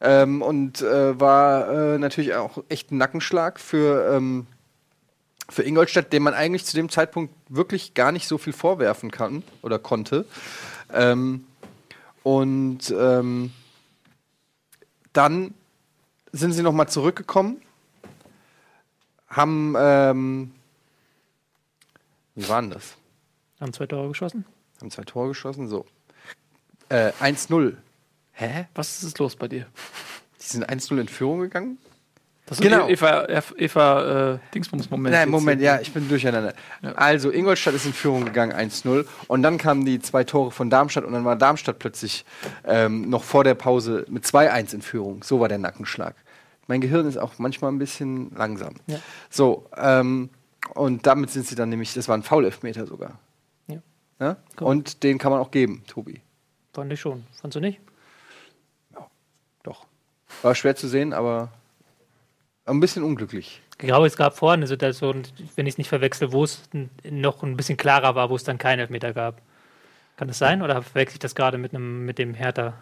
Ähm, 0.03 0.41
und 0.41 0.81
äh, 0.81 1.19
war 1.19 1.93
äh, 1.93 1.97
natürlich 1.99 2.33
auch 2.35 2.57
echt 2.69 2.91
ein 2.91 2.97
Nackenschlag 2.97 3.59
für, 3.59 4.11
ähm, 4.15 4.47
für 5.51 5.63
Ingolstadt, 5.63 6.13
dem 6.13 6.23
man 6.23 6.33
eigentlich 6.33 6.65
zu 6.65 6.75
dem 6.75 6.89
Zeitpunkt 6.89 7.33
wirklich 7.49 7.93
gar 7.93 8.11
nicht 8.11 8.27
so 8.27 8.37
viel 8.37 8.53
vorwerfen 8.53 9.11
kann 9.11 9.43
oder 9.61 9.77
konnte. 9.77 10.25
Ähm, 10.93 11.45
und 12.23 12.89
ähm, 12.97 13.51
dann 15.13 15.53
sind 16.31 16.53
sie 16.53 16.63
nochmal 16.63 16.87
zurückgekommen, 16.87 17.61
haben, 19.27 19.75
ähm, 19.77 20.51
wie 22.35 22.47
war 22.47 22.61
denn 22.61 22.71
das? 22.71 22.95
Haben 23.59 23.73
zwei 23.73 23.87
Tore 23.87 24.07
geschossen. 24.09 24.45
Haben 24.79 24.91
zwei 24.91 25.03
Tore 25.03 25.29
geschossen, 25.29 25.67
so. 25.67 25.85
Äh, 26.89 27.11
1-0. 27.19 27.75
Hä? 28.33 28.67
Was 28.73 29.03
ist 29.03 29.19
los 29.19 29.35
bei 29.35 29.47
dir? 29.47 29.67
Die 30.41 30.45
sind 30.45 30.69
1-0 30.69 30.99
in 30.99 31.07
Führung 31.07 31.41
gegangen? 31.41 31.77
Das 32.51 32.59
Genau. 32.59 32.89
Eva, 32.89 33.29
Eva, 33.29 33.55
Eva 33.55 34.33
äh, 34.33 34.39
Dingsbums 34.53 34.89
Moment. 34.89 35.15
Nein, 35.15 35.29
Moment, 35.29 35.61
ja, 35.61 35.79
ich 35.79 35.93
bin 35.93 36.09
durcheinander. 36.09 36.53
Also, 36.97 37.31
Ingolstadt 37.31 37.73
ist 37.75 37.85
in 37.85 37.93
Führung 37.93 38.25
gegangen, 38.25 38.51
1-0. 38.51 39.05
Und 39.29 39.41
dann 39.41 39.57
kamen 39.57 39.85
die 39.85 40.01
zwei 40.01 40.25
Tore 40.25 40.51
von 40.51 40.69
Darmstadt 40.69 41.05
und 41.05 41.13
dann 41.13 41.23
war 41.23 41.37
Darmstadt 41.37 41.79
plötzlich 41.79 42.25
ähm, 42.65 43.09
noch 43.09 43.23
vor 43.23 43.45
der 43.45 43.55
Pause 43.55 44.05
mit 44.09 44.25
2-1 44.25 44.73
in 44.73 44.81
Führung. 44.81 45.23
So 45.23 45.39
war 45.39 45.47
der 45.47 45.59
Nackenschlag. 45.59 46.13
Mein 46.67 46.81
Gehirn 46.81 47.07
ist 47.07 47.15
auch 47.15 47.35
manchmal 47.37 47.71
ein 47.71 47.79
bisschen 47.79 48.35
langsam. 48.35 48.75
Ja. 48.87 48.99
So, 49.29 49.69
ähm, 49.77 50.29
und 50.73 51.07
damit 51.07 51.29
sind 51.29 51.47
sie 51.47 51.55
dann 51.55 51.69
nämlich, 51.69 51.93
das 51.93 52.09
war 52.09 52.17
ein 52.17 52.23
Foul-Elfmeter 52.23 52.85
sogar. 52.85 53.17
Ja. 53.67 53.77
Ja? 54.19 54.35
Cool. 54.59 54.67
Und 54.67 55.03
den 55.03 55.19
kann 55.19 55.31
man 55.31 55.39
auch 55.39 55.51
geben, 55.51 55.85
Tobi. 55.87 56.19
Fand 56.73 56.91
ich 56.91 56.99
schon. 56.99 57.23
Fandst 57.39 57.55
du 57.55 57.61
nicht? 57.61 57.79
Doch. 59.63 59.85
War 60.41 60.53
schwer 60.53 60.75
zu 60.75 60.89
sehen, 60.89 61.13
aber 61.13 61.49
ein 62.65 62.79
bisschen 62.79 63.03
unglücklich. 63.03 63.61
Ich 63.71 63.77
glaube, 63.87 64.05
es 64.07 64.15
gab 64.15 64.37
vorhin 64.37 64.59
eine 64.59 64.67
Situation, 64.67 65.23
wenn 65.55 65.65
ich 65.65 65.73
es 65.73 65.77
nicht 65.77 65.89
verwechsel, 65.89 66.31
wo 66.31 66.43
es 66.43 66.63
n- 66.73 66.89
noch 67.09 67.41
ein 67.43 67.57
bisschen 67.57 67.77
klarer 67.77 68.13
war, 68.15 68.29
wo 68.29 68.35
es 68.35 68.43
dann 68.43 68.57
keinen 68.57 68.79
Elfmeter 68.79 69.13
gab. 69.13 69.41
Kann 70.17 70.27
das 70.27 70.37
sein? 70.37 70.61
Oder 70.61 70.81
verwechsel 70.83 71.15
ich 71.15 71.19
das 71.19 71.33
gerade 71.33 71.57
mit, 71.57 71.73
einem, 71.73 72.05
mit 72.05 72.19
dem 72.19 72.33
Hertha? 72.35 72.73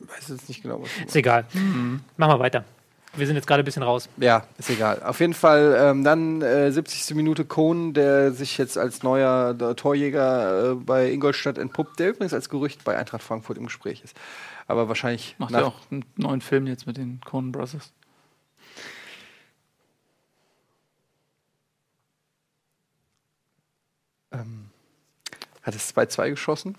Weiß 0.00 0.28
jetzt 0.28 0.48
nicht 0.48 0.62
genau, 0.62 0.80
was 0.82 0.88
du 0.96 1.04
Ist 1.06 1.16
egal. 1.16 1.44
Machen 2.16 2.32
wir 2.32 2.38
weiter. 2.38 2.64
Wir 3.14 3.26
sind 3.26 3.34
jetzt 3.36 3.46
gerade 3.46 3.62
ein 3.62 3.64
bisschen 3.64 3.82
raus. 3.82 4.08
Ja, 4.18 4.46
ist 4.58 4.68
egal. 4.68 5.02
Auf 5.02 5.20
jeden 5.20 5.32
Fall 5.32 5.74
ähm, 5.80 6.04
dann 6.04 6.42
äh, 6.42 6.70
70. 6.70 7.16
Minute 7.16 7.46
Kohn, 7.46 7.94
der 7.94 8.30
sich 8.32 8.58
jetzt 8.58 8.76
als 8.76 9.02
neuer 9.02 9.56
Torjäger 9.74 10.72
äh, 10.72 10.74
bei 10.74 11.10
Ingolstadt 11.10 11.56
entpuppt, 11.56 11.98
der 11.98 12.10
übrigens 12.10 12.34
als 12.34 12.50
Gerücht 12.50 12.84
bei 12.84 12.96
Eintracht 12.96 13.22
Frankfurt 13.22 13.56
im 13.56 13.64
Gespräch 13.64 14.02
ist. 14.04 14.14
Aber 14.68 14.88
wahrscheinlich 14.88 15.34
Macht 15.38 15.52
ja 15.52 15.64
auch 15.64 15.76
einen 15.90 16.04
neuen 16.16 16.42
Film 16.42 16.66
jetzt 16.66 16.86
mit 16.86 16.98
den 16.98 17.20
Coen 17.24 17.52
Brothers. 17.52 17.90
Hat 25.66 25.74
es 25.74 25.94
2-2 25.94 26.30
geschossen. 26.30 26.76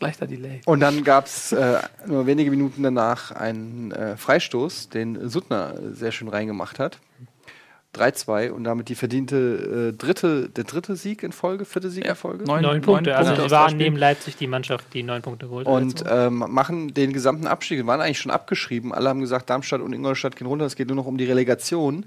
Leichter 0.00 0.26
Delay. 0.26 0.60
Und 0.66 0.80
dann 0.80 1.02
gab 1.02 1.26
es 1.26 1.52
äh, 1.52 1.78
nur 2.06 2.26
wenige 2.26 2.50
Minuten 2.50 2.82
danach 2.82 3.30
einen 3.30 3.90
äh, 3.92 4.16
Freistoß, 4.16 4.90
den 4.90 5.28
Suttner 5.28 5.74
sehr 5.92 6.12
schön 6.12 6.28
reingemacht 6.28 6.78
hat. 6.78 6.98
3-2 7.94 8.50
und 8.50 8.64
damit 8.64 8.88
die 8.88 8.96
verdiente 8.96 9.92
äh, 9.94 9.96
dritte, 9.96 10.48
der 10.48 10.64
dritte 10.64 10.96
Sieg 10.96 11.22
in 11.22 11.32
Folge, 11.32 11.64
vierte 11.64 11.90
Sieg 11.90 12.04
in 12.04 12.14
Folge. 12.14 12.44
neun, 12.44 12.62
Neun 12.62 12.80
Punkte. 12.82 13.16
Also 13.16 13.32
aus 13.32 13.42
sie 13.44 13.50
waren 13.50 13.76
neben 13.76 13.96
Leipzig 13.96 14.36
die 14.36 14.46
Mannschaft, 14.46 14.92
die 14.92 15.02
neun 15.02 15.22
Punkte 15.22 15.46
geholt 15.46 15.66
hat. 15.66 15.72
Und 15.72 16.04
ähm, 16.08 16.44
machen 16.48 16.92
den 16.92 17.12
gesamten 17.12 17.46
Abstieg. 17.46 17.78
Die 17.78 17.86
waren 17.86 18.00
eigentlich 18.00 18.18
schon 18.18 18.32
abgeschrieben. 18.32 18.92
Alle 18.92 19.08
haben 19.08 19.20
gesagt, 19.20 19.48
Darmstadt 19.48 19.80
und 19.80 19.92
Ingolstadt 19.92 20.36
gehen 20.36 20.46
runter. 20.46 20.66
Es 20.66 20.76
geht 20.76 20.88
nur 20.88 20.96
noch 20.96 21.06
um 21.06 21.16
die 21.18 21.24
Relegation. 21.24 22.06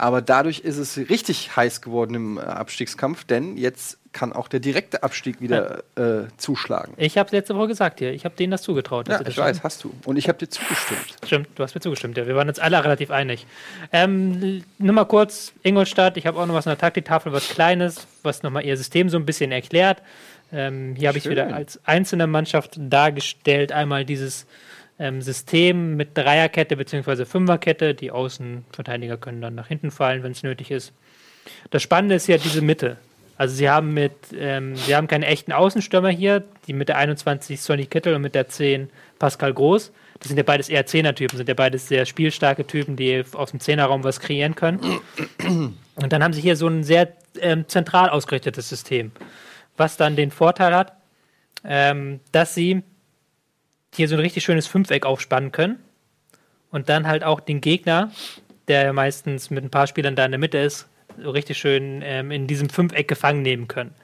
Aber 0.00 0.22
dadurch 0.22 0.60
ist 0.60 0.78
es 0.78 0.96
richtig 0.96 1.56
heiß 1.56 1.80
geworden 1.80 2.14
im 2.14 2.38
äh, 2.38 2.42
Abstiegskampf, 2.42 3.24
denn 3.24 3.56
jetzt 3.56 3.98
kann 4.12 4.32
auch 4.32 4.46
der 4.46 4.60
direkte 4.60 5.02
Abstieg 5.02 5.40
wieder 5.40 5.82
äh, 5.96 6.28
zuschlagen. 6.38 6.94
ich 6.96 7.18
habe 7.18 7.26
es 7.26 7.32
letzte 7.32 7.56
Woche 7.56 7.68
gesagt 7.68 7.98
hier. 7.98 8.12
Ich 8.12 8.24
habe 8.24 8.34
denen 8.36 8.52
das 8.52 8.62
zugetraut. 8.62 9.08
Ja, 9.08 9.20
ich 9.26 9.36
weiß, 9.36 9.62
hast 9.64 9.82
du. 9.82 9.92
Und 10.04 10.16
ich 10.16 10.28
habe 10.28 10.38
dir 10.38 10.48
zugestimmt. 10.48 11.16
Stimmt, 11.26 11.48
du 11.56 11.62
hast 11.64 11.74
mir 11.74 11.80
zugestimmt. 11.80 12.16
Ja, 12.16 12.26
wir 12.28 12.36
waren 12.36 12.48
uns 12.48 12.60
alle 12.60 12.82
relativ 12.82 13.10
einig. 13.10 13.46
Ähm, 13.92 14.62
nur 14.78 14.94
mal 14.94 15.04
kurz, 15.04 15.52
Ingolstadt, 15.64 16.16
ich 16.16 16.26
habe 16.26 16.38
auch 16.38 16.46
noch 16.46 16.54
was 16.54 16.66
an 16.66 16.72
der 16.72 16.78
Taktiktafel, 16.78 17.32
was 17.32 17.48
Kleines, 17.48 18.06
was 18.22 18.44
nochmal 18.44 18.64
ihr 18.64 18.76
System 18.76 19.10
so 19.10 19.18
ein 19.18 19.26
bisschen 19.26 19.50
erklärt. 19.50 20.00
Ähm, 20.52 20.94
hier 20.96 21.08
habe 21.08 21.18
ich 21.18 21.28
wieder 21.28 21.52
als 21.52 21.80
einzelne 21.84 22.28
Mannschaft 22.28 22.76
dargestellt, 22.78 23.72
einmal 23.72 24.04
dieses 24.04 24.46
ähm, 24.98 25.22
System 25.22 25.96
mit 25.96 26.16
Dreierkette 26.16 26.76
bzw. 26.76 27.24
Fünferkette. 27.24 27.94
Die 27.94 28.10
Außenverteidiger 28.10 29.16
können 29.16 29.40
dann 29.40 29.54
nach 29.54 29.68
hinten 29.68 29.90
fallen, 29.90 30.22
wenn 30.22 30.32
es 30.32 30.42
nötig 30.42 30.70
ist. 30.70 30.92
Das 31.70 31.82
Spannende 31.82 32.16
ist 32.16 32.26
ja 32.26 32.38
diese 32.38 32.62
Mitte. 32.62 32.98
Also 33.36 33.54
sie 33.54 33.70
haben 33.70 33.94
mit, 33.94 34.12
ähm, 34.36 34.74
sie 34.74 34.96
haben 34.96 35.06
keine 35.06 35.26
echten 35.26 35.52
Außenstürmer 35.52 36.08
hier, 36.08 36.42
die 36.66 36.72
mit 36.72 36.88
der 36.88 36.98
21 36.98 37.60
Sonny 37.60 37.86
Kittel 37.86 38.14
und 38.14 38.22
mit 38.22 38.34
der 38.34 38.48
10 38.48 38.90
Pascal 39.20 39.54
Groß. 39.54 39.92
Das 40.18 40.28
sind 40.28 40.36
ja 40.36 40.42
beides 40.42 40.68
eher 40.68 40.84
Zehner-Typen, 40.84 41.36
sind 41.36 41.48
ja 41.48 41.54
beides 41.54 41.86
sehr 41.86 42.04
spielstarke 42.04 42.66
Typen, 42.66 42.96
die 42.96 43.24
aus 43.32 43.52
dem 43.52 43.60
Zehnerraum 43.60 44.02
was 44.02 44.18
kreieren 44.18 44.56
können. 44.56 44.80
Und 45.94 46.12
dann 46.12 46.24
haben 46.24 46.32
sie 46.32 46.40
hier 46.40 46.56
so 46.56 46.66
ein 46.66 46.82
sehr 46.82 47.12
ähm, 47.40 47.68
zentral 47.68 48.10
ausgerichtetes 48.10 48.68
System, 48.68 49.12
was 49.76 49.96
dann 49.96 50.16
den 50.16 50.32
Vorteil 50.32 50.74
hat, 50.74 50.94
ähm, 51.64 52.18
dass 52.32 52.54
sie 52.54 52.82
hier 53.98 54.08
so 54.08 54.16
ein 54.16 54.20
richtig 54.20 54.44
schönes 54.44 54.66
Fünfeck 54.66 55.04
aufspannen 55.04 55.52
können 55.52 55.78
und 56.70 56.88
dann 56.88 57.06
halt 57.06 57.24
auch 57.24 57.40
den 57.40 57.60
Gegner, 57.60 58.10
der 58.66 58.84
ja 58.84 58.92
meistens 58.92 59.50
mit 59.50 59.62
ein 59.62 59.70
paar 59.70 59.86
Spielern 59.86 60.16
da 60.16 60.24
in 60.24 60.30
der 60.30 60.38
Mitte 60.38 60.58
ist, 60.58 60.88
so 61.20 61.30
richtig 61.30 61.58
schön 61.58 62.00
ähm, 62.02 62.30
in 62.30 62.46
diesem 62.46 62.70
Fünfeck 62.70 63.08
gefangen 63.08 63.42
nehmen 63.42 63.68
können. 63.68 63.94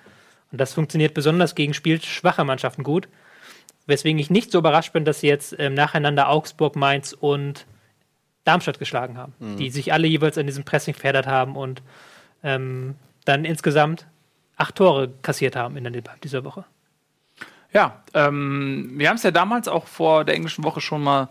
Und 0.53 0.61
das 0.61 0.75
funktioniert 0.75 1.15
besonders 1.15 1.55
gegen 1.55 1.75
spielschwache 1.75 2.45
Mannschaften 2.45 2.83
gut. 2.83 3.09
Weswegen 3.87 4.19
ich 4.19 4.31
nicht 4.31 4.51
so 4.51 4.59
überrascht 4.59 4.93
bin, 4.93 5.05
dass 5.05 5.21
sie 5.21 5.29
jetzt 5.29 5.57
ähm, 5.59 5.75
nacheinander 5.75 6.29
Augsburg, 6.29 6.77
Mainz 6.77 7.13
und 7.13 7.67
Darmstadt 8.45 8.79
geschlagen 8.79 9.17
haben, 9.17 9.33
die 9.57 9.71
sich 9.71 9.93
alle 9.93 10.07
jeweils 10.07 10.39
an 10.39 10.47
diesem 10.47 10.65
Pressing 10.65 10.95
verheddert 10.95 11.27
haben 11.27 11.57
und 11.57 11.83
ähm, 12.43 12.95
dann 13.25 13.45
insgesamt 13.45 14.07
acht 14.57 14.75
Tore 14.77 15.13
kassiert 15.23 15.57
haben 15.57 15.77
in 15.77 15.85
der 15.85 16.03
dieser 16.23 16.45
Woche. 16.45 16.65
Ja, 17.75 18.03
ähm, 18.15 18.93
wir 18.95 19.09
haben 19.09 19.17
es 19.17 19.25
ja 19.25 19.33
damals 19.33 19.67
auch 19.67 19.89
vor 19.89 20.25
der 20.25 20.37
englischen 20.37 20.63
Woche 20.63 20.81
schon 20.81 21.03
mal 21.03 21.29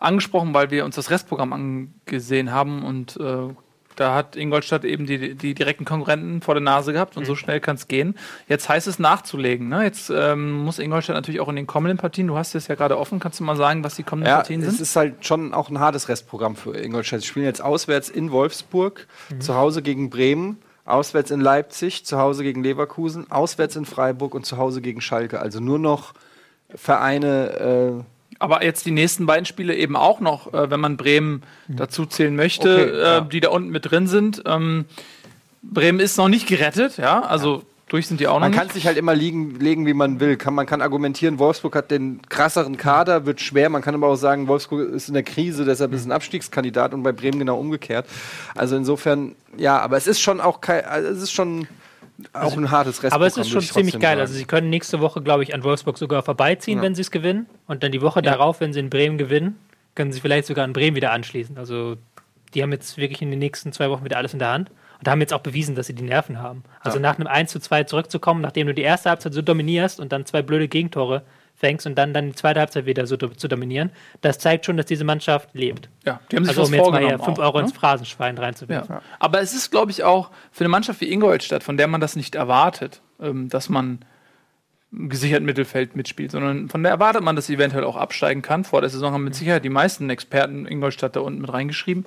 angesprochen, 0.00 0.54
weil 0.54 0.70
wir 0.70 0.84
uns 0.84 0.96
das 0.96 1.10
Restprogramm 1.10 1.52
angesehen 1.52 2.52
haben 2.52 2.82
und 2.84 3.18
äh, 3.20 3.48
da 3.96 4.14
hat 4.14 4.34
Ingolstadt 4.34 4.84
eben 4.84 5.06
die, 5.06 5.34
die 5.34 5.54
direkten 5.54 5.84
Konkurrenten 5.84 6.40
vor 6.40 6.54
der 6.54 6.62
Nase 6.62 6.92
gehabt 6.92 7.16
und 7.16 7.26
so 7.26 7.36
schnell 7.36 7.60
kann 7.60 7.76
es 7.76 7.86
gehen. 7.86 8.16
Jetzt 8.48 8.68
heißt 8.68 8.88
es 8.88 8.98
nachzulegen. 8.98 9.68
Ne? 9.68 9.84
Jetzt 9.84 10.10
ähm, 10.10 10.52
muss 10.52 10.80
Ingolstadt 10.80 11.14
natürlich 11.14 11.40
auch 11.40 11.48
in 11.48 11.56
den 11.56 11.66
kommenden 11.66 11.98
Partien, 11.98 12.26
du 12.26 12.36
hast 12.36 12.54
es 12.54 12.66
ja 12.66 12.74
gerade 12.74 12.98
offen, 12.98 13.20
kannst 13.20 13.38
du 13.38 13.44
mal 13.44 13.54
sagen, 13.56 13.84
was 13.84 13.94
die 13.94 14.02
kommenden 14.02 14.30
Ja, 14.30 14.36
Partien 14.36 14.62
es 14.62 14.70
sind? 14.70 14.80
ist 14.80 14.96
halt 14.96 15.24
schon 15.24 15.54
auch 15.54 15.68
ein 15.70 15.78
hartes 15.78 16.08
Restprogramm 16.08 16.56
für 16.56 16.76
Ingolstadt. 16.76 17.20
Sie 17.20 17.26
spielen 17.26 17.46
jetzt 17.46 17.62
auswärts 17.62 18.08
in 18.08 18.32
Wolfsburg, 18.32 19.06
zu 19.38 19.54
Hause 19.54 19.82
gegen 19.82 20.10
Bremen, 20.10 20.58
auswärts 20.84 21.30
in 21.30 21.40
Leipzig, 21.40 22.04
zu 22.04 22.18
Hause 22.18 22.42
gegen 22.42 22.62
Leverkusen, 22.62 23.30
auswärts 23.30 23.76
in 23.76 23.84
Freiburg 23.84 24.34
und 24.34 24.44
zu 24.44 24.58
Hause 24.58 24.80
gegen 24.80 25.00
Schalke. 25.00 25.40
Also 25.40 25.60
nur 25.60 25.78
noch 25.78 26.14
Vereine, 26.74 28.04
Aber 28.38 28.64
jetzt 28.64 28.84
die 28.84 28.90
nächsten 28.90 29.26
beiden 29.26 29.46
Spiele 29.46 29.74
eben 29.74 29.96
auch 29.96 30.20
noch, 30.20 30.52
äh, 30.52 30.70
wenn 30.70 30.80
man 30.80 30.96
Bremen 30.96 31.42
dazu 31.68 32.04
zählen 32.04 32.34
möchte, 32.34 32.74
Okay, 32.74 32.98
ja. 32.98 33.18
äh, 33.18 33.28
die 33.28 33.40
da 33.40 33.50
unten 33.50 33.70
mit 33.70 33.90
drin 33.90 34.06
sind. 34.06 34.42
Ähm, 34.46 34.84
Bremen 35.62 36.00
ist 36.00 36.18
noch 36.18 36.28
nicht 36.28 36.46
gerettet, 36.46 36.98
ja, 36.98 37.22
also 37.22 37.62
durch 37.88 38.06
sind 38.06 38.18
die 38.18 38.26
auch 38.26 38.34
noch 38.34 38.40
Man 38.40 38.50
nicht. 38.50 38.60
kann 38.60 38.70
sich 38.70 38.86
halt 38.86 38.96
immer 38.96 39.14
liegen, 39.14 39.60
legen, 39.60 39.86
wie 39.86 39.92
man 39.92 40.18
will. 40.18 40.36
Kann, 40.36 40.54
man 40.54 40.66
kann 40.66 40.80
argumentieren, 40.80 41.38
Wolfsburg 41.38 41.76
hat 41.76 41.90
den 41.90 42.22
krasseren 42.28 42.76
Kader, 42.76 43.26
wird 43.26 43.40
schwer. 43.40 43.68
Man 43.68 43.82
kann 43.82 43.94
aber 43.94 44.08
auch 44.08 44.16
sagen, 44.16 44.48
Wolfsburg 44.48 44.88
ist 44.90 45.08
in 45.08 45.14
der 45.14 45.22
Krise, 45.22 45.64
deshalb 45.64 45.92
ist 45.92 46.06
ein 46.06 46.12
Abstiegskandidat 46.12 46.94
und 46.94 47.02
bei 47.02 47.12
Bremen 47.12 47.38
genau 47.38 47.58
umgekehrt. 47.58 48.06
Also 48.54 48.76
insofern, 48.76 49.36
ja, 49.56 49.78
aber 49.80 49.96
es 49.98 50.06
ist 50.06 50.20
schon 50.20 50.40
auch 50.40 50.60
kein, 50.60 50.84
also 50.84 51.10
es 51.10 51.22
ist 51.22 51.32
schon 51.32 51.68
auch 52.32 52.56
ein 52.56 52.70
hartes 52.70 53.02
Rest. 53.02 53.12
Aber 53.12 53.26
es 53.26 53.36
ist 53.36 53.50
schon 53.50 53.60
ziemlich 53.60 53.98
geil. 53.98 54.18
Also 54.20 54.34
sie 54.34 54.44
können 54.44 54.70
nächste 54.70 55.00
Woche, 55.00 55.20
glaube 55.20 55.42
ich, 55.42 55.52
an 55.52 55.62
Wolfsburg 55.64 55.98
sogar 55.98 56.22
vorbeiziehen, 56.22 56.80
wenn 56.80 56.94
sie 56.94 57.02
es 57.02 57.10
gewinnen. 57.10 57.46
Und 57.66 57.82
dann 57.82 57.92
die 57.92 58.02
Woche 58.02 58.22
darauf, 58.22 58.60
wenn 58.60 58.72
sie 58.72 58.80
in 58.80 58.88
Bremen 58.88 59.18
gewinnen, 59.18 59.58
können 59.94 60.12
sie 60.12 60.20
vielleicht 60.20 60.46
sogar 60.46 60.64
in 60.64 60.72
Bremen 60.72 60.96
wieder 60.96 61.12
anschließen. 61.12 61.58
Also 61.58 61.96
die 62.54 62.62
haben 62.62 62.72
jetzt 62.72 62.96
wirklich 62.96 63.20
in 63.20 63.30
den 63.30 63.40
nächsten 63.40 63.72
zwei 63.72 63.90
Wochen 63.90 64.04
wieder 64.04 64.16
alles 64.16 64.32
in 64.32 64.38
der 64.38 64.52
Hand. 64.52 64.70
Und 64.98 65.08
haben 65.08 65.20
jetzt 65.20 65.32
auch 65.32 65.40
bewiesen, 65.40 65.74
dass 65.74 65.86
sie 65.86 65.94
die 65.94 66.02
Nerven 66.02 66.40
haben. 66.40 66.62
Also 66.80 66.98
nach 66.98 67.16
einem 67.16 67.26
1 67.26 67.50
zu 67.50 67.60
2 67.60 67.84
zurückzukommen, 67.84 68.40
nachdem 68.40 68.66
du 68.66 68.74
die 68.74 68.82
erste 68.82 69.10
Halbzeit 69.10 69.34
so 69.34 69.42
dominierst 69.42 70.00
und 70.00 70.12
dann 70.12 70.24
zwei 70.24 70.42
blöde 70.42 70.68
Gegentore 70.68 71.22
fängst 71.54 71.86
und 71.86 71.96
dann, 71.96 72.12
dann 72.12 72.26
die 72.26 72.34
zweite 72.34 72.60
Halbzeit 72.60 72.86
wieder 72.86 73.06
so 73.06 73.16
zu 73.16 73.48
dominieren, 73.48 73.90
das 74.20 74.38
zeigt 74.38 74.66
schon, 74.66 74.76
dass 74.76 74.86
diese 74.86 75.04
Mannschaft 75.04 75.50
lebt. 75.52 75.88
ja, 76.04 76.20
die 76.30 76.36
haben 76.36 76.44
sich 76.44 76.50
Also 76.50 76.62
was 76.62 76.68
um 76.68 76.74
jetzt 76.74 76.90
mal 76.90 76.98
hier 77.00 77.18
vorgenommen 77.18 77.24
5 77.24 77.38
auch, 77.38 77.42
Euro 77.42 77.58
ne? 77.58 77.64
ins 77.64 77.72
Phrasenschwein 77.72 78.38
reinzuwerfen. 78.38 78.96
Ja. 78.96 79.02
Aber 79.18 79.40
es 79.40 79.54
ist, 79.54 79.70
glaube 79.70 79.90
ich, 79.90 80.02
auch 80.02 80.30
für 80.50 80.64
eine 80.64 80.68
Mannschaft 80.68 81.00
wie 81.00 81.12
Ingolstadt, 81.12 81.62
von 81.62 81.76
der 81.76 81.86
man 81.86 82.00
das 82.00 82.16
nicht 82.16 82.34
erwartet, 82.34 83.02
ähm, 83.20 83.48
dass 83.48 83.68
man 83.68 84.00
im 84.92 85.08
gesicherten 85.08 85.44
Mittelfeld 85.44 85.96
mitspielt, 85.96 86.30
sondern 86.30 86.68
von 86.68 86.82
der 86.82 86.92
erwartet 86.92 87.22
man, 87.22 87.34
dass 87.34 87.46
sie 87.46 87.54
eventuell 87.54 87.84
auch 87.84 87.96
absteigen 87.96 88.42
kann. 88.42 88.64
Vor 88.64 88.80
der 88.80 88.90
Saison 88.90 89.12
haben 89.12 89.24
mit 89.24 89.34
Sicherheit 89.34 89.64
die 89.64 89.70
meisten 89.70 90.08
Experten 90.08 90.66
Ingolstadt 90.66 91.16
da 91.16 91.20
unten 91.20 91.40
mit 91.40 91.52
reingeschrieben. 91.52 92.04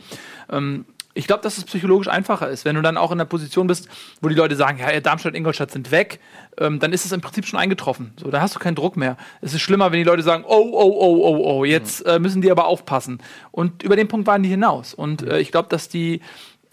Ähm, 0.49 0.85
ich 1.17 1.25
glaube, 1.27 1.41
dass 1.41 1.57
es 1.57 1.65
psychologisch 1.65 2.07
einfacher 2.07 2.47
ist, 2.49 2.63
wenn 2.63 2.75
du 2.75 2.81
dann 2.81 2.95
auch 2.95 3.11
in 3.11 3.17
der 3.17 3.25
Position 3.25 3.67
bist, 3.67 3.89
wo 4.21 4.29
die 4.29 4.35
Leute 4.35 4.55
sagen, 4.55 4.77
ja, 4.77 4.99
Darmstadt 4.99 5.31
und 5.31 5.37
Ingolstadt 5.37 5.71
sind 5.71 5.89
weg, 5.89 6.19
ähm, 6.59 6.79
dann 6.79 6.93
ist 6.93 7.05
es 7.05 7.11
im 7.11 7.21
Prinzip 7.21 7.45
schon 7.45 7.59
eingetroffen. 7.59 8.13
So, 8.21 8.29
da 8.29 8.39
hast 8.39 8.55
du 8.55 8.59
keinen 8.59 8.75
Druck 8.75 8.97
mehr. 8.97 9.17
Es 9.41 9.53
ist 9.53 9.61
schlimmer, 9.61 9.91
wenn 9.91 9.97
die 9.97 10.05
Leute 10.05 10.21
sagen, 10.21 10.43
oh, 10.47 10.69
oh, 10.71 10.95
oh, 10.99 11.17
oh, 11.23 11.37
oh, 11.43 11.65
jetzt 11.65 12.05
äh, 12.05 12.19
müssen 12.19 12.41
die 12.41 12.51
aber 12.51 12.67
aufpassen. 12.67 13.19
Und 13.51 13.81
über 13.81 13.95
den 13.95 14.07
Punkt 14.07 14.27
waren 14.27 14.43
die 14.43 14.49
hinaus. 14.49 14.93
Und 14.93 15.23
äh, 15.23 15.39
ich 15.39 15.51
glaube, 15.51 15.69
dass 15.69 15.89
die 15.89 16.21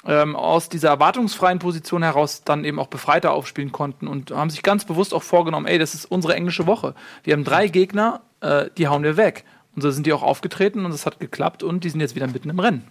ähm, 0.06 0.36
aus 0.36 0.68
dieser 0.68 0.90
erwartungsfreien 0.90 1.58
Position 1.58 2.02
heraus 2.02 2.44
dann 2.44 2.64
eben 2.64 2.78
auch 2.78 2.88
befreiter 2.88 3.32
aufspielen 3.32 3.72
konnten 3.72 4.06
und 4.06 4.30
haben 4.30 4.50
sich 4.50 4.62
ganz 4.62 4.84
bewusst 4.84 5.14
auch 5.14 5.22
vorgenommen, 5.22 5.66
ey, 5.66 5.78
das 5.78 5.94
ist 5.94 6.04
unsere 6.04 6.34
englische 6.34 6.66
Woche. 6.66 6.94
Wir 7.22 7.32
haben 7.32 7.44
drei 7.44 7.68
Gegner, 7.68 8.20
äh, 8.40 8.66
die 8.76 8.88
hauen 8.88 9.02
wir 9.02 9.16
weg. 9.16 9.44
Und 9.74 9.82
so 9.82 9.90
sind 9.90 10.06
die 10.06 10.12
auch 10.12 10.22
aufgetreten 10.22 10.84
und 10.84 10.92
es 10.92 11.06
hat 11.06 11.18
geklappt 11.18 11.62
und 11.62 11.82
die 11.82 11.88
sind 11.88 12.00
jetzt 12.00 12.14
wieder 12.14 12.26
mitten 12.26 12.50
im 12.50 12.60
Rennen. 12.60 12.84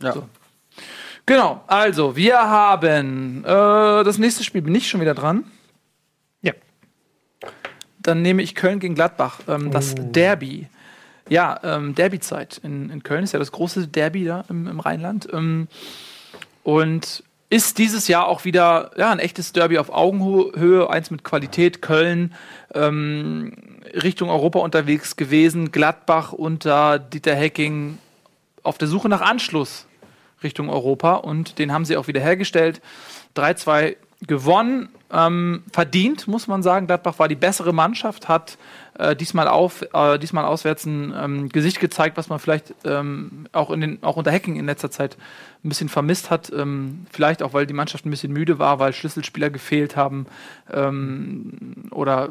Ja. 0.00 0.12
So. 0.12 0.24
Genau, 1.26 1.62
also 1.66 2.16
wir 2.16 2.38
haben 2.38 3.44
äh, 3.44 3.48
das 4.04 4.18
nächste 4.18 4.42
Spiel, 4.42 4.62
bin 4.62 4.74
ich 4.74 4.88
schon 4.88 5.00
wieder 5.00 5.14
dran. 5.14 5.44
Ja. 6.42 6.52
Dann 7.98 8.22
nehme 8.22 8.42
ich 8.42 8.54
Köln 8.54 8.80
gegen 8.80 8.94
Gladbach, 8.94 9.40
ähm, 9.46 9.70
das 9.70 9.94
Derby. 9.96 10.68
Ja, 11.28 11.60
ähm, 11.62 11.94
Derby-Zeit 11.94 12.60
in, 12.64 12.90
in 12.90 13.04
Köln 13.04 13.22
ist 13.22 13.32
ja 13.32 13.38
das 13.38 13.52
große 13.52 13.86
Derby 13.86 14.24
da 14.24 14.44
im, 14.48 14.66
im 14.66 14.80
Rheinland. 14.80 15.28
Ähm, 15.32 15.68
und 16.64 17.22
ist 17.50 17.78
dieses 17.78 18.08
Jahr 18.08 18.26
auch 18.26 18.44
wieder 18.44 18.92
ja, 18.96 19.10
ein 19.10 19.18
echtes 19.18 19.52
Derby 19.52 19.78
auf 19.78 19.90
Augenhöhe, 19.90 20.88
eins 20.88 21.10
mit 21.10 21.24
Qualität. 21.24 21.82
Köln 21.82 22.34
ähm, 22.74 23.52
Richtung 24.02 24.30
Europa 24.30 24.60
unterwegs 24.60 25.16
gewesen, 25.16 25.72
Gladbach 25.72 26.32
unter 26.32 26.98
Dieter 26.98 27.34
Hecking 27.34 27.98
auf 28.62 28.78
der 28.78 28.88
Suche 28.88 29.08
nach 29.08 29.20
Anschluss 29.20 29.86
Richtung 30.42 30.68
Europa 30.68 31.14
und 31.14 31.58
den 31.58 31.72
haben 31.72 31.84
sie 31.84 31.96
auch 31.96 32.06
wieder 32.06 32.20
hergestellt. 32.20 32.80
3-2 33.36 33.96
gewonnen, 34.26 34.90
ähm, 35.10 35.64
verdient, 35.72 36.28
muss 36.28 36.46
man 36.46 36.62
sagen. 36.62 36.86
Gladbach 36.86 37.18
war 37.18 37.28
die 37.28 37.34
bessere 37.34 37.72
Mannschaft, 37.72 38.28
hat 38.28 38.58
äh, 38.98 39.16
diesmal, 39.16 39.48
auf, 39.48 39.82
äh, 39.94 40.18
diesmal 40.18 40.44
auswärts 40.44 40.84
ein 40.84 41.14
ähm, 41.16 41.48
Gesicht 41.48 41.80
gezeigt, 41.80 42.16
was 42.16 42.28
man 42.28 42.38
vielleicht 42.38 42.74
ähm, 42.84 43.46
auch, 43.52 43.70
in 43.70 43.80
den, 43.80 44.02
auch 44.02 44.16
unter 44.16 44.30
Hacking 44.30 44.56
in 44.56 44.66
letzter 44.66 44.90
Zeit 44.90 45.16
ein 45.64 45.70
bisschen 45.70 45.88
vermisst 45.88 46.30
hat. 46.30 46.52
Ähm, 46.52 47.06
vielleicht 47.10 47.42
auch, 47.42 47.54
weil 47.54 47.66
die 47.66 47.74
Mannschaft 47.74 48.04
ein 48.04 48.10
bisschen 48.10 48.32
müde 48.32 48.58
war, 48.58 48.78
weil 48.78 48.92
Schlüsselspieler 48.92 49.48
gefehlt 49.48 49.96
haben 49.96 50.26
ähm, 50.70 51.88
oder 51.90 52.30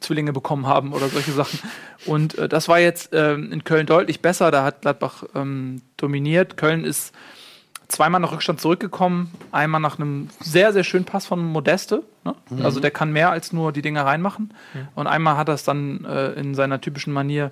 Zwillinge 0.00 0.32
bekommen 0.32 0.66
haben 0.66 0.92
oder 0.92 1.08
solche 1.08 1.32
Sachen. 1.32 1.60
Und 2.06 2.36
äh, 2.38 2.48
das 2.48 2.68
war 2.68 2.78
jetzt 2.78 3.10
ähm, 3.12 3.52
in 3.52 3.64
Köln 3.64 3.86
deutlich 3.86 4.20
besser. 4.20 4.50
Da 4.50 4.64
hat 4.64 4.82
Gladbach 4.82 5.24
ähm, 5.34 5.82
dominiert. 5.96 6.56
Köln 6.56 6.84
ist 6.84 7.14
zweimal 7.88 8.20
nach 8.20 8.32
Rückstand 8.32 8.60
zurückgekommen. 8.60 9.30
Einmal 9.50 9.80
nach 9.80 9.98
einem 9.98 10.28
sehr, 10.40 10.72
sehr 10.72 10.84
schönen 10.84 11.04
Pass 11.06 11.26
von 11.26 11.42
Modeste. 11.42 12.02
Ne? 12.24 12.34
Also 12.62 12.80
der 12.80 12.90
kann 12.90 13.12
mehr 13.12 13.30
als 13.30 13.52
nur 13.52 13.72
die 13.72 13.80
Dinger 13.82 14.04
reinmachen. 14.04 14.52
Und 14.94 15.06
einmal 15.06 15.36
hat 15.38 15.48
er 15.48 15.54
es 15.54 15.64
dann 15.64 16.04
äh, 16.04 16.32
in 16.32 16.54
seiner 16.54 16.80
typischen 16.82 17.12
Manier 17.14 17.50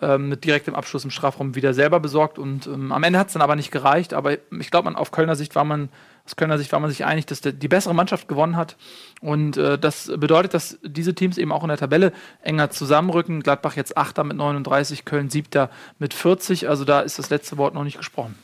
ähm, 0.00 0.28
mit 0.28 0.44
direktem 0.44 0.74
Abschluss 0.76 1.04
im 1.04 1.10
Strafraum 1.10 1.56
wieder 1.56 1.74
selber 1.74 1.98
besorgt. 1.98 2.38
Und 2.38 2.66
ähm, 2.68 2.92
am 2.92 3.02
Ende 3.02 3.18
hat 3.18 3.26
es 3.28 3.32
dann 3.32 3.42
aber 3.42 3.56
nicht 3.56 3.72
gereicht. 3.72 4.14
Aber 4.14 4.32
ich 4.32 4.70
glaube, 4.70 4.84
man- 4.84 4.96
auf 4.96 5.10
Kölner 5.10 5.34
Sicht 5.34 5.54
war 5.56 5.64
man 5.64 5.88
aus 6.26 6.36
Kölner 6.36 6.56
Sicht 6.56 6.72
war 6.72 6.80
man 6.80 6.88
sich 6.88 7.04
einig, 7.04 7.26
dass 7.26 7.42
der, 7.42 7.52
die 7.52 7.68
bessere 7.68 7.94
Mannschaft 7.94 8.28
gewonnen 8.28 8.56
hat. 8.56 8.76
Und 9.20 9.58
äh, 9.58 9.78
das 9.78 10.10
bedeutet, 10.16 10.54
dass 10.54 10.78
diese 10.82 11.14
Teams 11.14 11.36
eben 11.36 11.52
auch 11.52 11.62
in 11.64 11.68
der 11.68 11.76
Tabelle 11.76 12.12
enger 12.42 12.70
zusammenrücken. 12.70 13.42
Gladbach 13.42 13.76
jetzt 13.76 13.98
Achter 13.98 14.24
mit 14.24 14.36
39, 14.38 15.04
Köln 15.04 15.28
Siebter 15.28 15.68
mit 15.98 16.14
40. 16.14 16.66
Also 16.68 16.84
da 16.86 17.00
ist 17.00 17.18
das 17.18 17.28
letzte 17.28 17.58
Wort 17.58 17.74
noch 17.74 17.84
nicht 17.84 17.98
gesprochen. 17.98 18.36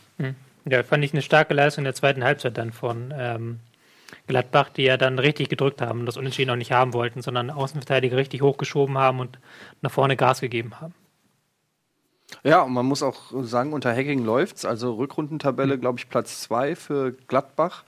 Ja, 0.66 0.82
fand 0.82 1.04
ich 1.04 1.12
eine 1.12 1.22
starke 1.22 1.54
Leistung 1.54 1.82
in 1.82 1.86
der 1.86 1.94
zweiten 1.94 2.22
Halbzeit 2.24 2.58
dann 2.58 2.72
von 2.72 3.14
ähm, 3.16 3.60
Gladbach, 4.26 4.70
die 4.70 4.82
ja 4.82 4.96
dann 4.96 5.18
richtig 5.18 5.48
gedrückt 5.48 5.80
haben 5.80 6.00
und 6.00 6.06
das 6.06 6.16
Unentschieden 6.16 6.50
auch 6.50 6.56
nicht 6.56 6.72
haben 6.72 6.92
wollten, 6.92 7.22
sondern 7.22 7.50
Außenverteidiger 7.50 8.16
richtig 8.16 8.42
hochgeschoben 8.42 8.98
haben 8.98 9.20
und 9.20 9.38
nach 9.80 9.90
vorne 9.90 10.16
Gas 10.16 10.40
gegeben 10.40 10.80
haben. 10.80 10.94
Ja, 12.44 12.62
und 12.62 12.72
man 12.72 12.86
muss 12.86 13.02
auch 13.02 13.32
sagen, 13.42 13.72
unter 13.72 13.90
Hacking 13.90 14.24
läuft's. 14.24 14.64
Also 14.64 14.94
Rückrundentabelle, 14.94 15.78
glaube 15.78 15.98
ich, 15.98 16.08
Platz 16.08 16.40
2 16.42 16.76
für 16.76 17.12
Gladbach. 17.12 17.84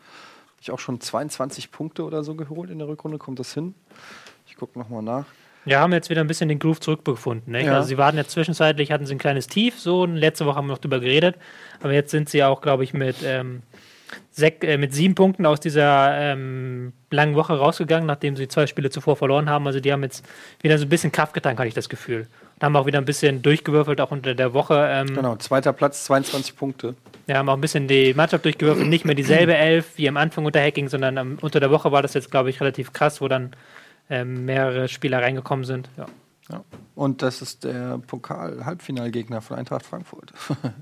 Hab 0.55 0.61
Ich 0.61 0.71
auch 0.71 0.81
schon 0.81 1.01
22 1.01 1.71
Punkte 1.71 2.05
oder 2.05 2.25
so 2.25 2.35
geholt 2.35 2.71
in 2.71 2.79
der 2.79 2.89
Rückrunde. 2.89 3.19
Kommt 3.19 3.39
das 3.39 3.55
hin? 3.55 3.75
Ich 4.47 4.57
gucke 4.57 4.79
nochmal 4.79 5.03
nach. 5.03 5.27
Ja, 5.65 5.81
haben 5.81 5.93
jetzt 5.93 6.11
wieder 6.11 6.21
ein 6.21 6.27
bisschen 6.27 6.49
den 6.49 6.59
Groove 6.59 6.81
zurückgefunden. 6.81 7.53
Nicht? 7.53 7.67
Ja. 7.67 7.77
Also 7.77 7.89
sie 7.89 7.99
waren 7.99 8.17
jetzt 8.17 8.31
zwischenzeitlich, 8.33 8.91
hatten 8.91 9.07
sie 9.07 9.15
ein 9.15 9.19
kleines 9.19 9.47
Tief, 9.47 9.79
so, 9.79 10.03
und 10.03 10.17
letzte 10.17 10.45
Woche 10.45 10.57
haben 10.57 10.67
wir 10.67 10.73
noch 10.73 10.79
drüber 10.79 11.01
geredet, 11.01 11.37
aber 11.81 11.93
jetzt 11.93 12.11
sind 12.11 12.29
sie 12.29 12.43
auch, 12.43 12.61
glaube 12.61 12.83
ich, 12.85 12.95
mit, 12.95 13.17
ähm, 13.25 13.63
äh, 14.39 14.77
mit 14.77 14.93
sieben 14.93 15.15
Punkten 15.15 15.47
aus 15.47 15.61
dieser 15.61 16.17
ähm, 16.19 16.93
langen 17.11 17.35
Woche 17.37 17.57
rausgegangen, 17.57 18.07
nachdem 18.07 18.37
sie 18.37 18.49
zwei 18.49 18.67
Spiele 18.67 18.91
zuvor 18.91 19.17
verloren 19.17 19.49
haben. 19.49 19.67
Also 19.67 19.79
die 19.79 19.93
haben 19.93 20.03
jetzt 20.03 20.25
wieder 20.63 20.79
so 20.79 20.85
ein 20.85 20.89
bisschen 20.89 21.13
Kraft 21.13 21.35
getankt, 21.35 21.61
hatte 21.61 21.69
ich 21.69 21.75
das 21.75 21.89
Gefühl. 21.89 22.27
Und 22.57 22.63
haben 22.65 22.77
auch 22.77 22.87
wieder 22.87 22.99
ein 22.99 23.05
bisschen 23.05 23.43
durchgewürfelt, 23.43 24.01
auch 24.01 24.11
unter 24.11 24.35
der 24.35 24.55
Woche. 24.55 24.87
Ähm, 24.91 25.15
Genau, 25.15 25.37
zweiter 25.37 25.73
Platz, 25.73 26.05
22 26.05 26.57
Punkte. 26.57 26.95
Wir 27.27 27.39
haben 27.39 27.49
auch 27.49 27.55
ein 27.55 27.61
bisschen 27.61 27.87
die 27.87 28.15
Mannschaft 28.15 28.45
durchgewürfelt, 28.45 28.89
nicht 28.89 29.05
mehr 29.05 29.15
dieselbe 29.15 29.55
Elf 29.57 29.97
wie 29.97 30.09
am 30.09 30.17
Anfang 30.17 30.45
unter 30.45 30.61
Hacking, 30.61 30.89
sondern 30.89 31.19
am, 31.19 31.39
unter 31.41 31.61
der 31.61 31.71
Woche 31.71 31.93
war 31.93 32.03
das 32.03 32.15
jetzt, 32.15 32.31
glaube 32.31 32.51
ich, 32.51 32.61
relativ 32.61 32.93
krass, 32.93 33.21
wo 33.21 33.29
dann 33.29 33.53
ähm, 34.13 34.45
mehrere 34.45 34.89
Spieler 34.89 35.23
reingekommen 35.23 35.65
sind. 35.65 35.89
Ja. 35.97 36.07
Und 36.95 37.23
das 37.23 37.41
ist 37.41 37.65
der 37.65 37.97
Pokal-Halbfinalgegner 37.99 39.41
von 39.41 39.57
Eintracht 39.57 39.87
Frankfurt. 39.87 40.33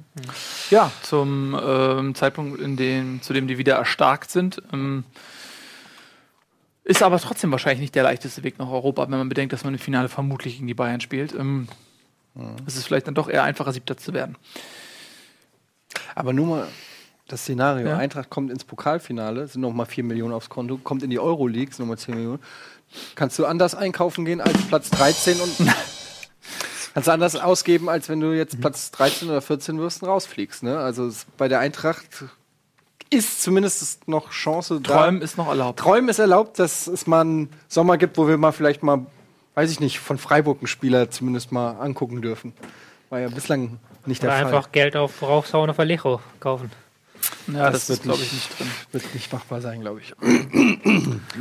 Ja, 0.70 0.90
zum 1.02 1.58
ähm, 1.60 2.14
Zeitpunkt, 2.14 2.60
in 2.60 2.76
dem, 2.76 3.22
zu 3.22 3.32
dem 3.32 3.48
die 3.48 3.58
wieder 3.58 3.74
erstarkt 3.74 4.30
sind. 4.30 4.62
Ähm, 4.72 5.02
ist 6.84 7.02
aber 7.02 7.18
trotzdem 7.18 7.50
wahrscheinlich 7.50 7.80
nicht 7.80 7.94
der 7.94 8.04
leichteste 8.04 8.44
Weg 8.44 8.58
nach 8.58 8.68
Europa, 8.68 9.02
wenn 9.02 9.18
man 9.18 9.28
bedenkt, 9.28 9.52
dass 9.52 9.64
man 9.64 9.74
im 9.74 9.80
Finale 9.80 10.08
vermutlich 10.08 10.54
gegen 10.56 10.68
die 10.68 10.74
Bayern 10.74 11.00
spielt. 11.00 11.34
Ähm, 11.34 11.68
Es 12.66 12.76
ist 12.76 12.86
vielleicht 12.86 13.06
dann 13.08 13.14
doch 13.14 13.28
eher 13.28 13.42
einfacher, 13.42 13.72
Siebter 13.72 13.96
zu 13.96 14.12
werden. 14.12 14.36
Aber 16.14 16.32
nur 16.32 16.46
mal 16.46 16.68
das 17.26 17.42
Szenario: 17.42 17.88
Ja. 17.88 17.96
Eintracht 17.98 18.30
kommt 18.30 18.50
ins 18.50 18.64
Pokalfinale, 18.64 19.48
sind 19.48 19.60
noch 19.60 19.72
mal 19.72 19.86
4 19.86 20.04
Millionen 20.04 20.34
aufs 20.34 20.48
Konto, 20.48 20.78
kommt 20.78 21.02
in 21.02 21.10
die 21.10 21.18
Euroleague, 21.18 21.72
sind 21.72 21.80
noch 21.80 21.90
mal 21.90 21.98
10 21.98 22.14
Millionen. 22.14 22.40
Kannst 23.14 23.38
du 23.38 23.46
anders 23.46 23.74
einkaufen 23.74 24.24
gehen 24.24 24.40
als 24.40 24.58
Platz 24.68 24.90
13 24.90 25.40
und. 25.40 25.52
Kannst 26.94 27.06
du 27.06 27.12
anders 27.12 27.36
ausgeben, 27.36 27.88
als 27.88 28.08
wenn 28.08 28.18
du 28.18 28.32
jetzt 28.36 28.60
Platz 28.60 28.90
13 28.90 29.28
oder 29.28 29.40
14 29.40 29.78
wirst 29.78 30.02
und 30.02 30.08
rausfliegst. 30.08 30.64
Ne? 30.64 30.76
Also 30.76 31.08
bei 31.36 31.46
der 31.46 31.60
Eintracht 31.60 32.04
ist 33.10 33.42
zumindest 33.42 34.08
noch 34.08 34.30
Chance 34.32 34.80
da. 34.80 34.94
Träumen 35.04 35.22
ist 35.22 35.36
noch 35.38 35.46
erlaubt. 35.46 35.78
Träumen 35.78 36.08
ist 36.08 36.18
erlaubt, 36.18 36.58
dass 36.58 36.88
es 36.88 37.06
mal 37.06 37.20
einen 37.20 37.48
Sommer 37.68 37.96
gibt, 37.96 38.18
wo 38.18 38.26
wir 38.26 38.38
mal 38.38 38.50
vielleicht 38.50 38.82
mal, 38.82 39.06
weiß 39.54 39.70
ich 39.70 39.78
nicht, 39.78 40.00
von 40.00 40.18
Freiburg 40.18 40.58
einen 40.58 40.66
Spieler 40.66 41.10
zumindest 41.12 41.52
mal 41.52 41.72
angucken 41.72 42.22
dürfen. 42.22 42.54
War 43.08 43.20
ja 43.20 43.28
bislang 43.28 43.78
nicht 44.04 44.22
der 44.24 44.30
Oder 44.30 44.38
Fall. 44.38 44.46
einfach 44.54 44.72
Geld 44.72 44.96
auf 44.96 45.22
raushauen 45.22 45.70
auf 45.70 45.78
Alejo 45.78 46.20
kaufen. 46.40 46.72
Ja, 47.46 47.70
Das 47.70 47.86
das, 47.86 47.88
wird 47.90 48.02
glaube 48.02 48.18
nicht- 48.20 48.32
ich, 48.32 48.48
nicht 48.48 48.58
drin. 48.58 48.70
Wird 48.90 49.14
nicht 49.14 49.32
machbar 49.32 49.60
sein, 49.60 49.80
glaube 49.80 50.00
ich. 50.00 50.12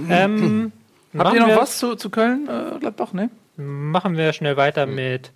Ähm, 0.09 0.71
Habt 1.13 1.23
machen 1.23 1.35
ihr 1.35 1.47
noch 1.47 1.61
was 1.61 1.77
zu, 1.79 1.95
zu 1.95 2.09
Köln, 2.09 2.47
äh, 2.47 2.79
Gladbach? 2.79 3.13
Ne? 3.13 3.29
Machen 3.57 4.15
wir 4.15 4.31
schnell 4.33 4.57
weiter 4.57 4.85
mit 4.85 5.31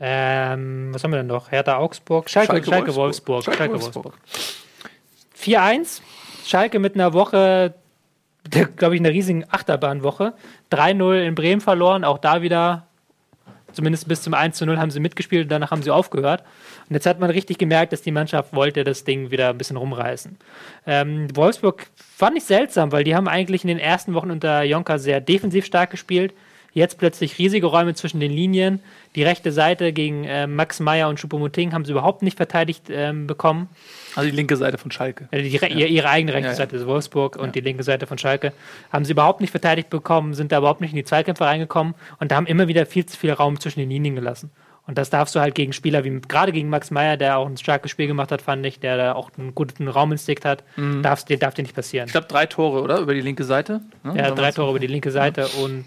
Ähm, 0.00 0.90
was 0.92 1.04
haben 1.04 1.12
wir 1.12 1.18
denn 1.18 1.28
noch? 1.28 1.50
Hertha 1.50 1.76
Augsburg, 1.76 2.28
Schalke, 2.28 2.52
Schalke 2.52 2.66
Schalke, 2.68 2.94
Wolfsburg. 2.94 3.46
Wolfsburg. 3.46 3.56
Schalke. 3.56 3.80
Wolfsburg. 3.80 4.14
4-1. 5.38 6.00
Schalke 6.44 6.78
mit 6.78 6.94
einer 6.94 7.12
Woche, 7.12 7.74
glaube 8.76 8.94
ich, 8.96 9.00
einer 9.00 9.10
riesigen 9.10 9.44
Achterbahnwoche. 9.48 10.34
3-0 10.72 11.26
in 11.26 11.34
Bremen 11.34 11.60
verloren, 11.60 12.04
auch 12.04 12.18
da 12.18 12.42
wieder, 12.42 12.86
zumindest 13.74 14.08
bis 14.08 14.22
zum 14.22 14.34
1-0 14.34 14.76
haben 14.76 14.90
sie 14.90 15.00
mitgespielt 15.00 15.44
und 15.44 15.48
danach 15.50 15.70
haben 15.70 15.82
sie 15.82 15.90
aufgehört. 15.90 16.42
Und 16.88 16.94
jetzt 16.94 17.06
hat 17.06 17.20
man 17.20 17.30
richtig 17.30 17.58
gemerkt, 17.58 17.92
dass 17.92 18.02
die 18.02 18.12
Mannschaft 18.12 18.54
wollte 18.54 18.84
das 18.84 19.04
Ding 19.04 19.30
wieder 19.30 19.50
ein 19.50 19.58
bisschen 19.58 19.76
rumreißen. 19.76 20.36
Ähm, 20.86 21.28
Wolfsburg 21.34 21.86
fand 21.96 22.36
ich 22.36 22.44
seltsam, 22.44 22.92
weil 22.92 23.04
die 23.04 23.14
haben 23.14 23.28
eigentlich 23.28 23.64
in 23.64 23.68
den 23.68 23.78
ersten 23.78 24.14
Wochen 24.14 24.30
unter 24.30 24.62
Jonka 24.62 24.98
sehr 24.98 25.20
defensiv 25.20 25.64
stark 25.64 25.90
gespielt. 25.90 26.32
Jetzt 26.74 26.98
plötzlich 26.98 27.38
riesige 27.38 27.66
Räume 27.66 27.94
zwischen 27.94 28.18
den 28.20 28.32
Linien. 28.32 28.80
Die 29.14 29.22
rechte 29.22 29.52
Seite 29.52 29.92
gegen 29.92 30.24
äh, 30.24 30.46
Max 30.48 30.80
Meyer 30.80 31.08
und 31.08 31.20
Choupo-Moting 31.20 31.72
haben 31.72 31.84
sie 31.84 31.92
überhaupt 31.92 32.22
nicht 32.22 32.36
verteidigt 32.36 32.86
ähm, 32.90 33.26
bekommen. 33.28 33.68
Also 34.16 34.28
die 34.28 34.34
linke 34.34 34.56
Seite 34.56 34.76
von 34.76 34.90
Schalke. 34.90 35.28
Also 35.30 35.44
die, 35.44 35.50
ihre, 35.54 35.68
ihre 35.68 36.08
eigene 36.10 36.34
rechte 36.34 36.46
Ja, 36.48 36.52
ja. 36.52 36.56
Seite 36.56 36.74
ist 36.76 36.86
Wolfsburg 36.86 37.36
und 37.36 37.54
die 37.54 37.60
linke 37.60 37.84
Seite 37.84 38.06
von 38.08 38.18
Schalke 38.18 38.52
haben 38.92 39.04
sie 39.04 39.12
überhaupt 39.12 39.40
nicht 39.40 39.52
verteidigt 39.52 39.88
bekommen, 39.88 40.34
sind 40.34 40.50
da 40.52 40.58
überhaupt 40.58 40.80
nicht 40.80 40.90
in 40.90 40.96
die 40.96 41.04
Zweikämpfe 41.04 41.44
reingekommen 41.44 41.94
und 42.18 42.32
da 42.32 42.36
haben 42.36 42.46
immer 42.46 42.66
wieder 42.68 42.86
viel 42.86 43.06
zu 43.06 43.16
viel 43.16 43.32
Raum 43.32 43.58
zwischen 43.60 43.78
den 43.80 43.88
Linien 43.90 44.16
gelassen. 44.16 44.50
Und 44.86 44.98
das 44.98 45.08
darfst 45.08 45.34
du 45.34 45.40
halt 45.40 45.54
gegen 45.54 45.72
Spieler 45.72 46.04
wie 46.04 46.20
gerade 46.28 46.52
gegen 46.52 46.68
Max 46.68 46.90
Meyer, 46.90 47.16
der 47.16 47.38
auch 47.38 47.46
ein 47.46 47.56
starkes 47.56 47.90
Spiel 47.90 48.06
gemacht 48.06 48.30
hat, 48.32 48.42
fand 48.42 48.66
ich, 48.66 48.80
der 48.80 48.98
da 48.98 49.12
auch 49.14 49.30
einen 49.38 49.54
guten 49.54 49.88
Rauminstinkt 49.88 50.44
hat, 50.44 50.62
darfst, 51.02 51.30
dir- 51.30 51.38
darf 51.38 51.54
dir 51.54 51.62
nicht 51.62 51.74
passieren. 51.74 52.06
Ich 52.06 52.12
glaube, 52.12 52.26
drei 52.26 52.44
Tore, 52.46 52.82
oder? 52.82 52.98
Über 52.98 53.14
die 53.14 53.22
linke 53.22 53.44
Seite. 53.44 53.80
Ne? 54.02 54.14
Ja, 54.18 54.30
drei 54.32 54.50
Tore 54.52 54.70
über 54.70 54.80
die 54.80 54.86
linke 54.88 55.10
Seite 55.10 55.46
und 55.62 55.86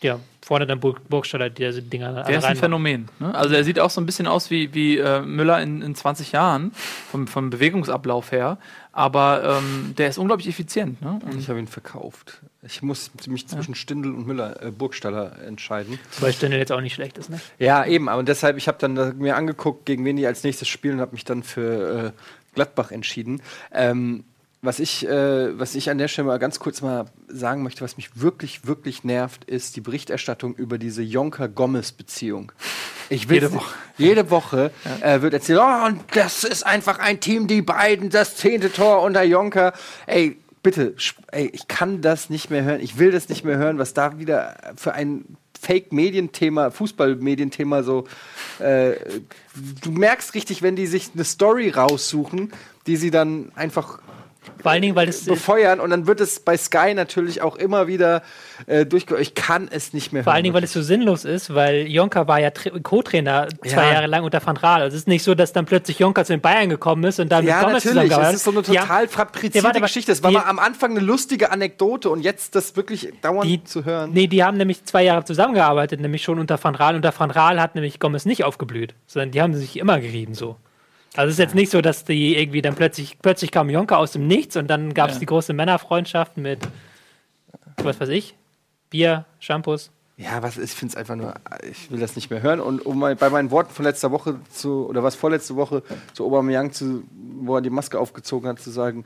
ja, 0.00 0.20
vorne 0.42 0.66
dann 0.66 0.80
Burg, 0.80 1.08
Burgstaller, 1.08 1.50
die 1.50 1.64
diese 1.64 1.82
Dinger 1.82 2.08
alle 2.08 2.24
Der 2.24 2.38
ist 2.38 2.44
ein. 2.44 2.56
Phänomen. 2.56 3.08
Ne? 3.18 3.34
Also 3.34 3.54
er 3.54 3.64
sieht 3.64 3.80
auch 3.80 3.90
so 3.90 4.00
ein 4.00 4.06
bisschen 4.06 4.26
aus 4.26 4.50
wie, 4.50 4.72
wie 4.74 4.98
äh, 4.98 5.20
Müller 5.20 5.60
in, 5.60 5.82
in 5.82 5.94
20 5.94 6.32
Jahren, 6.32 6.72
vom, 7.10 7.26
vom 7.26 7.50
Bewegungsablauf 7.50 8.32
her. 8.32 8.58
Aber 8.92 9.60
ähm, 9.60 9.94
der 9.96 10.08
ist 10.08 10.18
unglaublich 10.18 10.48
effizient. 10.48 11.02
Ne? 11.02 11.20
Und 11.24 11.38
Ich 11.38 11.48
habe 11.48 11.58
ihn 11.58 11.66
verkauft. 11.66 12.40
Ich 12.62 12.82
muss 12.82 13.10
mich 13.26 13.46
zwischen 13.46 13.74
Stindl 13.74 14.12
und 14.12 14.26
Müller, 14.26 14.62
äh, 14.62 14.70
Burgstaller 14.70 15.38
entscheiden. 15.44 15.98
Weil 16.20 16.32
Stindl 16.32 16.58
jetzt 16.58 16.72
auch 16.72 16.80
nicht 16.80 16.94
schlecht 16.94 17.18
ist, 17.18 17.30
ne? 17.30 17.40
Ja, 17.58 17.84
eben, 17.84 18.08
aber 18.08 18.22
deshalb, 18.22 18.56
ich 18.56 18.68
habe 18.68 18.78
dann 18.78 18.94
da 18.94 19.12
mir 19.12 19.36
angeguckt, 19.36 19.86
gegen 19.86 20.04
wen 20.04 20.16
die 20.16 20.26
als 20.26 20.44
nächstes 20.44 20.68
spielen 20.68 20.94
und 20.94 21.00
habe 21.00 21.12
mich 21.12 21.24
dann 21.24 21.42
für 21.42 22.06
äh, 22.06 22.12
Gladbach 22.54 22.90
entschieden. 22.90 23.42
Ähm, 23.72 24.24
was 24.60 24.80
ich, 24.80 25.06
äh, 25.06 25.58
was 25.58 25.74
ich 25.74 25.88
an 25.90 25.98
der 25.98 26.08
Stelle 26.08 26.26
mal 26.26 26.38
ganz 26.38 26.58
kurz 26.58 26.82
mal 26.82 27.06
sagen 27.28 27.62
möchte, 27.62 27.82
was 27.82 27.96
mich 27.96 28.20
wirklich, 28.20 28.66
wirklich 28.66 29.04
nervt, 29.04 29.44
ist 29.44 29.76
die 29.76 29.80
Berichterstattung 29.80 30.54
über 30.56 30.78
diese 30.78 31.02
Jonker-Gomez-Beziehung. 31.02 32.52
Ich 33.08 33.28
will 33.28 33.36
Jede 33.36 33.52
Woche. 33.52 33.74
Jede 33.96 34.30
Woche 34.30 34.70
äh, 35.00 35.22
wird 35.22 35.34
erzählt, 35.34 35.60
oh, 35.62 35.86
und 35.86 36.00
das 36.14 36.42
ist 36.42 36.66
einfach 36.66 36.98
ein 36.98 37.20
Team, 37.20 37.46
die 37.46 37.62
beiden, 37.62 38.10
das 38.10 38.36
zehnte 38.36 38.72
Tor 38.72 39.02
unter 39.02 39.22
Jonker. 39.22 39.72
Ey, 40.06 40.36
bitte, 40.62 40.94
ey, 41.30 41.50
ich 41.52 41.68
kann 41.68 42.00
das 42.00 42.28
nicht 42.28 42.50
mehr 42.50 42.64
hören. 42.64 42.80
Ich 42.80 42.98
will 42.98 43.12
das 43.12 43.28
nicht 43.28 43.44
mehr 43.44 43.58
hören, 43.58 43.78
was 43.78 43.94
da 43.94 44.18
wieder 44.18 44.56
für 44.76 44.92
ein 44.92 45.36
Fake-Medienthema, 45.60 46.70
Fußball-Medienthema 46.70 47.82
so. 47.82 48.04
Äh, 48.58 48.94
du 49.82 49.90
merkst 49.92 50.34
richtig, 50.34 50.62
wenn 50.62 50.76
die 50.76 50.86
sich 50.86 51.10
eine 51.14 51.24
Story 51.24 51.70
raussuchen, 51.70 52.52
die 52.86 52.96
sie 52.96 53.10
dann 53.10 53.52
einfach 53.54 54.00
Vor 54.62 54.72
allen 54.72 54.82
Dingen, 54.82 54.96
weil 54.96 55.06
das 55.06 55.24
befeuern 55.24 55.78
und 55.80 55.90
dann 55.90 56.06
wird 56.06 56.20
es 56.20 56.40
bei 56.40 56.56
Sky 56.56 56.94
natürlich 56.94 57.42
auch 57.42 57.56
immer 57.56 57.86
wieder 57.86 58.22
äh, 58.66 58.84
durchge... 58.86 59.16
Ich 59.18 59.34
kann 59.34 59.68
es 59.70 59.92
nicht 59.92 60.12
mehr 60.12 60.24
Vor 60.24 60.32
hören. 60.32 60.36
allen 60.36 60.44
Dingen, 60.44 60.54
weil 60.54 60.64
es 60.64 60.72
so 60.72 60.82
sinnlos 60.82 61.24
ist, 61.24 61.54
weil 61.54 61.86
Jonka 61.86 62.26
war 62.26 62.40
ja 62.40 62.48
Tra- 62.48 62.80
Co-Trainer 62.82 63.48
zwei 63.64 63.82
Ja. 63.84 63.92
Jahre 63.92 64.06
lang 64.08 64.24
unter 64.24 64.44
Van 64.44 64.56
Raal. 64.56 64.82
Also 64.82 64.94
es 64.96 65.02
ist 65.02 65.08
nicht 65.08 65.22
so, 65.22 65.34
dass 65.34 65.52
dann 65.52 65.64
plötzlich 65.64 65.98
Jonka 65.98 66.24
zu 66.24 66.32
den 66.32 66.40
Bayern 66.40 66.68
gekommen 66.68 67.04
ist 67.04 67.20
und 67.20 67.30
dann 67.30 67.46
ja, 67.46 67.62
mit 67.64 67.74
natürlich. 67.84 68.10
Es 68.12 68.34
ist 68.34 68.44
so 68.44 68.50
eine 68.50 68.62
total 68.62 69.04
Ja, 69.04 69.08
fabrizierte 69.08 69.62
warte, 69.64 69.78
aber 69.78 69.86
Geschichte. 69.86 70.10
Es 70.12 70.22
war 70.22 70.30
mal 70.30 70.44
am 70.46 70.58
Anfang 70.58 70.90
eine 70.92 71.00
lustige 71.00 71.50
Anekdote 71.52 72.10
und 72.10 72.20
jetzt 72.22 72.54
das 72.54 72.74
wirklich 72.76 73.12
dauernd 73.22 73.44
Die- 73.48 73.62
zu 73.64 73.84
hören. 73.84 74.10
Nee, 74.12 74.26
die 74.26 74.42
haben 74.42 74.56
nämlich 74.56 74.84
zwei 74.84 75.04
Jahre 75.04 75.24
zusammengearbeitet, 75.24 76.00
nämlich 76.00 76.22
schon 76.22 76.38
unter 76.38 76.62
Van 76.62 76.74
Raal. 76.74 76.96
Unter 76.96 77.12
Van 77.16 77.30
Raal 77.30 77.60
hat 77.60 77.74
nämlich 77.74 78.00
Gomez 78.00 78.24
nicht 78.24 78.44
aufgeblüht, 78.44 78.94
sondern 79.06 79.30
die 79.30 79.40
haben 79.40 79.54
sich 79.54 79.78
immer 79.78 80.00
gerieben 80.00 80.34
so. 80.34 80.56
Also 81.18 81.30
es 81.30 81.34
ist 81.34 81.38
jetzt 81.40 81.54
nicht 81.56 81.72
so, 81.72 81.80
dass 81.80 82.04
die 82.04 82.36
irgendwie 82.36 82.62
dann 82.62 82.76
plötzlich, 82.76 83.18
plötzlich 83.20 83.50
kam 83.50 83.68
Jonka 83.68 83.96
aus 83.96 84.12
dem 84.12 84.28
Nichts 84.28 84.56
und 84.56 84.68
dann 84.68 84.94
gab 84.94 85.08
es 85.08 85.16
Ja. 85.16 85.18
die 85.18 85.26
große 85.26 85.52
Männerfreundschaft 85.52 86.36
mit, 86.36 86.60
was 87.78 87.98
weiß 87.98 88.10
ich, 88.10 88.36
Bier, 88.88 89.24
Shampoos. 89.40 89.90
Ja, 90.16 90.44
was 90.44 90.58
ich 90.58 90.70
finde 90.70 90.92
es 90.92 90.96
einfach 90.96 91.16
nur, 91.16 91.34
ich 91.68 91.90
will 91.90 91.98
das 91.98 92.14
nicht 92.14 92.30
mehr 92.30 92.40
hören. 92.40 92.60
Und 92.60 92.86
um 92.86 93.00
mal 93.00 93.16
bei 93.16 93.30
meinen 93.30 93.50
Worten 93.50 93.74
von 93.74 93.84
letzter 93.84 94.12
Woche 94.12 94.38
zu, 94.52 94.86
oder 94.88 95.02
was 95.02 95.16
vorletzte 95.16 95.56
Woche 95.56 95.82
zu 96.12 96.24
Aubameyang 96.24 96.70
zu, 96.70 97.02
wo 97.40 97.56
er 97.56 97.62
die 97.62 97.70
Maske 97.70 97.98
aufgezogen 97.98 98.48
hat, 98.48 98.60
zu 98.60 98.70
sagen, 98.70 99.04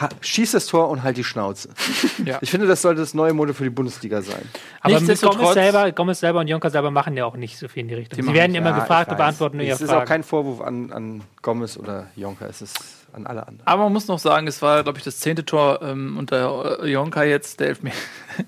ha, 0.00 0.08
schieß 0.20 0.52
das 0.52 0.66
Tor 0.66 0.88
und 0.88 1.02
halt 1.02 1.16
die 1.16 1.24
Schnauze. 1.24 1.68
Ja. 2.24 2.38
Ich 2.40 2.50
finde, 2.50 2.66
das 2.66 2.80
sollte 2.80 3.02
das 3.02 3.12
neue 3.12 3.34
Motto 3.34 3.52
für 3.52 3.64
die 3.64 3.70
Bundesliga 3.70 4.22
sein. 4.22 4.48
Aber 4.80 4.98
Gomez 4.98 5.20
selber, 5.52 5.92
Gomez 5.92 6.20
selber 6.20 6.40
und 6.40 6.48
Jonka 6.48 6.70
selber 6.70 6.90
machen 6.90 7.14
ja 7.16 7.26
auch 7.26 7.36
nicht 7.36 7.58
so 7.58 7.68
viel 7.68 7.82
in 7.82 7.88
die 7.88 7.94
Richtung. 7.94 8.16
Die 8.18 8.22
Sie 8.22 8.32
werden 8.32 8.54
immer 8.54 8.70
Ja, 8.70 8.78
gefragt 8.78 9.14
beantworten 9.14 9.58
nur 9.58 9.66
ihre 9.66 9.74
Es 9.74 9.82
ist 9.82 9.90
Fragen. 9.90 10.02
auch 10.02 10.08
kein 10.08 10.22
Vorwurf 10.22 10.60
an, 10.62 10.90
an 10.92 11.20
Gomez 11.42 11.76
oder 11.76 12.06
Jonker, 12.16 12.48
es 12.48 12.62
ist 12.62 12.78
an 13.12 13.26
alle 13.26 13.46
anderen. 13.46 13.66
Aber 13.66 13.82
man 13.84 13.92
muss 13.92 14.06
noch 14.06 14.18
sagen, 14.18 14.46
es 14.46 14.62
war, 14.62 14.82
glaube 14.84 14.98
ich, 14.98 15.04
das 15.04 15.18
zehnte 15.18 15.44
Tor 15.44 15.80
ähm, 15.82 16.16
unter 16.16 16.86
Jonka 16.86 17.24
jetzt, 17.24 17.60
der 17.60 17.68
Elfmeter. 17.68 17.96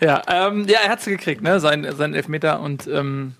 ja, 0.00 0.22
ähm, 0.28 0.66
ja, 0.68 0.80
er 0.84 0.90
hat 0.90 0.98
es 1.00 1.04
gekriegt, 1.04 1.42
ne? 1.42 1.60
Sein, 1.60 1.86
sein 1.96 2.14
Elfmeter 2.14 2.60
und 2.60 2.86
ähm, 2.86 3.34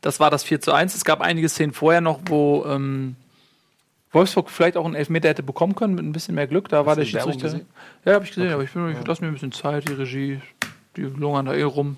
das 0.00 0.20
war 0.20 0.30
das 0.30 0.44
4 0.44 0.60
zu 0.60 0.72
1. 0.72 0.94
Es 0.94 1.04
gab 1.04 1.20
einige 1.20 1.48
Szenen 1.48 1.72
vorher 1.72 2.00
noch, 2.00 2.20
wo 2.26 2.64
ähm, 2.66 3.16
Wolfsburg 4.12 4.50
vielleicht 4.50 4.76
auch 4.76 4.84
einen 4.86 4.94
Elfmeter 4.94 5.28
hätte 5.28 5.42
bekommen 5.42 5.74
können 5.74 5.94
mit 5.94 6.04
ein 6.04 6.12
bisschen 6.12 6.34
mehr 6.34 6.46
Glück. 6.46 6.68
Da 6.68 6.86
war 6.86 6.94
der 6.96 7.02
Schiedsrichter. 7.24 7.48
Ja, 8.04 8.14
habe 8.14 8.24
ich 8.24 8.30
gesehen, 8.32 8.52
aber 8.52 8.62
ich, 8.64 8.70
bin- 8.72 8.90
ich 9.00 9.06
lasse 9.06 9.22
mir 9.22 9.28
ein 9.28 9.34
bisschen 9.34 9.52
Zeit, 9.52 9.88
die 9.88 9.92
Regie, 9.92 10.40
die 10.96 11.02
lungern 11.02 11.46
da 11.46 11.54
eh 11.54 11.62
rum. 11.62 11.96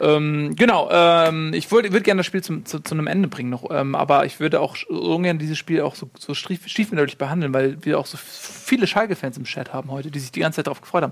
Ähm, 0.00 0.54
genau, 0.54 0.88
ähm, 0.92 1.52
ich 1.54 1.70
würde 1.72 1.92
würd 1.92 2.04
gerne 2.04 2.20
das 2.20 2.26
Spiel 2.26 2.40
zum, 2.40 2.64
zu, 2.64 2.78
zu 2.78 2.94
einem 2.94 3.08
Ende 3.08 3.26
bringen 3.26 3.50
noch, 3.50 3.68
ähm, 3.68 3.96
aber 3.96 4.26
ich 4.26 4.38
würde 4.38 4.60
auch 4.60 4.76
ungern 4.88 5.38
dieses 5.40 5.58
Spiel 5.58 5.80
auch 5.80 5.96
so, 5.96 6.08
so 6.16 6.34
stief, 6.34 6.68
stiefmütterlich 6.68 7.18
behandeln, 7.18 7.52
weil 7.52 7.84
wir 7.84 7.98
auch 7.98 8.06
so 8.06 8.16
viele 8.16 8.86
Schalke-Fans 8.86 9.36
im 9.38 9.42
Chat 9.44 9.72
haben 9.72 9.90
heute, 9.90 10.12
die 10.12 10.20
sich 10.20 10.30
die 10.30 10.38
ganze 10.38 10.56
Zeit 10.56 10.68
darauf 10.68 10.80
gefreut 10.80 11.02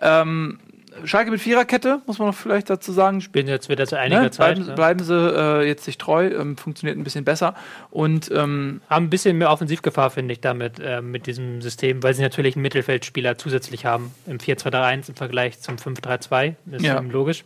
haben. 0.00 0.58
Schalke 1.04 1.30
mit 1.30 1.40
Viererkette, 1.40 2.00
muss 2.06 2.18
man 2.18 2.28
noch 2.28 2.34
vielleicht 2.34 2.70
dazu 2.70 2.92
sagen. 2.92 3.20
Spielen 3.20 3.48
jetzt 3.48 3.68
wieder 3.68 3.86
zu 3.86 3.98
einiger 3.98 4.22
Ne? 4.22 4.30
Zeit. 4.30 4.54
Bleiben, 4.56 4.68
ne? 4.68 4.74
bleiben 4.74 5.04
sie 5.04 5.14
äh, 5.14 5.66
jetzt 5.66 5.84
sich 5.84 5.98
treu, 5.98 6.26
ähm, 6.28 6.56
funktioniert 6.56 6.96
ein 6.96 7.04
bisschen 7.04 7.24
besser. 7.24 7.54
Und 7.90 8.30
ähm, 8.30 8.80
haben 8.88 9.06
ein 9.06 9.10
bisschen 9.10 9.36
mehr 9.38 9.50
Offensivgefahr, 9.50 10.10
finde 10.10 10.32
ich, 10.32 10.40
damit, 10.40 10.78
äh, 10.80 11.02
mit 11.02 11.26
diesem 11.26 11.60
System, 11.62 12.02
weil 12.02 12.14
sie 12.14 12.22
natürlich 12.22 12.54
einen 12.56 12.62
Mittelfeldspieler 12.62 13.36
zusätzlich 13.38 13.84
haben 13.86 14.12
im 14.26 14.38
4-2-3-1 14.38 15.08
im 15.10 15.14
Vergleich 15.16 15.60
zum 15.60 15.76
5-3-2. 15.76 16.54
Das 16.66 16.82
ist 16.82 16.86
Ja. 16.86 17.00
logisch. 17.00 17.44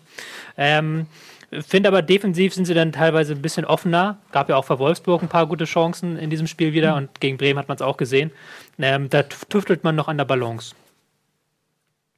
Ähm, 0.56 1.06
finde 1.66 1.88
aber 1.88 2.02
defensiv 2.02 2.52
sind 2.52 2.66
sie 2.66 2.74
dann 2.74 2.92
teilweise 2.92 3.32
ein 3.32 3.40
bisschen 3.40 3.64
offener. 3.64 4.18
Gab 4.32 4.48
ja 4.50 4.56
auch 4.56 4.66
für 4.66 4.78
Wolfsburg 4.78 5.22
ein 5.22 5.28
paar 5.28 5.46
gute 5.46 5.64
Chancen 5.64 6.18
in 6.18 6.28
diesem 6.28 6.46
Spiel 6.46 6.72
wieder 6.74 6.92
Mhm. 6.92 6.96
und 6.98 7.20
gegen 7.20 7.38
Bremen 7.38 7.58
hat 7.58 7.68
man 7.68 7.76
es 7.76 7.82
auch 7.82 7.96
gesehen. 7.96 8.30
Ähm, 8.78 9.08
da 9.08 9.22
tüftelt 9.22 9.82
man 9.82 9.96
noch 9.96 10.08
an 10.08 10.18
der 10.18 10.26
Balance. 10.26 10.74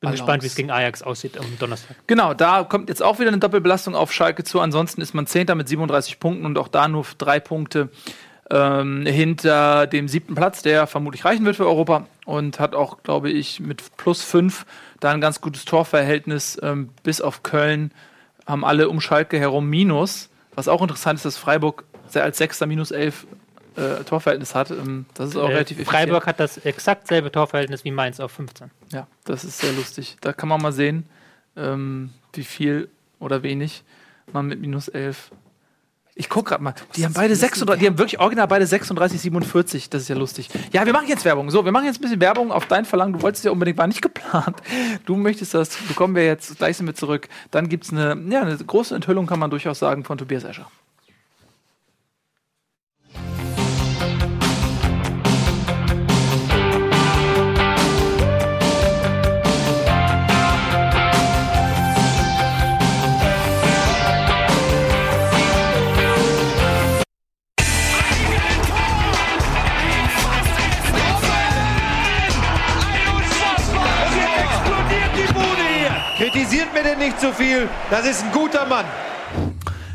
Bin 0.01 0.09
Balance. 0.09 0.23
gespannt, 0.23 0.43
wie 0.43 0.47
es 0.47 0.55
gegen 0.55 0.71
Ajax 0.71 1.03
aussieht 1.03 1.37
am 1.37 1.59
Donnerstag. 1.59 1.95
Genau, 2.07 2.33
da 2.33 2.65
kommt 2.65 2.89
jetzt 2.89 3.03
auch 3.03 3.19
wieder 3.19 3.29
eine 3.29 3.39
Doppelbelastung 3.39 3.95
auf 3.95 4.15
Schalke 4.15 4.45
zu. 4.45 4.59
Ansonsten 4.59 5.03
ist 5.03 5.13
man 5.13 5.27
Zehnter 5.27 5.55
mit 5.55 5.69
37 5.69 6.19
Punkten 6.19 6.47
und 6.47 6.57
auch 6.57 6.69
da 6.69 6.89
nur 6.89 7.05
drei 7.19 7.39
Punkte 7.39 7.91
ähm, 8.51 9.05
hinter 9.05 9.87
dem 9.87 10.09
siebten 10.09 10.35
Platz, 10.35 10.63
der 10.63 10.87
vermutlich 10.87 11.27
reichen 11.27 11.45
wird 11.45 11.57
für 11.57 11.67
Europa 11.67 12.07
und 12.25 12.59
hat 12.59 12.75
auch, 12.75 13.03
glaube 13.03 13.31
ich, 13.31 13.61
mit 13.61 13.97
plus 13.99 14.23
fünf 14.23 14.65
da 15.01 15.11
ein 15.11 15.21
ganz 15.21 15.43
gutes 15.43 15.67
Torverhältnis. 15.67 16.59
Ähm, 16.63 16.89
bis 17.03 17.21
auf 17.21 17.43
Köln 17.43 17.93
haben 18.47 18.65
alle 18.65 18.89
um 18.89 19.03
Schalke 19.03 19.39
herum 19.39 19.69
Minus. 19.69 20.31
Was 20.55 20.67
auch 20.67 20.81
interessant 20.81 21.19
ist, 21.19 21.27
dass 21.27 21.37
Freiburg 21.37 21.85
sehr 22.07 22.25
als 22.25 22.39
Sechster 22.39 22.67
minus 22.67 22.91
elf 22.91 23.27
äh, 23.77 24.05
Torverhältnis 24.05 24.55
hat. 24.55 24.71
Ähm, 24.71 25.07
das 25.15 25.31
ist 25.31 25.37
auch 25.37 25.49
Äh, 25.49 25.53
relativ 25.53 25.85
Freiburg 25.87 26.27
hat 26.27 26.41
das 26.41 26.59
exakt 26.59 27.09
selbe 27.09 27.31
Torverhältnis 27.31 27.85
wie 27.85 27.91
Mainz 27.91 28.21
auf 28.21 28.33
15. 28.33 28.71
ja, 28.93 29.07
das 29.25 29.45
ist 29.45 29.59
sehr 29.59 29.73
lustig. 29.73 30.17
Da 30.21 30.33
kann 30.33 30.49
man 30.49 30.61
mal 30.61 30.73
sehen, 30.73 31.07
ähm, 31.57 32.11
wie 32.33 32.45
viel 32.45 32.89
oder 33.19 33.43
wenig 33.43 33.85
man 34.33 34.47
mit 34.47 34.61
minus 34.61 34.89
11. 34.89 35.31
Ich 36.17 36.29
guck 36.29 36.47
gerade 36.49 36.63
mal. 36.63 36.75
Die 36.97 37.05
haben 37.05 37.15
beide 37.15 37.35
36, 37.35 37.81
die 37.81 37.87
haben 37.87 37.97
wirklich 37.97 38.21
original 38.21 38.47
beide 38.47 38.67
36, 38.67 39.21
47. 39.21 39.89
Das 39.89 40.03
ist 40.03 40.09
ja 40.09 40.17
lustig. 40.17 40.49
Ja, 40.73 40.85
wir 40.85 40.93
machen 40.93 41.09
jetzt 41.09 41.25
Werbung. 41.25 41.51
So, 41.51 41.65
wir 41.65 41.73
machen 41.73 41.87
jetzt 41.87 41.99
ein 41.99 42.03
bisschen 42.03 42.21
Werbung 42.21 42.53
auf 42.53 42.67
dein 42.67 42.85
Verlangen. 42.85 43.15
Du 43.15 43.23
wolltest 43.23 43.45
ja 43.45 43.51
unbedingt, 43.51 43.79
war 43.79 43.87
nicht 43.87 44.03
geplant. 44.03 44.57
Du 45.07 45.17
möchtest 45.17 45.55
das, 45.55 45.77
bekommen 45.77 46.15
wir 46.15 46.27
jetzt, 46.27 46.59
gleich 46.59 46.77
sind 46.77 46.87
wir 46.87 46.95
zurück. 46.95 47.29
Dann 47.51 47.69
gibt 47.69 47.85
es 47.85 47.93
eine, 47.93 48.21
ja, 48.29 48.43
eine 48.43 48.57
große 48.57 48.95
Enthüllung, 48.95 49.27
kann 49.27 49.39
man 49.39 49.51
durchaus 49.51 49.79
sagen, 49.79 50.05
von 50.05 50.19
Tobias 50.19 50.45
Escher. 50.45 50.71
Kritisiert 76.71 76.75
mir 76.75 76.83
denn 76.83 76.99
nicht 76.99 77.21
zu 77.21 77.33
viel. 77.33 77.69
Das 77.91 78.07
ist 78.07 78.23
ein 78.23 78.33
guter 78.33 78.67
Mann. 78.67 78.87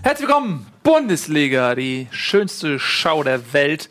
Herzlich 0.03 0.27
willkommen, 0.27 0.65
Bundesliga, 0.83 1.75
die 1.75 2.07
schönste 2.11 2.79
Schau 2.79 3.23
der 3.23 3.53
Welt. 3.53 3.89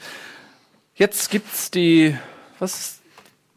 Jetzt 0.95 1.31
gibt's 1.31 1.71
die. 1.71 2.17
Was? 2.59 3.01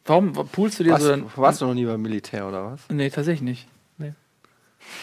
Warum 0.05 0.33
poolst 0.33 0.79
du 0.79 0.83
dir 0.83 0.91
Warst, 0.91 1.05
so? 1.05 1.31
warst 1.35 1.61
du 1.61 1.65
noch 1.65 1.73
nie 1.73 1.85
beim 1.85 2.01
Militär 2.01 2.47
oder 2.47 2.71
was? 2.71 2.81
Nee, 2.89 3.09
tatsächlich 3.09 3.41
nicht. 3.41 3.67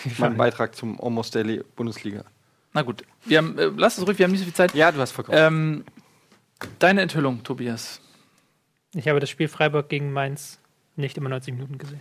Mein 0.19 0.37
Beitrag 0.37 0.75
zum 0.75 0.99
Almost 1.01 1.35
Daily 1.35 1.63
Bundesliga. 1.77 2.25
Na 2.73 2.81
gut, 2.83 3.05
wir 3.27 3.39
haben, 3.39 3.59
äh, 3.59 3.71
lass 3.77 3.99
es 3.99 4.07
ruhig, 4.07 4.19
wir 4.19 4.25
haben 4.25 4.33
nicht 4.33 4.41
so 4.41 4.47
viel 4.47 4.55
Zeit. 4.55 4.75
Ja, 4.75 4.91
du 4.91 4.99
hast 4.99 5.13
vollkommen. 5.13 5.37
Ähm, 5.39 5.85
deine 6.79 7.03
Enthüllung, 7.03 7.43
Tobias. 7.43 8.01
Ich 8.95 9.09
habe 9.09 9.21
das 9.21 9.29
Spiel 9.29 9.49
Freiburg 9.49 9.91
gegen 9.91 10.13
Mainz 10.13 10.59
nicht 10.97 11.19
immer 11.19 11.29
90 11.29 11.55
Minuten 11.55 11.77
gesehen. 11.77 12.01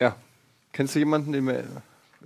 Ja. 0.00 0.16
Kennst 0.72 0.94
du 0.94 0.98
jemanden, 1.00 1.32
den 1.32 1.46
wir 1.46 1.64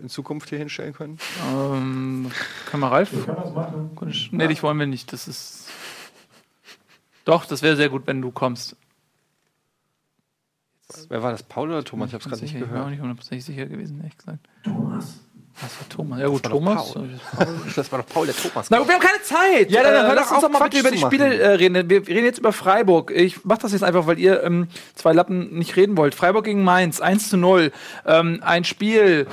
in 0.00 0.08
Zukunft 0.08 0.48
hier 0.50 0.58
hinstellen 0.58 0.92
können? 0.92 1.18
Ähm, 1.50 2.30
können 2.66 2.80
wir 2.82 2.90
Ralf? 2.92 3.10
Kann 3.26 3.36
das 3.36 3.52
machen? 3.54 3.90
Nee, 4.32 4.48
dich 4.48 4.62
wollen 4.62 4.78
wir 4.78 4.86
nicht. 4.86 5.12
Das 5.12 5.28
ist. 5.28 5.68
Doch, 7.24 7.46
das 7.46 7.62
wäre 7.62 7.76
sehr 7.76 7.88
gut, 7.88 8.06
wenn 8.06 8.20
du 8.20 8.30
kommst. 8.30 8.76
Wer 11.08 11.22
war 11.22 11.30
das? 11.32 11.42
Paul 11.42 11.70
oder 11.70 11.82
Thomas? 11.84 12.08
Ich 12.08 12.14
hab's 12.14 12.24
gerade 12.28 12.42
nicht 12.42 12.52
Sicher, 12.52 12.64
Ich 12.66 12.70
bin 12.70 12.72
auch 12.72 12.74
gehört. 12.82 12.90
nicht 12.90 13.00
hundertprozentig 13.00 13.44
sicher 13.44 13.66
gewesen, 13.66 13.98
ehrlich 13.98 14.16
gesagt. 14.18 14.40
Thomas. 14.62 15.20
Was 15.60 15.78
war 15.78 15.88
Thomas? 15.88 16.20
Ja, 16.20 16.26
gut, 16.26 16.44
doch 16.44 16.50
Thomas. 16.50 16.92
Paul. 16.92 17.08
Das 17.76 17.92
war 17.92 18.00
doch 18.00 18.06
Paul, 18.06 18.26
der 18.26 18.34
Thomas. 18.34 18.70
Na 18.70 18.78
gut, 18.78 18.88
wir 18.88 18.94
haben 18.94 19.02
keine 19.02 19.22
Zeit. 19.22 19.70
Ja, 19.70 19.82
dann 19.82 20.06
hör 20.06 20.14
lass 20.14 20.30
uns 20.30 20.40
doch 20.40 20.50
mal 20.50 20.64
bitte 20.64 20.80
über 20.80 20.90
die 20.90 20.98
Spiele 20.98 21.38
äh, 21.38 21.48
reden. 21.54 21.88
Wir 21.88 22.06
reden 22.06 22.24
jetzt 22.24 22.38
über 22.38 22.52
Freiburg. 22.52 23.12
Ich 23.12 23.44
mach 23.44 23.58
das 23.58 23.72
jetzt 23.72 23.84
einfach, 23.84 24.06
weil 24.06 24.18
ihr 24.18 24.42
ähm, 24.42 24.68
zwei 24.94 25.12
Lappen 25.12 25.56
nicht 25.56 25.76
reden 25.76 25.96
wollt. 25.96 26.14
Freiburg 26.14 26.44
gegen 26.44 26.64
Mainz, 26.64 27.00
1 27.00 27.30
zu 27.30 27.36
0. 27.36 27.70
Ähm, 28.04 28.40
ein 28.44 28.64
Spiel, 28.64 29.26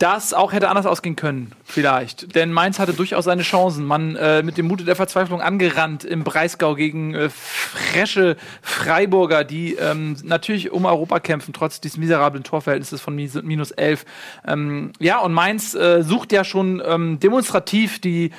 das 0.00 0.32
auch 0.32 0.54
hätte 0.54 0.70
anders 0.70 0.86
ausgehen 0.86 1.14
können, 1.14 1.52
vielleicht. 1.62 2.34
Denn 2.34 2.52
Mainz 2.52 2.78
hatte 2.78 2.94
durchaus 2.94 3.26
seine 3.26 3.42
Chancen. 3.42 3.84
Man 3.84 4.16
äh, 4.16 4.42
mit 4.42 4.56
dem 4.56 4.66
Mute 4.66 4.84
der 4.84 4.96
Verzweiflung 4.96 5.42
angerannt 5.42 6.04
im 6.04 6.24
Breisgau 6.24 6.74
gegen 6.74 7.14
äh, 7.14 7.28
frische 7.28 8.38
Freiburger, 8.62 9.44
die 9.44 9.74
ähm, 9.74 10.16
natürlich 10.24 10.72
um 10.72 10.86
Europa 10.86 11.20
kämpfen, 11.20 11.52
trotz 11.52 11.82
dieses 11.82 11.98
miserablen 11.98 12.44
Torverhältnisses 12.44 13.02
von 13.02 13.14
minus 13.14 13.72
11. 13.72 14.06
Ähm, 14.46 14.92
ja, 15.00 15.18
und 15.18 15.34
Mainz 15.34 15.74
äh, 15.74 16.02
sucht 16.02 16.32
ja 16.32 16.44
schon 16.44 16.82
ähm, 16.84 17.20
demonstrativ 17.20 18.00
die 18.00 18.30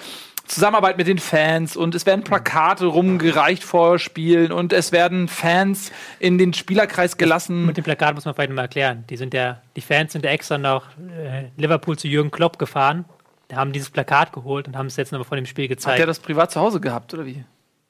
Zusammenarbeit 0.46 0.98
mit 0.98 1.08
den 1.08 1.20
Fans 1.20 1.78
und 1.78 1.96
es 1.96 2.06
werden 2.06 2.24
Plakate 2.24 2.86
rumgereicht 2.86 3.64
vor 3.64 4.00
Spielen 4.00 4.52
und 4.52 4.74
es 4.74 4.92
werden 4.92 5.28
Fans 5.28 5.92
in 6.20 6.38
den 6.38 6.54
Spielerkreis 6.54 7.18
gelassen. 7.18 7.66
Mit 7.66 7.78
dem 7.78 7.84
Plakat 7.84 8.16
muss 8.16 8.26
man 8.26 8.34
vielleicht 8.34 8.52
mal 8.52 8.64
erklären. 8.64 9.06
Die 9.10 9.18
sind 9.18 9.34
ja, 9.34 9.62
die 9.76 9.82
Fans 9.82 10.14
sind 10.14 10.26
ja 10.26 10.32
extra 10.32 10.58
nach 10.58 10.90
äh, 10.98 11.46
Liverpool 11.58 11.98
zu 11.98 12.08
Jürgen 12.08 12.32
Klopp 12.32 12.60
gefahren, 12.60 13.06
haben 13.54 13.72
dieses 13.72 13.90
Plakat 13.90 14.34
geholt 14.34 14.68
und 14.68 14.78
haben 14.78 14.88
es 14.88 14.98
jetzt 14.98 15.12
nochmal 15.12 15.26
vor 15.28 15.38
dem 15.38 15.46
Spiel 15.46 15.66
Hat 15.66 15.70
gezeigt. 15.70 16.00
der 16.00 16.06
das 16.06 16.20
privat 16.20 16.52
zu 16.52 16.60
Hause 16.60 16.80
gehabt 16.80 17.14
oder 17.14 17.26
wie? 17.26 17.44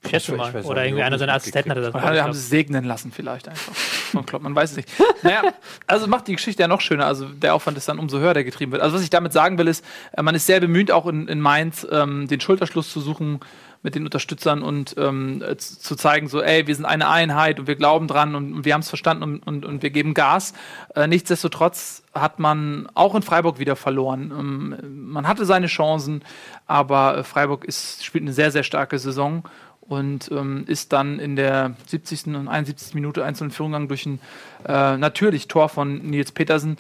Ich 0.04 0.10
schätze 0.10 0.32
Ich 0.32 0.38
mal. 0.38 0.54
Oder 0.64 0.86
irgendwie 0.86 1.04
einer 1.04 1.20
seiner 1.20 1.34
Assistenten 1.34 1.72
hat 1.72 1.78
das. 1.78 1.94
Oder 1.94 2.24
haben 2.24 2.34
sie 2.34 2.40
es 2.40 2.50
segnen 2.50 2.86
lassen 2.86 3.12
vielleicht 3.12 3.48
einfach. 3.48 3.74
Von 4.12 4.26
Klopp, 4.26 4.42
man 4.42 4.56
weiß 4.56 4.72
es 4.72 4.78
nicht. 4.78 4.90
Naja, 5.24 5.42
also 5.88 6.08
macht 6.08 6.28
die 6.28 6.36
Geschichte 6.36 6.62
ja 6.62 6.68
noch 6.68 6.82
schöner. 6.82 7.06
Also 7.06 7.26
der 7.26 7.56
Aufwand 7.56 7.78
ist 7.78 7.88
dann 7.88 8.00
umso 8.00 8.20
höher, 8.20 8.34
der 8.34 8.44
getrieben 8.44 8.72
wird. 8.72 8.82
Also 8.82 8.96
was 8.96 9.04
ich 9.04 9.10
damit 9.10 9.34
sagen 9.34 9.58
will, 9.58 9.68
ist, 9.68 9.86
äh, 10.14 10.22
man 10.22 10.36
ist 10.36 10.46
sehr 10.46 10.60
bemüht, 10.60 10.92
auch 10.92 11.08
in, 11.08 11.28
in 11.28 11.40
Mainz 11.40 11.88
ähm, 11.90 12.28
den 12.28 12.42
Schulterschluss 12.42 12.92
zu 12.92 13.00
suchen 13.00 13.40
mit 13.84 13.96
den 13.96 14.04
Unterstützern 14.04 14.62
und 14.62 14.96
ähm, 14.98 15.42
äh, 15.42 15.58
zu 15.58 15.96
zeigen, 15.96 16.28
so, 16.28 16.42
ey, 16.42 16.68
wir 16.68 16.76
sind 16.76 16.86
eine 16.86 17.10
Einheit 17.10 17.60
und 17.60 17.68
wir 17.68 17.76
glauben 17.76 18.08
dran 18.08 18.36
und, 18.36 18.54
und 18.54 18.66
wir 18.66 18.74
haben 18.74 18.82
es 18.82 18.90
verstanden 18.90 19.24
und, 19.24 19.48
und, 19.48 19.66
und 19.66 19.82
wir 19.82 19.90
geben 19.90 20.14
Gas. 20.14 20.54
Äh, 20.96 21.08
nichtsdestotrotz 21.08 22.04
hat 22.14 22.40
man 22.40 22.88
auch 22.94 23.16
in 23.16 23.24
Freiburg 23.24 23.58
wieder 23.60 23.76
verloren. 23.76 24.32
Ähm, 24.38 25.12
man 25.12 25.28
hatte 25.28 25.46
seine 25.46 25.68
Chancen, 25.68 26.24
aber 26.68 27.18
äh, 27.18 27.24
Freiburg 27.24 27.66
ist, 27.66 28.06
spielt 28.06 28.24
eine 28.24 28.34
sehr, 28.34 28.52
sehr 28.52 28.64
starke 28.64 29.00
Saison 29.00 29.44
und 29.82 30.32
ähm, 30.32 30.64
ist 30.68 30.94
dann 30.94 31.20
in 31.20 31.36
der 31.36 31.76
70. 31.88 32.28
und 32.28 32.48
71. 32.48 32.94
Minute 32.94 33.26
einzeln 33.26 33.48
in 33.48 33.52
Führung 33.52 33.72
gegangen 33.72 33.88
durch 33.88 34.06
ein 34.06 34.20
äh, 34.66 34.98
natürlich 34.98 35.48
Tor 35.48 35.70
von 35.70 35.98
Nils 35.98 36.32
Petersen. 36.32 36.78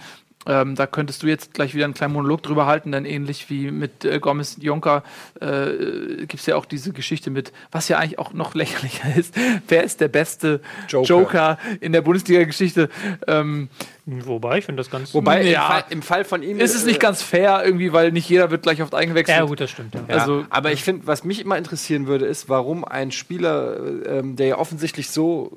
Ähm, 0.47 0.73
da 0.75 0.87
könntest 0.87 1.21
du 1.21 1.27
jetzt 1.27 1.53
gleich 1.53 1.75
wieder 1.75 1.85
einen 1.85 1.93
kleinen 1.93 2.13
Monolog 2.13 2.41
drüber 2.41 2.65
halten, 2.65 2.91
denn 2.91 3.05
ähnlich 3.05 3.49
wie 3.51 3.69
mit 3.69 4.03
äh, 4.05 4.19
Gomez 4.19 4.57
Jonker 4.59 5.03
äh, 5.39 6.25
gibt 6.25 6.35
es 6.39 6.47
ja 6.47 6.55
auch 6.55 6.65
diese 6.65 6.93
Geschichte 6.93 7.29
mit, 7.29 7.53
was 7.71 7.87
ja 7.89 7.99
eigentlich 7.99 8.17
auch 8.17 8.33
noch 8.33 8.55
lächerlicher 8.55 9.15
ist, 9.15 9.35
wer 9.67 9.83
ist 9.83 10.01
der 10.01 10.07
beste 10.07 10.61
Joker, 10.87 11.07
Joker. 11.07 11.57
in 11.79 11.91
der 11.91 12.01
Bundesliga-Geschichte? 12.01 12.89
Ähm, 13.27 13.69
Wobei, 14.07 14.57
ich 14.57 14.65
finde 14.65 14.79
das 14.81 14.89
ganz. 14.89 15.13
Wobei 15.13 15.43
Ja. 15.43 15.61
im, 15.61 15.67
Fall, 15.67 15.83
im 15.91 16.01
Fall 16.01 16.25
von 16.25 16.41
ihm 16.41 16.59
ist 16.59 16.73
es 16.73 16.85
nicht 16.85 16.95
äh, 16.95 16.99
ganz 16.99 17.21
fair 17.21 17.61
irgendwie, 17.63 17.93
weil 17.93 18.11
nicht 18.11 18.27
jeder 18.27 18.49
wird 18.49 18.63
gleich 18.63 18.81
oft 18.81 18.95
eingewechselt. 18.95 19.37
Ja, 19.37 19.45
gut, 19.45 19.59
das 19.59 19.69
stimmt. 19.69 19.93
Ja. 19.93 20.01
Ja, 20.09 20.15
Also- 20.17 20.45
aber 20.49 20.71
ich 20.71 20.83
finde, 20.83 21.05
was 21.05 21.23
mich 21.23 21.39
immer 21.39 21.55
interessieren 21.57 22.07
würde, 22.07 22.25
ist, 22.25 22.49
warum 22.49 22.83
ein 22.83 23.11
Spieler, 23.11 23.77
ähm, 24.07 24.35
der 24.37 24.47
ja 24.47 24.57
offensichtlich 24.57 25.11
so 25.11 25.55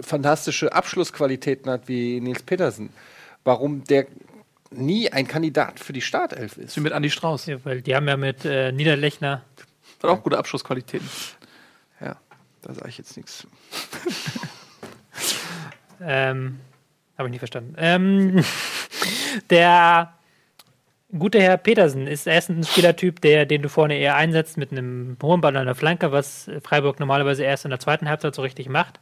fantastische 0.00 0.72
Abschlussqualitäten 0.72 1.70
hat 1.70 1.82
wie 1.88 2.20
Nils 2.20 2.42
Petersen, 2.44 2.90
warum 3.44 3.84
der 3.84 4.06
nie 4.70 5.10
ein 5.10 5.28
Kandidat 5.28 5.78
für 5.78 5.92
die 5.92 6.00
Startelf 6.00 6.56
ist. 6.56 6.76
Wie 6.76 6.80
mit 6.80 6.92
Andi 6.92 7.10
Strauß. 7.10 7.46
Ja, 7.46 7.64
weil 7.64 7.82
die 7.82 7.94
haben 7.94 8.08
ja 8.08 8.16
mit 8.16 8.44
äh, 8.44 8.72
Niederlechner 8.72 9.42
Hat 10.02 10.10
auch 10.10 10.22
gute 10.22 10.38
Abschlussqualitäten. 10.38 11.08
Ja, 12.00 12.16
da 12.62 12.74
sage 12.74 12.88
ich 12.88 12.98
jetzt 12.98 13.16
nichts. 13.16 13.46
Ähm, 16.00 16.60
Habe 17.16 17.28
ich 17.28 17.32
nicht 17.32 17.40
verstanden. 17.40 17.74
Ähm, 17.78 18.44
der 19.50 20.14
gute 21.16 21.40
Herr 21.40 21.56
Petersen 21.56 22.06
ist 22.06 22.26
erst 22.26 22.50
ein 22.50 22.64
Spielertyp, 22.64 23.20
der, 23.20 23.46
den 23.46 23.62
du 23.62 23.68
vorne 23.68 23.96
eher 23.96 24.16
einsetzt 24.16 24.56
mit 24.56 24.72
einem 24.72 25.16
hohen 25.22 25.40
Ball 25.40 25.56
an 25.56 25.66
der 25.66 25.74
Flanke, 25.74 26.12
was 26.12 26.50
Freiburg 26.62 26.98
normalerweise 26.98 27.44
erst 27.44 27.64
in 27.64 27.70
der 27.70 27.80
zweiten 27.80 28.08
Halbzeit 28.08 28.34
so 28.34 28.42
richtig 28.42 28.68
macht, 28.68 29.00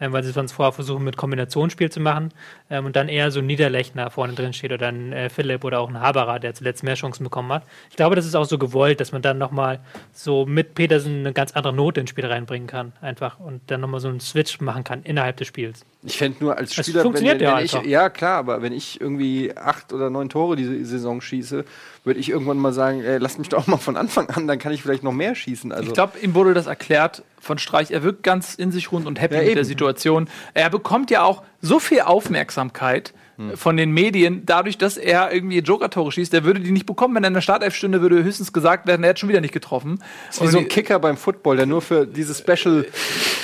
ähm, 0.00 0.12
weil 0.12 0.22
sie 0.22 0.32
sonst 0.32 0.52
vorher 0.52 0.72
versuchen, 0.72 1.04
mit 1.04 1.16
Kombinationsspiel 1.16 1.90
zu 1.90 2.00
machen 2.00 2.32
ähm, 2.70 2.86
und 2.86 2.96
dann 2.96 3.08
eher 3.08 3.30
so 3.30 3.40
ein 3.40 3.46
Niederlechner 3.46 4.10
vorne 4.10 4.34
drin 4.34 4.52
steht 4.52 4.72
oder 4.72 4.88
ein 4.88 5.12
äh, 5.12 5.28
Philipp 5.28 5.64
oder 5.64 5.80
auch 5.80 5.88
ein 5.88 6.00
Haberer, 6.00 6.38
der 6.38 6.54
zuletzt 6.54 6.82
mehr 6.82 6.94
Chancen 6.94 7.24
bekommen 7.24 7.52
hat. 7.52 7.64
Ich 7.90 7.96
glaube, 7.96 8.16
das 8.16 8.26
ist 8.26 8.34
auch 8.34 8.44
so 8.44 8.58
gewollt, 8.58 9.00
dass 9.00 9.12
man 9.12 9.22
dann 9.22 9.38
nochmal 9.38 9.80
so 10.12 10.46
mit 10.46 10.74
Petersen 10.74 11.20
eine 11.20 11.32
ganz 11.32 11.52
andere 11.52 11.72
Note 11.72 12.00
ins 12.00 12.10
Spiel 12.10 12.26
reinbringen 12.26 12.66
kann, 12.66 12.92
einfach 13.00 13.38
und 13.40 13.60
dann 13.68 13.80
nochmal 13.80 14.00
so 14.00 14.08
einen 14.08 14.20
Switch 14.20 14.60
machen 14.60 14.84
kann 14.84 15.02
innerhalb 15.02 15.36
des 15.36 15.48
Spiels. 15.48 15.84
Ich 16.02 16.16
fände 16.16 16.42
nur 16.42 16.56
als 16.56 16.74
Spieler, 16.74 16.96
wenn, 16.96 17.02
funktioniert 17.02 17.40
wenn, 17.40 17.46
ja 17.46 17.56
wenn 17.58 17.64
ich, 17.64 17.72
ja 17.72 18.08
klar, 18.08 18.38
aber 18.38 18.62
wenn 18.62 18.72
ich 18.72 19.00
irgendwie 19.00 19.54
acht 19.56 19.92
oder 19.92 20.08
neun 20.08 20.30
Tore 20.30 20.56
diese 20.56 20.82
Saison 20.84 21.20
schieße, 21.20 21.64
würde 22.04 22.18
ich 22.20 22.30
irgendwann 22.30 22.56
mal 22.58 22.72
sagen, 22.72 23.02
ey, 23.02 23.18
lasst 23.18 23.38
mich 23.38 23.48
doch 23.50 23.66
mal 23.66 23.76
von 23.76 23.96
Anfang 23.96 24.28
an, 24.30 24.46
dann 24.48 24.58
kann 24.58 24.72
ich 24.72 24.82
vielleicht 24.82 25.02
noch 25.02 25.12
mehr 25.12 25.34
schießen. 25.34 25.70
Also 25.72 25.88
Ich 25.88 25.92
glaube, 25.94 26.18
ihm 26.20 26.34
wurde 26.34 26.54
das 26.54 26.66
erklärt 26.66 27.22
von 27.40 27.58
Streich. 27.58 27.90
Er 27.90 28.02
wirkt 28.02 28.22
ganz 28.22 28.54
in 28.54 28.72
sich 28.72 28.90
rund 28.92 29.06
und 29.06 29.20
happy 29.20 29.34
Ja, 29.36 29.42
mit 29.42 29.56
der. 29.56 29.64
Situation. 29.64 30.28
Er 30.54 30.70
bekommt 30.70 31.10
ja 31.10 31.22
auch 31.22 31.42
so 31.60 31.78
viel 31.78 32.00
Aufmerksamkeit 32.00 33.12
Hm. 33.36 33.50
äh, 33.52 33.56
von 33.56 33.76
den 33.76 33.90
Medien, 33.92 34.42
dadurch, 34.44 34.76
dass 34.76 34.96
er 34.98 35.32
irgendwie 35.32 35.58
Joker-Tore 35.60 36.12
schießt. 36.12 36.34
Er 36.34 36.44
würde 36.44 36.60
die 36.60 36.72
nicht 36.72 36.84
bekommen, 36.86 37.14
wenn 37.14 37.24
er 37.24 37.28
in 37.28 37.34
der 37.34 37.40
Startelf 37.40 37.74
stünde, 37.74 38.02
würde 38.02 38.22
höchstens 38.22 38.52
gesagt 38.52 38.86
werden, 38.86 39.02
er 39.02 39.10
hat 39.10 39.18
schon 39.18 39.28
wieder 39.30 39.40
nicht 39.40 39.54
getroffen. 39.54 40.02
wie 40.40 40.46
so 40.48 40.58
ein 40.58 40.68
Kicker 40.68 40.98
beim 40.98 41.16
Football, 41.16 41.56
der 41.56 41.64
nur 41.66 41.80
für 41.80 42.06
dieses 42.06 42.38
Special 42.38 42.84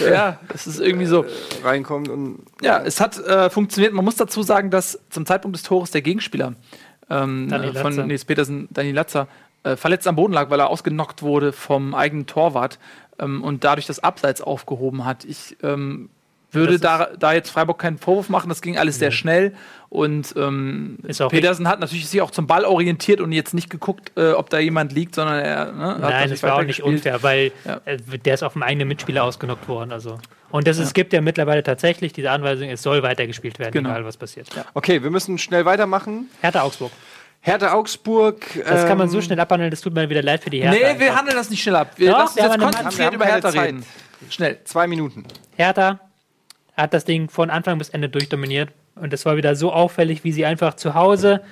Ja, 0.00 0.38
das 0.48 0.66
ist 0.66 0.80
irgendwie 0.80 1.06
so. 1.06 1.24
reinkommt 1.64 2.08
und 2.10 2.40
Ja, 2.62 2.82
es 2.84 3.00
hat 3.00 3.18
äh, 3.18 3.48
funktioniert. 3.48 3.92
Man 3.94 4.04
muss 4.04 4.16
dazu 4.16 4.42
sagen, 4.42 4.70
dass 4.70 4.98
zum 5.10 5.24
Zeitpunkt 5.24 5.56
des 5.56 5.62
Tores 5.62 5.90
der 5.90 6.02
Gegenspieler 6.02 6.54
ähm, 7.10 7.52
äh, 7.52 7.72
von. 7.74 8.06
Nils 8.06 8.24
Petersen, 8.24 8.68
Dani 8.70 8.92
Latzer, 8.92 9.28
äh, 9.62 9.76
verletzt 9.76 10.06
am 10.06 10.16
Boden 10.16 10.32
lag, 10.32 10.50
weil 10.50 10.60
er 10.60 10.68
ausgenockt 10.68 11.22
wurde 11.22 11.52
vom 11.52 11.94
eigenen 11.94 12.26
Torwart 12.26 12.78
ähm, 13.18 13.42
und 13.42 13.64
dadurch 13.64 13.86
das 13.86 13.98
Abseits 13.98 14.40
aufgehoben 14.40 15.04
hat. 15.04 15.24
Ich 15.24 15.56
ähm, 15.62 16.08
würde 16.52 16.78
da, 16.78 17.08
da 17.18 17.32
jetzt 17.32 17.50
Freiburg 17.50 17.78
keinen 17.78 17.98
Vorwurf 17.98 18.28
machen, 18.28 18.48
das 18.48 18.62
ging 18.62 18.78
alles 18.78 18.98
sehr 18.98 19.10
schnell 19.10 19.52
und 19.88 20.34
ähm, 20.36 20.98
Petersen 21.28 21.68
hat 21.68 21.80
natürlich 21.80 22.08
sich 22.08 22.20
auch 22.20 22.30
zum 22.30 22.46
Ball 22.46 22.64
orientiert 22.64 23.20
und 23.20 23.32
jetzt 23.32 23.54
nicht 23.54 23.70
geguckt, 23.70 24.12
äh, 24.16 24.32
ob 24.32 24.50
da 24.50 24.58
jemand 24.58 24.92
liegt, 24.92 25.14
sondern 25.14 25.38
er 25.38 25.72
ne, 25.72 25.86
hat 25.86 26.00
Nein, 26.00 26.30
das 26.30 26.42
war 26.42 26.56
auch 26.56 26.62
nicht 26.62 26.82
unfair, 26.82 27.22
weil 27.22 27.52
Ja. 27.64 27.80
äh, 27.84 27.98
der 27.98 28.34
ist 28.34 28.42
auf 28.42 28.54
dem 28.54 28.62
eigenen 28.62 28.88
Mitspieler 28.88 29.24
ausgenockt 29.24 29.68
worden. 29.68 29.92
Also. 29.92 30.18
Und 30.50 30.66
das, 30.66 30.78
es 30.78 30.94
gibt 30.94 31.12
ja 31.12 31.20
mittlerweile 31.20 31.62
tatsächlich 31.62 32.12
diese 32.12 32.30
Anweisung, 32.30 32.68
es 32.68 32.82
soll 32.82 33.02
weitergespielt 33.02 33.58
werden, 33.58 33.72
Genau. 33.72 33.90
egal 33.90 34.04
was 34.04 34.16
passiert. 34.16 34.48
Okay, 34.74 35.02
wir 35.02 35.10
müssen 35.10 35.38
schnell 35.38 35.64
weitermachen. 35.64 36.30
Hertha 36.40 36.62
Augsburg. 36.62 36.92
Hertha 37.40 37.72
Augsburg. 37.72 38.44
Das 38.66 38.86
kann 38.86 38.98
man 38.98 39.08
so 39.08 39.18
ähm, 39.18 39.22
schnell 39.24 39.40
abhandeln, 39.40 39.70
das 39.70 39.80
tut 39.80 39.94
mir 39.94 40.08
wieder 40.08 40.22
leid 40.22 40.42
für 40.42 40.50
die 40.50 40.62
Hertha. 40.62 40.72
Nee, 40.76 40.80
wir 40.98 41.06
einfach. 41.06 41.16
handeln 41.18 41.36
das 41.36 41.50
nicht 41.50 41.62
schnell 41.62 41.76
ab. 41.76 41.92
Wir 41.96 42.10
Doch, 42.10 42.18
lassen 42.18 42.38
uns 42.40 42.48
wir 42.48 42.52
jetzt 42.52 42.60
konzentriert 42.60 43.10
wir 43.12 43.16
über 43.16 43.24
Hertha 43.26 43.50
Zeit. 43.52 43.68
reden. 43.68 43.84
Schnell. 44.30 44.58
Zwei 44.64 44.86
Minuten. 44.86 45.24
Hertha 45.56 46.00
hat 46.76 46.92
das 46.94 47.04
Ding 47.04 47.28
von 47.28 47.50
Anfang 47.50 47.78
bis 47.78 47.88
Ende 47.90 48.08
durchdominiert. 48.08 48.70
Und 48.94 49.12
das 49.12 49.24
war 49.26 49.36
wieder 49.36 49.54
so 49.56 49.72
auffällig, 49.72 50.24
wie 50.24 50.32
sie 50.32 50.46
einfach 50.46 50.74
zu 50.74 50.94
Hause 50.94 51.42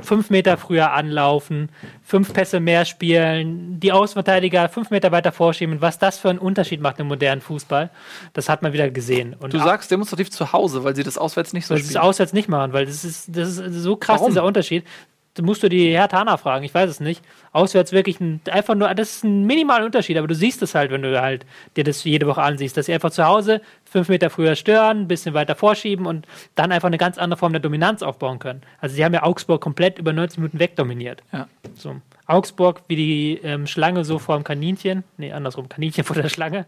fünf 0.00 0.30
Meter 0.30 0.56
früher 0.56 0.92
anlaufen, 0.92 1.70
fünf 2.02 2.32
Pässe 2.32 2.60
mehr 2.60 2.84
spielen, 2.84 3.80
die 3.80 3.92
Außenverteidiger 3.92 4.68
fünf 4.68 4.90
Meter 4.90 5.10
weiter 5.12 5.32
vorschieben. 5.32 5.80
Was 5.80 5.98
das 5.98 6.18
für 6.18 6.30
einen 6.30 6.38
Unterschied 6.38 6.80
macht 6.80 6.98
im 7.00 7.08
modernen 7.08 7.40
Fußball, 7.40 7.90
das 8.32 8.48
hat 8.48 8.62
man 8.62 8.72
wieder 8.72 8.90
gesehen. 8.90 9.34
Und 9.38 9.52
Du 9.52 9.58
sagst 9.58 9.90
demonstrativ 9.90 10.30
zu 10.30 10.52
Hause, 10.52 10.84
weil 10.84 10.94
sie 10.94 11.02
das 11.02 11.18
auswärts 11.18 11.52
nicht 11.52 11.66
so 11.66 11.74
weil 11.74 11.78
sie 11.78 11.84
es 11.86 11.90
spielen. 11.90 12.02
auswärts 12.04 12.32
nicht 12.32 12.48
machen, 12.48 12.72
weil 12.72 12.86
das 12.86 13.04
ist, 13.04 13.34
das 13.36 13.58
ist 13.58 13.74
so 13.82 13.96
krass, 13.96 14.20
Warum? 14.20 14.30
dieser 14.30 14.44
Unterschied. 14.44 14.84
Musst 15.42 15.62
du 15.62 15.68
die 15.68 15.96
Herr 15.96 16.08
Tana 16.08 16.36
fragen, 16.36 16.64
ich 16.64 16.74
weiß 16.74 16.90
es 16.90 17.00
nicht. 17.00 17.24
Auswärts 17.52 17.92
wirklich 17.92 18.20
ein, 18.20 18.40
einfach 18.50 18.74
nur, 18.74 18.92
das 18.94 19.16
ist 19.16 19.24
ein 19.24 19.44
minimaler 19.44 19.86
Unterschied, 19.86 20.16
aber 20.16 20.26
du 20.26 20.34
siehst 20.34 20.62
es 20.62 20.74
halt, 20.74 20.90
wenn 20.90 21.02
du 21.02 21.20
halt 21.20 21.46
dir 21.76 21.84
das 21.84 22.04
jede 22.04 22.26
Woche 22.26 22.42
ansiehst, 22.42 22.76
dass 22.76 22.86
sie 22.86 22.94
einfach 22.94 23.10
zu 23.10 23.24
Hause 23.24 23.60
fünf 23.84 24.08
Meter 24.08 24.30
früher 24.30 24.54
stören, 24.54 25.02
ein 25.02 25.08
bisschen 25.08 25.34
weiter 25.34 25.54
vorschieben 25.54 26.06
und 26.06 26.26
dann 26.54 26.72
einfach 26.72 26.88
eine 26.88 26.98
ganz 26.98 27.18
andere 27.18 27.38
Form 27.38 27.52
der 27.52 27.60
Dominanz 27.60 28.02
aufbauen 28.02 28.38
können. 28.38 28.62
Also 28.80 28.94
sie 28.94 29.04
haben 29.04 29.14
ja 29.14 29.22
Augsburg 29.22 29.60
komplett 29.60 29.98
über 29.98 30.12
90 30.12 30.38
Minuten 30.38 30.58
wegdominiert. 30.58 31.22
Ja. 31.32 31.48
So. 31.74 31.96
Augsburg 32.26 32.82
wie 32.88 32.96
die 32.96 33.40
ähm, 33.42 33.66
Schlange 33.66 34.04
so 34.04 34.18
vor 34.18 34.36
dem 34.36 34.44
Kaninchen, 34.44 35.04
nee, 35.16 35.32
andersrum, 35.32 35.68
Kaninchen 35.68 36.04
vor 36.04 36.16
der 36.16 36.28
Schlange, 36.28 36.66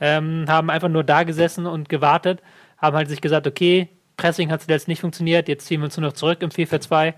ähm, 0.00 0.44
haben 0.48 0.70
einfach 0.70 0.88
nur 0.88 1.04
da 1.04 1.24
gesessen 1.24 1.66
und 1.66 1.88
gewartet, 1.88 2.40
haben 2.78 2.96
halt 2.96 3.08
sich 3.08 3.20
gesagt, 3.20 3.46
okay, 3.46 3.88
Pressing 4.16 4.50
hat 4.50 4.62
zuletzt 4.62 4.86
nicht 4.86 5.00
funktioniert, 5.00 5.48
jetzt 5.48 5.66
ziehen 5.66 5.80
wir 5.80 5.86
uns 5.86 5.96
nur 5.96 6.08
noch 6.08 6.14
zurück 6.14 6.42
im 6.42 6.50
4-4-2. 6.50 7.14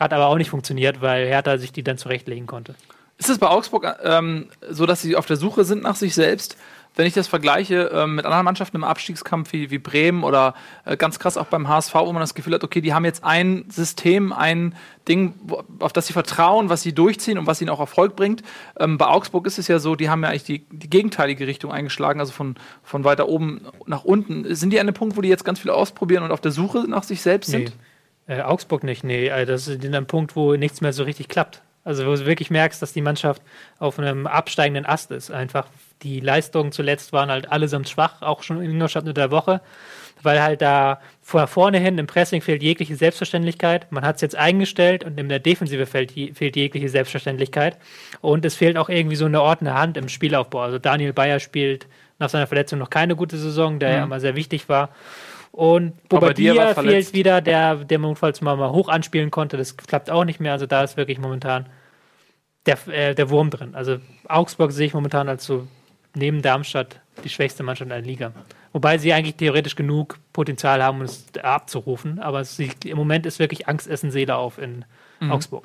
Hat 0.00 0.14
aber 0.14 0.26
auch 0.26 0.36
nicht 0.36 0.48
funktioniert, 0.48 1.02
weil 1.02 1.26
Hertha 1.26 1.58
sich 1.58 1.72
die 1.72 1.84
dann 1.84 1.98
zurechtlegen 1.98 2.46
konnte. 2.46 2.74
Ist 3.18 3.28
es 3.28 3.36
bei 3.36 3.48
Augsburg 3.48 3.98
ähm, 4.02 4.48
so, 4.70 4.86
dass 4.86 5.02
sie 5.02 5.14
auf 5.14 5.26
der 5.26 5.36
Suche 5.36 5.64
sind 5.64 5.82
nach 5.82 5.94
sich 5.94 6.14
selbst? 6.14 6.56
Wenn 6.96 7.06
ich 7.06 7.12
das 7.12 7.28
vergleiche 7.28 7.90
ähm, 7.92 8.14
mit 8.14 8.24
anderen 8.24 8.46
Mannschaften 8.46 8.78
im 8.78 8.82
Abstiegskampf 8.82 9.52
wie, 9.52 9.70
wie 9.70 9.76
Bremen 9.76 10.24
oder 10.24 10.54
äh, 10.86 10.96
ganz 10.96 11.18
krass 11.18 11.36
auch 11.36 11.46
beim 11.46 11.68
HSV, 11.68 11.94
wo 11.94 12.12
man 12.12 12.20
das 12.20 12.34
Gefühl 12.34 12.54
hat, 12.54 12.64
okay, 12.64 12.80
die 12.80 12.94
haben 12.94 13.04
jetzt 13.04 13.22
ein 13.22 13.66
System, 13.68 14.32
ein 14.32 14.74
Ding, 15.06 15.34
wo, 15.42 15.62
auf 15.80 15.92
das 15.92 16.06
sie 16.06 16.14
vertrauen, 16.14 16.70
was 16.70 16.80
sie 16.80 16.94
durchziehen 16.94 17.36
und 17.36 17.46
was 17.46 17.60
ihnen 17.60 17.68
auch 17.68 17.78
Erfolg 17.78 18.16
bringt. 18.16 18.42
Ähm, 18.78 18.96
bei 18.96 19.06
Augsburg 19.06 19.46
ist 19.46 19.58
es 19.58 19.68
ja 19.68 19.78
so, 19.78 19.96
die 19.96 20.08
haben 20.08 20.22
ja 20.22 20.30
eigentlich 20.30 20.44
die, 20.44 20.66
die 20.70 20.88
gegenteilige 20.88 21.46
Richtung 21.46 21.70
eingeschlagen, 21.72 22.20
also 22.20 22.32
von, 22.32 22.56
von 22.82 23.04
weiter 23.04 23.28
oben 23.28 23.66
nach 23.84 24.04
unten. 24.04 24.54
Sind 24.54 24.70
die 24.70 24.80
an 24.80 24.86
dem 24.86 24.94
Punkt, 24.94 25.18
wo 25.18 25.20
die 25.20 25.28
jetzt 25.28 25.44
ganz 25.44 25.60
viel 25.60 25.70
ausprobieren 25.70 26.24
und 26.24 26.32
auf 26.32 26.40
der 26.40 26.52
Suche 26.52 26.86
nach 26.88 27.02
sich 27.02 27.20
selbst 27.20 27.50
sind? 27.50 27.74
Äh, 28.30 28.42
Augsburg 28.42 28.84
nicht, 28.84 29.02
nee. 29.02 29.26
äh, 29.26 29.44
Das 29.44 29.66
ist 29.66 29.84
in 29.84 29.94
einem 29.94 30.06
Punkt, 30.06 30.36
wo 30.36 30.54
nichts 30.54 30.80
mehr 30.80 30.92
so 30.92 31.02
richtig 31.02 31.28
klappt. 31.28 31.62
Also 31.82 32.06
wo 32.06 32.14
du 32.14 32.26
wirklich 32.26 32.50
merkst, 32.50 32.80
dass 32.80 32.92
die 32.92 33.00
Mannschaft 33.00 33.42
auf 33.78 33.98
einem 33.98 34.26
absteigenden 34.26 34.86
Ast 34.86 35.10
ist. 35.10 35.30
Einfach 35.30 35.66
die 36.02 36.20
Leistungen 36.20 36.70
zuletzt 36.72 37.12
waren 37.12 37.30
halt 37.30 37.50
allesamt 37.50 37.88
schwach, 37.88 38.22
auch 38.22 38.42
schon 38.42 38.62
in 38.62 38.70
Ingolstadt 38.70 39.02
unter 39.02 39.14
der 39.14 39.30
Woche, 39.30 39.60
weil 40.22 40.42
halt 40.42 40.62
da 40.62 41.00
vor 41.22 41.46
vorne 41.46 41.78
hin 41.78 41.98
im 41.98 42.06
Pressing 42.06 42.42
fehlt 42.42 42.62
jegliche 42.62 42.94
Selbstverständlichkeit. 42.96 43.90
Man 43.90 44.04
hat 44.04 44.16
es 44.16 44.22
jetzt 44.22 44.36
eingestellt 44.36 45.02
und 45.04 45.18
in 45.18 45.28
der 45.28 45.38
Defensive 45.40 45.86
fehlt, 45.86 46.12
fehlt 46.12 46.54
jegliche 46.54 46.88
Selbstverständlichkeit. 46.88 47.78
Und 48.20 48.44
es 48.44 48.54
fehlt 48.54 48.76
auch 48.76 48.90
irgendwie 48.90 49.16
so 49.16 49.24
eine 49.24 49.42
ordnende 49.42 49.76
Hand 49.76 49.96
im 49.96 50.08
Spielaufbau. 50.08 50.60
Also 50.60 50.78
Daniel 50.78 51.14
Bayer 51.14 51.40
spielt 51.40 51.86
nach 52.18 52.28
seiner 52.28 52.46
Verletzung 52.46 52.78
noch 52.78 52.90
keine 52.90 53.16
gute 53.16 53.38
Saison, 53.38 53.78
der 53.78 53.90
ja 53.90 54.04
immer 54.04 54.20
sehr 54.20 54.36
wichtig 54.36 54.68
war. 54.68 54.90
Und 55.52 56.08
Bobadilla 56.08 56.74
fehlt 56.74 57.12
wieder, 57.12 57.40
der, 57.40 57.76
der 57.76 57.98
notfalls 57.98 58.40
mal, 58.40 58.56
mal 58.56 58.70
hoch 58.70 58.88
anspielen 58.88 59.30
konnte. 59.30 59.56
Das 59.56 59.76
klappt 59.76 60.10
auch 60.10 60.24
nicht 60.24 60.40
mehr. 60.40 60.52
Also 60.52 60.66
da 60.66 60.82
ist 60.82 60.96
wirklich 60.96 61.18
momentan 61.18 61.66
der, 62.66 62.78
äh, 62.88 63.14
der 63.14 63.30
Wurm 63.30 63.50
drin. 63.50 63.74
Also 63.74 63.98
Augsburg 64.28 64.72
sehe 64.72 64.86
ich 64.86 64.94
momentan 64.94 65.28
als 65.28 65.44
so 65.44 65.66
neben 66.14 66.42
Darmstadt 66.42 67.00
die 67.24 67.28
schwächste 67.28 67.62
Mannschaft 67.62 67.86
in 67.86 67.90
der 67.90 68.02
Liga. 68.02 68.32
Wobei 68.72 68.98
sie 68.98 69.12
eigentlich 69.12 69.36
theoretisch 69.36 69.74
genug 69.74 70.18
Potenzial 70.32 70.82
haben, 70.82 70.98
um 70.98 71.04
es 71.04 71.26
abzurufen. 71.42 72.20
Aber 72.20 72.44
sie, 72.44 72.70
im 72.84 72.96
Moment 72.96 73.26
ist 73.26 73.38
wirklich 73.38 73.68
Angst 73.68 73.88
essen 73.88 74.10
Seele 74.10 74.36
auf 74.36 74.58
in 74.58 74.84
Mhm. 75.20 75.32
Augsburg. 75.32 75.64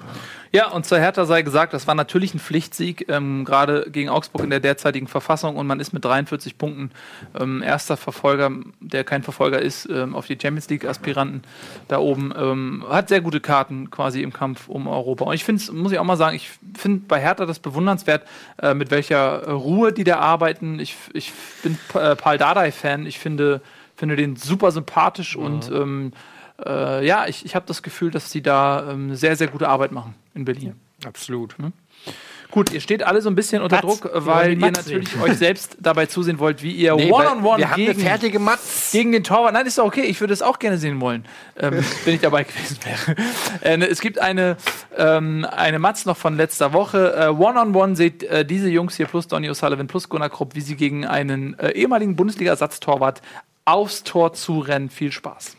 Ja, 0.52 0.70
und 0.70 0.86
zur 0.86 1.00
Hertha 1.00 1.26
sei 1.26 1.42
gesagt, 1.42 1.74
das 1.74 1.88
war 1.88 1.96
natürlich 1.96 2.34
ein 2.34 2.40
Pflichtsieg, 2.40 3.06
ähm, 3.10 3.46
gerade 3.46 3.90
gegen 3.90 4.10
Augsburg 4.10 4.44
in 4.44 4.50
der 4.50 4.60
derzeitigen 4.60 5.08
Verfassung 5.08 5.56
und 5.56 5.66
man 5.66 5.80
ist 5.80 5.94
mit 5.94 6.04
43 6.04 6.58
Punkten 6.58 6.92
ähm, 7.40 7.64
erster 7.64 7.96
Verfolger, 7.96 8.52
der 8.82 9.06
kein 9.06 9.24
Verfolger 9.24 9.62
ist, 9.62 9.90
ähm, 9.90 10.14
auf 10.14 10.28
die 10.28 10.38
Champions 10.40 10.70
League-Aspiranten 10.70 11.44
da 11.88 12.00
oben. 12.00 12.34
Ähm, 12.38 12.86
hat 12.90 13.08
sehr 13.08 13.22
gute 13.22 13.40
Karten 13.40 13.90
quasi 13.90 14.22
im 14.22 14.34
Kampf 14.34 14.68
um 14.68 14.88
Europa. 14.88 15.24
Und 15.24 15.34
ich 15.34 15.46
finde 15.46 15.62
es, 15.62 15.72
muss 15.72 15.94
ich 15.94 16.00
auch 16.00 16.04
mal 16.04 16.18
sagen, 16.18 16.36
ich 16.36 16.52
finde 16.78 17.04
bei 17.08 17.22
Hertha 17.22 17.46
das 17.46 17.60
bewundernswert, 17.60 18.28
äh, 18.62 18.74
mit 18.74 18.92
welcher 18.92 19.48
Ruhe 19.48 19.94
die 19.94 20.04
da 20.04 20.20
arbeiten. 20.20 20.80
Ich, 20.80 20.98
ich 21.14 21.32
bin 21.64 21.78
äh, 21.94 22.16
Paul 22.18 22.38
Dardai-Fan, 22.38 23.06
ich 23.06 23.20
finde, 23.20 23.62
finde 23.96 24.18
den 24.18 24.36
super 24.36 24.72
sympathisch 24.72 25.38
und 25.38 25.72
ähm, 25.72 26.12
äh, 26.64 27.06
ja, 27.06 27.28
ich, 27.28 27.46
ich 27.46 27.56
habe 27.56 27.66
das 27.68 27.84
Gefühl, 27.84 28.12
dass 28.12 28.32
sie 28.32 28.42
da 28.42 28.92
ähm, 28.92 29.16
sehr, 29.16 29.36
sehr 29.36 29.48
gute 29.48 29.68
Arbeit 29.68 29.92
machen 29.92 30.16
in 30.34 30.46
Berlin. 30.46 30.76
Absolut. 31.06 31.56
Gut, 32.52 32.72
ihr 32.72 32.80
steht 32.80 33.04
alle 33.04 33.22
so 33.22 33.30
ein 33.30 33.36
bisschen 33.36 33.62
unter. 33.62 33.82
Druck, 33.82 34.10
weil 34.14 34.54
ihr 34.54 34.72
natürlich 34.72 35.20
euch 35.20 35.38
selbst 35.38 35.76
dabei 35.82 36.06
zusehen 36.06 36.40
wollt, 36.40 36.64
wie 36.64 36.72
ihr 36.72 36.96
Nee, 36.96 37.12
One-on-One 37.12 37.58
wir 37.58 37.70
haben 37.70 37.82
eine 37.82 37.94
gegen, 37.94 38.00
fertige 38.00 38.40
Matz. 38.40 38.92
gegen 38.94 39.12
den 39.12 39.26
Torwart. 39.26 39.54
Nein, 39.54 39.66
ist 39.66 39.78
doch 39.78 39.86
okay. 39.86 40.04
Ich 40.04 40.22
würde 40.22 40.34
es 40.34 40.42
auch 40.42 40.58
gerne 40.58 40.78
sehen 40.78 41.02
wollen, 41.02 41.26
ähm, 41.60 41.84
wenn 42.06 42.16
ich 42.16 42.22
dabei 42.22 42.46
gewesen 42.46 42.78
wäre. 42.86 43.18
Äh, 43.62 43.76
ne, 43.78 43.88
es 43.88 44.00
gibt 44.00 44.20
eine, 44.20 44.56
ähm, 44.96 45.46
eine 45.52 45.80
Matz 45.80 46.06
noch 46.06 46.16
von 46.16 46.38
letzter 46.38 46.72
Woche. 46.72 47.14
Äh, 47.18 47.28
One-on-One 47.28 47.98
seht 47.98 48.24
äh, 48.24 48.46
diese 48.46 48.70
Jungs 48.70 48.96
hier 48.96 49.08
plus 49.08 49.28
Donny 49.28 49.50
O'Sullivan 49.50 49.88
plus 49.88 50.08
Gunnar 50.08 50.30
Krupp, 50.30 50.56
wie 50.56 50.62
sie 50.62 50.78
gegen 50.78 51.06
einen 51.06 51.60
äh, 51.60 51.72
ehemaligen 51.72 52.16
Bundesliga-Ersatztorwart 52.16 53.22
aufs 53.66 54.04
Tor 54.04 54.32
zurennen. 54.32 54.90
Viel 54.90 55.12
Spaß. 55.12 55.58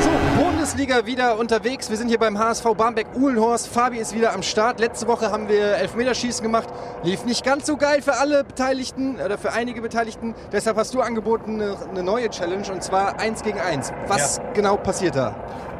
So, 0.00 0.10
Bundesliga 0.42 1.06
wieder 1.06 1.38
unterwegs. 1.38 1.90
Wir 1.90 1.96
sind 1.96 2.08
hier 2.08 2.18
beim 2.18 2.38
HSV 2.38 2.64
Barmbek 2.76 3.06
Uhlenhorst. 3.14 3.68
Fabi 3.68 3.98
ist 3.98 4.14
wieder 4.14 4.32
am 4.32 4.42
Start. 4.42 4.80
Letzte 4.80 5.06
Woche 5.08 5.30
haben 5.30 5.48
wir 5.48 5.76
Elfmeterschießen 5.76 6.42
gemacht. 6.42 6.68
Lief 7.02 7.24
nicht 7.24 7.44
ganz 7.44 7.66
so 7.66 7.76
geil 7.76 8.02
für 8.02 8.16
alle 8.18 8.44
Beteiligten 8.44 9.16
oder 9.24 9.38
für 9.38 9.52
einige 9.52 9.80
Beteiligten. 9.80 10.34
Deshalb 10.52 10.76
hast 10.76 10.94
du 10.94 11.00
angeboten 11.00 11.60
eine, 11.60 12.02
neue 12.02 12.30
Challenge 12.30 12.70
und 12.72 12.82
zwar 12.82 13.18
1 13.20 13.42
gegen 13.42 13.60
1. 13.60 13.92
Was 14.06 14.40
genau 14.54 14.76
passiert 14.76 15.16
da? 15.16 15.34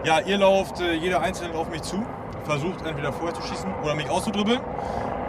Ja, 0.05 0.21
ihr 0.21 0.39
lauft 0.39 0.81
äh, 0.81 0.93
jeder 0.95 1.21
Einzelne 1.21 1.55
auf 1.55 1.69
mich 1.71 1.83
zu, 1.83 2.05
versucht 2.45 2.87
entweder 2.87 3.13
vorher 3.13 3.35
zu 3.35 3.43
schießen 3.43 3.69
oder 3.83 3.95
mich 3.95 4.09
auszudribbeln 4.09 4.61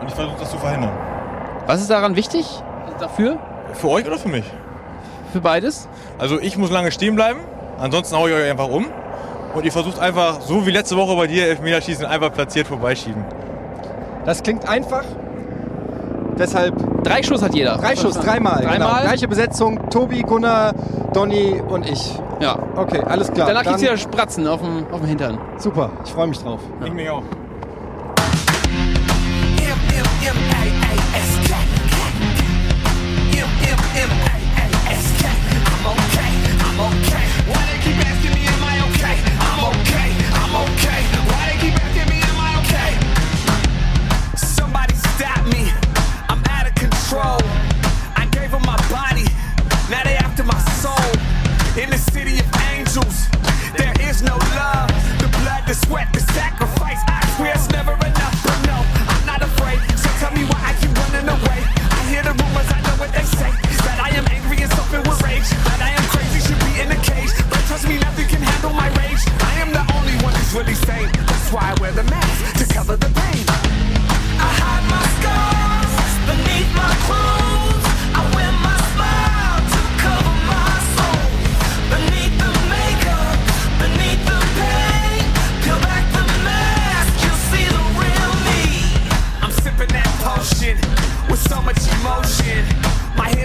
und 0.01 0.07
ich 0.07 0.13
versuche 0.13 0.37
das 0.39 0.51
zu 0.51 0.57
verhindern. 0.57 0.91
Was 1.65 1.81
ist 1.81 1.89
daran 1.89 2.15
wichtig? 2.15 2.61
Dafür? 2.99 3.39
Für 3.73 3.89
euch 3.89 4.05
oder 4.07 4.17
für 4.17 4.29
mich? 4.29 4.45
Für 5.31 5.41
beides? 5.41 5.87
Also 6.17 6.39
ich 6.39 6.57
muss 6.57 6.71
lange 6.71 6.91
stehen 6.91 7.15
bleiben, 7.15 7.39
ansonsten 7.79 8.15
haue 8.17 8.29
ich 8.31 8.35
euch 8.35 8.49
einfach 8.49 8.67
um 8.69 8.85
und 9.53 9.65
ihr 9.65 9.71
versucht 9.71 9.99
einfach, 9.99 10.41
so 10.41 10.65
wie 10.65 10.71
letzte 10.71 10.95
Woche 10.97 11.15
bei 11.15 11.27
dir, 11.27 11.47
Elfmeterschießen, 11.47 12.05
einfach 12.05 12.31
platziert 12.33 12.67
vorbeischieben. 12.67 13.23
Das 14.25 14.43
klingt 14.43 14.67
einfach. 14.67 15.03
Deshalb 16.37 16.73
Drei 17.03 17.21
Schuss 17.21 17.41
hat 17.41 17.53
jeder. 17.53 17.77
drei 17.77 17.95
Schuss, 17.95 18.15
dreimal. 18.19 18.59
Genau. 18.61 18.69
Dreimal? 18.71 19.01
Gleiche 19.03 19.27
Besetzung. 19.27 19.89
Tobi, 19.89 20.21
Gunnar, 20.21 20.73
Donny 21.13 21.61
und 21.67 21.89
ich. 21.89 22.13
Ja. 22.39 22.57
Okay, 22.77 23.01
alles 23.05 23.31
klar. 23.31 23.47
Danach 23.47 23.63
Dann- 23.63 23.73
gibt's 23.73 23.81
wieder 23.83 23.97
Spratzen 23.97 24.47
auf 24.47 24.61
dem, 24.61 24.85
auf 24.91 24.99
dem 25.01 25.07
Hintern. 25.09 25.37
Super, 25.57 25.91
ich 26.05 26.11
freue 26.11 26.27
mich 26.27 26.39
drauf. 26.39 26.59
Ich 26.85 26.93
mich 26.93 27.09
auch. 27.09 27.23
sweat, 55.85 56.07
the 56.13 56.21
sacrifice. 56.33 57.01
I 57.07 57.21
swear 57.35 57.53
it's 57.55 57.69
never 57.69 57.93
enough, 57.93 58.35
but 58.43 58.59
no, 58.67 58.77
I'm 59.11 59.25
not 59.25 59.41
afraid. 59.41 59.79
So 59.95 60.09
tell 60.19 60.33
me 60.33 60.43
why 60.49 60.59
I 60.59 60.73
keep 60.81 60.91
running 60.95 61.27
away. 61.29 61.59
I 61.91 62.01
hear 62.11 62.23
the 62.23 62.33
rumors, 62.35 62.69
I 62.71 62.79
know 62.81 62.95
what 62.99 63.11
they 63.13 63.23
say. 63.23 63.51
That 63.85 63.99
I 63.99 64.09
am 64.17 64.25
angry 64.27 64.59
and 64.63 64.71
something 64.73 65.03
with 65.07 65.21
rage. 65.23 65.47
That 65.67 65.81
I 65.81 65.91
am 65.95 66.05
crazy, 66.13 66.39
should 66.47 66.61
be 66.67 66.73
in 66.83 66.89
a 66.91 66.99
cage. 66.99 67.31
But 67.49 67.61
trust 67.69 67.87
me, 67.87 67.97
nothing 67.99 68.27
can 68.27 68.41
handle 68.41 68.73
my 68.73 68.89
rage. 68.99 69.23
I 69.45 69.53
am 69.63 69.71
the 69.71 69.85
only 69.95 70.15
one 70.25 70.33
who's 70.35 70.53
really 70.53 70.75
sane. 70.75 71.11
That's 71.29 71.49
why 71.53 71.71
I 71.71 71.73
wear 71.79 71.91
the 71.91 72.03
mask 72.03 72.59
to 72.59 72.65
cover 72.73 72.95
the 72.97 73.11
pain. 73.21 73.45
I 74.39 74.49
hide 74.61 74.85
my 74.93 75.03
scars 75.17 75.93
beneath 76.27 76.71
my 76.75 76.93
clothes. 77.05 77.48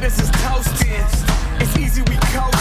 this 0.05 0.21
is 0.21 0.31
toasted. 0.33 1.01
It's 1.61 1.79
easy, 1.79 2.03
we 2.03 2.17
coast. 2.17 2.54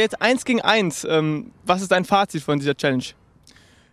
Jetzt 0.00 0.20
eins 0.20 0.44
gegen 0.44 0.60
eins. 0.60 1.04
Ähm, 1.04 1.52
was 1.64 1.82
ist 1.82 1.90
dein 1.92 2.04
Fazit 2.04 2.42
von 2.42 2.58
dieser 2.58 2.76
Challenge? 2.76 3.04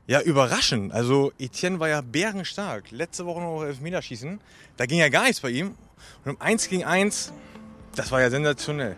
Ja, 0.07 0.21
überraschend. 0.21 0.93
Also 0.93 1.33
Etienne 1.37 1.79
war 1.79 1.89
ja 1.89 2.01
bärenstark. 2.01 2.91
Letzte 2.91 3.25
Woche 3.25 3.41
noch 3.41 3.63
Elfmeterschießen. 3.63 4.39
Da 4.77 4.85
ging 4.85 4.99
ja 4.99 5.09
gar 5.09 5.23
nichts 5.23 5.41
bei 5.41 5.49
ihm. 5.49 5.75
Und 6.23 6.31
um 6.31 6.41
1 6.41 6.69
gegen 6.69 6.85
1, 6.85 7.33
das 7.95 8.11
war 8.11 8.21
ja 8.21 8.29
sensationell. 8.29 8.95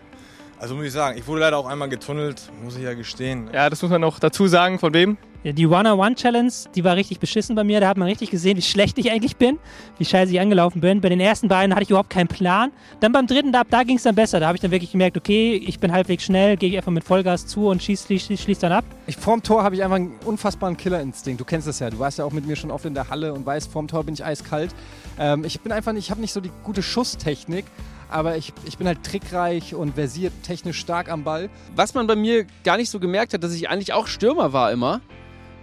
Also 0.58 0.74
muss 0.74 0.84
ich 0.84 0.92
sagen, 0.92 1.18
ich 1.18 1.26
wurde 1.26 1.40
leider 1.40 1.56
auch 1.56 1.66
einmal 1.66 1.88
getunnelt, 1.88 2.52
muss 2.62 2.76
ich 2.76 2.82
ja 2.82 2.94
gestehen. 2.94 3.50
Ja, 3.52 3.70
das 3.70 3.80
muss 3.82 3.90
man 3.90 4.00
noch 4.00 4.18
dazu 4.18 4.46
sagen. 4.46 4.78
Von 4.78 4.94
wem? 4.94 5.16
Ja, 5.42 5.52
Die 5.52 5.66
One-on-One-Challenge, 5.66 6.52
die 6.74 6.84
war 6.84 6.96
richtig 6.96 7.18
beschissen 7.18 7.56
bei 7.56 7.64
mir. 7.64 7.80
Da 7.80 7.88
hat 7.88 7.96
man 7.96 8.08
richtig 8.08 8.30
gesehen, 8.30 8.58
wie 8.58 8.62
schlecht 8.62 8.98
ich 8.98 9.10
eigentlich 9.10 9.36
bin, 9.36 9.58
wie 9.96 10.04
scheiße 10.04 10.32
ich 10.32 10.38
angelaufen 10.38 10.82
bin. 10.82 11.00
Bei 11.00 11.08
den 11.08 11.18
ersten 11.18 11.48
beiden 11.48 11.74
hatte 11.74 11.84
ich 11.84 11.88
überhaupt 11.90 12.10
keinen 12.10 12.28
Plan. 12.28 12.72
Dann 13.00 13.12
beim 13.12 13.26
dritten, 13.26 13.50
da, 13.50 13.62
da 13.64 13.82
ging 13.82 13.96
es 13.96 14.02
dann 14.02 14.14
besser. 14.14 14.38
Da 14.38 14.48
habe 14.48 14.56
ich 14.56 14.60
dann 14.60 14.70
wirklich 14.70 14.92
gemerkt, 14.92 15.16
okay, 15.16 15.54
ich 15.54 15.80
bin 15.80 15.92
halbwegs 15.92 16.24
schnell, 16.24 16.58
gehe 16.58 16.68
ich 16.68 16.76
einfach 16.76 16.92
mit 16.92 17.04
Vollgas 17.04 17.46
zu 17.46 17.68
und 17.68 17.82
schieß, 17.82 18.04
schließ, 18.04 18.26
schließ, 18.26 18.42
schließ 18.42 18.58
dann 18.58 18.72
ab. 18.72 18.84
Ich, 19.06 19.16
vorm 19.16 19.42
Tor 19.42 19.62
habe 19.62 19.74
ich 19.74 19.82
einfach 19.82 19.96
einen 19.96 20.12
unfassbaren 20.26 20.76
Killerinstinkt. 20.76 21.40
Du 21.40 21.46
kennst 21.46 21.66
das 21.66 21.78
ja. 21.78 21.88
Du 21.88 21.98
warst 21.98 22.18
ja 22.18 22.26
auch 22.26 22.32
mit 22.32 22.46
mir 22.46 22.56
schon 22.56 22.70
oft 22.70 22.84
in 22.84 22.92
der 22.92 23.08
Halle 23.08 23.32
und 23.32 23.46
weißt, 23.46 23.72
vorm 23.72 23.88
Tor 23.88 24.04
bin 24.04 24.12
ich 24.12 24.22
eiskalt. 24.22 24.74
Ähm, 25.18 25.44
ich 25.46 25.60
bin 25.62 25.72
einfach 25.72 25.92
nicht, 25.94 26.04
ich 26.04 26.10
habe 26.10 26.20
nicht 26.20 26.34
so 26.34 26.40
die 26.42 26.52
gute 26.64 26.82
Schusstechnik, 26.82 27.64
aber 28.10 28.36
ich, 28.36 28.52
ich 28.66 28.76
bin 28.76 28.86
halt 28.86 29.04
trickreich 29.04 29.74
und 29.74 29.94
versiert 29.94 30.34
technisch 30.42 30.78
stark 30.78 31.10
am 31.10 31.24
Ball. 31.24 31.48
Was 31.76 31.94
man 31.94 32.06
bei 32.06 32.16
mir 32.16 32.44
gar 32.62 32.76
nicht 32.76 32.90
so 32.90 33.00
gemerkt 33.00 33.32
hat, 33.32 33.42
dass 33.42 33.54
ich 33.54 33.70
eigentlich 33.70 33.94
auch 33.94 34.06
Stürmer 34.06 34.52
war 34.52 34.70
immer. 34.70 35.00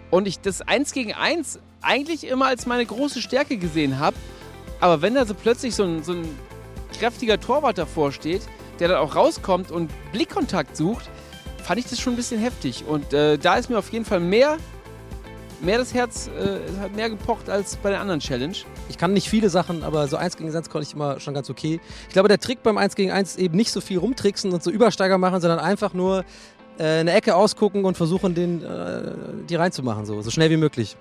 Und 0.10 0.28
ich 0.28 0.40
das 0.40 0.62
1 0.62 0.94
gegen 0.94 1.14
1 1.14 1.60
eigentlich 1.82 2.28
immer 2.28 2.48
als 2.48 2.66
meine 2.66 2.86
große 2.86 3.22
Stärke 3.22 3.58
gesehen 3.58 4.00
habe. 4.00 4.16
Aber 4.80 5.02
wenn 5.02 5.16
da 5.16 5.26
so 5.26 5.34
plötzlich 5.34 5.76
so 5.76 5.84
ein, 5.84 6.04
so 6.04 6.14
ein 6.14 6.28
kräftiger 6.98 7.40
Torwart 7.40 7.78
davor 7.78 8.12
steht, 8.12 8.42
der 8.80 8.90
dann 8.90 8.98
auch 8.98 9.16
rauskommt 9.16 9.72
und 9.72 9.92
Blickkontakt 10.12 10.78
sucht, 10.78 11.10
fand 11.64 11.80
ich 11.80 11.88
das 11.88 12.00
schon 12.00 12.14
ein 12.14 12.16
bisschen 12.16 12.40
heftig. 12.40 12.86
Und 12.88 13.14
äh, 13.14 13.38
da 13.38 13.56
ist 13.56 13.70
mir 13.70 13.78
auf 13.78 13.92
jeden 13.92 14.06
Fall 14.06 14.20
mehr, 14.20 14.58
mehr 15.62 15.80
das 15.80 15.94
Herz, 15.94 16.30
äh, 16.30 16.80
hat 16.80 16.96
mehr 16.96 17.10
gepocht 17.10 17.50
als 17.50 17.76
bei 17.78 17.90
der 17.90 18.00
anderen 18.00 18.20
Challenge. 18.20 18.56
Ich 18.90 18.98
kann 18.98 19.14
nicht 19.14 19.30
viele 19.30 19.50
Sachen, 19.50 19.84
aber 19.84 20.08
so 20.08 20.16
1 20.16 20.38
gegen 20.38 20.56
1 20.56 20.70
konnte 20.70 20.88
ich 20.88 20.94
immer 20.94 21.20
schon 21.20 21.34
ganz 21.34 21.50
okay. 21.50 21.82
Ich 22.08 22.14
glaube, 22.14 22.30
der 22.30 22.40
Trick 22.40 22.64
beim 22.64 22.78
1 22.78 22.96
gegen 22.96 23.12
1 23.12 23.32
ist 23.32 23.40
eben 23.40 23.58
nicht 23.58 23.72
so 23.72 23.82
viel 23.82 23.98
rumtricksen 23.98 24.54
und 24.54 24.64
so 24.64 24.72
Übersteiger 24.72 25.18
machen, 25.18 25.42
sondern 25.42 25.60
einfach 25.60 25.94
nur 25.94 26.24
eine 26.84 27.14
Ecke 27.14 27.36
ausgucken 27.36 27.86
und 27.86 27.98
versuchen, 27.98 28.36
den, 28.36 28.64
äh, 28.64 29.14
die 29.50 29.56
reinzumachen, 29.56 30.06
so, 30.06 30.22
so 30.22 30.30
schnell 30.30 30.50
wie 30.50 30.58
möglich. 30.58 30.96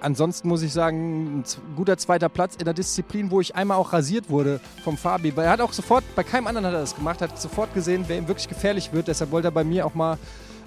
Ansonsten 0.00 0.46
muss 0.46 0.62
ich 0.62 0.72
sagen, 0.72 1.40
ein 1.40 1.44
guter 1.74 1.96
zweiter 1.98 2.28
Platz 2.28 2.54
in 2.54 2.64
der 2.64 2.74
Disziplin, 2.74 3.32
wo 3.32 3.40
ich 3.40 3.56
einmal 3.56 3.78
auch 3.78 3.92
rasiert 3.92 4.30
wurde 4.30 4.60
vom 4.84 4.96
Fabi. 4.96 5.36
Weil 5.36 5.46
er 5.46 5.50
hat 5.50 5.60
auch 5.60 5.72
sofort, 5.72 6.04
bei 6.14 6.22
keinem 6.22 6.46
anderen 6.46 6.66
hat 6.66 6.74
er 6.74 6.80
das 6.80 6.94
gemacht, 6.94 7.20
hat 7.20 7.40
sofort 7.40 7.74
gesehen, 7.74 8.04
wer 8.06 8.16
ihm 8.16 8.28
wirklich 8.28 8.48
gefährlich 8.48 8.92
wird. 8.92 9.08
Deshalb 9.08 9.32
wollte 9.32 9.48
er 9.48 9.52
bei 9.52 9.64
mir 9.64 9.84
auch 9.84 9.94
mal 9.94 10.16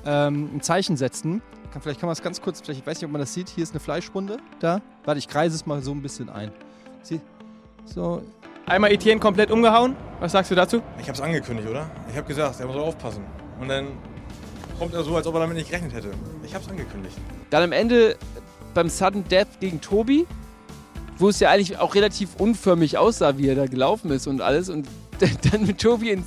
ähm, 0.06 0.50
ein 0.56 0.62
Zeichen 0.62 0.98
setzen. 0.98 1.42
Kann, 1.72 1.82
vielleicht 1.82 2.02
kann 2.02 2.08
man 2.08 2.14
es 2.14 2.22
ganz 2.22 2.42
kurz, 2.42 2.60
vielleicht, 2.60 2.82
ich 2.82 2.86
weiß 2.86 2.98
nicht, 2.98 3.06
ob 3.06 3.12
man 3.12 3.22
das 3.22 3.34
sieht. 3.34 3.48
Hier 3.48 3.64
ist 3.64 3.72
eine 3.72 3.80
Fleischwunde. 3.80 4.38
Da. 4.60 4.82
Warte, 5.06 5.20
ich 5.20 5.30
kreise 5.30 5.56
es 5.56 5.66
mal 5.66 5.82
so 5.82 5.92
ein 5.92 6.02
bisschen 6.02 6.30
ein. 6.30 6.52
Sieh. 7.02 7.22
So. 7.86 8.22
Einmal 8.66 8.92
Etienne 8.92 9.22
komplett 9.22 9.50
umgehauen. 9.50 9.96
Was 10.20 10.34
sagst 10.34 10.52
du 10.52 10.56
dazu? 10.56 10.82
Ich 11.00 11.04
habe 11.04 11.14
es 11.14 11.22
angekündigt, 11.22 11.70
oder? 11.70 11.90
Ich 12.10 12.18
habe 12.18 12.28
gesagt, 12.28 12.60
er 12.60 12.68
muss 12.68 12.76
aufpassen. 12.76 13.24
Und 13.62 13.70
dann 13.70 13.88
kommt 14.82 14.96
er 14.96 15.04
so, 15.04 15.16
als 15.16 15.28
ob 15.28 15.36
er 15.36 15.42
damit 15.42 15.58
nicht 15.58 15.70
gerechnet 15.70 15.94
hätte. 15.94 16.10
Ich 16.44 16.56
habe 16.56 16.64
es 16.64 16.70
angekündigt. 16.72 17.16
Dann 17.52 17.62
am 17.62 17.72
Ende 17.72 18.18
beim 18.74 18.90
Sudden 18.90 19.24
Death 19.30 19.60
gegen 19.60 19.80
Tobi, 19.80 20.26
wo 21.20 21.30
es 21.30 21.40
ja 21.40 21.52
eigentlich 21.52 21.78
auch 21.78 21.94
relativ 21.94 22.30
unförmig 22.40 22.98
aussah, 22.98 23.38
wie 23.38 23.48
er 23.48 23.54
da 23.54 23.68
gelaufen 23.68 24.10
ist 24.10 24.26
und 24.26 24.42
alles. 24.42 24.70
Und 24.70 24.88
dann 25.52 25.68
mit 25.68 25.80
Tobi 25.80 26.10
ins, 26.10 26.26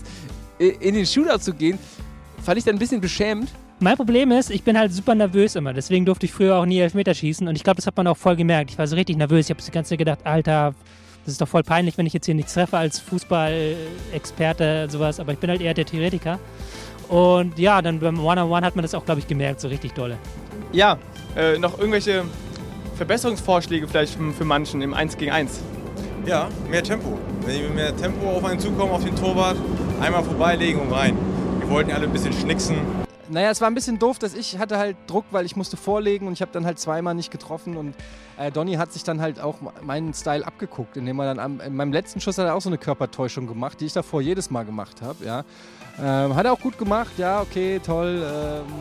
in 0.61 0.95
den 0.95 1.05
Shooter 1.05 1.41
zu 1.41 1.53
gehen, 1.53 1.81
fand 2.45 2.59
ich 2.59 2.63
dann 2.63 2.77
ein 2.77 2.79
bisschen 2.79 3.01
beschämend. 3.01 3.51
Mein 3.81 3.97
Problem 3.97 4.31
ist, 4.31 4.51
ich 4.51 4.63
bin 4.63 4.79
halt 4.79 4.93
super 4.93 5.17
nervös 5.17 5.57
immer. 5.57 5.73
Deswegen 5.73 6.05
durfte 6.05 6.27
ich 6.27 6.33
früher 6.33 6.55
auch 6.55 6.65
nie 6.65 6.79
Elfmeter 6.79 7.13
schießen. 7.13 7.49
Und 7.49 7.57
ich 7.57 7.65
glaube, 7.65 7.79
das 7.79 7.89
hat 7.89 7.97
man 7.97 8.07
auch 8.07 8.17
voll 8.17 8.37
gemerkt. 8.37 8.71
Ich 8.71 8.79
war 8.79 8.87
so 8.87 8.95
richtig 8.95 9.17
nervös. 9.17 9.47
Ich 9.47 9.51
habe 9.51 9.61
die 9.61 9.71
ganze 9.73 9.89
Zeit 9.89 9.99
gedacht, 9.99 10.21
Alter, 10.23 10.77
das 11.25 11.33
ist 11.33 11.41
doch 11.41 11.49
voll 11.49 11.65
peinlich, 11.65 11.99
wenn 11.99 12.07
ich 12.07 12.13
jetzt 12.13 12.27
hier 12.27 12.37
nichts 12.37 12.55
treffe 12.55 12.79
als 12.79 13.01
Fußball-Experte, 13.01 14.87
sowas. 14.91 15.19
Aber 15.19 15.33
ich 15.33 15.39
bin 15.41 15.51
halt 15.51 15.61
eher 15.61 15.75
der 15.75 15.87
Theoretiker. 15.87 16.39
Und 17.09 17.59
ja, 17.59 17.83
dann 17.83 18.01
beim 18.01 18.19
One-on-One 18.25 18.65
hat 18.65 18.77
man 18.77 18.83
das 18.83 18.95
auch, 18.95 19.05
glaube 19.05 19.21
ich, 19.21 19.27
gemerkt, 19.27 19.61
so 19.61 19.69
richtig 19.69 19.93
dolle. 19.93 20.19
Ja, 20.73 20.99
äh, 21.37 21.59
noch 21.59 21.79
irgendwelche 21.79 22.25
Verbesserungsvorschläge 22.97 23.87
vielleicht 23.89 24.15
für, 24.15 24.33
für 24.33 24.45
manchen 24.45 24.83
im 24.83 24.95
1 24.95 25.17
gegen 25.17 25.33
1? 25.33 25.61
Ja, 26.27 26.49
mehr 26.71 26.83
Tempo. 26.83 27.19
Wenn 27.45 27.57
die 27.57 27.63
mit 27.63 27.75
mehr 27.75 27.97
Tempo 27.97 28.31
auf 28.31 28.45
einen 28.45 28.59
zukommen, 28.59 28.93
auf 28.93 29.05
den 29.05 29.15
Torwart, 29.17 29.57
einmal 30.01 30.25
vorbeilegen 30.25 30.81
und 30.81 30.93
rein. 30.93 31.17
Wir 31.59 31.69
wollten 31.71 31.91
alle 31.93 32.05
ein 32.05 32.13
bisschen 32.13 32.33
schnicksen. 32.33 32.77
naja, 33.29 33.51
es 33.51 33.61
war 33.61 33.69
ein 33.69 33.75
bisschen 33.75 33.99
doof, 33.99 34.19
dass 34.19 34.35
ich 34.35 34.59
hatte 34.59 34.79
halt 34.79 34.97
Druck, 35.07 35.25
weil 35.31 35.45
ich 35.45 35.57
musste 35.57 35.77
vorlegen 35.77 36.27
und 36.27 36.35
ich 36.35 36.43
habe 36.43 36.53
dann 36.53 36.65
halt 36.65 36.79
zweimal 36.79 37.15
nicht 37.15 37.31
getroffen 37.31 37.77
und 37.77 37.95
äh, 38.39 38.51
Donny 38.51 38.75
hat 38.75 38.93
sich 38.93 39.03
dann 39.03 39.21
halt 39.21 39.41
auch 39.41 39.57
meinen 39.83 40.15
Style 40.15 40.47
abgeguckt, 40.47 40.97
indem 40.97 41.19
er 41.21 41.27
dann 41.27 41.39
am, 41.39 41.61
in 41.61 41.75
meinem 41.75 41.93
letzten 41.93 42.21
Schuss 42.21 42.39
hat 42.39 42.47
er 42.47 42.55
auch 42.55 42.61
so 42.61 42.69
eine 42.69 42.79
Körpertäuschung 42.79 43.47
gemacht, 43.47 43.81
die 43.81 43.87
ich 43.87 43.93
davor 43.93 44.21
jedes 44.21 44.51
Mal 44.51 44.65
gemacht 44.65 45.03
habe, 45.03 45.25
ja. 45.25 45.45
Ähm, 46.03 46.35
hat 46.35 46.45
er 46.45 46.53
auch 46.53 46.61
gut 46.61 46.77
gemacht, 46.79 47.13
ja, 47.19 47.41
okay, 47.41 47.81
toll, 47.85 48.25
ähm, 48.25 48.73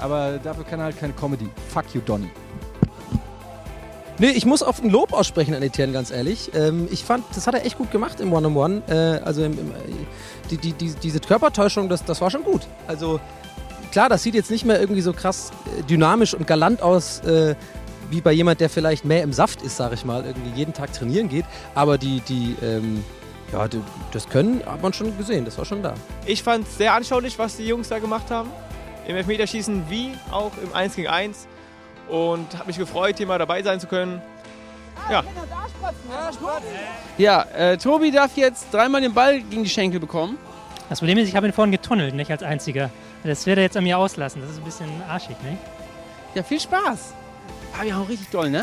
aber 0.00 0.38
dafür 0.42 0.64
kann 0.64 0.80
er 0.80 0.86
halt 0.86 0.98
keine 0.98 1.12
Comedy. 1.12 1.48
Fuck 1.68 1.94
you, 1.94 2.00
Donny. 2.00 2.30
Nee, 4.20 4.30
ich 4.30 4.46
muss 4.46 4.64
auf 4.64 4.82
ein 4.82 4.90
Lob 4.90 5.12
aussprechen 5.12 5.54
an 5.54 5.62
Etienne, 5.62 5.92
ganz 5.92 6.10
ehrlich. 6.10 6.50
Ähm, 6.52 6.88
ich 6.90 7.04
fand, 7.04 7.24
das 7.34 7.46
hat 7.46 7.54
er 7.54 7.64
echt 7.64 7.78
gut 7.78 7.92
gemacht 7.92 8.18
im 8.18 8.32
One-on-One. 8.32 8.82
Äh, 8.88 9.24
also 9.24 9.44
im, 9.44 9.52
im, 9.52 9.70
äh, 9.70 10.56
die, 10.56 10.72
die, 10.72 10.94
diese 10.94 11.20
Körpertäuschung, 11.20 11.88
das, 11.88 12.04
das 12.04 12.20
war 12.20 12.28
schon 12.28 12.42
gut. 12.42 12.62
Also 12.88 13.20
klar, 13.92 14.08
das 14.08 14.24
sieht 14.24 14.34
jetzt 14.34 14.50
nicht 14.50 14.64
mehr 14.64 14.80
irgendwie 14.80 15.02
so 15.02 15.12
krass 15.12 15.52
äh, 15.78 15.84
dynamisch 15.84 16.34
und 16.34 16.48
galant 16.48 16.82
aus, 16.82 17.20
äh, 17.20 17.54
wie 18.10 18.20
bei 18.20 18.32
jemand, 18.32 18.60
der 18.60 18.70
vielleicht 18.70 19.04
mehr 19.04 19.22
im 19.22 19.32
Saft 19.32 19.62
ist, 19.62 19.76
sag 19.76 19.92
ich 19.92 20.04
mal, 20.04 20.24
irgendwie 20.24 20.50
jeden 20.58 20.72
Tag 20.72 20.92
trainieren 20.92 21.28
geht. 21.28 21.44
Aber 21.76 21.96
die, 21.96 22.20
die, 22.20 22.56
ähm, 22.60 23.04
ja, 23.52 23.68
das 24.12 24.28
Können 24.28 24.62
hat 24.66 24.82
man 24.82 24.92
schon 24.92 25.16
gesehen, 25.16 25.44
das 25.44 25.56
war 25.58 25.64
schon 25.64 25.82
da. 25.82 25.94
Ich 26.26 26.42
fand 26.42 26.66
es 26.66 26.76
sehr 26.76 26.94
anschaulich, 26.94 27.38
was 27.38 27.56
die 27.56 27.66
Jungs 27.66 27.88
da 27.88 27.98
gemacht 27.98 28.30
haben. 28.30 28.50
Im 29.06 29.16
Elfmeterschießen 29.16 29.88
wie 29.88 30.12
auch 30.30 30.52
im 30.62 30.74
1 30.74 30.96
gegen 30.96 31.08
1. 31.08 31.46
Und 32.08 32.54
habe 32.54 32.66
mich 32.66 32.78
gefreut, 32.78 33.16
hier 33.18 33.26
mal 33.26 33.38
dabei 33.38 33.62
sein 33.62 33.80
zu 33.80 33.86
können. 33.86 34.20
Ja, 35.10 35.22
Ja, 37.16 37.42
äh, 37.54 37.76
Tobi 37.78 38.10
darf 38.10 38.36
jetzt 38.36 38.66
dreimal 38.72 39.00
den 39.00 39.14
Ball 39.14 39.40
gegen 39.40 39.62
die 39.62 39.70
Schenkel 39.70 40.00
bekommen. 40.00 40.36
Das 40.88 40.98
Problem 41.00 41.18
ist, 41.18 41.28
ich 41.28 41.36
habe 41.36 41.46
ihn 41.46 41.52
vorhin 41.52 41.72
getunnelt, 41.72 42.14
nicht 42.14 42.30
als 42.30 42.42
einziger. 42.42 42.90
Das 43.24 43.46
wird 43.46 43.58
er 43.58 43.64
jetzt 43.64 43.76
an 43.76 43.84
mir 43.84 43.98
auslassen. 43.98 44.40
Das 44.42 44.50
ist 44.50 44.58
ein 44.58 44.64
bisschen 44.64 44.88
arschig, 45.08 45.36
ne? 45.42 45.58
Ja, 46.34 46.42
viel 46.42 46.60
Spaß. 46.60 47.14
Ah, 47.78 47.84
wir 47.84 47.94
haben 47.94 48.04
richtig 48.04 48.30
doll, 48.30 48.50
ne? 48.50 48.60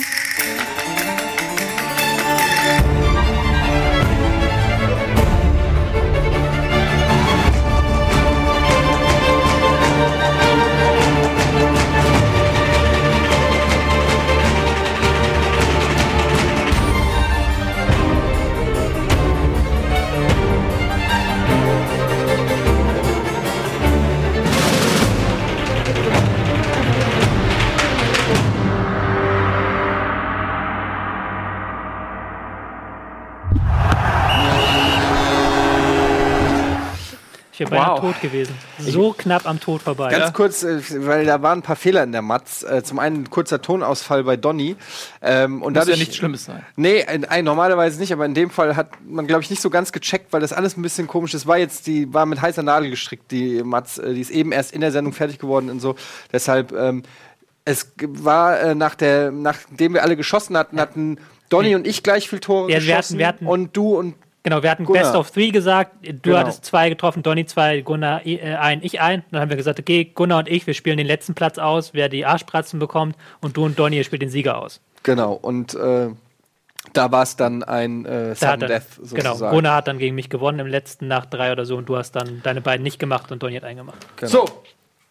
Wäre 37.72 37.82
beinahe 37.82 37.96
Wow. 37.96 38.00
tot 38.14 38.22
gewesen. 38.22 38.54
So 38.80 39.14
knapp 39.18 39.46
am 39.48 39.60
Tod 39.60 39.82
vorbei. 39.82 40.10
Ganz 40.10 40.34
kurz, 40.34 40.64
äh, 40.64 40.80
weil 41.06 41.26
da 41.26 41.42
waren 41.42 41.60
ein 41.60 41.62
paar 41.62 41.76
Fehler 41.76 42.04
in 42.04 42.12
der 42.12 42.22
Matz. 42.22 42.64
Äh, 42.64 42.84
zum 42.84 43.00
einen 43.00 43.24
ein 43.24 43.30
kurzer 43.30 43.62
Tonausfall 43.62 44.24
bei 44.24 44.38
Donny. 44.38 44.76
Ähm, 45.22 45.62
und 45.62 45.74
Muss 45.74 45.74
ja 45.74 45.80
dadurch, 45.86 46.00
nichts 46.00 46.16
Schlimmes 46.16 46.46
sein. 46.46 46.64
Nee, 46.76 47.06
normalerweise 47.42 48.00
nicht, 48.00 48.14
aber 48.14 48.26
in 48.26 48.34
dem 48.34 48.50
Fall 48.50 48.76
hat 48.76 48.90
man, 49.08 49.28
glaube 49.28 49.42
ich, 49.44 49.50
nicht 49.50 49.62
so 49.62 49.70
ganz 49.70 49.92
gecheckt, 49.92 50.32
weil 50.34 50.42
das 50.42 50.54
alles 50.54 50.78
ein 50.78 50.82
bisschen 50.82 51.08
komisch 51.08 51.34
ist. 51.34 51.48
War 51.48 51.58
jetzt, 51.58 51.88
die 51.88 52.14
war 52.14 52.26
mit 52.26 52.42
heißer 52.42 52.64
Nadel 52.64 52.90
gestrickt, 52.90 53.32
die 53.32 53.64
Matz, 53.64 53.98
äh, 53.98 54.14
die 54.14 54.22
ist 54.22 54.32
eben 54.32 54.52
erst 54.52 54.72
in 54.74 54.82
der 54.82 54.92
Sendung 54.92 55.14
fertig 55.14 55.40
geworden 55.40 55.70
und 55.70 55.80
so. 55.80 55.96
Deshalb, 56.32 56.72
ähm, 56.74 57.04
es 57.66 57.92
war 58.00 58.60
äh, 58.60 58.76
nach 58.76 58.96
der, 58.96 59.32
nachdem 59.32 59.94
wir 59.96 60.04
alle 60.04 60.16
geschossen 60.16 60.56
hatten, 60.58 60.80
hatten 60.80 61.18
Donny 61.50 61.76
und 61.76 61.88
ich 61.88 62.04
gleich 62.04 62.30
viel 62.30 62.40
Tore 62.40 62.70
Ja, 62.72 62.76
wir 62.76 62.76
hatten- 62.76 62.88
geschossen 62.88 63.18
wir 63.20 63.28
hatten- 63.28 63.48
und 63.48 63.76
du 63.76 63.98
und 63.98 64.16
Genau, 64.46 64.62
wir 64.64 64.70
hatten 64.70 64.86
Gunnar. 64.86 65.02
Best 65.04 65.16
of 65.16 65.32
Three 65.32 65.50
gesagt. 65.50 65.92
Du 66.04 66.14
Genau. 66.22 66.38
hattest 66.38 66.64
zwei 66.66 66.88
getroffen, 66.90 67.24
Donny 67.24 67.46
zwei, 67.48 67.82
Gunnar 67.82 68.26
äh, 68.26 68.40
ein, 68.56 68.82
ich 68.84 69.02
ein. 69.02 69.24
Dann 69.32 69.42
haben 69.42 69.50
wir 69.50 69.58
gesagt, 69.58 69.80
okay, 69.80 70.06
Gunnar 70.14 70.38
und 70.40 70.48
ich, 70.48 70.68
wir 70.68 70.76
spielen 70.76 70.98
den 70.98 71.08
letzten 71.08 71.34
Platz 71.34 71.58
aus, 71.58 71.94
wer 71.96 72.10
die 72.10 72.26
Arschpratzen 72.28 72.80
bekommt. 72.80 73.16
Und 73.42 73.58
du 73.58 73.66
und 73.66 73.78
Donny, 73.80 73.98
ihr 73.98 74.04
spielt 74.04 74.22
den 74.22 74.30
Sieger 74.30 74.62
aus. 74.62 74.80
genau 75.04 75.34
und 75.34 75.74
äh, 75.74 76.10
da 76.94 77.12
war 77.12 77.24
es 77.24 77.36
dann 77.36 77.64
ein 77.64 78.06
äh, 78.06 78.30
Da 78.30 78.36
Sudden 78.36 78.60
dann, 78.60 78.70
Death 78.70 78.84
genau, 79.12 79.30
sozusagen. 79.32 79.56
Gunnar 79.56 79.76
hat 79.78 79.88
dann 79.88 79.98
gegen 79.98 80.14
mich 80.14 80.30
gewonnen 80.30 80.60
im 80.60 80.68
letzten 80.68 81.08
nach 81.08 81.26
drei 81.26 81.52
oder 81.52 81.66
so 81.66 81.76
und 81.78 81.90
du 81.90 81.98
hast 81.98 82.12
dann 82.16 82.42
deine 82.44 82.62
beiden 82.62 82.84
nicht 82.84 83.00
gemacht 83.00 83.32
und 83.32 83.42
Donny 83.42 83.56
hat 83.56 83.64
einen 83.64 83.78
gemacht. 83.80 83.98
Genau. 84.18 84.32
So, 84.32 84.46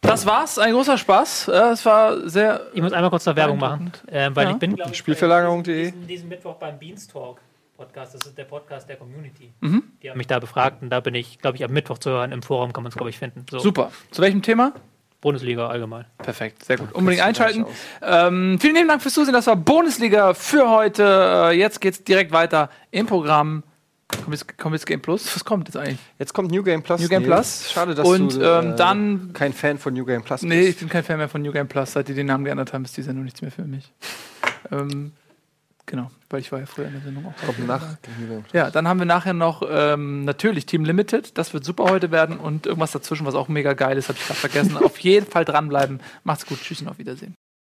das 0.00 0.26
war's. 0.26 0.58
Ein 0.60 0.72
großer 0.74 0.96
Spaß. 0.96 1.48
Äh, 1.48 1.52
Es 1.72 1.84
war 1.84 2.28
sehr. 2.28 2.60
Ich 2.72 2.80
muss 2.82 2.92
einmal 2.92 3.10
kurz 3.10 3.26
noch 3.26 3.34
Werbung 3.34 3.58
machen, 3.58 3.90
äh, 4.06 4.30
weil 4.32 4.46
Ja. 4.46 4.52
ich 4.52 4.58
bin, 4.58 4.76
glaube 4.76 4.92
ich, 4.92 4.98
Spielverlagerung.de. 4.98 5.86
diesen, 5.90 6.06
diesen 6.06 6.28
Mittwoch 6.28 6.54
beim 6.54 6.78
Beanstalk 6.78 7.38
Podcast. 7.84 8.14
Das 8.14 8.26
ist 8.26 8.38
der 8.38 8.44
Podcast 8.44 8.88
der 8.88 8.96
Community. 8.96 9.52
Mhm. 9.60 9.82
Die 10.02 10.10
haben 10.10 10.16
mich 10.18 10.26
da 10.26 10.38
befragt 10.38 10.82
und 10.82 10.90
da 10.90 11.00
bin 11.00 11.14
ich, 11.14 11.38
glaube 11.38 11.56
ich, 11.56 11.64
am 11.64 11.72
Mittwoch 11.72 11.98
zu 11.98 12.10
hören. 12.10 12.32
Im 12.32 12.42
Forum 12.42 12.72
kann 12.72 12.82
man 12.82 12.90
es, 12.90 12.96
glaube 12.96 13.10
ich, 13.10 13.18
finden. 13.18 13.44
So, 13.50 13.58
Super. 13.58 13.90
Zu 14.10 14.22
welchem 14.22 14.42
Thema? 14.42 14.72
Bundesliga 15.20 15.68
allgemein. 15.68 16.04
Perfekt, 16.18 16.64
sehr 16.64 16.76
gut. 16.76 16.92
Unbedingt 16.92 17.22
einschalten. 17.24 17.64
Ähm, 18.02 18.58
vielen 18.60 18.74
lieben 18.74 18.88
Dank 18.88 19.00
fürs 19.02 19.14
Zusehen. 19.14 19.32
Das 19.32 19.46
war 19.46 19.56
Bundesliga 19.56 20.34
für 20.34 20.68
heute. 20.70 21.02
Äh, 21.50 21.58
jetzt 21.58 21.80
geht's 21.80 22.04
direkt 22.04 22.32
weiter 22.32 22.68
im 22.90 23.06
Programm. 23.06 23.62
Kommt 24.08 24.32
jetzt, 24.32 24.58
kommt 24.58 24.74
jetzt 24.74 24.86
Game 24.86 25.00
Plus? 25.00 25.34
Was 25.34 25.44
kommt 25.44 25.66
jetzt 25.68 25.76
eigentlich? 25.76 25.98
Jetzt 26.18 26.34
kommt 26.34 26.50
New 26.50 26.62
Game 26.62 26.82
Plus. 26.82 27.00
New 27.00 27.08
Game 27.08 27.22
Nee, 27.22 27.28
Plus. 27.28 27.70
Schade, 27.72 27.94
dass 27.94 28.06
Und 28.06 28.34
du 28.36 28.42
ähm, 28.42 28.72
äh, 28.72 28.76
dann. 28.76 29.30
kein 29.32 29.52
Fan 29.54 29.78
von 29.78 29.94
New 29.94 30.04
Game 30.04 30.22
Plus 30.22 30.42
bist. 30.42 30.48
Nee, 30.48 30.66
ich 30.66 30.76
bin 30.78 30.88
kein 30.90 31.02
Fan 31.02 31.16
mehr 31.16 31.28
von 31.28 31.40
New 31.42 31.52
Game 31.52 31.68
Plus. 31.68 31.92
Seit 31.92 32.08
die 32.08 32.14
den 32.14 32.26
Namen 32.26 32.44
geändert 32.44 32.72
haben, 32.74 32.84
ist 32.84 32.96
die 32.96 33.02
Sendung 33.02 33.24
nichts 33.24 33.40
mehr 33.40 33.50
für 33.50 33.62
mich. 33.64 33.92
ähm, 34.70 35.12
genau, 35.86 36.10
weil 36.30 36.40
ich 36.40 36.52
war 36.52 36.60
ja 36.60 36.66
früher 36.66 36.86
in 36.86 36.92
der 36.92 37.02
Sendung 37.02 37.26
auch. 37.26 37.46
Kommt 37.46 37.66
nach. 37.66 37.96
Ja, 38.52 38.70
dann 38.70 38.88
haben 38.88 38.98
wir 38.98 39.06
nachher 39.06 39.34
noch 39.34 39.62
ähm, 39.68 40.24
natürlich 40.24 40.66
Team 40.66 40.84
Limited. 40.84 41.36
Das 41.38 41.54
wird 41.54 41.64
super 41.64 41.84
heute 41.84 42.10
werden. 42.10 42.38
Und 42.38 42.66
irgendwas 42.66 42.92
dazwischen, 42.92 43.26
was 43.26 43.34
auch 43.34 43.48
mega 43.48 43.72
geil 43.74 43.96
ist, 43.98 44.08
habe 44.08 44.18
ich 44.18 44.26
gerade 44.26 44.40
vergessen. 44.40 44.76
auf 44.82 44.98
jeden 44.98 45.26
Fall 45.26 45.44
dranbleiben. 45.44 46.00
Macht's 46.22 46.46
gut. 46.46 46.60
Tschüss 46.60 46.80
und 46.80 46.88
auf 46.88 46.98
Wiedersehen. 46.98 47.34